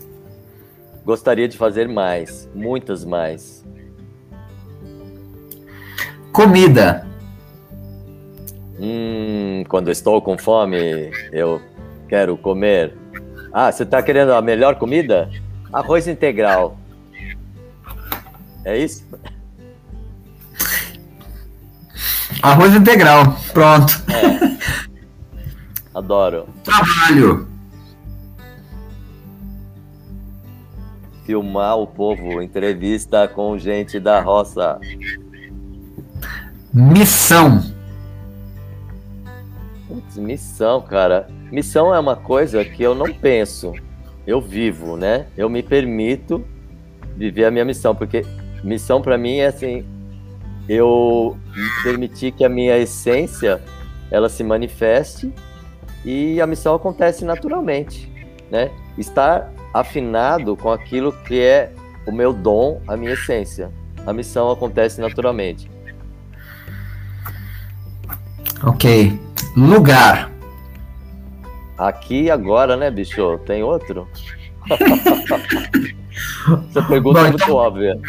Gostaria 1.06 1.48
de 1.48 1.58
fazer 1.58 1.88
mais, 1.88 2.50
muitas 2.54 3.06
mais. 3.06 3.59
Comida. 6.32 7.08
Hum, 8.80 9.64
quando 9.68 9.92
estou 9.92 10.22
com 10.22 10.38
fome, 10.38 11.12
eu 11.32 11.62
quero 12.08 12.38
comer. 12.38 12.96
Ah, 13.52 13.72
você 13.72 13.84
está 13.84 14.02
querendo 14.02 14.34
a 14.34 14.42
melhor 14.42 14.76
comida? 14.76 15.30
Arroz 15.72 16.08
integral. 16.08 16.78
É 18.64 18.78
isso? 18.78 19.06
Arroz 22.42 22.74
integral, 22.74 23.36
pronto. 23.52 23.94
É. 24.10 24.40
Adoro. 25.94 26.48
Trabalho. 26.64 27.48
Filmar 31.26 31.78
o 31.78 31.86
povo, 31.86 32.42
entrevista 32.42 33.28
com 33.28 33.58
gente 33.58 34.00
da 34.00 34.22
roça. 34.22 34.80
Missão. 36.72 37.64
Putz, 39.88 40.18
missão, 40.18 40.80
cara. 40.82 41.28
Missão 41.52 41.94
é 41.96 42.00
uma 42.00 42.16
coisa 42.16 42.64
que 42.64 42.84
eu 42.84 42.94
não 42.94 43.12
penso. 43.12 43.74
Eu 44.28 44.40
vivo, 44.40 44.96
né? 44.96 45.26
Eu 45.36 45.50
me 45.50 45.64
permito 45.64 46.46
viver 47.18 47.46
a 47.46 47.52
minha 47.52 47.66
missão, 47.66 47.96
porque 47.96 48.24
missão 48.64 49.02
para 49.02 49.18
mim 49.18 49.38
é 49.38 49.48
assim, 49.48 49.84
eu 50.68 51.36
permitir 51.82 52.34
que 52.34 52.46
a 52.46 52.50
minha 52.50 52.78
essência 52.78 53.60
ela 54.12 54.30
se 54.30 54.44
manifeste 54.44 55.34
e 56.06 56.40
a 56.40 56.46
missão 56.46 56.76
acontece 56.76 57.26
naturalmente, 57.26 58.08
né? 58.52 58.70
Estar 58.96 59.52
afinado 59.74 60.56
com 60.56 60.72
aquilo 60.72 61.12
que 61.24 61.42
é 61.42 61.72
o 62.06 62.12
meu 62.12 62.32
dom, 62.32 62.80
a 62.88 62.96
minha 62.96 63.14
essência. 63.14 63.72
A 64.06 64.14
missão 64.14 64.52
acontece 64.52 65.02
naturalmente. 65.02 65.79
Ok. 68.64 69.20
Lugar. 69.56 70.32
Aqui 71.78 72.30
agora, 72.30 72.76
né, 72.76 72.92
bicho? 72.92 73.40
Tem 73.46 73.64
outro? 73.64 74.08
Essa 76.70 76.82
pergunta 76.82 77.20
Bom, 77.20 77.26
é 77.26 77.30
muito 77.30 77.44
então, 77.44 77.56
óbvia. 77.56 78.00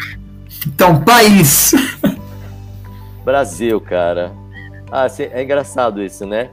Então, 0.67 1.01
país. 1.01 1.71
Brasil, 3.23 3.79
cara. 3.79 4.33
Ah, 4.91 5.07
é 5.19 5.43
engraçado 5.43 6.03
isso, 6.03 6.25
né? 6.25 6.49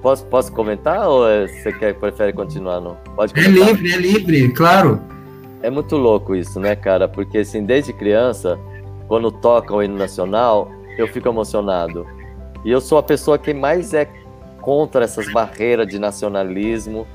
Posso, 0.00 0.24
posso 0.26 0.52
comentar 0.52 1.08
ou 1.08 1.28
é, 1.28 1.46
você 1.46 1.72
quer, 1.72 1.94
prefere 1.94 2.32
continuar? 2.32 2.80
Não? 2.80 2.96
Pode 3.16 3.38
é 3.38 3.44
comentar. 3.44 3.68
É 3.68 3.72
livre, 3.72 3.92
é 3.92 3.96
livre, 3.96 4.52
claro. 4.52 5.00
É 5.62 5.68
muito 5.68 5.96
louco 5.96 6.34
isso, 6.34 6.60
né, 6.60 6.76
cara? 6.76 7.08
Porque 7.08 7.38
assim, 7.38 7.64
desde 7.64 7.92
criança, 7.92 8.58
quando 9.08 9.30
toca 9.30 9.74
o 9.74 9.82
hino 9.82 9.96
nacional, 9.96 10.70
eu 10.96 11.08
fico 11.08 11.28
emocionado. 11.28 12.06
E 12.68 12.70
eu 12.70 12.82
sou 12.82 12.98
a 12.98 13.02
pessoa 13.02 13.38
que 13.38 13.54
mais 13.54 13.94
é 13.94 14.06
contra 14.60 15.02
essas 15.02 15.32
barreiras 15.32 15.86
de 15.86 15.98
nacionalismo. 15.98 17.06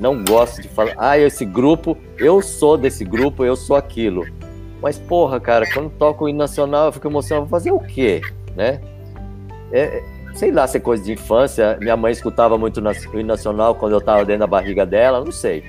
Não 0.00 0.24
gosto 0.24 0.62
de 0.62 0.68
falar, 0.68 0.94
ah, 0.96 1.18
esse 1.18 1.44
grupo, 1.44 1.94
eu 2.16 2.40
sou 2.40 2.78
desse 2.78 3.04
grupo, 3.04 3.44
eu 3.44 3.54
sou 3.54 3.76
aquilo. 3.76 4.26
Mas, 4.80 4.98
porra, 4.98 5.38
cara, 5.38 5.70
quando 5.70 5.90
toco 5.90 6.24
o 6.24 6.28
hino 6.30 6.38
nacional, 6.38 6.86
eu 6.86 6.92
fico 6.92 7.06
emocionado. 7.06 7.44
Vou 7.44 7.50
fazer 7.50 7.70
o 7.70 7.80
quê, 7.80 8.22
né? 8.56 8.80
É, 9.70 10.02
sei 10.32 10.50
lá 10.50 10.66
se 10.66 10.78
é 10.78 10.80
coisa 10.80 11.04
de 11.04 11.12
infância. 11.12 11.76
Minha 11.82 11.98
mãe 11.98 12.10
escutava 12.10 12.56
muito 12.56 12.80
o 12.80 13.20
hino 13.20 13.28
nacional 13.28 13.74
quando 13.74 13.92
eu 13.92 14.00
tava 14.00 14.24
dentro 14.24 14.40
da 14.40 14.46
barriga 14.46 14.86
dela, 14.86 15.22
não 15.22 15.32
sei. 15.32 15.64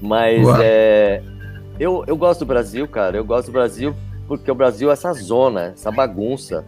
Mas 0.00 0.46
é, 0.60 1.20
eu, 1.80 2.04
eu 2.06 2.16
gosto 2.16 2.44
do 2.44 2.46
Brasil, 2.46 2.86
cara. 2.86 3.16
Eu 3.16 3.24
gosto 3.24 3.46
do 3.46 3.52
Brasil 3.54 3.92
porque 4.28 4.48
o 4.48 4.54
Brasil 4.54 4.88
é 4.90 4.92
essa 4.92 5.12
zona, 5.14 5.72
essa 5.74 5.90
bagunça. 5.90 6.64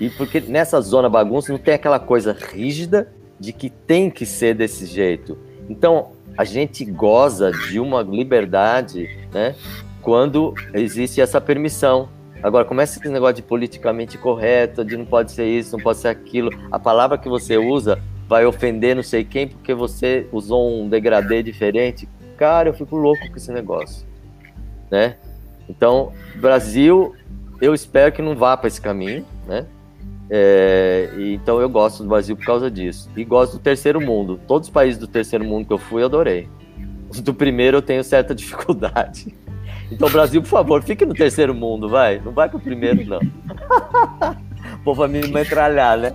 E 0.00 0.10
porque 0.10 0.40
nessa 0.40 0.80
zona 0.80 1.08
bagunça 1.08 1.52
não 1.52 1.58
tem 1.58 1.74
aquela 1.74 1.98
coisa 1.98 2.32
rígida 2.32 3.12
de 3.38 3.52
que 3.52 3.70
tem 3.70 4.10
que 4.10 4.26
ser 4.26 4.54
desse 4.54 4.86
jeito. 4.86 5.38
Então, 5.68 6.12
a 6.36 6.44
gente 6.44 6.84
goza 6.84 7.52
de 7.52 7.78
uma 7.78 8.02
liberdade, 8.02 9.08
né? 9.32 9.54
Quando 10.02 10.52
existe 10.72 11.20
essa 11.20 11.40
permissão. 11.40 12.08
Agora, 12.42 12.64
começa 12.64 12.98
esse 12.98 13.08
negócio 13.08 13.36
de 13.36 13.42
politicamente 13.42 14.18
correto, 14.18 14.84
de 14.84 14.96
não 14.96 15.06
pode 15.06 15.32
ser 15.32 15.46
isso, 15.46 15.76
não 15.76 15.82
pode 15.82 15.98
ser 15.98 16.08
aquilo. 16.08 16.50
A 16.70 16.78
palavra 16.78 17.16
que 17.16 17.28
você 17.28 17.56
usa 17.56 17.98
vai 18.28 18.44
ofender 18.44 18.96
não 18.96 19.02
sei 19.02 19.24
quem 19.24 19.48
porque 19.48 19.72
você 19.72 20.26
usou 20.32 20.82
um 20.82 20.88
degradê 20.88 21.42
diferente. 21.42 22.08
Cara, 22.36 22.68
eu 22.68 22.74
fico 22.74 22.96
louco 22.96 23.28
com 23.30 23.36
esse 23.36 23.52
negócio, 23.52 24.06
né? 24.90 25.16
Então, 25.68 26.12
Brasil, 26.36 27.14
eu 27.60 27.72
espero 27.72 28.12
que 28.12 28.20
não 28.20 28.34
vá 28.34 28.56
para 28.56 28.68
esse 28.68 28.80
caminho, 28.80 29.24
né? 29.46 29.66
É, 30.30 31.10
então 31.18 31.60
eu 31.60 31.68
gosto 31.68 32.02
do 32.02 32.08
Brasil 32.08 32.36
por 32.36 32.44
causa 32.44 32.70
disso. 32.70 33.10
E 33.16 33.24
gosto 33.24 33.54
do 33.54 33.58
terceiro 33.58 34.00
mundo. 34.00 34.40
Todos 34.46 34.68
os 34.68 34.72
países 34.72 34.98
do 34.98 35.06
terceiro 35.06 35.44
mundo 35.44 35.66
que 35.66 35.72
eu 35.72 35.78
fui, 35.78 36.02
eu 36.02 36.06
adorei. 36.06 36.48
Do 37.22 37.34
primeiro 37.34 37.78
eu 37.78 37.82
tenho 37.82 38.02
certa 38.02 38.34
dificuldade. 38.34 39.34
Então, 39.90 40.08
Brasil, 40.08 40.40
por 40.42 40.48
favor, 40.48 40.82
fique 40.82 41.04
no 41.04 41.14
terceiro 41.14 41.54
mundo, 41.54 41.88
vai. 41.88 42.20
Não 42.24 42.32
vai 42.32 42.48
pro 42.48 42.58
primeiro, 42.58 43.04
não. 43.06 43.18
o 44.74 44.84
povo 44.84 45.00
vai 45.00 45.08
me 45.08 45.28
metralhar, 45.28 45.98
né? 45.98 46.12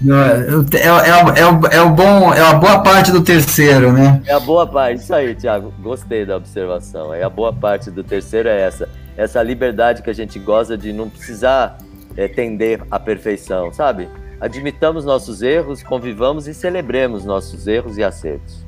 Não, 0.00 0.16
é, 0.16 0.40
é, 0.74 0.86
é, 0.86 1.40
é, 1.40 1.76
é, 1.76 1.80
o 1.82 1.90
bom, 1.90 2.32
é 2.32 2.40
a 2.40 2.54
boa 2.54 2.82
parte 2.82 3.10
do 3.10 3.22
terceiro, 3.22 3.92
né? 3.92 4.22
É 4.26 4.32
a 4.32 4.40
boa 4.40 4.66
parte, 4.66 5.02
isso 5.02 5.14
aí, 5.14 5.34
Thiago. 5.34 5.72
Gostei 5.80 6.24
da 6.24 6.36
observação. 6.36 7.12
É 7.12 7.22
a 7.22 7.28
boa 7.28 7.52
parte 7.52 7.90
do 7.90 8.02
terceiro 8.02 8.48
é 8.48 8.60
essa. 8.60 8.88
Essa 9.16 9.42
liberdade 9.42 10.02
que 10.02 10.10
a 10.10 10.14
gente 10.14 10.38
gosta 10.38 10.76
de 10.76 10.92
não 10.92 11.08
precisar 11.08 11.78
é, 12.16 12.28
tender 12.28 12.82
à 12.90 12.98
perfeição, 12.98 13.72
sabe? 13.72 14.08
Admitamos 14.40 15.04
nossos 15.04 15.42
erros, 15.42 15.82
convivamos 15.82 16.46
e 16.46 16.54
celebremos 16.54 17.24
nossos 17.24 17.66
erros 17.66 17.96
e 17.96 18.04
acertos. 18.04 18.64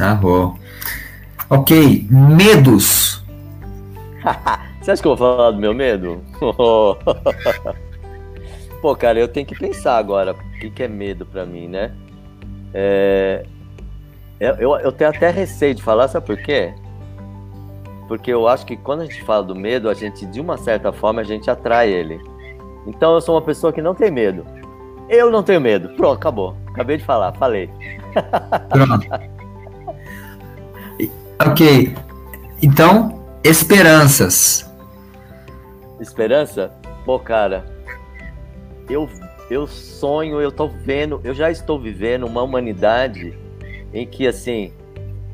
Ah, 0.00 0.14
bom. 0.14 0.56
Ok, 1.48 2.06
medos. 2.10 3.22
Você 4.80 4.90
acha 4.90 5.02
que 5.02 5.06
eu 5.06 5.14
vou 5.14 5.36
falar 5.36 5.52
do 5.52 5.58
meu 5.58 5.74
medo? 5.74 6.22
Pô, 8.80 8.96
cara, 8.96 9.18
eu 9.18 9.28
tenho 9.28 9.46
que 9.46 9.54
pensar 9.54 9.96
agora 9.96 10.32
o 10.32 10.58
que, 10.58 10.70
que 10.70 10.82
é 10.82 10.88
medo 10.88 11.24
para 11.24 11.46
mim, 11.46 11.68
né? 11.68 11.92
É... 12.74 13.46
Eu, 14.40 14.76
eu 14.76 14.90
tenho 14.90 15.10
até 15.10 15.30
receio 15.30 15.72
de 15.72 15.82
falar, 15.82 16.08
sabe 16.08 16.26
por 16.26 16.36
quê? 16.36 16.74
Porque 18.08 18.32
eu 18.32 18.48
acho 18.48 18.66
que 18.66 18.76
quando 18.76 19.02
a 19.02 19.04
gente 19.04 19.22
fala 19.22 19.42
do 19.42 19.54
medo, 19.54 19.88
a 19.88 19.94
gente, 19.94 20.26
de 20.26 20.40
uma 20.40 20.56
certa 20.56 20.92
forma, 20.92 21.20
a 21.20 21.24
gente 21.24 21.50
atrai 21.50 21.90
ele. 21.90 22.20
Então 22.86 23.14
eu 23.14 23.20
sou 23.20 23.34
uma 23.34 23.42
pessoa 23.42 23.72
que 23.72 23.80
não 23.80 23.94
tem 23.94 24.10
medo. 24.10 24.44
Eu 25.08 25.30
não 25.30 25.42
tenho 25.42 25.60
medo. 25.60 25.90
Pronto, 25.90 26.18
acabou. 26.18 26.56
Acabei 26.68 26.96
de 26.96 27.04
falar, 27.04 27.32
falei. 27.32 27.70
Pronto. 28.68 29.06
ok. 31.46 31.94
Então, 32.62 33.24
esperanças. 33.44 34.70
Esperança? 36.00 36.72
Pô, 37.04 37.18
cara, 37.18 37.64
eu 38.88 39.08
eu 39.50 39.66
sonho, 39.66 40.40
eu 40.40 40.50
tô 40.50 40.66
vendo, 40.66 41.20
eu 41.22 41.34
já 41.34 41.50
estou 41.50 41.78
vivendo 41.78 42.26
uma 42.26 42.42
humanidade 42.42 43.36
em 43.92 44.06
que 44.06 44.26
assim 44.26 44.72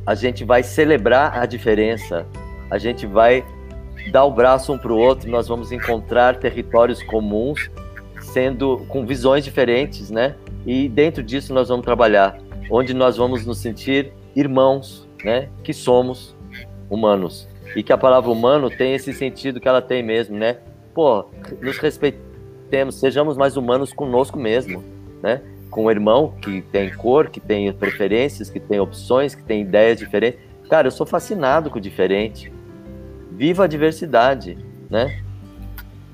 a 0.05 0.15
gente 0.15 0.45
vai 0.45 0.63
celebrar 0.63 1.39
a 1.39 1.47
diferença, 1.47 2.27
a 2.71 2.79
gente 2.79 3.07
vai 3.07 3.45
dar 4.11 4.25
o 4.25 4.31
braço 4.31 4.73
um 4.73 4.79
para 4.79 4.93
o 4.93 4.99
outro, 4.99 5.31
nós 5.31 5.49
vamos 5.49 5.73
encontrar 5.73 6.37
territórios 6.37 7.03
comuns, 7.03 7.71
sendo 8.21 8.79
com 8.89 9.07
visões 9.07 9.45
diferentes, 9.45 10.11
né? 10.11 10.35
E 10.67 10.89
dentro 10.89 11.23
disso 11.23 11.53
nós 11.53 11.69
vamos 11.69 11.85
trabalhar, 11.85 12.39
onde 12.71 12.95
nós 12.95 13.17
vamos 13.17 13.45
nos 13.45 13.59
sentir 13.59 14.13
irmãos, 14.35 15.09
né? 15.25 15.49
Que 15.63 15.73
somos 15.73 16.37
humanos 16.91 17.49
e 17.77 17.83
que 17.83 17.93
a 17.93 17.99
palavra 17.99 18.31
humano 18.31 18.71
tem 18.71 18.95
esse 18.95 19.13
sentido 19.13 19.61
que 19.61 19.69
ela 19.69 19.83
tem 19.83 20.03
mesmo, 20.03 20.37
né? 20.37 20.59
Pô, 20.95 21.27
nos 21.61 21.79
respeitemos, 21.79 22.97
sejamos 22.97 23.37
mais 23.37 23.57
humanos 23.57 23.93
conosco 23.93 24.39
mesmo, 24.39 24.83
né? 25.23 25.41
Com 25.71 25.85
o 25.85 25.91
irmão 25.91 26.35
que 26.41 26.63
tem 26.63 26.93
cor, 26.95 27.29
que 27.29 27.41
tem 27.41 27.73
preferências, 27.73 28.49
que 28.49 28.59
tem 28.59 28.81
opções, 28.81 29.35
que 29.35 29.43
tem 29.43 29.63
ideias 29.63 29.99
diferentes. 29.99 30.41
Cara, 30.69 30.87
eu 30.87 30.91
sou 30.91 31.07
fascinado 31.07 31.71
com 31.71 31.79
o 31.79 31.81
diferente. 31.81 32.53
Viva 33.39 33.65
a 33.65 33.67
diversidade, 33.69 34.59
né? 34.91 35.23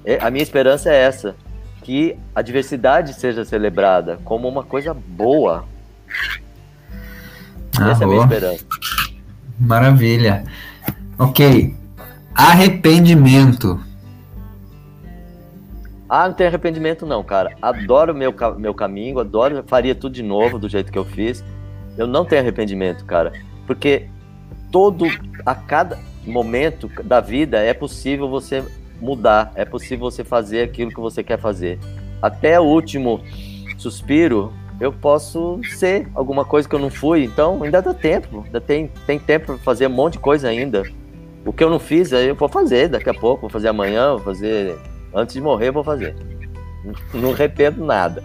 É, 0.05 0.19
a 0.23 0.31
minha 0.31 0.43
esperança 0.43 0.93
é 0.93 1.01
essa, 1.01 1.35
que 1.83 2.19
a 2.35 2.43
diversidade 2.43 3.15
seja 3.15 3.47
celebrada 3.47 4.21
como 4.27 4.47
uma 4.47 4.63
coisa 4.63 4.93
boa. 4.93 5.65
Ah, 7.81 7.93
essa 7.93 8.05
boa. 8.05 8.17
é 8.17 8.25
a 8.25 8.27
minha 8.27 8.37
esperança. 8.37 8.67
Maravilha. 9.59 10.45
Ok. 11.19 11.75
Arrependimento. 12.35 13.81
Ah, 16.07 16.29
não 16.29 16.35
tem 16.35 16.47
arrependimento 16.47 17.07
não, 17.07 17.25
cara. 17.25 17.57
Adoro 17.63 18.15
meu, 18.15 18.35
meu 18.59 18.75
caminho, 18.75 19.19
adoro, 19.19 19.65
faria 19.67 19.95
tudo 19.95 20.13
de 20.13 20.23
novo 20.23 20.59
do 20.59 20.69
jeito 20.69 20.93
que 20.93 20.99
eu 20.99 21.07
fiz. 21.07 21.43
Eu 21.97 22.07
não 22.07 22.27
tenho 22.27 22.43
arrependimento, 22.43 23.03
cara. 23.07 23.33
Porque 23.67 24.11
todo, 24.71 25.07
a 25.47 25.55
cada 25.55 25.99
momento 26.27 26.91
da 27.05 27.21
vida 27.21 27.59
é 27.59 27.75
possível 27.75 28.29
você 28.29 28.65
mudar, 29.01 29.53
é 29.55 29.65
possível 29.65 30.11
você 30.11 30.25
fazer 30.25 30.63
aquilo 30.63 30.91
que 30.91 31.01
você 31.01 31.23
quer 31.23 31.39
fazer. 31.39 31.79
Até 32.23 32.59
o 32.59 32.65
último 32.65 33.21
suspiro, 33.77 34.53
eu 34.81 34.93
posso 34.93 35.61
ser 35.77 36.09
alguma 36.15 36.45
coisa 36.45 36.69
que 36.69 36.75
eu 36.75 36.79
não 36.79 36.91
fui. 36.91 37.25
Então, 37.25 37.63
ainda 37.63 37.81
dá 37.81 37.95
tempo. 37.95 38.43
Ainda 38.47 38.61
tem, 38.61 38.91
tem 39.07 39.19
tempo 39.19 39.47
para 39.47 39.59
fazer 39.59 39.87
um 39.87 39.91
monte 39.91 40.15
de 40.15 40.19
coisa 40.21 40.49
ainda. 40.49 40.83
O 41.45 41.53
que 41.53 41.63
eu 41.63 41.71
não 41.71 41.79
fiz, 41.79 42.11
eu 42.13 42.35
vou 42.35 42.49
fazer 42.49 42.89
daqui 42.89 43.11
a 43.11 43.15
pouco, 43.15 43.43
vou 43.43 43.51
fazer 43.51 43.69
amanhã, 43.69 44.13
vou 44.13 44.21
fazer. 44.21 44.77
Antes 45.15 45.35
de 45.35 45.41
morrer, 45.41 45.71
vou 45.71 45.85
fazer. 45.85 46.17
Não 47.13 47.33
arrependo 47.33 47.85
nada. 47.85 48.23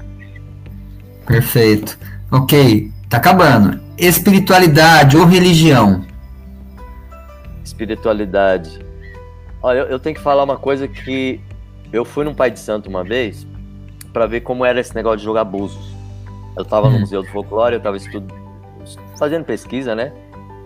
Perfeito. 1.26 2.00
Ok, 2.32 2.92
tá 3.08 3.18
acabando. 3.18 3.80
Espiritualidade 3.98 5.18
ou 5.18 5.26
religião? 5.26 6.09
Espiritualidade. 7.80 8.86
Olha, 9.64 9.80
eu 9.80 9.98
tenho 9.98 10.14
que 10.14 10.22
falar 10.22 10.44
uma 10.44 10.58
coisa 10.58 10.86
que 10.86 11.40
eu 11.94 12.04
fui 12.04 12.26
num 12.26 12.34
pai 12.34 12.52
de 12.52 12.60
santo 12.60 12.90
uma 12.90 13.06
vez 13.06 13.48
para 14.12 14.26
ver 14.26 14.42
como 14.42 14.66
era 14.66 14.82
esse 14.82 14.94
negócio 14.94 15.20
de 15.20 15.24
jogar 15.24 15.46
búzios. 15.46 15.94
Eu 16.58 16.66
tava 16.66 16.90
no 16.90 16.98
hum. 16.98 17.00
Museu 17.00 17.22
do 17.22 17.30
Folclore, 17.30 17.76
eu 17.76 17.80
tava 17.80 17.96
estudando, 17.96 18.34
fazendo 19.18 19.46
pesquisa, 19.46 19.96
né? 19.96 20.12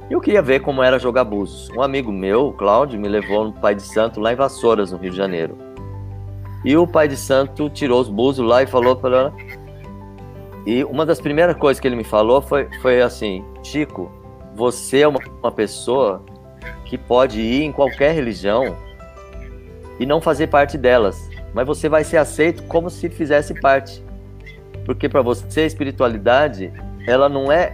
E 0.10 0.14
eu 0.14 0.20
queria 0.20 0.42
ver 0.42 0.62
como 0.62 0.82
era 0.82 0.98
jogar 0.98 1.24
búzios. 1.24 1.70
Um 1.78 1.84
amigo 1.84 2.12
meu, 2.12 2.48
o 2.48 2.54
Cláudio, 2.54 3.00
me 3.00 3.08
levou 3.08 3.46
no 3.46 3.54
Pai 3.54 3.76
de 3.76 3.84
Santo 3.84 4.20
lá 4.20 4.34
em 4.34 4.36
Vassouras, 4.36 4.92
no 4.92 4.98
Rio 4.98 5.12
de 5.12 5.18
Janeiro. 5.18 5.56
E 6.66 6.76
o 6.76 6.88
Pai 6.88 7.08
de 7.08 7.16
Santo 7.16 7.70
tirou 7.70 8.02
os 8.02 8.10
búzios 8.10 8.48
lá 8.48 8.64
e 8.64 8.68
falou 8.68 8.96
para 8.96 9.32
E 10.66 10.84
uma 10.86 11.06
das 11.06 11.22
primeiras 11.22 11.56
coisas 11.58 11.80
que 11.80 11.88
ele 11.88 11.96
me 11.96 12.04
falou 12.04 12.42
foi, 12.42 12.68
foi 12.82 13.04
assim: 13.04 13.46
Chico, 13.62 14.12
você 14.56 15.02
é 15.02 15.08
uma, 15.08 15.20
uma 15.42 15.52
pessoa 15.52 16.24
que 16.86 16.98
pode 16.98 17.40
ir 17.40 17.64
em 17.64 17.72
qualquer 17.72 18.14
religião 18.14 18.78
e 20.00 20.06
não 20.06 20.20
fazer 20.20 20.48
parte 20.48 20.78
delas, 20.78 21.30
mas 21.54 21.66
você 21.66 21.88
vai 21.88 22.04
ser 22.04 22.18
aceito 22.18 22.64
como 22.64 22.90
se 22.90 23.10
fizesse 23.10 23.54
parte. 23.54 24.04
Porque 24.86 25.08
para 25.08 25.22
você 25.22 25.62
a 25.62 25.66
espiritualidade 25.66 26.72
ela 27.06 27.28
não 27.28 27.52
é 27.52 27.74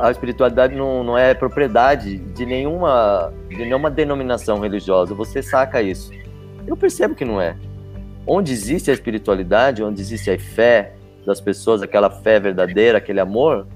a 0.00 0.10
espiritualidade 0.10 0.74
não, 0.74 1.02
não 1.02 1.18
é 1.18 1.34
propriedade 1.34 2.18
de 2.18 2.46
nenhuma 2.46 3.32
de 3.48 3.56
nenhuma 3.56 3.90
denominação 3.90 4.60
religiosa. 4.60 5.14
Você 5.14 5.42
saca 5.42 5.82
isso. 5.82 6.12
Eu 6.66 6.76
percebo 6.76 7.14
que 7.14 7.24
não 7.24 7.40
é. 7.40 7.56
Onde 8.26 8.52
existe 8.52 8.90
a 8.90 8.94
espiritualidade 8.94 9.82
onde 9.82 10.00
existe 10.00 10.30
a 10.30 10.38
fé 10.38 10.94
das 11.26 11.40
pessoas 11.40 11.82
aquela 11.82 12.10
fé 12.10 12.38
verdadeira 12.38 12.98
aquele 12.98 13.20
amor 13.20 13.66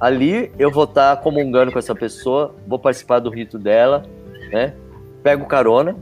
ali 0.00 0.52
eu 0.58 0.70
vou 0.70 0.84
estar 0.84 1.16
tá 1.16 1.22
comungando 1.22 1.72
com 1.72 1.78
essa 1.78 1.94
pessoa 1.94 2.54
vou 2.66 2.78
participar 2.78 3.18
do 3.18 3.30
rito 3.30 3.58
dela 3.58 4.04
né 4.52 4.74
pego 5.22 5.46
carona 5.46 5.96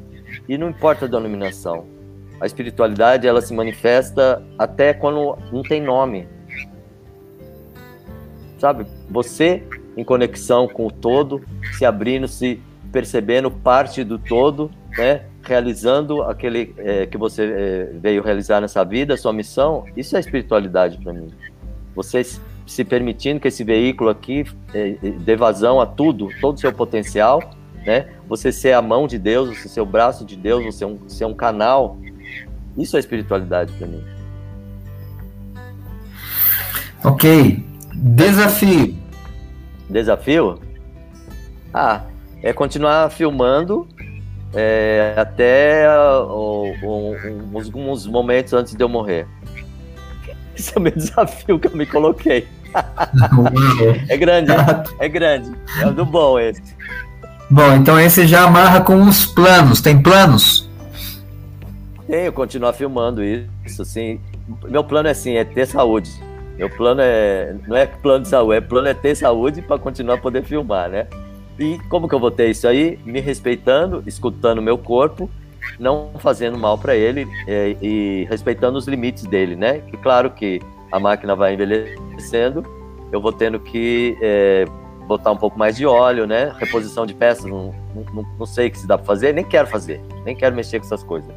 e 0.49 0.59
não 0.59 0.71
importa 0.71 1.05
a 1.05 1.09
denominação 1.09 1.87
a 2.41 2.47
espiritualidade 2.47 3.27
ela 3.27 3.41
se 3.41 3.53
manifesta 3.55 4.43
até 4.59 4.95
quando 4.95 5.39
não 5.53 5.63
tem 5.63 5.83
nome 5.83 6.29
sabe? 8.59 8.87
Você 9.09 9.63
em 9.97 10.05
conexão 10.05 10.69
com 10.69 10.87
o 10.87 10.91
todo, 10.91 11.43
se 11.77 11.85
abrindo, 11.85 12.29
se 12.29 12.61
percebendo 12.93 13.51
parte 13.51 14.05
do 14.05 14.19
todo, 14.19 14.71
né? 14.97 15.25
Realizando 15.43 16.23
aquele 16.23 16.75
é, 16.79 17.07
que 17.07 17.17
você 17.17 17.45
é, 17.45 17.91
veio 17.95 18.23
realizar 18.23 18.61
nessa 18.61 18.85
vida, 18.85 19.17
sua 19.17 19.33
missão, 19.33 19.85
isso 19.97 20.17
é 20.17 20.21
espiritualidade 20.21 20.99
para 20.99 21.13
mim. 21.13 21.29
Você 21.95 22.23
se 22.69 22.85
permitindo 22.85 23.40
que 23.40 23.49
esse 23.49 23.65
veículo 23.65 24.11
aqui 24.11 24.45
é, 24.73 24.90
é, 25.03 25.11
dê 25.11 25.35
vazão 25.35 25.81
a 25.81 25.86
tudo, 25.86 26.28
todo 26.40 26.57
o 26.57 26.61
seu 26.61 26.73
potencial, 26.73 27.43
né? 27.85 28.11
Você 28.28 28.53
ser 28.53 28.73
a 28.74 28.82
mão 28.82 29.07
de 29.07 29.19
Deus, 29.19 29.59
você 29.59 29.69
ser 29.69 29.81
o 29.81 29.86
braço 29.86 30.24
de 30.24 30.36
Deus, 30.36 30.65
você 30.65 30.78
ser 30.78 30.85
um, 30.85 31.09
ser 31.09 31.24
um 31.24 31.35
canal, 31.35 31.99
isso 32.77 32.97
é 32.97 33.01
espiritualidade 33.01 33.73
para 33.73 33.86
mim. 33.86 34.05
Ok, 37.03 37.65
Desafio. 37.95 38.97
Desafio? 39.89 40.61
Ah, 41.73 42.03
é 42.43 42.53
continuar 42.53 43.11
filmando 43.11 43.89
é, 44.55 45.15
até 45.16 45.86
alguns 47.47 48.07
momentos 48.07 48.53
antes 48.53 48.74
de 48.74 48.82
eu 48.82 48.89
morrer. 48.89 49.27
Esse 50.57 50.77
é 50.77 50.78
o 50.78 50.82
meu 50.82 50.93
desafio 50.93 51.59
que 51.59 51.69
eu 51.69 51.77
me 51.77 51.86
coloquei. 51.86 52.47
É 54.09 54.16
grande, 54.16 54.53
é 54.99 55.09
grande. 55.09 55.53
É 55.81 55.90
do 55.90 56.05
bom 56.05 56.39
esse. 56.39 56.62
Bom, 57.51 57.74
então 57.74 57.99
esse 57.99 58.27
já 58.27 58.45
amarra 58.45 58.82
com 58.82 59.03
os 59.03 59.24
planos. 59.24 59.81
Tem 59.81 60.01
planos? 60.01 60.69
Tenho, 62.07 62.32
continuar 62.32 62.73
filmando 62.73 63.23
isso, 63.23 63.82
assim. 63.82 64.20
Meu 64.69 64.85
plano 64.85 65.09
é 65.09 65.12
assim, 65.12 65.36
é 65.36 65.45
ter 65.45 65.66
saúde. 65.66 66.11
Meu 66.57 66.69
plano 66.69 67.01
é. 67.03 67.55
Não 67.66 67.77
é 67.77 67.86
plano 67.86 68.24
de 68.24 68.28
saúde, 68.28 68.57
é 68.57 68.61
plano 68.61 68.89
é 68.89 68.95
ter 68.95 69.15
saúde 69.15 69.62
para 69.62 69.78
continuar 69.78 70.15
a 70.15 70.19
poder 70.19 70.43
filmar, 70.43 70.89
né? 70.89 71.07
E 71.59 71.78
como 71.89 72.09
que 72.09 72.15
eu 72.15 72.20
vou 72.20 72.31
ter 72.31 72.51
isso 72.51 72.66
aí? 72.66 72.99
Me 73.05 73.20
respeitando, 73.20 74.03
escutando 74.07 74.62
meu 74.62 74.78
corpo, 74.78 75.31
não 75.78 76.11
fazendo 76.19 76.59
mal 76.59 76.78
para 76.78 76.95
ele 76.95 77.27
é, 77.47 77.77
e 77.82 78.27
respeitando 78.31 78.78
os 78.78 78.86
limites 78.86 79.24
dele, 79.24 79.57
né? 79.57 79.81
Que 79.81 79.97
claro 79.97 80.31
que 80.31 80.61
a 80.90 80.99
máquina 80.99 81.35
vai 81.35 81.55
envelhecendo, 82.19 82.65
eu 83.11 83.20
vou 83.20 83.32
tendo 83.32 83.59
que 83.59 84.19
é, 84.20 84.65
botar 85.07 85.32
um 85.32 85.36
pouco 85.36 85.59
mais 85.59 85.77
de 85.77 85.86
óleo, 85.86 86.27
né? 86.27 86.53
Reposição 86.59 87.07
de 87.07 87.15
peças, 87.15 87.45
não, 87.45 87.74
não, 88.12 88.27
não 88.39 88.47
sei 88.47 88.69
o 88.69 88.70
que 88.70 88.78
se 88.78 88.86
dá 88.86 88.99
para 88.99 89.07
fazer, 89.07 89.32
nem 89.32 89.45
quero 89.45 89.66
fazer, 89.66 90.01
nem 90.24 90.36
quero 90.36 90.55
mexer 90.55 90.78
com 90.78 90.86
essas 90.86 91.03
coisas 91.03 91.32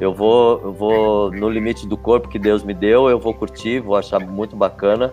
eu 0.00 0.12
vou, 0.12 0.60
eu 0.62 0.72
vou 0.72 1.30
no 1.30 1.48
limite 1.48 1.86
do 1.86 1.96
corpo 1.96 2.28
que 2.28 2.38
Deus 2.38 2.62
me 2.62 2.74
deu, 2.74 3.08
eu 3.08 3.18
vou 3.18 3.32
curtir, 3.32 3.80
vou 3.80 3.96
achar 3.96 4.20
muito 4.20 4.54
bacana, 4.54 5.12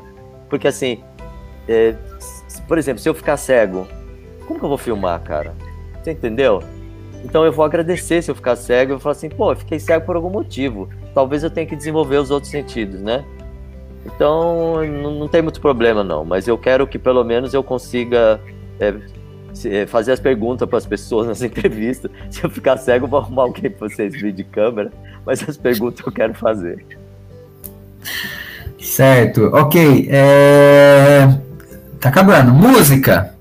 porque 0.50 0.68
assim, 0.68 1.02
é, 1.68 1.96
por 2.68 2.78
exemplo, 2.78 3.02
se 3.02 3.08
eu 3.08 3.14
ficar 3.14 3.38
cego, 3.38 3.88
como 4.46 4.60
que 4.60 4.66
eu 4.66 4.70
vou 4.70 4.78
filmar, 4.78 5.22
cara? 5.22 5.56
Você 6.02 6.12
entendeu? 6.12 6.62
Então 7.24 7.46
eu 7.46 7.54
vou 7.54 7.64
agradecer 7.64 8.22
se 8.22 8.30
eu 8.30 8.36
ficar 8.36 8.58
cego, 8.58 8.92
eu 8.92 8.98
vou 8.98 9.02
falar 9.02 9.14
assim, 9.14 9.30
pô, 9.30 9.54
eu 9.54 9.56
fiquei 9.56 9.80
cego 9.80 10.06
por 10.06 10.18
algum 10.18 10.30
motivo, 10.30 10.90
talvez 11.14 11.44
eu 11.44 11.50
tenha 11.50 11.66
que 11.66 11.76
desenvolver 11.76 12.18
os 12.18 12.30
outros 12.30 12.52
sentidos, 12.52 13.02
né? 13.02 13.24
Então 14.06 14.84
não, 14.86 15.28
tem 15.28 15.42
muito 15.42 15.62
problema 15.62 16.04
não, 16.04 16.26
mas 16.26 16.48
eu 16.48 16.58
quero 16.58 16.86
que 16.86 17.00
pelo 17.00 17.24
menos 17.24 17.54
eu 17.54 17.64
consiga 17.64 18.40
é, 18.80 18.94
é, 19.66 19.86
fazer 19.86 20.12
as 20.12 20.20
perguntas 20.20 20.68
para 20.68 20.78
as 20.78 20.86
pessoas 20.86 21.28
nas 21.28 21.42
entrevistas. 21.42 22.12
Se 22.30 22.44
eu 22.44 22.50
ficar 22.50 22.78
cego, 22.78 23.08
vou 23.08 23.20
arrumar 23.20 23.44
alguém 23.44 23.72
para 23.72 23.88
vocês 23.88 24.14
vir 24.14 24.34
de 24.34 24.44
câmera, 24.44 24.92
mas 25.26 25.48
as 25.48 25.58
perguntas 25.58 26.06
eu 26.06 26.12
quero 26.12 26.34
fazer. 26.34 26.86
Certo, 28.80 29.46
ok. 29.54 30.10
É... 30.12 31.28
Tá 32.00 32.10
acabando. 32.10 32.52
Música. 32.52 33.34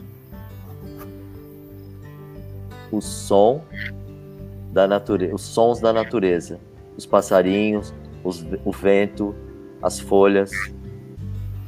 O 2.92 3.00
som 3.00 3.62
da 4.70 4.86
natureza, 4.86 5.34
os 5.34 5.42
sons 5.42 5.80
da 5.80 5.92
natureza, 5.92 6.60
os 6.96 7.04
passarinhos, 7.04 7.92
os, 8.22 8.46
o 8.64 8.70
vento, 8.70 9.34
as 9.82 9.98
folhas 9.98 10.50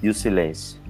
e 0.03 0.09
o 0.09 0.15
silêncio. 0.15 0.81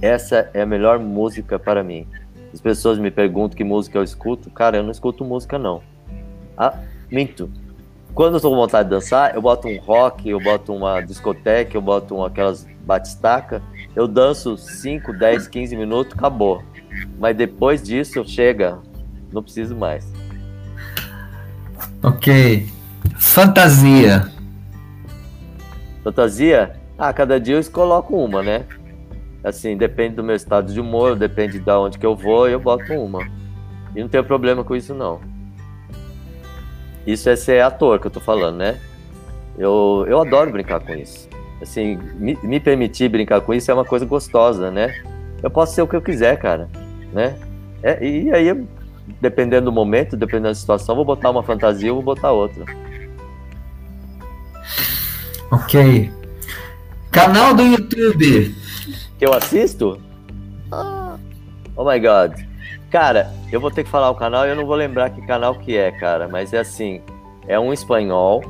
Essa 0.00 0.50
é 0.54 0.62
a 0.62 0.66
melhor 0.66 0.98
música 0.98 1.58
para 1.58 1.82
mim. 1.82 2.06
As 2.52 2.60
pessoas 2.60 2.98
me 2.98 3.10
perguntam 3.10 3.56
que 3.56 3.64
música 3.64 3.98
eu 3.98 4.02
escuto. 4.02 4.50
Cara, 4.50 4.78
eu 4.78 4.82
não 4.82 4.90
escuto 4.90 5.24
música, 5.24 5.58
não. 5.58 5.82
Ah, 6.56 6.74
minto. 7.10 7.50
Quando 8.14 8.34
eu 8.34 8.40
tô 8.40 8.50
com 8.50 8.56
vontade 8.56 8.88
de 8.88 8.94
dançar, 8.94 9.34
eu 9.34 9.42
boto 9.42 9.68
um 9.68 9.78
rock, 9.78 10.28
eu 10.28 10.40
boto 10.40 10.74
uma 10.74 11.00
discoteca, 11.00 11.76
eu 11.76 11.82
boto 11.82 12.24
aquelas 12.24 12.66
batistaca. 12.84 13.62
Eu 13.94 14.08
danço 14.08 14.56
5, 14.56 15.12
10, 15.12 15.46
15 15.46 15.76
minutos, 15.76 16.14
acabou. 16.14 16.62
Mas 17.18 17.36
depois 17.36 17.82
disso, 17.82 18.24
chega, 18.26 18.78
não 19.30 19.42
preciso 19.42 19.76
mais. 19.76 20.10
Ok. 22.02 22.66
Fantasia. 23.16 24.37
Fantasia? 26.08 26.74
Ah, 26.96 27.12
cada 27.12 27.38
dia 27.38 27.56
eu 27.56 27.70
coloco 27.70 28.16
uma, 28.16 28.42
né? 28.42 28.64
Assim, 29.44 29.76
depende 29.76 30.16
do 30.16 30.24
meu 30.24 30.34
estado 30.34 30.72
de 30.72 30.80
humor, 30.80 31.14
depende 31.14 31.58
de 31.58 31.70
onde 31.70 31.98
que 31.98 32.06
eu 32.06 32.16
vou, 32.16 32.48
eu 32.48 32.58
boto 32.58 32.92
uma. 32.94 33.20
E 33.94 34.00
não 34.00 34.08
tenho 34.08 34.24
problema 34.24 34.64
com 34.64 34.74
isso, 34.74 34.94
não. 34.94 35.20
Isso 37.06 37.28
é 37.28 37.36
ser 37.36 37.62
ator 37.62 38.00
que 38.00 38.06
eu 38.06 38.10
tô 38.10 38.20
falando, 38.20 38.56
né? 38.56 38.80
Eu, 39.56 40.06
eu 40.08 40.20
adoro 40.20 40.50
brincar 40.50 40.80
com 40.80 40.94
isso. 40.94 41.28
Assim, 41.60 41.98
me, 42.14 42.38
me 42.42 42.58
permitir 42.58 43.08
brincar 43.08 43.40
com 43.42 43.52
isso 43.52 43.70
é 43.70 43.74
uma 43.74 43.84
coisa 43.84 44.06
gostosa, 44.06 44.70
né? 44.70 44.94
Eu 45.42 45.50
posso 45.50 45.74
ser 45.74 45.82
o 45.82 45.86
que 45.86 45.96
eu 45.96 46.02
quiser, 46.02 46.38
cara, 46.38 46.68
né? 47.12 47.36
É, 47.82 48.04
e 48.04 48.32
aí, 48.32 48.66
dependendo 49.20 49.66
do 49.66 49.72
momento, 49.72 50.16
dependendo 50.16 50.48
da 50.48 50.54
situação, 50.54 50.96
vou 50.96 51.04
botar 51.04 51.30
uma 51.30 51.42
fantasia 51.42 51.92
ou 51.92 52.02
vou 52.02 52.14
botar 52.14 52.32
outra. 52.32 52.64
Ok. 55.50 56.12
Canal 57.10 57.54
do 57.54 57.62
YouTube. 57.62 58.54
Que 59.18 59.24
eu 59.24 59.32
assisto? 59.32 59.98
Oh 61.74 61.84
my 61.90 61.98
god. 61.98 62.38
Cara, 62.90 63.32
eu 63.50 63.58
vou 63.58 63.70
ter 63.70 63.84
que 63.84 63.90
falar 63.90 64.10
o 64.10 64.14
canal 64.14 64.46
e 64.46 64.50
eu 64.50 64.56
não 64.56 64.66
vou 64.66 64.76
lembrar 64.76 65.10
que 65.10 65.26
canal 65.26 65.54
que 65.54 65.76
é, 65.76 65.90
cara. 65.90 66.28
Mas 66.28 66.52
é 66.52 66.58
assim, 66.58 67.00
é 67.46 67.58
um 67.58 67.72
espanhol 67.72 68.42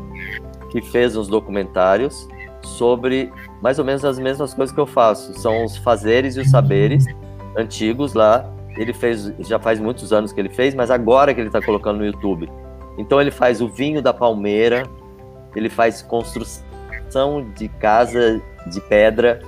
que 0.72 0.82
fez 0.82 1.16
uns 1.16 1.28
documentários 1.28 2.28
sobre 2.64 3.32
mais 3.62 3.78
ou 3.78 3.84
menos 3.84 4.04
as 4.04 4.18
mesmas 4.18 4.52
coisas 4.52 4.74
que 4.74 4.80
eu 4.80 4.86
faço. 4.86 5.34
São 5.38 5.64
os 5.64 5.76
fazeres 5.76 6.36
e 6.36 6.40
os 6.40 6.50
saberes 6.50 7.04
antigos 7.56 8.12
lá. 8.12 8.44
Ele 8.76 8.92
fez, 8.92 9.32
já 9.40 9.58
faz 9.58 9.78
muitos 9.78 10.12
anos 10.12 10.32
que 10.32 10.40
ele 10.40 10.48
fez, 10.48 10.74
mas 10.74 10.90
agora 10.90 11.32
que 11.32 11.40
ele 11.40 11.48
está 11.48 11.62
colocando 11.62 11.98
no 11.98 12.06
YouTube. 12.06 12.50
Então 12.96 13.20
ele 13.20 13.30
faz 13.30 13.60
o 13.60 13.68
vinho 13.68 14.02
da 14.02 14.12
palmeira, 14.12 14.82
ele 15.54 15.68
faz 15.68 16.02
construção 16.02 16.67
de 17.54 17.68
casa 17.68 18.40
de 18.66 18.80
pedra, 18.80 19.40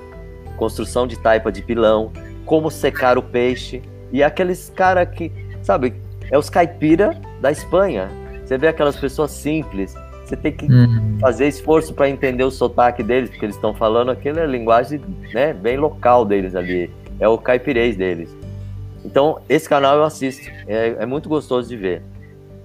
construção 0.57 1.07
de 1.07 1.19
taipa 1.19 1.51
de 1.51 1.63
pilão, 1.63 2.13
como 2.45 2.71
secar 2.71 3.19
o 3.19 3.23
peixe. 3.23 3.83
E 4.13 4.23
aqueles 4.23 4.71
cara 4.75 5.05
que, 5.07 5.33
sabe, 5.63 5.95
é 6.31 6.39
os 6.39 6.51
caipira 6.51 7.17
da 7.41 7.51
Espanha. 7.51 8.09
Você 8.45 8.59
vê 8.59 8.69
aquelas 8.69 8.97
pessoas 8.97 9.31
simples, 9.31 9.95
você 10.31 10.37
tem 10.37 10.53
que 10.53 10.67
uhum. 10.67 11.19
fazer 11.21 11.49
esforço 11.49 11.93
para 11.93 12.09
entender 12.09 12.45
o 12.45 12.51
sotaque 12.53 13.03
deles, 13.03 13.31
porque 13.31 13.45
eles 13.45 13.57
estão 13.57 13.75
falando 13.75 14.11
aquela 14.11 14.45
linguagem 14.47 15.01
né, 15.35 15.53
bem 15.53 15.77
local 15.77 16.25
deles 16.25 16.55
ali. 16.55 16.89
É 17.19 17.29
o 17.29 17.37
caipirês 17.37 17.97
deles. 17.97 18.35
Então, 19.05 19.41
esse 19.49 19.69
canal 19.69 19.97
eu 19.97 20.05
assisto. 20.05 20.49
É, 20.69 20.97
é 21.01 21.07
muito 21.07 21.29
gostoso 21.29 21.69
de 21.69 21.77
ver. 21.77 22.03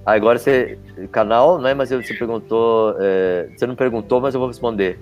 Agora, 0.06 0.38
você. 0.38 0.78
Canal, 1.10 1.60
né? 1.60 1.74
Mas 1.74 1.90
você 1.90 2.14
perguntou. 2.14 2.94
É, 3.00 3.48
você 3.56 3.66
não 3.66 3.74
perguntou, 3.74 4.20
mas 4.20 4.34
eu 4.34 4.40
vou 4.40 4.48
responder. 4.48 4.98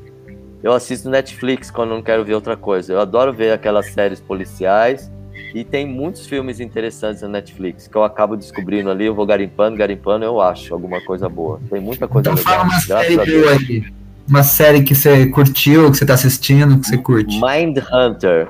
Eu 0.62 0.72
assisto 0.72 1.10
Netflix 1.10 1.70
quando 1.70 1.90
não 1.90 2.02
quero 2.02 2.24
ver 2.24 2.34
outra 2.34 2.56
coisa. 2.56 2.94
Eu 2.94 3.00
adoro 3.00 3.30
ver 3.34 3.52
aquelas 3.52 3.86
séries 3.92 4.18
policiais. 4.18 5.12
E 5.54 5.62
tem 5.62 5.86
muitos 5.86 6.26
filmes 6.26 6.58
interessantes 6.58 7.22
na 7.22 7.28
Netflix 7.28 7.86
que 7.86 7.96
eu 7.96 8.02
acabo 8.02 8.34
descobrindo 8.34 8.90
ali. 8.90 9.04
Eu 9.04 9.14
vou 9.14 9.26
garimpando, 9.26 9.76
garimpando, 9.76 10.24
eu 10.24 10.40
acho 10.40 10.72
alguma 10.72 11.00
coisa 11.02 11.28
boa. 11.28 11.60
Tem 11.70 11.80
muita 11.80 12.08
coisa 12.08 12.30
então, 12.30 12.42
legal. 12.42 12.54
Fala 12.54 12.72
uma 12.72 12.80
série 12.80 13.16
boa 13.16 13.52
aí. 13.52 13.84
Uma 14.26 14.42
série 14.42 14.82
que 14.82 14.94
você 14.94 15.26
curtiu, 15.26 15.90
que 15.90 15.98
você 15.98 16.06
tá 16.06 16.14
assistindo, 16.14 16.80
que 16.80 16.86
você 16.86 16.96
curte. 16.96 17.38
Mind 17.40 17.76
Hunter. 17.92 18.48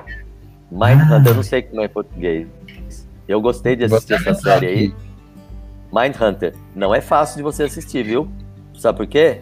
Mind 0.71 1.01
ah. 1.01 1.17
Hunter, 1.17 1.31
eu 1.31 1.35
não 1.35 1.43
sei 1.43 1.63
como 1.63 1.81
é 1.81 1.85
em 1.85 1.89
português. 1.89 2.47
Eu 3.27 3.41
gostei 3.41 3.75
de 3.75 3.83
assistir 3.83 4.13
essa 4.13 4.33
série 4.35 4.67
aí. 4.67 4.93
Mind 5.95 6.15
Hunter. 6.19 6.53
Não 6.75 6.93
é 6.93 6.99
fácil 6.99 7.37
de 7.37 7.43
você 7.43 7.63
assistir, 7.63 8.03
viu? 8.03 8.27
Sabe 8.73 8.97
por 8.97 9.07
quê? 9.07 9.41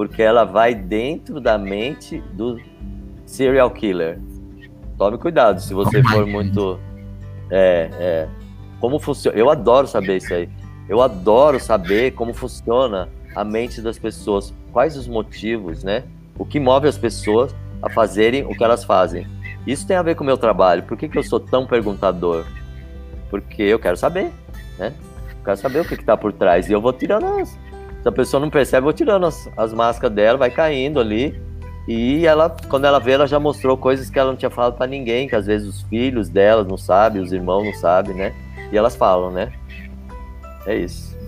porque 0.00 0.22
ela 0.22 0.44
vai 0.44 0.74
dentro 0.74 1.40
da 1.40 1.58
mente 1.58 2.22
do 2.32 2.58
serial 3.26 3.70
killer. 3.70 4.18
Tome 4.96 5.18
cuidado 5.18 5.60
se 5.60 5.74
você 5.74 6.02
for 6.02 6.26
muito. 6.26 6.80
É, 7.50 7.90
é. 7.98 8.28
Como 8.80 8.98
funciona. 8.98 9.36
Eu 9.36 9.50
adoro 9.50 9.86
saber 9.86 10.16
isso 10.16 10.32
aí. 10.32 10.48
Eu 10.88 11.02
adoro 11.02 11.60
saber 11.60 12.12
como 12.12 12.32
funciona 12.32 13.08
a 13.34 13.44
mente 13.44 13.82
das 13.82 13.98
pessoas. 13.98 14.54
Quais 14.72 14.96
os 14.96 15.06
motivos, 15.06 15.84
né? 15.84 16.04
O 16.38 16.46
que 16.46 16.58
move 16.58 16.88
as 16.88 16.96
pessoas 16.96 17.54
a 17.82 17.90
fazerem 17.90 18.44
o 18.46 18.56
que 18.56 18.64
elas 18.64 18.84
fazem. 18.84 19.26
Isso 19.66 19.86
tem 19.86 19.96
a 19.96 20.02
ver 20.02 20.14
com 20.14 20.22
o 20.22 20.26
meu 20.26 20.38
trabalho. 20.38 20.82
Por 20.84 20.96
que, 20.96 21.08
que 21.08 21.18
eu 21.18 21.22
sou 21.22 21.38
tão 21.38 21.66
perguntador? 21.66 22.46
Porque 23.28 23.62
eu 23.62 23.78
quero 23.78 23.98
saber, 23.98 24.32
né? 24.78 24.94
Quero 25.44 25.56
saber 25.56 25.80
o 25.80 25.84
que 25.84 25.94
está 25.94 26.16
por 26.16 26.32
trás. 26.32 26.68
E 26.68 26.72
eu 26.72 26.80
vou 26.80 26.92
tirando 26.92 27.26
as, 27.26 27.50
se 28.02 28.08
a 28.08 28.12
pessoa 28.12 28.40
não 28.40 28.50
percebe, 28.50 28.80
eu 28.80 28.84
vou 28.84 28.92
tirando 28.92 29.26
as, 29.26 29.48
as 29.56 29.72
máscaras 29.72 30.14
dela, 30.14 30.38
vai 30.38 30.50
caindo 30.50 31.00
ali. 31.00 31.40
E 31.86 32.26
ela, 32.26 32.54
quando 32.68 32.84
ela 32.84 32.98
vê, 32.98 33.12
ela 33.12 33.26
já 33.26 33.40
mostrou 33.40 33.76
coisas 33.76 34.08
que 34.08 34.18
ela 34.18 34.30
não 34.30 34.36
tinha 34.36 34.50
falado 34.50 34.76
para 34.76 34.86
ninguém, 34.86 35.28
que 35.28 35.34
às 35.34 35.46
vezes 35.46 35.66
os 35.66 35.82
filhos 35.82 36.28
delas 36.28 36.66
não 36.66 36.76
sabem, 36.76 37.20
os 37.20 37.32
irmãos 37.32 37.64
não 37.64 37.74
sabem, 37.74 38.14
né? 38.14 38.32
E 38.72 38.78
elas 38.78 38.94
falam, 38.94 39.30
né? 39.30 39.52
É 40.66 40.76
isso. 40.76 41.18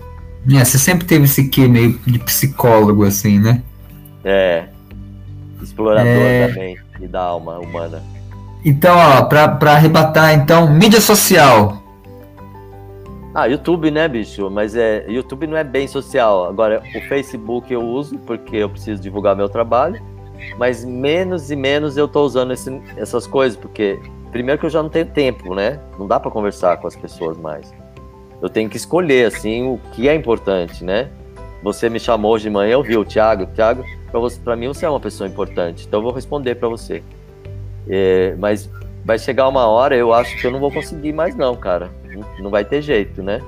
É, 0.51 0.63
você 0.63 0.77
sempre 0.77 1.05
teve 1.05 1.25
esse 1.25 1.47
quê 1.49 1.67
meio 1.67 1.99
de 2.05 2.19
psicólogo, 2.19 3.03
assim, 3.03 3.39
né? 3.39 3.61
É. 4.23 4.65
Explorador 5.61 6.07
é... 6.07 6.47
também, 6.47 6.77
e 6.99 7.07
da 7.07 7.21
alma 7.21 7.59
humana. 7.59 8.01
Então, 8.65 8.97
ó, 8.97 9.23
pra, 9.23 9.47
pra 9.49 9.73
arrebatar, 9.73 10.33
então, 10.33 10.69
mídia 10.69 11.01
social. 11.01 11.82
Ah, 13.35 13.47
YouTube, 13.47 13.89
né, 13.89 14.07
bicho? 14.07 14.47
Mas 14.51 14.75
é, 14.75 15.05
YouTube 15.09 15.47
não 15.47 15.57
é 15.57 15.63
bem 15.63 15.87
social. 15.87 16.45
Agora, 16.45 16.83
o 16.95 17.01
Facebook 17.07 17.73
eu 17.73 17.81
uso 17.81 18.19
porque 18.19 18.57
eu 18.57 18.69
preciso 18.69 19.01
divulgar 19.01 19.35
meu 19.35 19.49
trabalho, 19.49 19.99
mas 20.59 20.85
menos 20.85 21.49
e 21.49 21.55
menos 21.55 21.97
eu 21.97 22.07
tô 22.07 22.23
usando 22.23 22.53
esse, 22.53 22.79
essas 22.95 23.25
coisas, 23.25 23.57
porque 23.57 23.99
primeiro 24.31 24.59
que 24.59 24.67
eu 24.67 24.69
já 24.69 24.83
não 24.83 24.89
tenho 24.89 25.07
tempo, 25.07 25.55
né? 25.55 25.79
Não 25.97 26.07
dá 26.07 26.19
para 26.19 26.29
conversar 26.29 26.77
com 26.77 26.85
as 26.85 26.95
pessoas 26.95 27.35
mais. 27.35 27.73
Eu 28.39 28.49
tenho 28.49 28.69
que 28.69 28.77
escolher 28.77 29.25
assim 29.25 29.67
o 29.67 29.79
que 29.93 30.07
é 30.07 30.13
importante, 30.13 30.83
né? 30.83 31.09
Você 31.63 31.89
me 31.89 31.99
chamou 31.99 32.33
hoje 32.33 32.43
de 32.43 32.49
manhã, 32.51 32.73
eu 32.73 32.83
vi 32.83 32.95
o 32.97 33.05
Thiago, 33.05 33.47
Thiago, 33.47 33.83
para 34.43 34.55
mim 34.55 34.67
você 34.67 34.85
é 34.85 34.89
uma 34.89 34.99
pessoa 34.99 35.27
importante, 35.27 35.87
então 35.87 36.01
eu 36.01 36.03
vou 36.03 36.11
responder 36.11 36.53
para 36.55 36.69
você. 36.69 37.01
É, 37.89 38.35
mas 38.37 38.69
vai 39.03 39.17
chegar 39.17 39.47
uma 39.47 39.65
hora, 39.65 39.95
eu 39.95 40.13
acho 40.13 40.37
que 40.37 40.45
eu 40.45 40.51
não 40.51 40.59
vou 40.59 40.71
conseguir 40.71 41.13
mais 41.13 41.35
não, 41.35 41.55
cara 41.55 42.02
não 42.39 42.49
vai 42.49 42.63
ter 42.63 42.81
jeito, 42.81 43.21
né? 43.21 43.41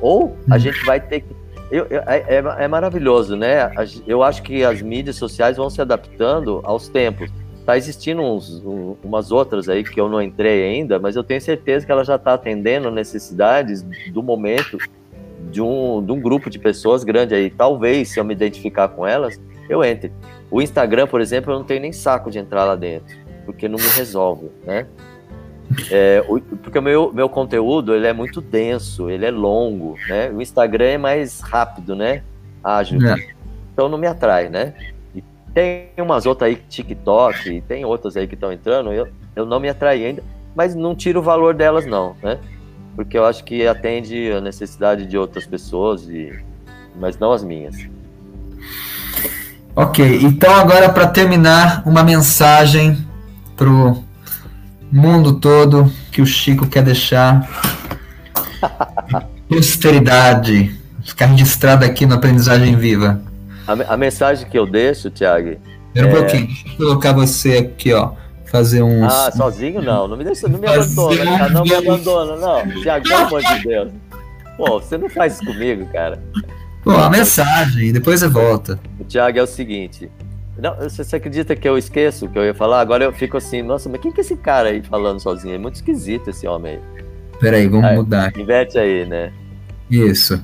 Ou 0.00 0.36
a 0.50 0.56
hum. 0.56 0.58
gente 0.58 0.84
vai 0.84 1.00
ter 1.00 1.20
que. 1.20 1.40
Eu, 1.70 1.86
eu, 1.86 2.00
é, 2.06 2.24
é, 2.26 2.64
é, 2.64 2.68
maravilhoso, 2.68 3.36
né? 3.36 3.70
Eu 4.06 4.22
acho 4.22 4.42
que 4.42 4.64
as 4.64 4.82
mídias 4.82 5.16
sociais 5.16 5.56
vão 5.56 5.70
se 5.70 5.80
adaptando 5.80 6.60
aos 6.64 6.88
tempos. 6.88 7.30
Tá 7.64 7.76
existindo 7.76 8.22
uns, 8.22 8.64
um, 8.64 8.96
umas 9.04 9.30
outras 9.30 9.68
aí 9.68 9.84
que 9.84 10.00
eu 10.00 10.08
não 10.08 10.20
entrei 10.20 10.64
ainda, 10.64 10.98
mas 10.98 11.14
eu 11.14 11.22
tenho 11.22 11.40
certeza 11.40 11.86
que 11.86 11.92
ela 11.92 12.04
já 12.04 12.16
está 12.16 12.34
atendendo 12.34 12.90
necessidades 12.90 13.82
do 14.12 14.22
momento 14.22 14.78
de 15.50 15.62
um, 15.62 16.04
de 16.04 16.10
um 16.10 16.20
grupo 16.20 16.50
de 16.50 16.58
pessoas 16.58 17.04
grande 17.04 17.34
aí. 17.34 17.50
Talvez, 17.50 18.08
se 18.08 18.18
eu 18.18 18.24
me 18.24 18.34
identificar 18.34 18.88
com 18.88 19.06
elas, 19.06 19.40
eu 19.68 19.84
entre. 19.84 20.10
O 20.50 20.60
Instagram, 20.60 21.06
por 21.06 21.20
exemplo, 21.20 21.52
eu 21.52 21.58
não 21.58 21.64
tenho 21.64 21.80
nem 21.80 21.92
saco 21.92 22.30
de 22.30 22.38
entrar 22.38 22.64
lá 22.64 22.74
dentro, 22.74 23.16
porque 23.46 23.68
não 23.68 23.78
me 23.78 23.88
resolve, 23.96 24.50
né? 24.64 24.86
É, 25.90 26.22
porque 26.62 26.78
o 26.78 26.82
meu, 26.82 27.12
meu 27.12 27.28
conteúdo 27.28 27.94
ele 27.94 28.06
é 28.06 28.12
muito 28.12 28.40
denso, 28.40 29.08
ele 29.08 29.24
é 29.24 29.30
longo, 29.30 29.96
né? 30.08 30.30
O 30.30 30.42
Instagram 30.42 30.84
é 30.84 30.98
mais 30.98 31.40
rápido, 31.40 31.94
né? 31.94 32.22
Ágil. 32.62 33.00
É. 33.06 33.28
Então 33.72 33.88
não 33.88 33.96
me 33.96 34.06
atrai, 34.06 34.48
né? 34.48 34.74
E 35.14 35.22
tem 35.54 35.88
umas 35.98 36.26
outras 36.26 36.50
aí, 36.50 36.56
TikTok, 36.56 37.62
tem 37.68 37.84
outras 37.84 38.16
aí 38.16 38.26
que 38.26 38.34
estão 38.34 38.52
entrando, 38.52 38.92
eu, 38.92 39.08
eu 39.36 39.46
não 39.46 39.60
me 39.60 39.68
atrai 39.68 40.04
ainda, 40.04 40.22
mas 40.54 40.74
não 40.74 40.94
tiro 40.94 41.20
o 41.20 41.22
valor 41.22 41.54
delas, 41.54 41.86
não, 41.86 42.16
né? 42.22 42.38
Porque 42.96 43.16
eu 43.16 43.24
acho 43.24 43.44
que 43.44 43.66
atende 43.66 44.32
a 44.32 44.40
necessidade 44.40 45.06
de 45.06 45.16
outras 45.16 45.46
pessoas, 45.46 46.08
e, 46.08 46.36
mas 46.98 47.16
não 47.18 47.32
as 47.32 47.44
minhas. 47.44 47.76
Ok, 49.74 50.20
então 50.22 50.52
agora 50.52 50.88
para 50.88 51.06
terminar, 51.06 51.82
uma 51.86 52.02
mensagem 52.02 52.98
pro 53.56 54.02
mundo 54.90 55.34
todo 55.34 55.90
que 56.10 56.20
o 56.20 56.26
Chico 56.26 56.66
quer 56.66 56.82
deixar. 56.82 57.48
Posteridade. 59.48 60.74
Ficar 61.02 61.26
registrado 61.26 61.84
aqui 61.84 62.06
no 62.06 62.14
Aprendizagem 62.14 62.76
Viva. 62.76 63.20
A, 63.66 63.94
a, 63.94 63.96
mensagem 63.96 64.48
que 64.48 64.58
eu 64.58 64.66
deixo, 64.66 65.10
Tiago, 65.10 65.56
Espera 65.88 66.06
um 66.06 66.10
é... 66.10 66.14
pouquinho, 66.14 66.46
deixa 66.46 66.68
eu 66.68 66.76
colocar 66.76 67.12
você 67.12 67.56
aqui, 67.58 67.92
ó. 67.92 68.12
Fazer 68.46 68.82
um. 68.82 69.04
Ah, 69.04 69.30
sozinho 69.30 69.80
não. 69.80 70.08
Não 70.08 70.16
me 70.16 70.24
deixa, 70.24 70.48
não 70.48 70.58
me 70.58 70.66
abandona, 70.66 71.24
cara. 71.24 71.48
Não 71.50 71.62
me 71.62 71.74
abandona, 71.74 72.36
não. 72.36 72.82
Tiago, 72.82 73.08
pelo 73.08 73.26
amor 73.26 73.42
de 73.42 73.62
Deus. 73.62 73.92
Pô, 74.56 74.80
você 74.80 74.98
não 74.98 75.08
faz 75.08 75.34
isso 75.34 75.44
comigo, 75.44 75.86
cara. 75.92 76.20
Pô, 76.82 76.90
a 76.90 77.08
mensagem, 77.08 77.92
depois 77.92 78.20
você 78.20 78.28
volta. 78.28 78.78
O 78.98 79.04
Thiago 79.04 79.38
é 79.38 79.42
o 79.42 79.46
seguinte. 79.46 80.10
Não, 80.60 80.74
você 80.76 81.16
acredita 81.16 81.56
que 81.56 81.68
eu 81.68 81.78
esqueço 81.78 82.26
o 82.26 82.28
que 82.28 82.38
eu 82.38 82.44
ia 82.44 82.54
falar? 82.54 82.80
Agora 82.80 83.04
eu 83.04 83.12
fico 83.12 83.36
assim, 83.36 83.62
nossa, 83.62 83.88
mas 83.88 84.00
quem 84.00 84.12
que 84.12 84.20
é 84.20 84.22
esse 84.22 84.36
cara 84.36 84.68
aí 84.68 84.82
falando 84.82 85.20
sozinho? 85.20 85.54
É 85.54 85.58
muito 85.58 85.76
esquisito 85.76 86.30
esse 86.30 86.46
homem 86.46 86.74
aí. 86.74 86.80
Peraí, 87.40 87.66
vamos 87.68 87.86
aí, 87.86 87.96
mudar. 87.96 88.32
Inverte 88.36 88.78
aí, 88.78 89.06
né? 89.06 89.32
Isso. 89.90 90.40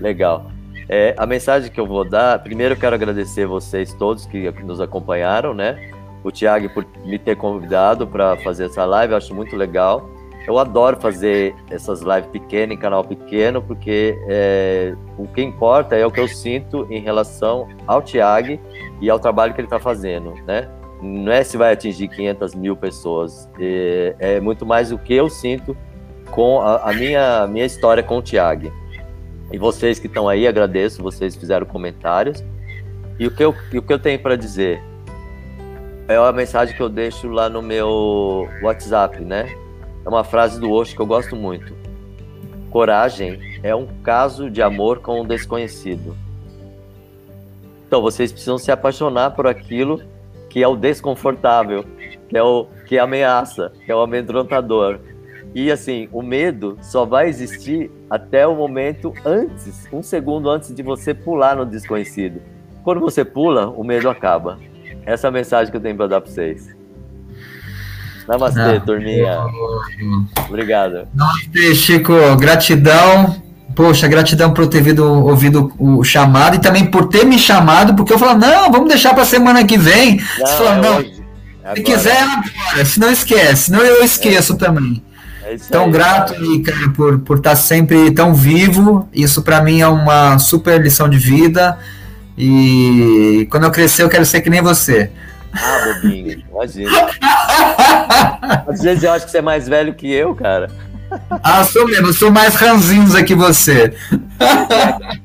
Legal. 0.00 0.50
É, 0.88 1.14
a 1.18 1.26
mensagem 1.26 1.70
que 1.70 1.78
eu 1.78 1.86
vou 1.86 2.08
dar, 2.08 2.38
primeiro 2.38 2.74
eu 2.74 2.78
quero 2.78 2.94
agradecer 2.94 3.46
vocês 3.46 3.92
todos 3.92 4.24
que 4.24 4.50
nos 4.62 4.80
acompanharam, 4.80 5.52
né? 5.52 5.90
O 6.22 6.30
Thiago 6.30 6.68
por 6.70 6.86
me 7.04 7.18
ter 7.18 7.36
convidado 7.36 8.06
para 8.06 8.36
fazer 8.38 8.66
essa 8.66 8.84
live, 8.84 9.12
eu 9.12 9.16
acho 9.16 9.34
muito 9.34 9.54
legal. 9.56 10.15
Eu 10.46 10.58
adoro 10.58 10.96
fazer 11.00 11.54
essas 11.70 12.02
lives 12.02 12.26
pequenas, 12.30 12.76
em 12.76 12.78
canal 12.78 13.02
pequeno, 13.02 13.60
porque 13.60 14.16
é, 14.28 14.94
o 15.18 15.26
que 15.26 15.42
importa 15.42 15.96
é 15.96 16.06
o 16.06 16.10
que 16.10 16.20
eu 16.20 16.28
sinto 16.28 16.86
em 16.88 17.00
relação 17.00 17.68
ao 17.86 18.00
Tiago 18.00 18.58
e 19.00 19.10
ao 19.10 19.18
trabalho 19.18 19.52
que 19.54 19.60
ele 19.60 19.66
está 19.66 19.80
fazendo, 19.80 20.34
né? 20.46 20.68
Não 21.02 21.32
é 21.32 21.42
se 21.42 21.56
vai 21.56 21.72
atingir 21.72 22.08
500 22.08 22.54
mil 22.54 22.76
pessoas, 22.76 23.50
é, 23.58 24.14
é 24.18 24.40
muito 24.40 24.64
mais 24.64 24.92
o 24.92 24.98
que 24.98 25.14
eu 25.14 25.28
sinto 25.28 25.76
com 26.30 26.60
a, 26.60 26.90
a 26.90 26.92
minha, 26.92 27.46
minha 27.48 27.66
história 27.66 28.02
com 28.02 28.18
o 28.18 28.22
Tiago. 28.22 28.72
E 29.52 29.58
vocês 29.58 29.98
que 29.98 30.06
estão 30.06 30.28
aí, 30.28 30.46
agradeço, 30.46 31.02
vocês 31.02 31.34
fizeram 31.34 31.66
comentários. 31.66 32.44
E 33.18 33.26
o 33.26 33.30
que 33.30 33.44
eu, 33.44 33.50
o 33.50 33.82
que 33.82 33.92
eu 33.92 33.98
tenho 33.98 34.18
para 34.18 34.36
dizer 34.36 34.80
é 36.08 36.16
a 36.16 36.32
mensagem 36.32 36.74
que 36.74 36.82
eu 36.82 36.88
deixo 36.88 37.28
lá 37.28 37.48
no 37.48 37.62
meu 37.62 38.48
WhatsApp, 38.62 39.20
né? 39.24 39.46
É 40.06 40.08
uma 40.08 40.22
frase 40.22 40.60
do 40.60 40.70
Osho 40.70 40.94
que 40.94 41.02
eu 41.02 41.06
gosto 41.06 41.34
muito. 41.34 41.74
Coragem 42.70 43.58
é 43.60 43.74
um 43.74 43.88
caso 44.04 44.48
de 44.48 44.62
amor 44.62 45.00
com 45.00 45.20
o 45.20 45.26
desconhecido. 45.26 46.16
Então 47.88 48.00
vocês 48.00 48.30
precisam 48.30 48.56
se 48.56 48.70
apaixonar 48.70 49.32
por 49.32 49.48
aquilo 49.48 50.00
que 50.48 50.62
é 50.62 50.68
o 50.68 50.76
desconfortável, 50.76 51.84
que 52.28 52.38
é 52.38 52.42
o 52.42 52.68
que 52.86 53.00
ameaça, 53.00 53.72
que 53.84 53.90
é 53.90 53.96
o 53.96 54.00
amedrontador. 54.00 55.00
E 55.52 55.72
assim, 55.72 56.08
o 56.12 56.22
medo 56.22 56.78
só 56.82 57.04
vai 57.04 57.28
existir 57.28 57.90
até 58.08 58.46
o 58.46 58.54
momento 58.54 59.12
antes, 59.24 59.88
um 59.92 60.04
segundo 60.04 60.48
antes 60.48 60.72
de 60.72 60.84
você 60.84 61.12
pular 61.12 61.56
no 61.56 61.66
desconhecido. 61.66 62.40
Quando 62.84 63.00
você 63.00 63.24
pula, 63.24 63.70
o 63.70 63.82
medo 63.82 64.08
acaba. 64.08 64.56
Essa 65.04 65.26
é 65.26 65.28
a 65.28 65.32
mensagem 65.32 65.70
que 65.70 65.76
eu 65.76 65.80
tenho 65.80 65.96
para 65.96 66.06
dar 66.06 66.20
para 66.20 66.30
vocês. 66.30 66.75
Namastê, 68.28 68.60
ah, 68.60 68.80
turminha. 68.80 69.38
Obrigado. 70.48 71.08
Namastê, 71.14 71.74
Chico. 71.74 72.12
Gratidão. 72.36 73.36
Poxa, 73.74 74.08
gratidão 74.08 74.54
por 74.54 74.66
ter 74.66 74.78
ouvido, 74.78 75.04
ouvido 75.04 75.72
o 75.78 76.02
chamado 76.02 76.56
e 76.56 76.58
também 76.58 76.86
por 76.86 77.08
ter 77.08 77.26
me 77.26 77.38
chamado, 77.38 77.94
porque 77.94 78.10
eu 78.10 78.18
falo, 78.18 78.38
não, 78.38 78.72
vamos 78.72 78.88
deixar 78.88 79.12
para 79.12 79.26
semana 79.26 79.64
que 79.66 79.76
vem. 79.76 80.16
Não, 80.16 80.46
Você 80.46 80.52
falou, 80.54 80.72
é 80.72 80.80
não, 80.80 80.96
hoje. 80.96 81.22
se 81.74 81.82
quiser, 81.82 82.22
agora. 82.22 82.84
Se 82.86 82.98
não 82.98 83.10
esquece, 83.10 83.64
senão 83.64 83.80
eu 83.80 84.02
esqueço 84.02 84.54
é. 84.54 84.56
também. 84.56 85.02
É 85.44 85.54
então, 85.54 85.84
aí, 85.84 85.90
grato, 85.90 86.34
cara, 86.64 86.88
por, 86.96 87.18
por 87.18 87.36
estar 87.36 87.54
sempre 87.54 88.10
tão 88.12 88.34
vivo. 88.34 89.06
Isso 89.12 89.42
para 89.42 89.60
mim 89.60 89.82
é 89.82 89.86
uma 89.86 90.38
super 90.38 90.80
lição 90.80 91.08
de 91.08 91.18
vida. 91.18 91.78
E 92.36 93.46
quando 93.50 93.64
eu 93.64 93.70
crescer, 93.70 94.02
eu 94.02 94.08
quero 94.08 94.26
ser 94.26 94.40
que 94.40 94.50
nem 94.50 94.60
você. 94.60 95.10
Ah, 95.56 95.94
bobinho, 95.94 96.42
imagina. 96.50 96.90
Às 98.68 98.82
vezes 98.82 99.04
eu 99.04 99.12
acho 99.12 99.24
que 99.26 99.30
você 99.30 99.38
é 99.38 99.42
mais 99.42 99.68
velho 99.68 99.94
que 99.94 100.10
eu, 100.12 100.34
cara. 100.34 100.70
Ah, 101.42 101.64
sou 101.64 101.86
mesmo, 101.86 102.12
sou 102.12 102.30
mais 102.30 102.54
ranzinza 102.54 103.22
que 103.22 103.34
você. 103.34 103.94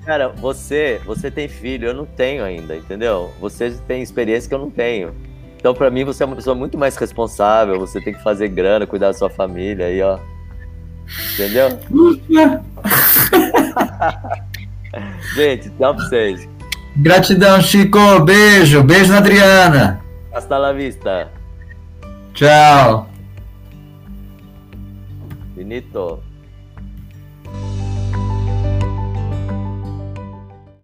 Cara, 0.05 0.29
você, 0.29 1.01
você 1.05 1.31
tem 1.31 1.47
filho, 1.47 1.87
eu 1.87 1.93
não 1.93 2.05
tenho 2.05 2.43
ainda, 2.43 2.75
entendeu? 2.75 3.33
Você 3.39 3.71
tem 3.87 4.01
experiência 4.01 4.47
que 4.47 4.55
eu 4.55 4.59
não 4.59 4.69
tenho. 4.69 5.13
Então, 5.57 5.73
para 5.73 5.89
mim, 5.89 6.03
você 6.03 6.23
é 6.23 6.25
uma 6.25 6.35
pessoa 6.35 6.55
muito 6.55 6.77
mais 6.77 6.95
responsável, 6.95 7.79
você 7.79 7.99
tem 8.01 8.13
que 8.13 8.23
fazer 8.23 8.47
grana, 8.47 8.87
cuidar 8.87 9.07
da 9.07 9.13
sua 9.13 9.29
família 9.29 9.87
aí, 9.87 10.01
ó. 10.01 10.19
Entendeu? 11.33 11.79
Gente, 15.35 15.69
tchau 15.71 15.95
pra 15.95 16.05
vocês. 16.05 16.47
Gratidão, 16.97 17.61
Chico. 17.61 18.19
Beijo. 18.21 18.83
Beijo 18.83 19.11
na 19.11 19.19
Adriana. 19.19 20.01
Hasta 20.33 20.59
la 20.59 20.71
vista. 20.71 21.29
Ciao. 22.33 23.07
Finito. 25.55 26.21